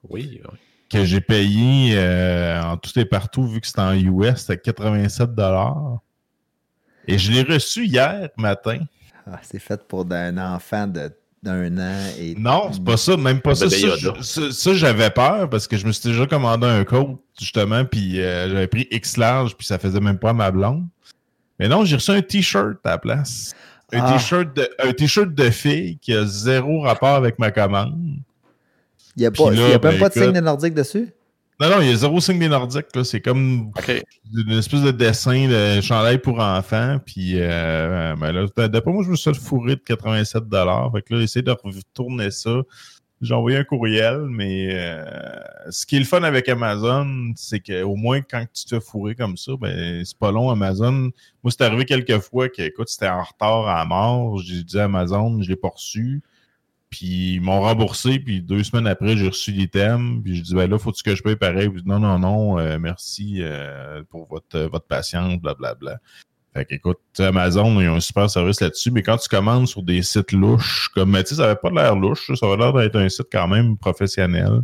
Oui, 0.08 0.40
oui. 0.50 0.58
que 0.90 1.04
j'ai 1.04 1.20
payé 1.20 1.92
euh, 1.96 2.62
en 2.62 2.76
tout 2.78 2.98
et 2.98 3.04
partout, 3.04 3.46
vu 3.46 3.60
que 3.60 3.66
c'était 3.66 3.80
en 3.82 3.94
US, 3.94 4.36
c'était 4.38 4.58
87 4.58 5.30
Et 7.06 7.18
je 7.18 7.30
l'ai 7.30 7.42
reçu 7.42 7.84
hier 7.86 8.30
matin. 8.38 8.78
Ah, 9.26 9.38
c'est 9.42 9.58
fait 9.60 9.86
pour 9.86 10.06
un 10.10 10.38
enfant 10.38 10.86
de- 10.86 11.12
d'un 11.44 11.78
an 11.78 11.98
et. 12.18 12.34
Non, 12.36 12.70
c'est 12.72 12.82
pas 12.82 12.96
ça, 12.96 13.16
même 13.16 13.40
pas 13.40 13.54
ça. 13.54 13.66
Ça, 13.70 14.74
j'avais 14.74 15.10
peur 15.10 15.48
parce 15.50 15.68
que 15.68 15.76
je 15.76 15.86
me 15.86 15.92
suis 15.92 16.08
déjà 16.10 16.26
commandé 16.26 16.66
un 16.66 16.84
coat, 16.84 17.22
justement, 17.38 17.84
puis 17.84 18.20
euh, 18.20 18.48
j'avais 18.48 18.66
pris 18.66 18.88
X 18.90 19.16
large, 19.18 19.54
puis 19.56 19.66
ça 19.66 19.78
faisait 19.78 20.00
même 20.00 20.18
pas 20.18 20.32
ma 20.32 20.50
blonde. 20.50 20.86
Mais 21.60 21.68
non, 21.68 21.84
j'ai 21.84 21.96
reçu 21.96 22.10
un 22.10 22.22
t-shirt 22.22 22.78
à 22.84 22.90
la 22.90 22.98
place. 22.98 23.54
Un 23.92 24.00
Ah. 24.02 24.12
t-shirt 24.14 24.56
de, 24.56 24.68
un 24.82 24.92
t-shirt 24.92 25.32
de 25.32 25.50
fille 25.50 25.98
qui 25.98 26.12
a 26.14 26.24
zéro 26.24 26.80
rapport 26.80 27.14
avec 27.14 27.38
ma 27.38 27.50
commande. 27.52 28.16
Il 29.16 29.20
n'y 29.20 29.26
a, 29.26 29.30
pas, 29.30 29.50
là, 29.50 29.56
il 29.56 29.60
y 29.60 29.64
a 29.64 29.68
même 29.68 29.80
ben, 29.80 30.00
pas 30.00 30.08
de 30.08 30.14
signe 30.14 30.32
de 30.32 30.40
nordique 30.40 30.74
dessus? 30.74 31.12
Non, 31.60 31.70
non, 31.70 31.80
il 31.80 31.88
y 31.88 31.92
a 31.92 31.96
zéro 31.96 32.20
signe 32.20 32.40
des 32.40 32.48
Nordiques. 32.48 32.94
là. 32.96 33.04
C'est 33.04 33.20
comme 33.20 33.70
une 34.34 34.58
espèce 34.58 34.82
de 34.82 34.90
dessin 34.90 35.48
de 35.48 35.80
chandail 35.80 36.18
pour 36.18 36.40
enfants. 36.40 36.98
Puis, 37.04 37.34
euh, 37.34 38.16
ben 38.16 38.32
là, 38.32 38.68
d'après 38.68 38.92
moi, 38.92 39.04
je 39.04 39.10
me 39.10 39.16
suis 39.16 39.32
fait 39.32 39.40
fourrer 39.40 39.76
de 39.76 39.80
87 39.80 40.42
Fait 40.50 41.02
que 41.02 41.14
là, 41.14 41.20
essayer 41.22 41.42
de 41.42 41.52
retourner 41.52 42.32
ça. 42.32 42.62
J'ai 43.20 43.34
envoyé 43.34 43.56
un 43.56 43.64
courriel, 43.64 44.26
mais 44.28 44.68
euh, 44.72 45.04
ce 45.70 45.86
qui 45.86 45.96
est 45.96 46.00
le 46.00 46.04
fun 46.04 46.24
avec 46.24 46.48
Amazon, 46.48 47.32
c'est 47.36 47.60
qu'au 47.60 47.94
moins 47.94 48.20
quand 48.20 48.44
tu 48.52 48.64
te 48.64 48.70
fais 48.70 48.80
fourrer 48.84 49.14
comme 49.14 49.36
ça, 49.36 49.52
ben 49.58 50.04
c'est 50.04 50.18
pas 50.18 50.32
long 50.32 50.50
Amazon. 50.50 51.10
Moi, 51.42 51.50
c'est 51.50 51.62
arrivé 51.62 51.84
quelques 51.84 52.18
fois 52.18 52.48
que, 52.48 52.62
écoute, 52.62 52.88
c'était 52.88 53.08
en 53.08 53.22
retard 53.22 53.68
à 53.68 53.84
mort. 53.86 54.38
J'ai 54.38 54.62
dit 54.64 54.78
à 54.78 54.84
Amazon, 54.84 55.40
je 55.40 55.48
l'ai 55.48 55.56
pas 55.56 55.68
reçu. 55.68 56.22
Puis 56.94 57.34
ils 57.34 57.40
m'ont 57.40 57.60
remboursé, 57.60 58.20
puis 58.20 58.40
deux 58.40 58.62
semaines 58.62 58.86
après, 58.86 59.16
j'ai 59.16 59.26
reçu 59.26 59.50
l'item. 59.50 60.22
Puis 60.22 60.36
je 60.36 60.42
dis, 60.42 60.54
ben 60.54 60.70
là, 60.70 60.78
faut-tu 60.78 61.02
que 61.02 61.16
je 61.16 61.24
paye 61.24 61.34
pareil? 61.34 61.68
Non, 61.84 61.98
non, 61.98 62.20
non, 62.20 62.56
euh, 62.60 62.78
merci 62.78 63.38
euh, 63.40 64.04
pour 64.10 64.28
votre, 64.28 64.56
euh, 64.56 64.68
votre 64.68 64.86
patience, 64.86 65.36
blablabla. 65.40 65.98
Fait 66.54 66.64
qu'écoute, 66.64 66.98
tu 67.12 67.24
sais, 67.24 67.26
Amazon, 67.26 67.80
ils 67.80 67.88
ont 67.88 67.96
un 67.96 68.00
super 68.00 68.30
service 68.30 68.60
là-dessus, 68.60 68.92
mais 68.92 69.02
quand 69.02 69.16
tu 69.16 69.28
commandes 69.28 69.66
sur 69.66 69.82
des 69.82 70.02
sites 70.02 70.30
louches, 70.30 70.88
comme, 70.94 71.10
tu 71.14 71.26
sais, 71.26 71.34
ça 71.34 71.46
avait 71.46 71.56
pas 71.56 71.70
l'air 71.70 71.96
louche, 71.96 72.30
ça 72.32 72.46
avait 72.46 72.58
l'air 72.58 72.72
d'être 72.72 72.94
un 72.94 73.08
site 73.08 73.26
quand 73.32 73.48
même 73.48 73.76
professionnel. 73.76 74.60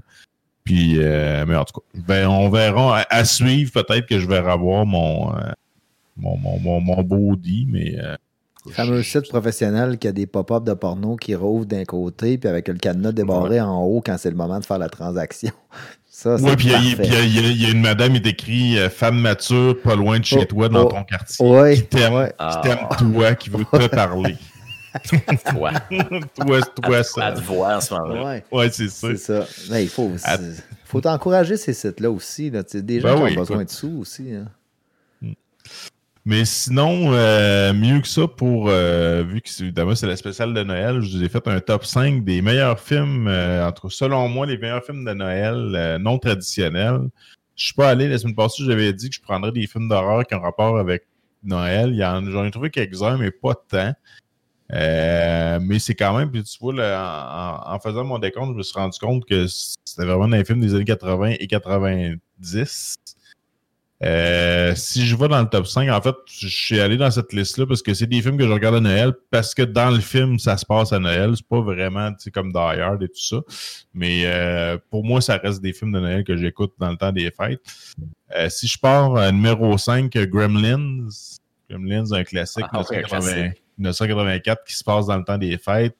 Puis, 0.62 0.98
euh, 1.02 1.44
mais 1.48 1.56
en 1.56 1.64
tout 1.64 1.80
cas, 1.80 2.00
ben, 2.06 2.28
on 2.28 2.48
verra 2.48 3.04
à, 3.10 3.24
suivre, 3.24 3.72
peut-être 3.72 4.06
que 4.06 4.20
je 4.20 4.28
vais 4.28 4.38
revoir 4.38 4.86
mon, 4.86 5.32
mon, 6.16 6.36
mon, 6.36 6.60
mon, 6.60 6.80
mon 6.80 7.02
body, 7.02 7.66
mais. 7.68 7.98
euh, 7.98 8.14
Le 8.66 8.72
fameux 8.72 9.02
site 9.02 9.28
professionnel 9.28 9.96
qui 9.98 10.06
a 10.08 10.12
des 10.12 10.26
pop-up 10.26 10.64
de 10.64 10.74
porno 10.74 11.16
qui 11.16 11.34
rouvrent 11.34 11.64
d'un 11.66 11.84
côté, 11.84 12.36
puis 12.36 12.48
avec 12.48 12.68
le 12.68 12.74
cadenas 12.74 13.12
débarré 13.12 13.60
en 13.60 13.82
haut 13.84 14.02
quand 14.04 14.16
c'est 14.18 14.30
le 14.30 14.36
moment 14.36 14.58
de 14.60 14.64
faire 14.66 14.78
la 14.78 14.88
transaction. 14.90 15.52
Ça, 16.10 16.36
c'est 16.36 16.44
Oui, 16.44 16.56
puis 16.56 16.66
il 16.66 16.72
y 16.72 16.74
a- 16.74 16.96
parfait. 16.96 16.96
puis 16.96 17.06
il 17.06 17.14
y, 17.14 17.16
a- 17.16 17.22
il 17.22 17.34
y 17.34 17.38
a- 17.38 17.50
il 17.52 17.62
y 17.62 17.66
a 17.66 17.70
une 17.70 17.80
madame, 17.80 18.14
il 18.16 18.26
est 18.26 18.30
écrit 18.30 18.78
euh, 18.78 18.90
femme 18.90 19.18
mature, 19.18 19.80
pas 19.80 19.94
loin 19.96 20.18
de 20.18 20.24
chez 20.24 20.40
Oh, 20.40 20.44
toi, 20.44 20.68
dans 20.68 20.84
oh, 20.84 20.88
ton 20.90 21.04
quartier. 21.04 21.46
ouais, 21.46 21.76
qui 21.76 21.84
t'aime, 21.84 22.12
ouais. 22.12 22.34
Ah. 22.38 22.60
qui 22.62 22.68
t'aime 22.68 23.12
toi, 23.14 23.34
qui 23.34 23.48
veut 23.50 23.64
te 23.64 23.86
parler. 23.86 24.36
Toi. 25.54 25.70
toi, 26.34 26.60
toi, 26.82 26.96
À 26.96 27.02
ça. 27.04 27.32
te 27.32 27.40
voir 27.42 27.76
en 27.76 27.80
ce 27.80 27.94
moment-là. 27.94 28.24
Ouais, 28.24 28.44
Ouais, 28.50 28.70
c'est 28.72 28.88
ça. 28.88 29.06
c'est 29.12 29.16
ça. 29.18 29.46
Mais 29.70 29.84
il 29.84 29.88
faut, 29.88 30.10
À- 30.24 30.36
faut 30.84 31.06
encourager 31.06 31.56
ces 31.56 31.72
sites-là 31.74 32.10
aussi. 32.10 32.50
Là. 32.50 32.64
Tu 32.64 32.72
sais, 32.78 32.82
Des 32.82 32.98
gens 33.00 33.14
Ben 33.14 33.16
qui 33.18 33.22
oui, 33.22 33.32
ont 33.38 33.40
besoin 33.40 33.56
écoute. 33.58 33.68
de 33.68 33.72
sous 33.72 33.98
aussi. 34.00 34.34
hein. 34.34 34.46
Mais 36.26 36.44
sinon, 36.44 37.12
euh, 37.14 37.72
mieux 37.72 38.00
que 38.00 38.06
ça, 38.06 38.28
pour 38.28 38.68
euh, 38.68 39.22
vu 39.22 39.40
que 39.40 39.48
évidemment 39.62 39.94
c'est 39.94 40.06
la 40.06 40.16
spéciale 40.16 40.52
de 40.52 40.62
Noël, 40.62 41.00
je 41.00 41.16
vous 41.16 41.24
ai 41.24 41.28
fait 41.30 41.46
un 41.48 41.60
top 41.60 41.84
5 41.86 42.24
des 42.24 42.42
meilleurs 42.42 42.78
films, 42.78 43.26
euh, 43.26 43.70
selon 43.88 44.28
moi, 44.28 44.44
les 44.44 44.58
meilleurs 44.58 44.84
films 44.84 45.04
de 45.04 45.14
Noël 45.14 45.98
non 46.00 46.18
traditionnels. 46.18 47.08
Je 47.56 47.66
suis 47.66 47.74
pas 47.74 47.88
allé 47.90 48.08
la 48.08 48.18
semaine 48.18 48.34
passée, 48.34 48.64
j'avais 48.66 48.92
dit 48.92 49.08
que 49.08 49.16
je 49.16 49.22
prendrais 49.22 49.52
des 49.52 49.66
films 49.66 49.88
d'horreur 49.88 50.26
qui 50.26 50.34
ont 50.34 50.40
rapport 50.40 50.78
avec 50.78 51.04
Noël. 51.42 51.94
J'en 51.98 52.44
ai 52.44 52.50
trouvé 52.50 52.70
quelques-uns, 52.70 53.16
mais 53.16 53.30
pas 53.30 53.54
tant. 53.54 53.94
Mais 54.70 55.78
c'est 55.78 55.94
quand 55.94 56.16
même, 56.18 56.30
puis 56.30 56.42
tu 56.42 56.58
vois, 56.60 56.74
en, 56.74 57.74
en, 57.74 57.80
faisant 57.80 58.04
mon 58.04 58.18
décompte, 58.18 58.52
je 58.52 58.58
me 58.58 58.62
suis 58.62 58.78
rendu 58.78 58.98
compte 58.98 59.24
que 59.24 59.46
c'était 59.46 60.04
vraiment 60.04 60.32
un 60.36 60.44
film 60.44 60.60
des 60.60 60.74
années 60.74 60.84
80 60.84 61.36
et 61.40 61.46
90. 61.46 62.96
Euh, 64.02 64.74
si 64.76 65.06
je 65.06 65.14
vais 65.14 65.28
dans 65.28 65.40
le 65.42 65.48
top 65.48 65.66
5, 65.66 65.90
en 65.90 66.00
fait, 66.00 66.14
je 66.26 66.48
suis 66.48 66.80
allé 66.80 66.96
dans 66.96 67.10
cette 67.10 67.32
liste-là 67.32 67.66
parce 67.66 67.82
que 67.82 67.92
c'est 67.92 68.06
des 68.06 68.22
films 68.22 68.38
que 68.38 68.46
je 68.46 68.52
regarde 68.52 68.76
à 68.76 68.80
Noël, 68.80 69.12
parce 69.30 69.54
que 69.54 69.62
dans 69.62 69.90
le 69.90 70.00
film, 70.00 70.38
ça 70.38 70.56
se 70.56 70.64
passe 70.64 70.92
à 70.92 70.98
Noël. 70.98 71.32
C'est 71.36 71.46
pas 71.46 71.60
vraiment 71.60 72.10
comme 72.32 72.50
Die 72.50 72.58
Hard 72.58 73.02
et 73.02 73.08
tout 73.08 73.20
ça. 73.20 73.36
Mais 73.92 74.22
euh, 74.24 74.78
pour 74.90 75.04
moi, 75.04 75.20
ça 75.20 75.36
reste 75.36 75.60
des 75.60 75.74
films 75.74 75.92
de 75.92 76.00
Noël 76.00 76.24
que 76.24 76.36
j'écoute 76.36 76.72
dans 76.78 76.90
le 76.90 76.96
temps 76.96 77.12
des 77.12 77.30
fêtes. 77.30 77.60
Euh, 78.36 78.48
si 78.48 78.68
je 78.68 78.78
pars 78.78 79.16
à 79.16 79.30
numéro 79.32 79.76
5, 79.76 80.10
Gremlins. 80.16 81.08
Gremlins, 81.68 82.12
un 82.12 82.24
classique, 82.24 82.64
Ah, 82.72 82.82
ouais, 82.90 83.54
1984 83.78 84.64
qui 84.64 84.74
se 84.74 84.84
passe 84.84 85.06
dans 85.06 85.16
le 85.16 85.24
temps 85.24 85.38
des 85.38 85.56
fêtes. 85.58 85.96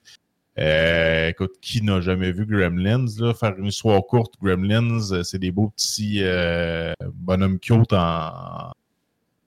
Euh, 0.59 1.29
écoute, 1.29 1.53
qui 1.61 1.83
n'a 1.83 2.01
jamais 2.01 2.33
vu 2.33 2.45
Gremlins? 2.45 3.07
Faire 3.35 3.55
une 3.59 3.67
histoire 3.67 4.03
courte, 4.03 4.35
Gremlins, 4.43 5.13
euh, 5.13 5.23
c'est 5.23 5.39
des 5.39 5.53
beaux 5.53 5.69
petits 5.69 6.19
euh, 6.23 6.93
bonhommes 7.15 7.59
cute 7.59 7.93
en, 7.93 8.73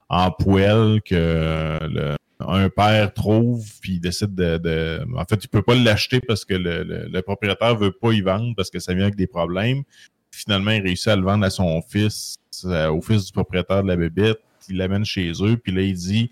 en 0.08 0.30
poêle 0.30 1.00
que 1.04 2.16
un 2.40 2.68
père 2.68 3.14
trouve 3.14 3.64
puis 3.80 3.94
il 3.94 4.00
décide 4.00 4.34
de, 4.34 5.00
En 5.16 5.24
fait, 5.24 5.42
il 5.44 5.48
peut 5.48 5.62
pas 5.62 5.74
l'acheter 5.74 6.20
parce 6.20 6.44
que 6.44 6.54
le, 6.54 6.82
le, 6.82 7.08
le 7.08 7.22
propriétaire 7.22 7.76
veut 7.76 7.92
pas 7.92 8.12
y 8.12 8.20
vendre 8.20 8.54
parce 8.56 8.70
que 8.70 8.80
ça 8.80 8.92
vient 8.92 9.04
avec 9.04 9.16
des 9.16 9.26
problèmes. 9.26 9.82
Finalement, 10.30 10.72
il 10.72 10.82
réussit 10.82 11.08
à 11.08 11.16
le 11.16 11.22
vendre 11.22 11.44
à 11.44 11.50
son 11.50 11.80
fils, 11.80 12.36
au 12.64 13.00
fils 13.00 13.26
du 13.26 13.32
propriétaire 13.32 13.82
de 13.82 13.88
la 13.88 13.96
bébête. 13.96 14.40
Il 14.68 14.78
l'amène 14.78 15.04
chez 15.04 15.30
eux, 15.42 15.56
puis 15.56 15.72
là, 15.72 15.82
il 15.82 15.94
dit 15.94 16.30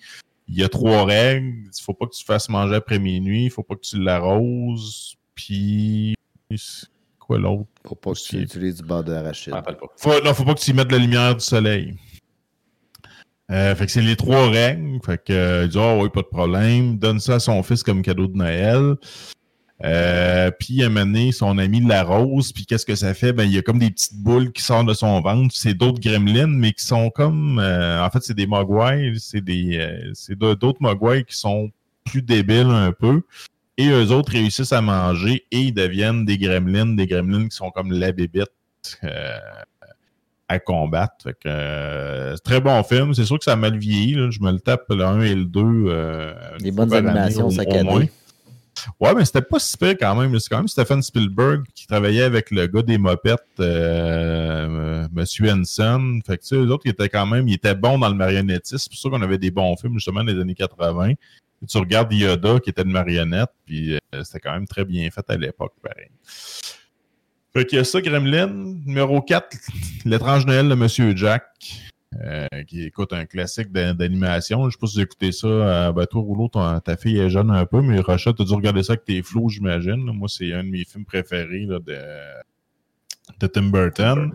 il 0.49 0.59
y 0.59 0.64
a 0.64 0.68
trois 0.68 1.05
règles. 1.05 1.55
Il 1.66 1.82
faut 1.82 1.95
pas 1.95 2.07
que 2.07 2.14
tu 2.14 2.24
fasses 2.24 2.49
manger 2.49 2.76
après 2.76 2.99
minuit, 2.99 3.45
il 3.45 3.51
faut 3.51 3.62
pas 3.62 3.74
que 3.74 3.80
tu 3.80 3.99
l'arroses, 4.01 5.16
puis 5.34 6.14
quoi 7.18 7.38
l'autre? 7.38 7.68
Faut 7.86 7.95
pas 7.95 8.12
que 8.12 8.18
tu 8.18 8.36
utilises 8.38 8.76
du 8.76 8.82
beurre 8.82 9.05
d'arachide. 9.05 9.55
Faut, 9.97 10.20
non, 10.22 10.34
faut 10.34 10.45
pas 10.45 10.55
que 10.55 10.61
tu 10.61 10.70
y 10.70 10.74
mettes 10.74 10.93
la 10.93 10.99
lumière 10.99 11.34
du 11.34 11.45
soleil. 11.45 11.97
Euh, 13.51 13.74
fait 13.74 13.86
que 13.86 13.93
c'est 13.93 14.03
les 14.03 14.16
trois 14.16 14.49
règles. 14.49 14.99
Fait 15.05 15.22
que 15.22 15.32
euh, 15.32 15.64
il 15.64 15.68
dit 15.70 15.78
Oh 15.78 16.01
oui, 16.03 16.09
pas 16.09 16.22
de 16.22 16.26
problème. 16.26 16.99
Donne 16.99 17.20
ça 17.20 17.34
à 17.34 17.38
son 17.38 17.62
fils 17.62 17.82
comme 17.82 18.03
cadeau 18.03 18.26
de 18.26 18.36
Noël. 18.36 18.97
Euh, 19.85 20.51
puis 20.51 20.83
à 20.83 20.87
un 20.87 20.89
moment 20.91 21.07
donné, 21.07 21.33
son 21.33 21.59
ami 21.59 21.80
l'arrose, 21.80 22.53
puis 22.53 22.66
qu'est-ce 22.66 22.87
que 22.87 22.95
ça 22.95 23.14
fait? 23.14 23.33
Ben, 23.33 23.45
il 23.45 23.53
y 23.53 23.59
a 23.59 23.62
comme 23.62 23.78
des 23.78 23.91
petites 23.91 24.16
boules 24.16 24.53
qui 24.53 24.62
sortent 24.62 24.87
de 24.87 24.95
son 24.95 25.20
ventre. 25.20 25.55
C'est 25.57 25.74
d'autres 25.74 26.01
gremlins, 26.01 26.47
mais 26.47 26.72
qui 26.72 26.85
sont 26.85 27.11
comme 27.11 27.59
euh, 27.59 28.05
en 28.05 28.11
fait, 28.11 28.22
c'est 28.22 28.35
des 28.35 28.47
mogwai, 28.47 29.12
c'est 29.18 29.41
des 29.41 29.78
euh, 29.78 30.11
c'est 30.14 30.39
d'autres 30.39 30.78
mogwai 30.80 31.24
qui 31.24 31.37
sont 31.37 31.70
plus 32.05 32.22
débiles 32.22 32.68
un 32.70 32.93
peu. 32.93 33.22
Et 33.78 33.89
eux 33.89 34.12
autres 34.12 34.33
réussissent 34.33 34.72
à 34.72 34.83
manger 34.83 35.45
et 35.51 35.59
ils 35.59 35.72
deviennent 35.72 36.24
des 36.26 36.39
gremlins, 36.39 36.95
des 36.95 37.07
gremlins 37.07 37.49
qui 37.49 37.57
sont 37.57 37.70
comme 37.70 37.91
la 37.93 38.12
bébête. 38.12 38.51
euh, 39.05 39.39
à 40.49 40.59
combattre. 40.59 41.14
Fait 41.24 41.33
que, 41.33 41.39
euh, 41.47 42.37
très 42.45 42.61
bon 42.61 42.83
film. 42.83 43.14
C'est 43.14 43.24
sûr 43.24 43.39
que 43.39 43.45
ça 43.45 43.53
a 43.55 43.57
mal 43.57 43.78
vieilli. 43.78 44.14
là. 44.14 44.28
Je 44.30 44.41
me 44.41 44.53
le 44.53 44.61
tape 44.61 44.85
le 44.91 45.03
1 45.03 45.22
et 45.22 45.35
le 45.35 45.45
2. 45.47 45.61
euh, 45.64 46.35
Des 46.59 46.70
bonnes 46.70 46.93
animations 46.93 47.49
saccadées. 47.51 48.11
Ouais, 49.01 49.14
mais 49.14 49.25
c'était 49.25 49.43
pas 49.43 49.59
si 49.59 49.77
quand 49.79 50.16
même. 50.16 50.39
C'est 50.39 50.49
quand 50.49 50.59
même 50.59 50.68
Stephen 50.68 51.03
Spielberg 51.03 51.64
qui 51.75 51.87
travaillait 51.87 52.23
avec 52.23 52.51
le 52.51 52.66
gars 52.66 52.83
des 52.83 52.99
mopettes, 52.99 53.41
euh, 53.61 55.03
euh, 55.03 55.09
Monsieur 55.12 55.51
Henson. 55.51 56.20
Fait 56.27 56.39
que, 56.39 56.43
tu 56.43 56.49
sais, 56.49 56.57
eux 56.57 56.70
autres, 56.70 56.83
ils 56.87 56.91
étaient 56.91 57.09
quand 57.09 57.27
même, 57.27 57.49
ils 57.49 57.55
étaient 57.55 57.75
bons 57.75 57.99
dans 57.99 58.09
le 58.09 58.14
marionnettisme. 58.14 58.79
C'est 58.79 58.91
pour 58.91 58.99
ça 58.99 59.11
qu'on 59.11 59.23
avait 59.23 59.39
des 59.39 59.51
bons 59.51 59.77
films, 59.77 59.95
justement, 59.95 60.25
des 60.25 60.39
années 60.41 60.55
80. 60.55 61.11
Et 61.11 61.66
tu 61.68 61.79
regardes 61.79 62.12
Yoda, 62.12 62.59
qui 62.61 62.70
était 62.70 62.83
une 62.83 62.93
marionnette, 62.93 63.51
puis 63.64 63.95
euh, 63.95 64.25
c'était 64.25 64.41
quand 64.41 64.53
même 64.53 64.66
très 64.66 64.85
bien 64.85 65.09
fait 65.11 65.25
à 65.29 65.37
l'époque, 65.37 65.75
pareil. 65.83 66.09
Fait 67.53 67.66
qu'il 67.66 67.79
y 67.79 67.81
a 67.81 67.85
ça, 67.85 68.01
Gremlin. 68.01 68.49
Numéro 68.87 69.20
4, 69.20 69.57
L'étrange 70.05 70.47
Noël 70.47 70.68
de 70.68 70.75
Monsieur 70.75 71.14
Jack. 71.14 71.45
Euh, 72.20 72.46
qui 72.66 72.82
écoute 72.82 73.12
un 73.12 73.24
classique 73.24 73.72
d'a- 73.72 73.94
d'animation. 73.94 74.68
Je 74.68 74.72
sais 74.74 74.78
pas 74.80 74.86
si 74.86 74.96
vous 74.96 75.02
écoutez 75.02 75.32
ça. 75.32 75.46
euh, 75.46 75.92
ben, 75.92 76.06
toi, 76.06 76.20
Rouleau, 76.22 76.48
ton- 76.48 76.80
ta 76.80 76.96
fille 76.96 77.18
est 77.18 77.30
jeune 77.30 77.50
un 77.50 77.64
peu, 77.66 77.80
mais 77.80 78.00
Rochette, 78.00 78.36
t'as 78.36 78.44
dû 78.44 78.52
regarder 78.54 78.82
ça 78.82 78.92
avec 78.94 79.04
tes 79.04 79.22
flots, 79.22 79.48
j'imagine. 79.48 79.96
Moi, 80.12 80.28
c'est 80.28 80.52
un 80.52 80.62
de 80.64 80.68
mes 80.70 80.84
films 80.84 81.04
préférés 81.04 81.66
là, 81.66 81.78
de, 81.78 81.96
de 83.40 83.46
Tim 83.46 83.70
Burton. 83.70 84.32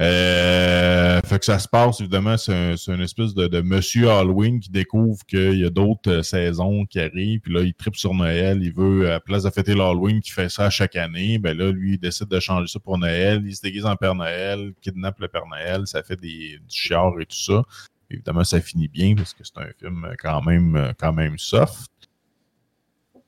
Euh, 0.00 1.20
fait 1.24 1.40
que 1.40 1.44
ça 1.44 1.58
se 1.58 1.66
passe, 1.66 2.00
évidemment, 2.00 2.36
c'est 2.36 2.52
un, 2.52 2.74
une 2.94 3.00
espèce 3.00 3.34
de, 3.34 3.48
de 3.48 3.60
monsieur 3.60 4.10
Halloween 4.10 4.60
qui 4.60 4.70
découvre 4.70 5.24
qu'il 5.26 5.58
y 5.58 5.64
a 5.64 5.70
d'autres 5.70 6.10
euh, 6.10 6.22
saisons 6.22 6.86
qui 6.86 7.00
arrivent, 7.00 7.40
puis 7.40 7.52
là, 7.52 7.62
il 7.62 7.74
tripe 7.74 7.96
sur 7.96 8.14
Noël, 8.14 8.62
il 8.62 8.72
veut, 8.72 9.08
à 9.08 9.14
la 9.14 9.20
place 9.20 9.42
de 9.42 9.50
fêter 9.50 9.74
l'Halloween 9.74 10.20
qui 10.20 10.30
fait 10.30 10.48
ça 10.48 10.70
chaque 10.70 10.94
année, 10.94 11.38
ben 11.38 11.56
là, 11.56 11.72
lui, 11.72 11.94
il 11.94 11.98
décide 11.98 12.28
de 12.28 12.38
changer 12.38 12.68
ça 12.68 12.78
pour 12.78 12.96
Noël, 12.96 13.42
il 13.44 13.56
se 13.56 13.62
déguise 13.62 13.86
en 13.86 13.96
Père 13.96 14.14
Noël, 14.14 14.72
kidnappe 14.80 15.18
le 15.18 15.26
Père 15.26 15.46
Noël, 15.46 15.82
ça 15.86 16.04
fait 16.04 16.20
des, 16.20 16.58
du 16.58 16.76
chiard 16.76 17.14
et 17.20 17.26
tout 17.26 17.36
ça. 17.36 17.62
Évidemment, 18.08 18.44
ça 18.44 18.60
finit 18.60 18.88
bien 18.88 19.16
parce 19.16 19.34
que 19.34 19.42
c'est 19.42 19.58
un 19.58 19.70
film 19.78 20.08
quand 20.22 20.42
même, 20.42 20.94
quand 20.98 21.12
même 21.12 21.38
soft. 21.38 21.90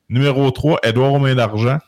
Numéro 0.09 0.51
3, 0.51 0.81
Edouard 0.85 1.15
aux 1.15 1.19
mains 1.19 1.35
d'argent 1.35 1.79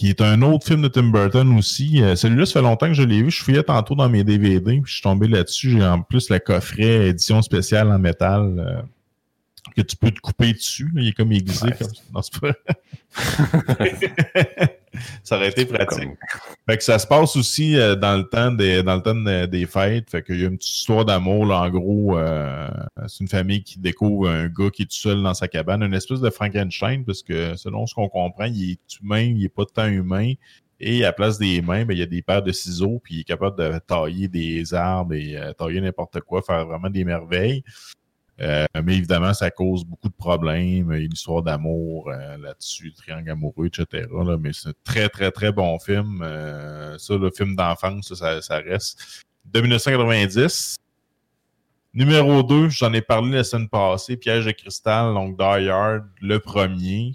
qui 0.00 0.08
est 0.08 0.22
un 0.22 0.40
autre 0.40 0.66
film 0.66 0.80
de 0.80 0.88
Tim 0.88 1.10
Burton 1.10 1.58
aussi. 1.58 2.02
Euh, 2.02 2.16
Celui-là, 2.16 2.46
ça 2.46 2.54
fait 2.54 2.62
longtemps 2.62 2.86
que 2.86 2.94
je 2.94 3.02
l'ai 3.02 3.22
vu. 3.22 3.30
Je 3.30 3.42
fouillais 3.44 3.62
tantôt 3.62 3.94
dans 3.94 4.08
mes 4.08 4.24
DVD, 4.24 4.80
puis 4.80 4.82
je 4.86 4.94
suis 4.94 5.02
tombé 5.02 5.28
là-dessus. 5.28 5.72
J'ai 5.72 5.84
en 5.84 6.00
plus 6.00 6.30
le 6.30 6.38
coffret 6.38 7.08
édition 7.08 7.42
spéciale 7.42 7.92
en 7.92 7.98
métal 7.98 8.58
euh, 8.58 8.80
que 9.76 9.82
tu 9.82 9.96
peux 9.96 10.10
te 10.10 10.18
couper 10.20 10.54
dessus. 10.54 10.90
là. 10.94 11.02
Il 11.02 11.08
est 11.08 11.12
comme 11.12 11.30
aiguisé. 11.32 11.66
Ouais. 11.66 11.76
Comme... 11.78 11.88
Non, 12.14 12.22
pas... 12.40 12.54
ça 15.24 15.36
aurait 15.36 15.48
été 15.50 15.66
pratique. 15.66 16.04
Comme- 16.04 16.40
Fait 16.68 16.76
que 16.76 16.82
ça 16.84 16.98
se 16.98 17.06
passe 17.06 17.36
aussi 17.36 17.76
euh, 17.76 17.94
dans 17.94 18.16
le 18.16 18.24
temps 18.28 18.50
des 18.50 18.82
dans 18.82 18.96
le 18.96 19.02
temps 19.02 19.14
de- 19.14 19.46
des 19.46 19.66
fêtes. 19.66 20.10
Fait 20.10 20.22
qu'il 20.22 20.40
y 20.40 20.44
a 20.44 20.48
une 20.48 20.56
petite 20.58 20.76
histoire 20.76 21.04
d'amour, 21.04 21.46
là, 21.46 21.60
en 21.62 21.70
gros. 21.70 22.18
euh, 22.18 22.68
c'est 23.06 23.20
une 23.20 23.28
famille 23.28 23.62
qui 23.62 23.78
découvre 23.78 24.28
un 24.28 24.48
gars 24.48 24.70
qui 24.70 24.82
est 24.82 24.86
tout 24.86 24.96
seul 24.96 25.22
dans 25.22 25.34
sa 25.34 25.48
cabane, 25.48 25.82
une 25.82 25.94
espèce 25.94 26.20
de 26.20 26.30
Frankenstein, 26.30 27.04
parce 27.04 27.22
que 27.22 27.56
selon 27.56 27.86
ce 27.86 27.94
qu'on 27.94 28.08
comprend, 28.08 28.44
il 28.46 28.72
est 28.72 29.00
humain, 29.02 29.20
il 29.36 29.44
est 29.44 29.48
pas 29.48 29.64
tant 29.72 29.86
humain. 29.86 30.32
Et 30.82 31.04
à 31.04 31.08
la 31.08 31.12
place 31.12 31.38
des 31.38 31.60
mains, 31.60 31.84
ben, 31.84 31.92
il 31.94 32.00
y 32.00 32.02
a 32.02 32.06
des 32.06 32.22
paires 32.22 32.42
de 32.42 32.52
ciseaux, 32.52 33.00
puis 33.04 33.16
il 33.16 33.20
est 33.20 33.24
capable 33.24 33.58
de 33.58 33.78
tailler 33.86 34.28
des 34.28 34.72
arbres 34.72 35.12
et 35.12 35.36
euh, 35.36 35.52
tailler 35.52 35.80
n'importe 35.82 36.20
quoi, 36.20 36.40
faire 36.40 36.64
vraiment 36.66 36.88
des 36.88 37.04
merveilles. 37.04 37.62
Euh, 38.40 38.64
mais 38.84 38.96
évidemment, 38.96 39.34
ça 39.34 39.50
cause 39.50 39.84
beaucoup 39.84 40.08
de 40.08 40.14
problèmes. 40.14 40.90
Il 40.92 40.98
y 40.98 41.02
a 41.02 41.04
une 41.04 41.12
histoire 41.12 41.42
d'amour 41.42 42.10
euh, 42.10 42.38
là-dessus, 42.38 42.92
triangle 42.92 43.30
amoureux, 43.30 43.66
etc. 43.66 44.08
mais 44.40 44.52
c'est 44.52 44.70
un 44.70 44.72
très, 44.82 45.08
très, 45.08 45.30
très 45.30 45.52
bon 45.52 45.78
film. 45.78 46.22
Euh, 46.22 46.96
ça, 46.96 47.16
le 47.16 47.30
film 47.30 47.54
d'enfance, 47.54 48.14
ça, 48.14 48.40
ça, 48.40 48.58
reste. 48.58 49.24
De 49.44 49.60
1990. 49.60 50.76
Numéro 51.92 52.42
2, 52.42 52.68
j'en 52.70 52.92
ai 52.92 53.02
parlé 53.02 53.32
la 53.32 53.44
semaine 53.44 53.68
passée, 53.68 54.16
Piège 54.16 54.46
de 54.46 54.52
cristal, 54.52 55.12
donc 55.12 55.36
Die 55.36 55.68
Hard, 55.68 56.04
le 56.20 56.38
premier. 56.38 57.14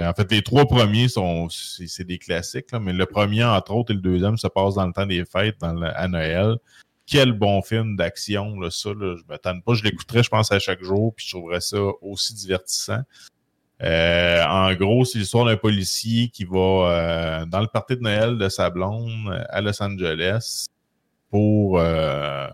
En 0.00 0.12
fait, 0.12 0.30
les 0.30 0.42
trois 0.42 0.64
premiers 0.64 1.08
sont 1.08 1.48
c'est 1.50 2.04
des 2.04 2.18
classiques, 2.18 2.70
là, 2.70 2.78
mais 2.78 2.92
le 2.92 3.04
premier, 3.04 3.42
entre 3.42 3.72
autres, 3.72 3.90
et 3.90 3.94
le 3.94 4.00
deuxième 4.00 4.36
se 4.36 4.46
passe 4.46 4.74
dans 4.76 4.86
le 4.86 4.92
temps 4.92 5.06
des 5.06 5.24
fêtes, 5.24 5.56
dans 5.60 5.82
à 5.82 6.06
Noël. 6.06 6.56
Quel 7.06 7.32
bon 7.32 7.62
film 7.62 7.96
d'action, 7.96 8.58
là, 8.58 8.70
ça, 8.70 8.90
là, 8.90 9.16
je 9.16 9.22
m'attends 9.28 9.60
pas, 9.60 9.74
je 9.74 9.84
l'écouterais, 9.84 10.22
je 10.22 10.28
pense, 10.28 10.50
à 10.50 10.58
chaque 10.58 10.82
jour, 10.82 11.14
puis 11.14 11.24
je 11.26 11.36
trouverais 11.36 11.60
ça 11.60 11.78
aussi 12.02 12.34
divertissant. 12.34 13.02
Euh, 13.82 14.44
en 14.44 14.74
gros, 14.74 15.04
c'est 15.04 15.18
l'histoire 15.18 15.44
d'un 15.44 15.56
policier 15.56 16.28
qui 16.28 16.44
va 16.44 16.58
euh, 16.58 17.46
dans 17.46 17.60
le 17.60 17.66
party 17.66 17.96
de 17.96 18.00
Noël 18.00 18.38
de 18.38 18.48
sa 18.48 18.70
blonde 18.70 19.28
euh, 19.28 19.44
à 19.50 19.60
Los 19.60 19.82
Angeles 19.82 20.66
pour 21.30 21.78
euh, 21.78 22.48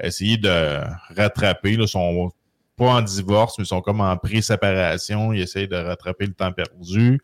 essayer 0.00 0.38
de 0.38 0.80
rattraper 1.14 1.76
là, 1.76 1.86
son 1.86 2.32
pas 2.76 2.86
en 2.86 3.02
divorce, 3.02 3.58
mais 3.58 3.64
ils 3.64 3.68
sont 3.68 3.82
comme 3.82 4.00
en 4.00 4.16
pré-séparation. 4.16 5.34
Ils 5.34 5.42
essayent 5.42 5.68
de 5.68 5.76
rattraper 5.76 6.26
le 6.26 6.32
temps 6.32 6.52
perdu. 6.52 7.20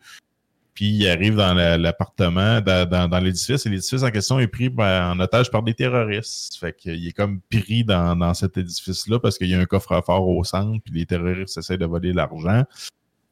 Puis 0.79 0.91
il 0.91 1.09
arrive 1.09 1.35
dans 1.35 1.53
la- 1.53 1.77
l'appartement, 1.77 2.61
dans, 2.61 2.87
dans, 2.89 3.09
dans 3.09 3.19
l'édifice, 3.19 3.65
et 3.65 3.69
l'édifice 3.69 4.01
en 4.01 4.11
question 4.11 4.39
est 4.39 4.47
pris 4.47 4.73
en 4.77 5.19
otage 5.19 5.51
par 5.51 5.61
des 5.61 5.73
terroristes. 5.73 6.55
Fait 6.57 6.71
qu'il 6.73 7.05
est 7.05 7.11
comme 7.11 7.41
pris 7.51 7.83
dans, 7.83 8.15
dans 8.15 8.33
cet 8.33 8.55
édifice-là 8.57 9.19
parce 9.19 9.37
qu'il 9.37 9.49
y 9.49 9.55
a 9.55 9.59
un 9.59 9.65
coffre-fort 9.65 10.25
au 10.25 10.41
centre, 10.45 10.81
puis 10.85 10.93
les 10.93 11.05
terroristes 11.05 11.57
essaient 11.57 11.77
de 11.77 11.85
voler 11.85 12.13
l'argent. 12.13 12.63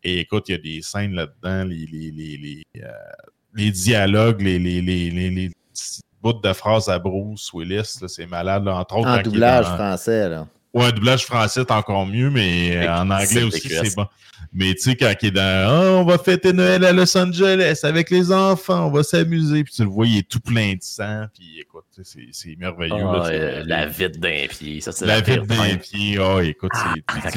Et 0.03 0.19
écoute, 0.19 0.49
il 0.49 0.51
y 0.51 0.55
a 0.55 0.57
des 0.57 0.81
scènes 0.81 1.13
là-dedans, 1.13 1.63
les, 1.63 1.85
les, 1.85 2.11
les, 2.11 2.35
les, 2.35 2.63
euh, 2.83 2.89
les 3.55 3.71
dialogues, 3.71 4.41
les, 4.41 4.59
les, 4.59 4.81
les, 4.81 5.09
les, 5.09 5.29
les 5.29 5.49
petits 5.73 6.01
bouts 6.21 6.33
de 6.33 6.51
phrases 6.51 6.89
à 6.89 6.99
Bruce 6.99 7.49
Willis, 7.53 7.97
c'est 8.07 8.27
malade. 8.27 8.65
Là, 8.65 8.75
entre 8.75 8.97
autres, 8.97 9.07
En 9.07 9.21
doublage 9.21 9.67
français, 9.77 10.27
là. 10.27 10.47
Ouais, 10.73 10.85
un 10.85 10.91
doublage 10.91 11.25
français, 11.25 11.61
c'est 11.61 11.71
encore 11.71 12.05
mieux, 12.05 12.29
mais 12.29 12.75
Avec 12.75 12.89
euh, 12.89 12.93
en 12.93 13.09
anglais 13.09 13.43
aussi, 13.43 13.67
c'est 13.69 13.95
bon. 13.95 14.05
Mais 14.53 14.73
tu 14.75 14.81
sais, 14.81 14.95
quand 14.95 15.13
il 15.21 15.27
est 15.27 15.31
dans 15.31 15.41
Ah, 15.69 16.01
on 16.01 16.05
va 16.05 16.17
fêter 16.17 16.53
Noël 16.53 16.83
à 16.85 16.91
Los 16.93 17.17
Angeles 17.17 17.79
avec 17.83 18.09
les 18.09 18.31
enfants, 18.31 18.87
on 18.87 18.91
va 18.91 19.03
s'amuser. 19.03 19.63
Puis 19.63 19.73
tu 19.73 19.83
le 19.83 19.89
vois, 19.89 20.05
il 20.07 20.19
est 20.19 20.27
tout 20.27 20.39
plein 20.39 20.73
de 20.73 20.81
sang. 20.81 21.25
Puis 21.33 21.59
écoute, 21.61 21.85
c'est 22.31 22.55
merveilleux. 22.57 22.95
Ah, 22.95 23.17
là, 23.17 23.25
euh, 23.27 23.61
c'est- 23.61 23.67
la 23.67 23.85
vide 23.87 24.19
d'un 24.19 24.45
pied. 24.47 24.79
Ça, 24.81 24.91
c'est 24.91 25.05
la 25.05 25.21
pire 25.21 25.41
vide 25.43 25.57
d'un 25.57 25.75
pied. 25.77 26.17
Ah, 26.19 26.39
écoute, 26.43 26.71
Ah, 26.75 26.93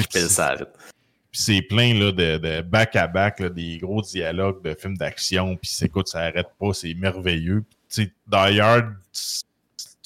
c'est. 0.09 0.19
ça 0.29 0.55
vite. 0.55 0.67
puis 1.31 1.41
c'est 1.41 1.61
plein 1.63 1.93
là, 1.95 2.11
de, 2.11 2.37
de 2.37 2.61
back-à-back, 2.61 3.39
là, 3.39 3.49
des 3.49 3.77
gros 3.77 4.01
dialogues 4.01 4.63
de 4.63 4.75
films 4.79 4.97
d'action. 4.97 5.55
Puis 5.57 5.71
c'est- 5.73 5.85
écoute, 5.85 6.07
ça 6.07 6.19
arrête 6.19 6.49
pas, 6.59 6.73
c'est 6.73 6.93
merveilleux. 6.93 7.63
Puis, 7.89 8.05
Tu 8.05 8.13
sais, 8.31 8.59
Hard, 8.61 8.93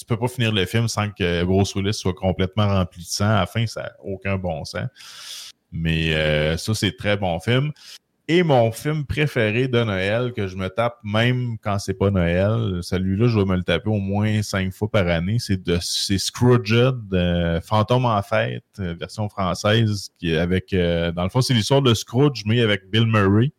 tu 0.06 0.14
peux 0.14 0.20
pas 0.20 0.28
finir 0.28 0.52
le 0.52 0.66
film 0.66 0.88
sans 0.88 1.10
que 1.10 1.44
Bruce 1.44 1.74
Willis 1.74 1.96
soit 1.96 2.14
complètement 2.14 2.68
rempli 2.68 3.02
de 3.02 3.08
sang. 3.08 3.26
À 3.26 3.40
la 3.40 3.46
fin, 3.48 3.66
ça 3.66 3.82
n'a 3.82 3.92
aucun 4.04 4.38
bon 4.38 4.64
sens. 4.64 5.52
Mais 5.72 6.14
euh, 6.14 6.58
ça, 6.58 6.76
c'est 6.76 6.96
très 6.96 7.18
bon 7.18 7.40
film. 7.40 7.72
Et 8.28 8.44
mon 8.44 8.72
film 8.72 9.06
préféré 9.06 9.68
de 9.68 9.84
Noël 9.84 10.32
que 10.34 10.48
je 10.48 10.56
me 10.56 10.68
tape 10.68 10.98
même 11.04 11.58
quand 11.62 11.80
c'est 11.80 11.96
pas 11.96 12.12
Noël, 12.12 12.80
celui-là, 12.82 13.28
je 13.28 13.40
vais 13.40 13.46
me 13.46 13.56
le 13.56 13.64
taper 13.64 13.90
au 13.90 14.00
moins 14.00 14.44
cinq 14.44 14.72
fois 14.74 14.90
par 14.90 15.08
année. 15.08 15.38
C'est 15.40 15.64
de 15.64 15.78
c'est 15.82 16.20
Scrooged, 16.20 16.96
euh, 17.14 17.62
Fantôme 17.62 18.06
en 18.06 18.22
fête, 18.22 18.64
euh, 18.80 18.96
version 19.00 19.28
française, 19.28 20.10
qui 20.20 20.36
avec 20.36 20.72
dans 20.72 21.24
le 21.24 21.30
fond, 21.30 21.42
c'est 21.42 21.54
l'histoire 21.56 21.82
de 21.82 21.94
Scrooge, 21.96 22.44
mais 22.46 22.62
avec 22.62 22.90
Bill 22.92 23.08
Murray, 23.08 23.52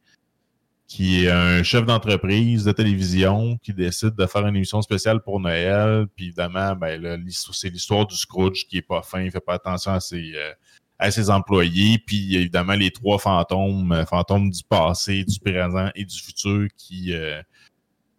qui 0.89 1.25
est 1.25 1.31
un 1.31 1.63
chef 1.63 1.85
d'entreprise 1.85 2.65
de 2.65 2.73
télévision 2.73 3.59
qui 3.59 3.73
décide 3.75 4.15
de 4.15 4.27
faire 4.27 4.47
une 4.47 4.55
émission 4.55 4.81
spéciale 4.83 5.21
pour 5.21 5.41
Noël. 5.41 6.07
Puis 6.15 6.27
évidemment, 6.27 6.77
ben 6.77 7.25
c'est 7.53 7.71
l'histoire 7.71 8.07
du 8.07 8.17
Scrooge 8.17 8.67
qui 8.69 8.79
est 8.79 8.83
pas 8.83 9.03
fin, 9.03 9.23
il 9.23 9.31
fait 9.31 9.41
pas 9.41 9.55
attention 9.55 9.93
à 9.93 10.01
ses 10.01 10.33
euh, 10.37 10.53
à 10.99 11.11
ses 11.11 11.29
employés, 11.29 11.99
puis 11.99 12.37
évidemment 12.37 12.73
les 12.73 12.91
trois 12.91 13.19
fantômes, 13.19 13.93
euh, 13.93 14.07
fantômes 14.07 14.51
du 14.51 14.63
passé, 14.65 15.25
du 15.25 15.39
présent 15.39 15.91
et 15.95 16.05
du 16.05 16.17
futur 16.17 16.69
qui, 16.77 17.13
euh, 17.13 17.43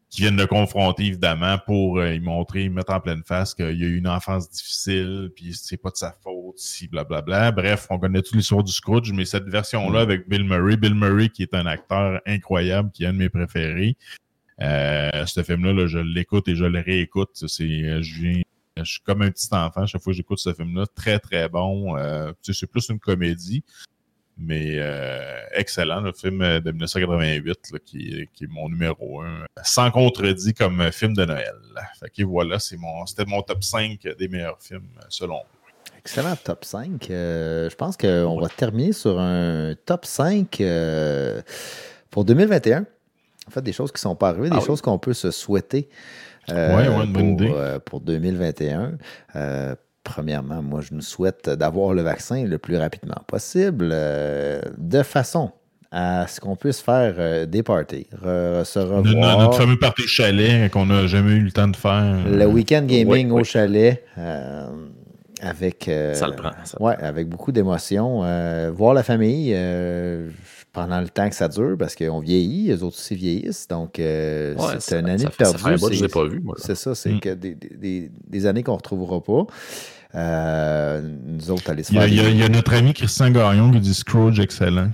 qui 0.10 0.22
viennent 0.22 0.38
le 0.38 0.47
confronter 0.47 1.05
évidemment 1.05 1.58
pour 1.66 1.99
euh, 1.99 2.14
y 2.14 2.20
montrer, 2.20 2.70
mettre 2.70 2.93
en 2.93 2.99
pleine 2.99 3.24
face 3.26 3.53
qu'il 3.53 3.78
y 3.78 3.84
a 3.84 3.88
eu 3.88 3.97
une 3.97 4.08
enfance 4.08 4.49
difficile, 4.49 5.32
puis 5.36 5.53
c'est 5.53 5.78
pas 5.78 5.89
de 5.89 5.97
sa 5.97 6.16
faute, 6.24 6.58
si 6.58 6.88
blablabla. 6.88 7.51
Bref, 7.51 7.88
on 7.89 7.99
connaît 7.99 8.22
toute 8.22 8.36
l'histoire 8.36 8.64
du 8.64 8.72
Scrooge, 8.72 9.12
mais 9.12 9.26
cette 9.26 9.47
version-là 9.49 10.01
avec 10.01 10.30
Bill 10.30 10.43
Murray, 10.45 10.78
Bill 10.78 10.95
Murray 10.95 11.30
qui 11.30 11.43
est 11.43 11.53
un 11.53 11.66
acteur 11.66 12.22
incroyable, 12.26 12.91
qui 12.91 13.03
est 13.03 13.08
un 13.08 13.14
de 13.14 13.18
mes 13.18 13.30
préférés. 13.30 13.97
Euh, 14.62 15.26
ce 15.26 15.43
film-là, 15.43 15.74
là, 15.74 15.88
je 15.88 15.99
l'écoute 15.99 16.47
et 16.47 16.55
je 16.55 16.66
le 16.66 16.80
réécoute. 16.80 17.30
C'est, 17.34 17.64
euh, 17.64 18.01
je 18.01 18.22
viens 18.22 18.41
je 18.84 18.91
suis 18.91 19.01
comme 19.01 19.22
un 19.22 19.32
petit 19.32 19.47
enfant 19.51 19.86
chaque 19.86 20.01
fois 20.01 20.14
que 20.14 20.18
j'écoute 20.18 20.39
ce 20.39 20.53
film-là. 20.53 20.86
Très, 20.95 21.20
très 21.20 21.49
bon. 21.49 21.97
Euh, 21.97 22.32
c'est 22.41 22.70
plus 22.70 22.89
une 22.89 22.99
comédie, 22.99 23.64
mais 24.39 24.75
euh, 24.77 25.19
excellent. 25.53 26.01
Le 26.01 26.11
film 26.13 26.39
de 26.39 26.71
1988, 26.71 27.59
là, 27.73 27.79
qui, 27.85 28.21
est- 28.21 28.29
qui 28.33 28.43
est 28.45 28.49
mon 28.51 28.69
numéro 28.69 29.21
un. 29.21 29.45
Sans 29.63 29.89
contredit 29.91 30.53
comme 30.53 30.91
film 30.91 31.13
de 31.15 31.25
Noël. 31.25 31.53
Fait 31.99 32.09
que 32.09 32.23
voilà, 32.23 32.59
c'est 32.59 32.77
mon, 32.77 33.05
c'était 33.05 33.25
mon 33.25 33.41
top 33.41 33.63
5 33.63 33.99
des 34.17 34.27
meilleurs 34.27 34.59
films, 34.61 34.88
selon 35.09 35.33
moi. 35.35 35.45
Excellent 35.97 36.35
top 36.41 36.63
5. 36.63 37.09
Euh, 37.09 37.69
je 37.69 37.75
pense 37.75 37.97
qu'on 37.97 38.39
va 38.39 38.47
terminer 38.49 38.93
sur 38.93 39.19
un 39.19 39.75
top 39.85 40.05
5 40.05 40.61
euh, 40.61 41.41
pour 42.09 42.23
2021. 42.23 42.85
En 43.47 43.51
fait, 43.51 43.61
des 43.61 43.73
choses 43.73 43.91
qui 43.91 43.97
ne 43.97 44.09
sont 44.11 44.15
pas 44.15 44.29
arrivées, 44.29 44.49
des 44.49 44.55
Ah 44.55 44.59
oui. 44.59 44.65
choses 44.65 44.81
qu'on 44.81 44.99
peut 44.99 45.13
se 45.13 45.31
souhaiter 45.31 45.89
euh, 46.49 46.75
Ouais, 46.77 46.88
ouais, 46.88 47.35
pour, 47.38 47.55
euh, 47.57 47.79
pour 47.79 47.99
2021. 48.01 48.93
Euh, 49.35 49.75
premièrement, 50.08 50.62
moi, 50.62 50.82
je 50.82 50.93
nous 50.93 51.01
souhaite 51.01 51.49
d'avoir 51.49 51.93
le 51.93 52.01
vaccin 52.01 52.45
le 52.45 52.58
plus 52.58 52.78
rapidement 52.78 53.22
possible, 53.28 53.89
euh, 53.91 54.62
de 54.78 55.03
façon 55.03 55.51
à 55.91 56.28
ce 56.28 56.39
qu'on 56.41 56.55
puisse 56.55 56.82
faire 56.82 57.16
euh, 57.18 57.45
des 57.45 57.64
parties, 57.64 58.08
re- 58.24 58.64
se 58.66 58.80
Notre, 58.80 58.95
revoir. 59.10 59.39
notre 59.39 59.58
fameux 59.58 59.78
party 59.80 60.03
chalet 60.08 60.70
qu'on 60.72 60.86
n'a 60.88 61.08
jamais 61.08 61.34
eu 61.34 61.41
le 61.41 61.51
temps 61.51 61.68
de 61.68 61.76
faire. 61.76 62.26
Le 62.30 62.45
week-end 62.45 62.84
gaming 62.86 63.32
Oui, 63.32 63.41
au 63.41 63.43
chalet 63.43 64.03
euh, 64.18 64.68
avec, 65.41 65.88
euh, 65.88 66.14
Ça 66.14 66.28
le 66.28 66.36
prend, 66.36 66.51
ça. 66.66 66.82
ouais, 66.82 66.95
avec 66.99 67.30
beaucoup 67.30 67.51
d'émotion. 67.51 68.22
Euh, 68.24 68.72
voir 68.74 68.93
la 68.93 69.03
famille 69.03 69.53
euh, 69.55 70.30
pendant 70.74 70.99
le 70.99 71.08
temps 71.10 71.30
que 71.30 71.36
ça 71.36 71.47
dure 71.47 71.76
parce 71.80 71.95
qu'on 71.95 72.20
vieillit, 72.20 72.68
les 72.68 72.84
autres 72.84 72.97
aussi 72.97 73.16
vieillissent. 73.16 73.68
Donc, 73.70 73.97
euh, 73.99 74.55
Ouais, 74.55 74.76
c'est 74.80 74.99
une 74.99 75.08
année 75.10 75.18
ça 75.20 75.30
de 75.30 75.34
fait- 75.34 75.45
ça 75.45 75.51
perdu. 75.53 75.64
fait 75.64 75.70
un 75.70 75.78
bout 75.78 75.88
que 75.88 75.93
je 75.93 75.97
c'est- 75.99 76.03
l'ai 76.05 76.12
pas 76.12 76.26
vu, 76.26 76.39
moi, 76.41 76.55
là. 76.58 76.64
C'est 76.66 76.76
ça, 76.76 76.95
c'est 76.95 77.14
Mm. 77.14 77.20
que 77.22 77.34
des, 77.34 77.55
des- 77.55 78.12
des 78.28 78.45
années 78.45 78.62
qu'on 78.64 78.74
ne 78.74 78.78
retrouvera 78.78 79.24
pas. 79.24 79.45
Euh, 80.18 81.01
nous 81.26 81.51
autres, 81.51 81.70
aller 81.70 81.84
se 81.84 81.91
Il 81.91 81.95
y, 81.95 81.99
a, 81.99 82.01
faire 82.01 82.09
il 82.09 82.15
y 82.15 82.20
a- 82.20 82.24
des- 82.24 82.32
il 82.32 82.38
y 82.38 82.43
a 82.43 82.49
notre 82.49 82.74
ami 82.74 82.93
Christian 82.93 83.30
Gagnon 83.30 83.72
qui 83.72 83.80
dit 83.80 83.93
Scrooge 83.93 84.39
excellent. 84.39 84.89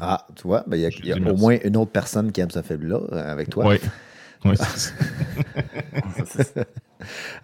Ah, 0.00 0.26
tu 0.34 0.48
vois, 0.48 0.64
ben, 0.66 0.76
il 0.78 0.82
y 0.82 0.86
a, 0.86 0.88
il 0.88 1.06
y 1.06 1.12
a 1.12 1.16
dis 1.16 1.28
au 1.28 1.36
moins 1.36 1.58
une 1.62 1.76
autre 1.76 1.90
personne 1.92 2.32
qui 2.32 2.40
aime 2.40 2.50
ce 2.50 2.62
film-là 2.62 2.98
euh, 3.12 3.32
avec 3.32 3.50
toi. 3.50 3.66
Oui. 3.66 3.76
Oui. 4.46 4.56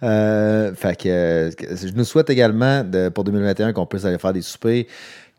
Euh, 0.01 0.73
fait 0.73 0.95
que, 0.99 1.53
que- 1.53 1.75
je 1.75 1.93
nous 1.93 2.03
souhaite 2.03 2.31
également 2.31 2.83
de- 2.83 3.09
pour 3.09 3.23
2021 3.23 3.73
qu'on 3.73 3.85
puisse 3.85 4.05
aller 4.05 4.17
faire 4.17 4.33
des 4.33 4.41
soupers, 4.41 4.85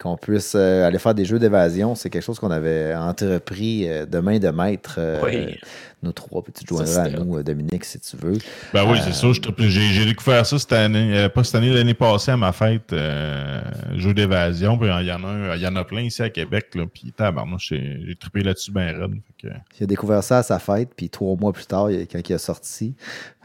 qu'on 0.03 0.17
puisse 0.17 0.55
euh, 0.57 0.87
aller 0.87 0.99
faire 0.99 1.15
des 1.15 1.25
jeux 1.25 1.39
d'évasion. 1.39 1.95
C'est 1.95 2.11
quelque 2.11 2.25
chose 2.25 2.39
qu'on 2.41 2.51
avait 2.51 2.95
entrepris 2.95 3.89
euh, 3.89 4.05
de 4.07 4.19
main 4.19 4.39
de 4.39 4.49
maître. 4.49 4.97
euh, 4.99 5.21
Oui. 5.25 5.59
Nos 6.03 6.11
trois 6.11 6.43
petites 6.43 6.69
Ça, 6.69 6.85
joindras 6.85 7.03
à 7.03 7.09
nous, 7.11 7.37
euh, 7.39 7.43
Dominique, 7.45 7.85
si 7.85 8.01
tu 8.01 8.17
veux. 8.17 8.37
Ben 8.75 8.85
oui, 8.91 8.99
Euh, 8.99 9.03
c'est 9.05 9.13
sûr. 9.13 9.33
J'ai 9.59 10.05
découvert 10.05 10.45
ça 10.45 10.59
cette 10.59 10.73
année, 10.73 11.17
euh, 11.17 11.29
pas 11.29 11.45
cette 11.45 11.55
année, 11.55 11.73
l'année 11.73 11.95
passée 11.95 12.33
à 12.33 12.37
ma 12.37 12.51
fête, 12.51 12.93
euh, 12.93 13.61
jeu 13.95 14.13
d'évasion. 14.13 14.77
Puis 14.77 14.89
il 15.01 15.07
y 15.07 15.13
en 15.13 15.23
a 15.23 15.29
un- 15.29 15.55
il 15.55 15.63
y 15.63 15.67
en 15.69 15.77
a 15.77 15.85
plein 15.85 16.01
ici 16.01 16.21
à 16.21 16.29
Québec. 16.31 16.71
Là, 16.75 16.87
puis 16.93 17.13
tabarnouche, 17.13 17.69
j'ai 17.69 18.17
trippé 18.19 18.43
là-dessus 18.43 18.73
ben 18.73 19.01
raide. 19.01 19.15
Que- 19.41 19.47
Il 19.79 19.85
a 19.85 19.87
découvert 19.87 20.25
ça 20.25 20.39
à 20.39 20.43
sa 20.43 20.59
fête, 20.59 20.89
puis 20.97 21.09
trois 21.09 21.37
mois 21.37 21.53
plus 21.53 21.67
tard, 21.67 21.89
quand 22.11 22.29
il 22.29 22.33
a 22.33 22.39
sorti, 22.39 22.97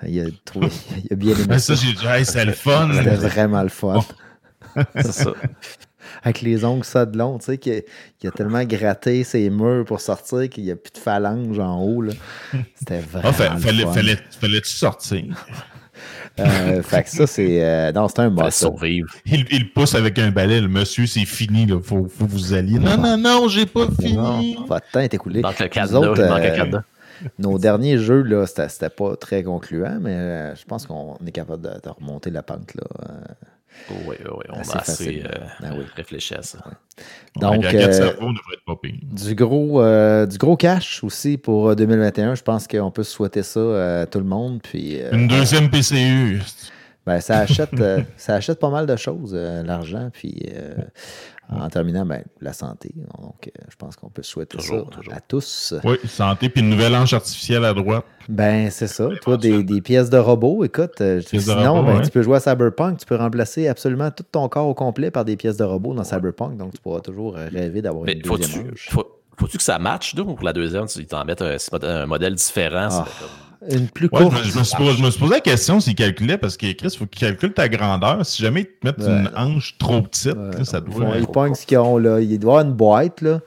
il 0.07 0.19
a, 0.19 0.25
trouvé, 0.43 0.67
il 1.05 1.13
a 1.13 1.15
bien 1.15 1.35
aimé 1.35 1.45
Ben, 1.49 1.59
ça, 1.59 1.75
ça. 1.75 1.85
j'ai 1.85 1.93
dit, 1.93 2.07
hey, 2.07 2.25
c'est 2.25 2.43
le 2.43 2.53
fun. 2.53 2.89
C'était 2.91 3.15
vraiment 3.15 3.61
le 3.61 3.69
fun. 3.69 3.99
C'est 4.95 5.11
ça. 5.11 5.31
Avec 6.23 6.41
les 6.41 6.65
ongles 6.65 6.83
ça 6.85 7.05
de 7.05 7.17
long, 7.17 7.37
tu 7.37 7.45
sais, 7.45 7.57
qu'il 7.57 7.83
a, 8.25 8.31
tellement 8.31 8.63
gratté 8.63 9.23
ses 9.23 9.49
murs 9.49 9.85
pour 9.85 10.01
sortir 10.01 10.49
qu'il 10.49 10.63
n'y 10.63 10.71
a 10.71 10.75
plus 10.75 10.91
de 10.91 10.97
phalange 10.97 11.59
en 11.59 11.81
haut. 11.81 12.01
là. 12.01 12.13
C'était 12.75 12.99
vraiment 12.99 13.29
Ah, 13.29 13.33
fa- 13.33 13.53
le 13.53 13.59
fallait, 13.59 13.85
fallait, 13.85 14.17
fallait-tu 14.39 14.69
sortir? 14.69 15.23
Euh, 16.39 16.83
fait 16.83 17.03
que 17.03 17.09
ça, 17.09 17.25
c'est... 17.25 17.63
euh, 17.63 17.91
non, 17.91 18.07
c'était 18.07 18.21
un 18.21 18.35
Fallait 18.35 18.51
survivre. 18.51 19.09
Il, 19.25 19.45
il 19.49 19.71
pousse 19.73 19.95
avec 19.95 20.19
un 20.19 20.29
balai, 20.29 20.61
le 20.61 20.67
monsieur, 20.67 21.07
c'est 21.07 21.25
fini, 21.25 21.65
là. 21.65 21.79
Faut, 21.81 22.07
faut 22.07 22.27
vous 22.27 22.53
allier. 22.53 22.77
Non, 22.77 22.97
non, 22.97 23.17
non, 23.17 23.47
j'ai 23.47 23.65
pas 23.65 23.87
fini. 23.99 24.57
Votre 24.67 24.85
temps 24.91 24.99
est 24.99 25.13
écoulé. 25.13 25.41
Manque 25.41 25.59
le 25.59 25.67
cadenas. 25.67 25.97
autres, 25.99 26.21
il 26.21 26.29
manque 26.29 26.39
euh, 26.41 26.55
cadenas. 26.55 26.83
Nos 27.39 27.57
derniers 27.57 27.97
jeux, 27.97 28.21
là, 28.21 28.45
c'était 28.45 28.89
pas 28.91 29.15
très 29.15 29.41
concluant, 29.41 29.97
mais 29.99 30.13
euh, 30.13 30.55
je 30.55 30.63
pense 30.65 30.85
qu'on 30.85 31.17
est 31.25 31.31
capable 31.31 31.63
de, 31.63 31.69
de 31.69 31.89
remonter 31.89 32.29
la 32.29 32.43
pente. 32.43 32.75
Là. 32.75 32.83
Euh, 33.89 33.93
Oui, 34.05 34.15
oui, 34.19 34.31
oui. 34.37 34.43
On 34.49 34.59
assez 34.59 34.71
a 34.77 34.79
assez 34.79 35.23
euh, 35.25 35.69
oui. 35.77 35.85
réfléchi 35.95 36.33
à 36.35 36.41
ça. 36.41 36.59
Donc, 37.39 37.61
Donc, 37.61 37.65
euh, 37.65 37.87
euh, 37.87 37.91
cerveau, 37.91 38.17
on 38.27 38.33
être. 38.33 38.99
Du 39.01 39.35
gros, 39.35 39.81
euh, 39.81 40.25
du 40.25 40.37
gros 40.37 40.57
cash 40.57 41.03
aussi 41.03 41.37
pour 41.37 41.69
euh, 41.69 41.75
2021. 41.75 42.35
Je 42.35 42.43
pense 42.43 42.67
qu'on 42.67 42.91
peut 42.91 43.03
souhaiter 43.03 43.43
ça 43.43 44.01
à 44.01 44.05
tout 44.05 44.19
le 44.19 44.25
monde. 44.25 44.59
Puis, 44.61 45.01
euh, 45.01 45.11
Une 45.13 45.27
deuxième 45.27 45.69
PCU. 45.69 46.41
ben, 47.05 47.19
ça, 47.21 47.39
achète, 47.39 47.73
euh, 47.79 48.01
ça 48.17 48.35
achète 48.35 48.59
pas 48.59 48.69
mal 48.69 48.85
de 48.85 48.95
choses, 48.95 49.31
euh, 49.33 49.63
l'argent. 49.63 50.09
Puis 50.11 50.43
en 51.49 51.69
terminant, 51.69 52.05
ben, 52.05 52.23
la 52.41 52.53
santé. 52.53 52.91
Donc, 52.95 53.47
euh, 53.47 53.61
je 53.69 53.75
pense 53.77 53.95
qu'on 53.95 54.09
peut 54.09 54.23
souhaiter 54.23 54.57
Toujours, 54.57 54.89
ça 54.91 54.97
toujours. 54.97 55.13
à 55.13 55.19
tous. 55.21 55.73
Oui, 55.83 55.95
santé, 56.05 56.49
puis 56.49 56.61
une 56.61 56.69
nouvelle 56.69 56.95
hanche 56.95 57.13
artificielle 57.13 57.63
à 57.65 57.73
droite. 57.73 58.03
Ben, 58.29 58.69
c'est 58.69 58.87
ça. 58.87 59.07
Toi, 59.21 59.37
des, 59.37 59.63
des 59.63 59.81
pièces 59.81 60.09
de 60.09 60.17
robot, 60.17 60.63
écoute, 60.65 60.99
euh, 61.01 61.21
sinon, 61.21 61.73
robot, 61.75 61.87
ben, 61.87 61.97
ouais. 61.97 62.01
tu 62.03 62.09
peux 62.11 62.21
jouer 62.21 62.37
à 62.37 62.39
Cyberpunk, 62.41 62.97
tu 62.99 63.05
peux 63.05 63.15
remplacer 63.15 63.67
absolument 63.67 64.11
tout 64.11 64.23
ton 64.29 64.49
corps 64.49 64.67
au 64.67 64.73
complet 64.73 65.11
par 65.11 65.23
des 65.25 65.37
pièces 65.37 65.57
de 65.57 65.63
robot 65.63 65.93
dans 65.93 66.03
Cyberpunk, 66.03 66.57
donc 66.57 66.73
tu 66.73 66.81
pourras 66.81 66.99
toujours 67.01 67.37
euh, 67.37 67.47
rêver 67.51 67.81
d'avoir 67.81 68.05
une 68.07 68.23
faut-tu 68.25 68.41
deuxième 68.43 68.71
hanche. 68.71 68.87
faut, 68.91 69.07
faut-tu 69.39 69.57
que 69.57 69.63
ça 69.63 69.79
matche, 69.79 70.13
ou 70.17 70.25
pour 70.35 70.43
la 70.43 70.51
deuxième, 70.53 70.85
tu 70.87 71.05
t'en 71.05 71.23
mettes 71.23 71.41
un, 71.41 71.55
un 71.83 72.05
modèle 72.05 72.35
différent? 72.35 72.89
Ah. 72.91 73.05
c'est 73.07 73.19
comme- 73.25 73.46
Une 73.71 73.87
plus 73.89 74.07
courte. 74.09 74.33
me, 74.33 74.43
je 74.43 74.57
me 74.57 74.63
suis 74.63 74.77
posé, 74.77 74.97
je 74.97 75.03
me 75.03 75.09
suis 75.09 75.19
posé 75.19 75.33
la 75.33 75.39
question 75.41 75.79
s'il 75.79 75.95
calculait, 75.95 76.37
parce 76.37 76.57
que 76.57 76.71
Chris, 76.73 76.89
il 76.93 76.97
faut 76.97 77.05
qu'il 77.05 77.27
calcule 77.27 77.53
ta 77.53 77.67
grandeur. 77.69 78.25
Si 78.25 78.41
jamais 78.41 78.61
ils 78.61 78.65
te 78.65 78.71
mettent 78.85 78.99
Ouais. 78.99 79.21
une 79.21 79.31
hanche 79.35 79.77
trop 79.77 80.01
petite, 80.01 80.35
Ouais, 80.35 80.57
là, 80.57 80.63
ça 80.65 80.79
ils, 80.85 80.93
doit. 80.93 81.05
font- 81.05 81.13
ils 81.17 81.25
pognent 81.27 81.49
pas. 81.51 81.55
ce 81.55 81.65
qu'ils 81.65 81.77
ont 81.79 81.97
là. 81.97 82.19
Il 82.19 82.37
doit 82.39 82.53
y 82.53 82.55
avoir 82.57 82.65
une 82.65 82.73
boîte, 82.73 83.21
là. 83.21 83.39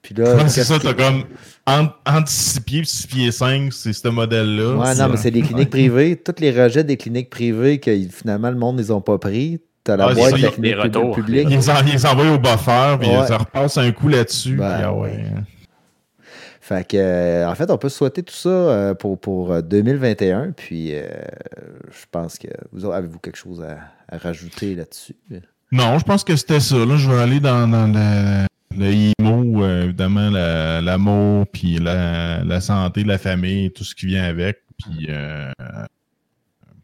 Puis 0.00 0.14
là, 0.14 0.36
Ouais, 0.36 0.48
c'est 0.48 0.64
ça, 0.64 0.78
t'as 0.78 0.94
comme 0.94 1.24
entre, 1.66 1.98
entre 2.06 2.28
6 2.30 2.60
pieds 2.60 2.80
et 2.80 2.84
6 2.84 3.06
pieds 3.06 3.30
5, 3.32 3.72
c'est 3.72 3.92
ce 3.92 4.08
modèle-là. 4.08 4.76
Ouais, 4.76 4.94
non, 4.94 5.08
mais 5.10 5.16
c'est 5.16 5.30
des 5.30 5.42
cliniques 5.42 5.70
privées. 5.70 6.16
Tous 6.16 6.40
les 6.40 6.50
rejets 6.50 6.84
des 6.84 6.96
cliniques 6.96 7.28
privées 7.30 7.78
que 7.78 7.90
finalement 8.10 8.50
le 8.50 8.56
monde 8.56 8.76
ne 8.76 8.82
les 8.82 8.90
ont 8.90 9.00
pas 9.02 9.18
pris. 9.18 9.60
T'as 9.84 9.96
la 9.96 10.06
Ah, 10.06 10.14
boîte 10.14 10.34
de 10.34 10.42
la 10.42 10.50
clinique 10.50 11.14
publique. 11.14 11.48
Ils 11.50 11.56
les, 11.58 11.70
en- 11.70 11.74
ils 11.86 11.92
les 11.92 12.06
envoient 12.06 12.32
au 12.32 12.38
buffer, 12.38 12.96
puis 13.00 13.08
Ouais. 13.10 13.26
ça 13.26 13.38
repasse 13.38 13.76
un 13.76 13.90
coup 13.90 14.08
là-dessus. 14.08 14.54
Ben, 14.56 14.80
ah 14.84 14.94
ouais. 14.94 15.24
Fait 16.68 16.86
que, 16.86 16.98
euh, 16.98 17.48
en 17.48 17.54
fait, 17.54 17.70
on 17.70 17.78
peut 17.78 17.88
souhaiter 17.88 18.22
tout 18.22 18.34
ça 18.34 18.50
euh, 18.50 18.94
pour, 18.94 19.18
pour 19.18 19.52
euh, 19.52 19.62
2021. 19.62 20.52
Puis, 20.52 20.90
euh, 20.92 21.08
je 21.90 22.04
pense 22.10 22.38
que 22.38 22.48
vous 22.72 22.84
avez-vous 22.84 23.18
quelque 23.18 23.38
chose 23.38 23.62
à, 23.62 24.16
rajouter 24.18 24.74
là-dessus? 24.74 25.16
Non, 25.72 25.98
je 25.98 26.04
pense 26.04 26.24
que 26.24 26.36
c'était 26.36 26.60
ça. 26.60 26.76
Là, 26.76 26.96
je 26.96 27.10
vais 27.10 27.18
aller 27.18 27.40
dans, 27.40 27.66
le, 28.76 28.92
IMO 29.18 29.66
évidemment, 29.66 30.28
la- 30.28 30.82
l'amour, 30.82 31.46
puis 31.50 31.78
la, 31.78 32.60
santé, 32.60 33.02
la 33.02 33.16
famille, 33.18 33.70
tout 33.70 33.84
ce 33.84 33.94
qui 33.94 34.06
vient 34.06 34.24
avec. 34.24 34.58
Puis, 34.78 35.08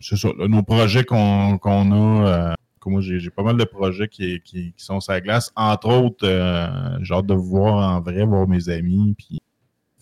c'est 0.00 0.16
ça. 0.16 0.28
nos 0.48 0.62
projets 0.62 1.04
qu'on 1.04 1.58
qu'on 1.58 1.92
a, 1.92 2.54
moi, 2.90 3.00
j'ai 3.00 3.30
pas 3.30 3.42
mal 3.42 3.56
de 3.56 3.64
projets 3.64 4.08
qui, 4.08 4.40
qui, 4.40 4.72
qui 4.72 4.84
sont 4.84 5.00
sur 5.00 5.12
la 5.12 5.20
glace. 5.20 5.52
Entre 5.56 5.88
autres, 5.88 6.26
euh, 6.26 6.98
j'ai 7.02 7.14
hâte 7.14 7.26
de 7.26 7.34
vous 7.34 7.44
voir 7.44 7.96
en 7.96 8.00
vrai, 8.00 8.24
voir 8.24 8.46
mes 8.48 8.68
amis, 8.68 9.14
puis 9.16 9.40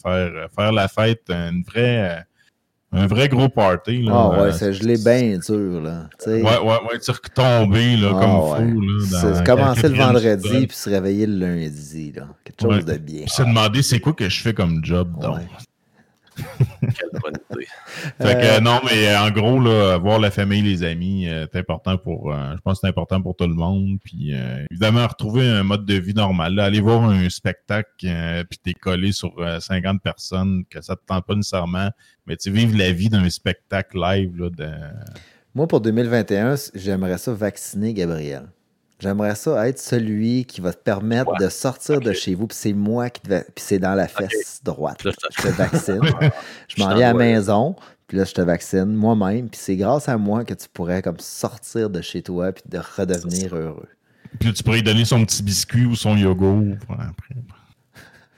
faire, 0.03 0.31
faire 0.55 0.73
la 0.73 0.89
fête, 0.89 1.23
une 1.29 1.63
vraie, 1.63 2.11
euh, 2.19 2.21
un 2.95 3.07
vrai 3.07 3.29
gros 3.29 3.49
party. 3.49 4.03
Là, 4.03 4.13
Ah 4.15 4.31
ouais, 4.31 4.39
Euh, 4.49 4.53
c'est 4.53 4.73
gelé 4.75 4.97
bien 4.99 5.39
dur, 5.39 5.81
là. 5.81 6.09
Ouais, 6.27 6.43
ouais, 6.43 6.59
ouais, 6.63 6.99
tu 7.03 7.11
retombé, 7.11 7.97
là, 7.97 8.13
Ah 8.15 8.21
comme 8.21 8.51
ouais. 8.51 8.73
fou, 8.73 8.81
là. 8.81 9.33
dans 9.35 9.45
commencer 9.45 9.89
le 9.89 9.95
vendredi 9.97 10.67
puis 10.67 10.77
se 10.77 10.91
réveiller 10.91 11.27
le 11.27 11.37
lundi, 11.39 12.13
là. 12.13 12.27
Quelque 12.45 12.61
chose 12.61 12.85
Ouais. 12.85 12.93
de 12.95 12.99
bien. 12.99 13.21
Puis 13.23 13.31
se 13.31 13.43
demander 13.43 13.83
c'est 13.83 14.01
quoi 14.01 14.13
que 14.13 14.29
je 14.29 14.41
fais 14.43 14.53
comme 14.55 14.85
job, 14.85 15.11
donc? 15.21 15.37
Ouais. 15.37 15.47
Quelle 16.37 17.20
bonne 17.20 17.35
idée. 17.53 17.66
Fait 18.20 18.35
que 18.35 18.57
Euh, 18.57 18.61
non, 18.61 18.80
mais 18.85 19.09
euh, 19.09 19.20
en 19.20 19.30
gros, 19.30 19.61
là, 19.61 19.97
voir 19.99 20.18
la 20.18 20.30
famille, 20.30 20.62
les 20.62 20.83
amis, 20.83 21.28
euh, 21.28 21.47
c'est 21.53 21.59
important 21.59 21.97
pour. 21.99 22.33
euh, 22.33 22.55
je 22.57 22.61
pense 22.61 22.74
que 22.74 22.80
c'est 22.83 22.89
important 22.89 23.20
pour 23.22 23.37
tout 23.37 23.47
le 23.47 23.55
monde. 23.55 23.99
Puis 24.05 24.35
euh, 24.35 24.64
évidemment, 24.70 25.07
retrouver 25.07 25.47
un 25.49 25.62
mode 25.62 25.85
de 25.85 25.95
vie 25.95 26.14
normal. 26.14 26.55
là. 26.55 26.64
aller 26.64 26.80
voir 26.80 27.05
un 27.05 27.28
spectacle, 27.28 27.89
euh, 28.05 28.45
puis 28.49 28.59
t'es 28.62 28.74
collé 28.74 29.12
sur 29.12 29.33
euh, 29.39 29.61
50 29.61 30.03
personnes, 30.03 30.64
que 30.68 30.80
ça 30.80 30.97
te 30.97 31.03
tente 31.07 31.26
pas 31.26 31.35
nécessairement, 31.35 31.91
mais 32.26 32.37
tu 32.37 32.51
vivre 32.51 32.76
la 32.76 32.93
vie 32.93 33.09
d'un 33.09 33.28
spectacle 33.30 33.99
live 33.99 34.37
là, 34.39 34.51
de. 34.51 34.70
Moi, 35.55 35.66
pour 35.68 35.80
2021, 35.83 36.55
j'aimerais 36.74 37.18
ça 37.18 37.33
vacciner 37.35 37.93
Gabriel. 37.93 38.49
J'aimerais 39.03 39.35
ça 39.35 39.69
être 39.69 39.81
celui 39.81 40.45
qui 40.45 40.61
va 40.61 40.73
te 40.73 40.79
permettre 40.83 41.33
Ouais. 41.33 41.45
de 41.45 41.49
sortir 41.49 41.99
de 42.01 42.13
chez 42.13 42.37
vous, 42.37 42.47
puis 42.47 42.57
c'est 42.57 42.73
moi 42.73 43.11
qui 43.11 43.21
te 43.21 43.29
va... 43.29 43.41
puis 43.41 43.53
c'est 43.65 43.81
dans 43.81 43.95
la 43.95 44.07
fesse 44.07 44.61
droite. 44.63 45.03
Là, 45.03 45.11
je 45.37 45.43
te 45.43 45.49
vaccine. 45.49 46.01
je 46.69 46.81
m'en 46.81 46.95
viens 46.95 47.09
à 47.11 47.13
la 47.13 47.15
maison, 47.19 47.75
puis 48.07 48.17
là, 48.19 48.25
je 48.25 48.33
te 48.33 48.41
vaccine 48.41 48.85
moi-même, 48.95 49.49
puis 49.49 49.59
c'est 49.61 49.75
grâce 49.77 50.09
à 50.09 50.17
moi 50.19 50.45
que 50.45 50.55
tu 50.55 50.69
pourrais 50.73 51.03
comme 51.03 51.19
sortir 51.19 51.91
de 51.91 52.01
chez 52.01 52.23
toi 52.23 52.53
puis 52.53 52.63
de 52.69 52.79
redevenir 52.79 53.55
heureux. 53.57 53.89
Puis 54.39 54.49
là, 54.51 54.55
tu 54.55 54.63
pourrais 54.63 54.77
lui 54.77 54.83
donner 54.85 55.05
son 55.05 55.25
petit 55.25 55.43
biscuit 55.43 55.85
ou 55.85 55.97
son 55.97 56.17
yogourt. 56.17 56.63
après. 56.89 57.35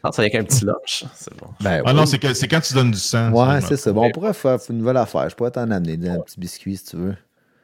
Ah, 0.03 0.12
ça 0.12 0.23
vient 0.23 0.31
qu'un 0.31 0.45
petit 0.45 0.65
lunch. 0.65 1.05
C'est 1.15 1.35
bon. 1.39 1.49
Ben 1.61 1.83
Ah 1.85 1.91
oui. 1.91 1.95
non, 1.97 2.07
c'est 2.07 2.19
que- 2.19 2.33
c'est 2.35 2.49
quand 2.49 2.61
tu 2.61 2.73
donnes 2.75 2.91
du 2.91 2.99
sang. 2.99 3.31
Ouais, 3.33 3.61
c'est 3.61 3.77
ça. 3.77 3.93
Bon, 3.93 4.07
on 4.07 4.11
pourrait 4.11 4.35
faire 4.35 4.59
une 4.71 4.79
nouvelle 4.79 4.97
affaire. 4.99 5.29
Je 5.31 5.35
pourrais 5.35 5.51
t'en 5.51 5.71
amener 5.71 6.09
un 6.09 6.21
petit 6.21 6.39
biscuit 6.41 6.77
si 6.79 6.85
tu 6.87 6.97
veux. 6.97 7.17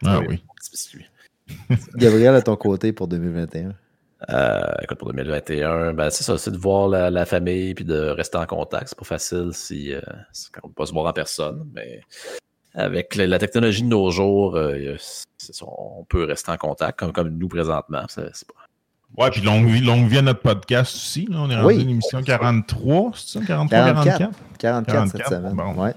Ah 0.04 0.20
oui. 0.20 0.42
Petit 0.56 0.70
biscuit. 0.70 1.06
Gabriel, 1.96 2.34
à 2.34 2.42
ton 2.42 2.56
côté 2.56 2.92
pour 2.92 3.08
2021. 3.08 3.72
Euh, 4.28 4.60
écoute, 4.82 4.98
pour 4.98 5.08
2021, 5.08 5.94
ben, 5.94 6.10
c'est 6.10 6.24
ça, 6.24 6.36
c'est 6.36 6.50
de 6.50 6.58
voir 6.58 6.88
la, 6.88 7.08
la 7.10 7.24
famille 7.24 7.72
puis 7.74 7.84
de 7.86 7.98
rester 8.10 8.36
en 8.36 8.44
contact. 8.46 8.88
C'est 8.88 8.98
pas 8.98 9.04
facile 9.04 9.50
si, 9.52 9.94
euh, 9.94 10.00
si- 10.32 10.48
on 10.62 10.68
peut 10.68 10.74
pas 10.74 10.86
se 10.86 10.92
voir 10.92 11.06
en 11.06 11.12
personne, 11.14 11.66
mais 11.74 12.02
avec 12.74 13.16
la, 13.16 13.26
la 13.26 13.38
technologie 13.38 13.82
de 13.82 13.88
nos 13.88 14.10
jours, 14.10 14.56
euh, 14.56 14.94
c'est 15.38 15.54
ça, 15.54 15.64
on 15.66 16.04
peut 16.04 16.24
rester 16.24 16.52
en 16.52 16.56
contact 16.58 16.98
comme, 16.98 17.12
comme 17.12 17.30
nous 17.30 17.48
présentement. 17.48 18.02
C'est, 18.08 18.28
c'est 18.34 18.46
pas... 18.46 18.54
Ouais, 19.24 19.30
puis 19.30 19.40
longue 19.40 19.66
vie, 19.66 19.80
longue 19.80 20.06
vie 20.06 20.18
à 20.18 20.22
notre 20.22 20.40
podcast 20.40 20.94
aussi. 20.94 21.26
Là. 21.28 21.38
On 21.40 21.50
est 21.50 21.54
rendu 21.56 21.66
Oui. 21.66 21.74
à 21.80 21.84
l'émission 21.84 22.22
43, 22.22 23.12
c'est 23.14 23.38
ça? 23.40 23.44
43, 23.46 23.68
44. 23.78 24.18
44? 24.18 24.38
44, 24.58 25.06
cette 25.10 25.22
44, 25.22 25.28
semaine. 25.30 25.54
bon. 25.74 25.82
Ouais. 25.82 25.94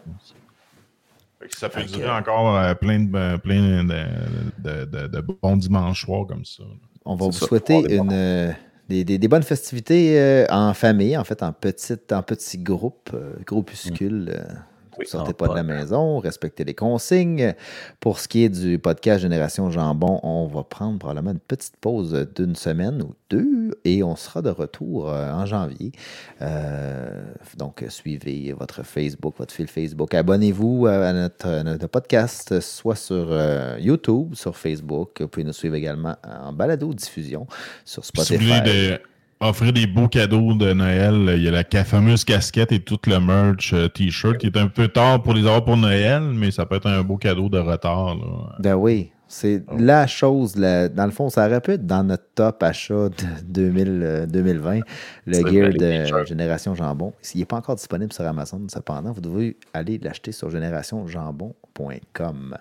Ça 1.50 1.70
peut 1.70 1.84
durer 1.84 2.10
encore 2.12 2.56
euh, 2.58 2.74
plein, 2.76 3.00
de, 3.00 3.16
euh, 3.16 3.38
plein 3.38 3.84
de, 3.84 4.04
de, 4.60 4.86
de- 4.86 5.08
de 5.08 5.22
bons 5.42 5.58
dimanches 5.58 6.06
soirs 6.06 6.26
comme 6.28 6.46
ça. 6.46 6.64
On 7.06 7.16
va 7.16 7.26
vous 7.26 7.32
ça, 7.32 7.46
souhaiter 7.48 7.74
voir 7.74 7.88
des 7.88 7.96
une, 7.98 8.10
euh, 8.12 8.52
des, 8.90 9.04
des- 9.04 9.18
des 9.18 9.28
bonnes 9.28 9.44
festivités 9.44 10.20
euh, 10.20 10.46
en 10.50 10.74
famille, 10.74 11.18
en 11.18 11.24
fait, 11.24 11.42
en, 11.44 11.52
petite, 11.54 12.12
en 12.14 12.22
petits 12.24 12.58
groupes, 12.60 13.10
euh, 13.14 13.34
groupuscules. 13.46 14.32
euh, 14.34 14.44
Oui, 14.98 15.06
sortez 15.08 15.34
pas 15.34 15.48
de 15.48 15.56
la 15.56 15.64
maison, 15.64 16.20
respectez 16.20 16.64
les 16.64 16.74
consignes. 16.74 17.54
Pour 18.00 18.20
ce 18.20 18.28
qui 18.28 18.44
est 18.44 18.50
du 18.50 18.80
podcast 18.80 19.22
Génération 19.22 19.72
Jambon, 19.72 20.20
on 20.24 20.48
va 20.48 20.64
prendre 20.64 21.00
probablement 21.00 21.32
une 21.32 21.40
petite 21.40 21.78
pause 21.78 22.28
d'une 22.36 22.56
semaine 22.56 23.02
ou 23.02 23.14
deux 23.30 23.72
et 23.86 24.04
on 24.04 24.16
sera 24.16 24.42
de 24.42 24.50
retour 24.50 25.10
euh, 25.10 25.32
en 25.32 25.46
janvier. 25.46 25.92
Euh, 26.42 27.24
donc, 27.58 27.84
suivez 27.90 28.54
votre 28.54 28.84
Facebook, 28.84 29.36
votre 29.38 29.54
fil 29.54 29.68
Facebook. 29.68 30.14
Abonnez-vous 30.14 30.88
à 30.88 31.14
notre, 31.14 31.48
à 31.48 31.64
notre 31.64 31.88
podcast, 31.88 32.60
soit 32.60 32.96
sur 32.96 33.28
euh, 33.30 33.78
YouTube, 33.80 34.36
sur 34.36 34.56
Facebook. 34.58 35.22
Vous 35.22 35.28
pouvez 35.28 35.44
nous 35.44 35.54
suivre 35.54 35.76
également 35.76 36.16
en 36.24 36.54
balado-diffusion 36.54 37.48
sur 37.86 38.06
Spotify. 38.06 39.00
Offrir 39.48 39.74
des 39.74 39.88
beaux 39.88 40.08
cadeaux 40.08 40.54
de 40.54 40.74
Noël, 40.74 41.34
il 41.36 41.44
y 41.44 41.48
a 41.48 41.52
la 41.52 41.84
fameuse 41.84 42.24
casquette 42.24 42.72
et 42.72 42.80
tout 42.80 43.00
le 43.08 43.20
merch 43.20 43.74
euh, 43.74 43.88
t-shirt 43.88 44.38
qui 44.38 44.48
est 44.48 44.58
un 44.58 44.68
peu 44.68 44.88
tard 44.88 45.22
pour 45.22 45.34
les 45.34 45.42
avoir 45.42 45.64
pour 45.64 45.78
Noël, 45.78 46.22
mais 46.22 46.52
ça 46.52 46.66
peut 46.66 46.76
être 46.76 46.88
un 46.88 47.04
beau 47.04 47.18
cadeau 47.18 47.50
de 47.50 47.60
retard. 47.60 48.16
Ben 48.60 48.76
oui, 48.76 49.12
c'est 49.34 49.64
la 49.78 50.06
chose, 50.08 50.56
la- 50.56 50.88
dans 50.90 51.06
le 51.06 51.12
fond, 51.12 51.30
ça 51.30 51.48
aurait 51.48 51.62
pu 51.62 51.72
être 51.72 51.88
dans 51.88 52.04
notre 52.04 52.26
top 52.36 52.62
achat 52.62 53.10
de 53.10 53.26
2000, 53.46 54.02
euh, 54.04 54.26
2020, 54.28 54.80
le 55.26 55.34
gear 55.50 55.70
de. 55.74 56.26
Génération 56.26 56.76
Jambon. 56.76 57.14
S'il 57.22 57.40
n'est 57.40 57.46
pas 57.46 57.58
encore 57.58 57.76
disponible 57.76 58.14
sur 58.14 58.26
Amazon, 58.26 58.62
cependant, 58.70 59.12
vous 59.12 59.22
devez 59.22 59.58
aller 59.74 59.98
l'acheter 59.98 60.32
sur 60.32 60.50
générationjambon.com. 60.52 62.58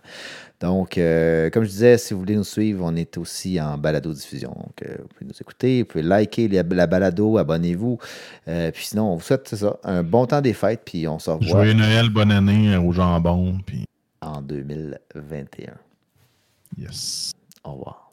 Donc, 0.60 0.96
euh, 0.96 1.50
comme 1.50 1.64
je 1.64 1.68
disais, 1.68 1.98
si 1.98 2.14
vous 2.14 2.20
voulez 2.20 2.36
nous 2.36 2.44
suivre, 2.44 2.84
on 2.86 2.94
est 2.96 3.18
aussi 3.18 3.60
en 3.60 3.76
balado-diffusion. 3.76 4.50
Donc, 4.50 4.82
euh, 4.82 4.96
vous 5.00 5.08
pouvez 5.08 5.26
nous 5.26 5.36
écouter, 5.40 5.82
vous 5.82 5.88
pouvez 5.88 6.02
liker 6.02 6.48
la, 6.48 6.62
la 6.62 6.86
balado, 6.86 7.36
abonnez-vous. 7.38 7.98
Puis 8.46 8.84
sinon, 8.86 9.12
on 9.12 9.16
vous 9.16 9.22
souhaite, 9.22 9.54
ça, 9.54 9.76
un 9.84 10.02
bon 10.02 10.26
temps 10.26 10.40
des 10.40 10.52
fêtes, 10.54 10.82
puis 10.84 11.06
on 11.08 11.18
se 11.18 11.30
revoit 11.30 11.46
Joyeux 11.46 11.74
Noël, 11.74 12.08
bonne 12.10 12.32
année 12.32 12.76
au 12.76 12.92
jambon. 12.92 13.58
Puis, 13.66 13.84
en 14.20 14.40
2021. 14.40 15.72
Yes. 16.76 17.32
Au 17.64 17.72
revoir. 17.72 18.12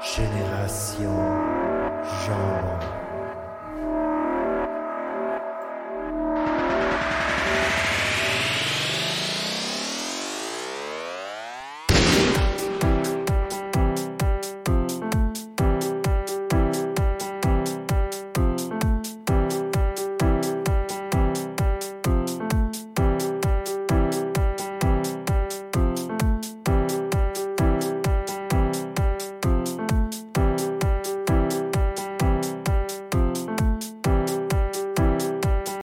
Génération 0.00 1.12
Jambon. 2.24 3.05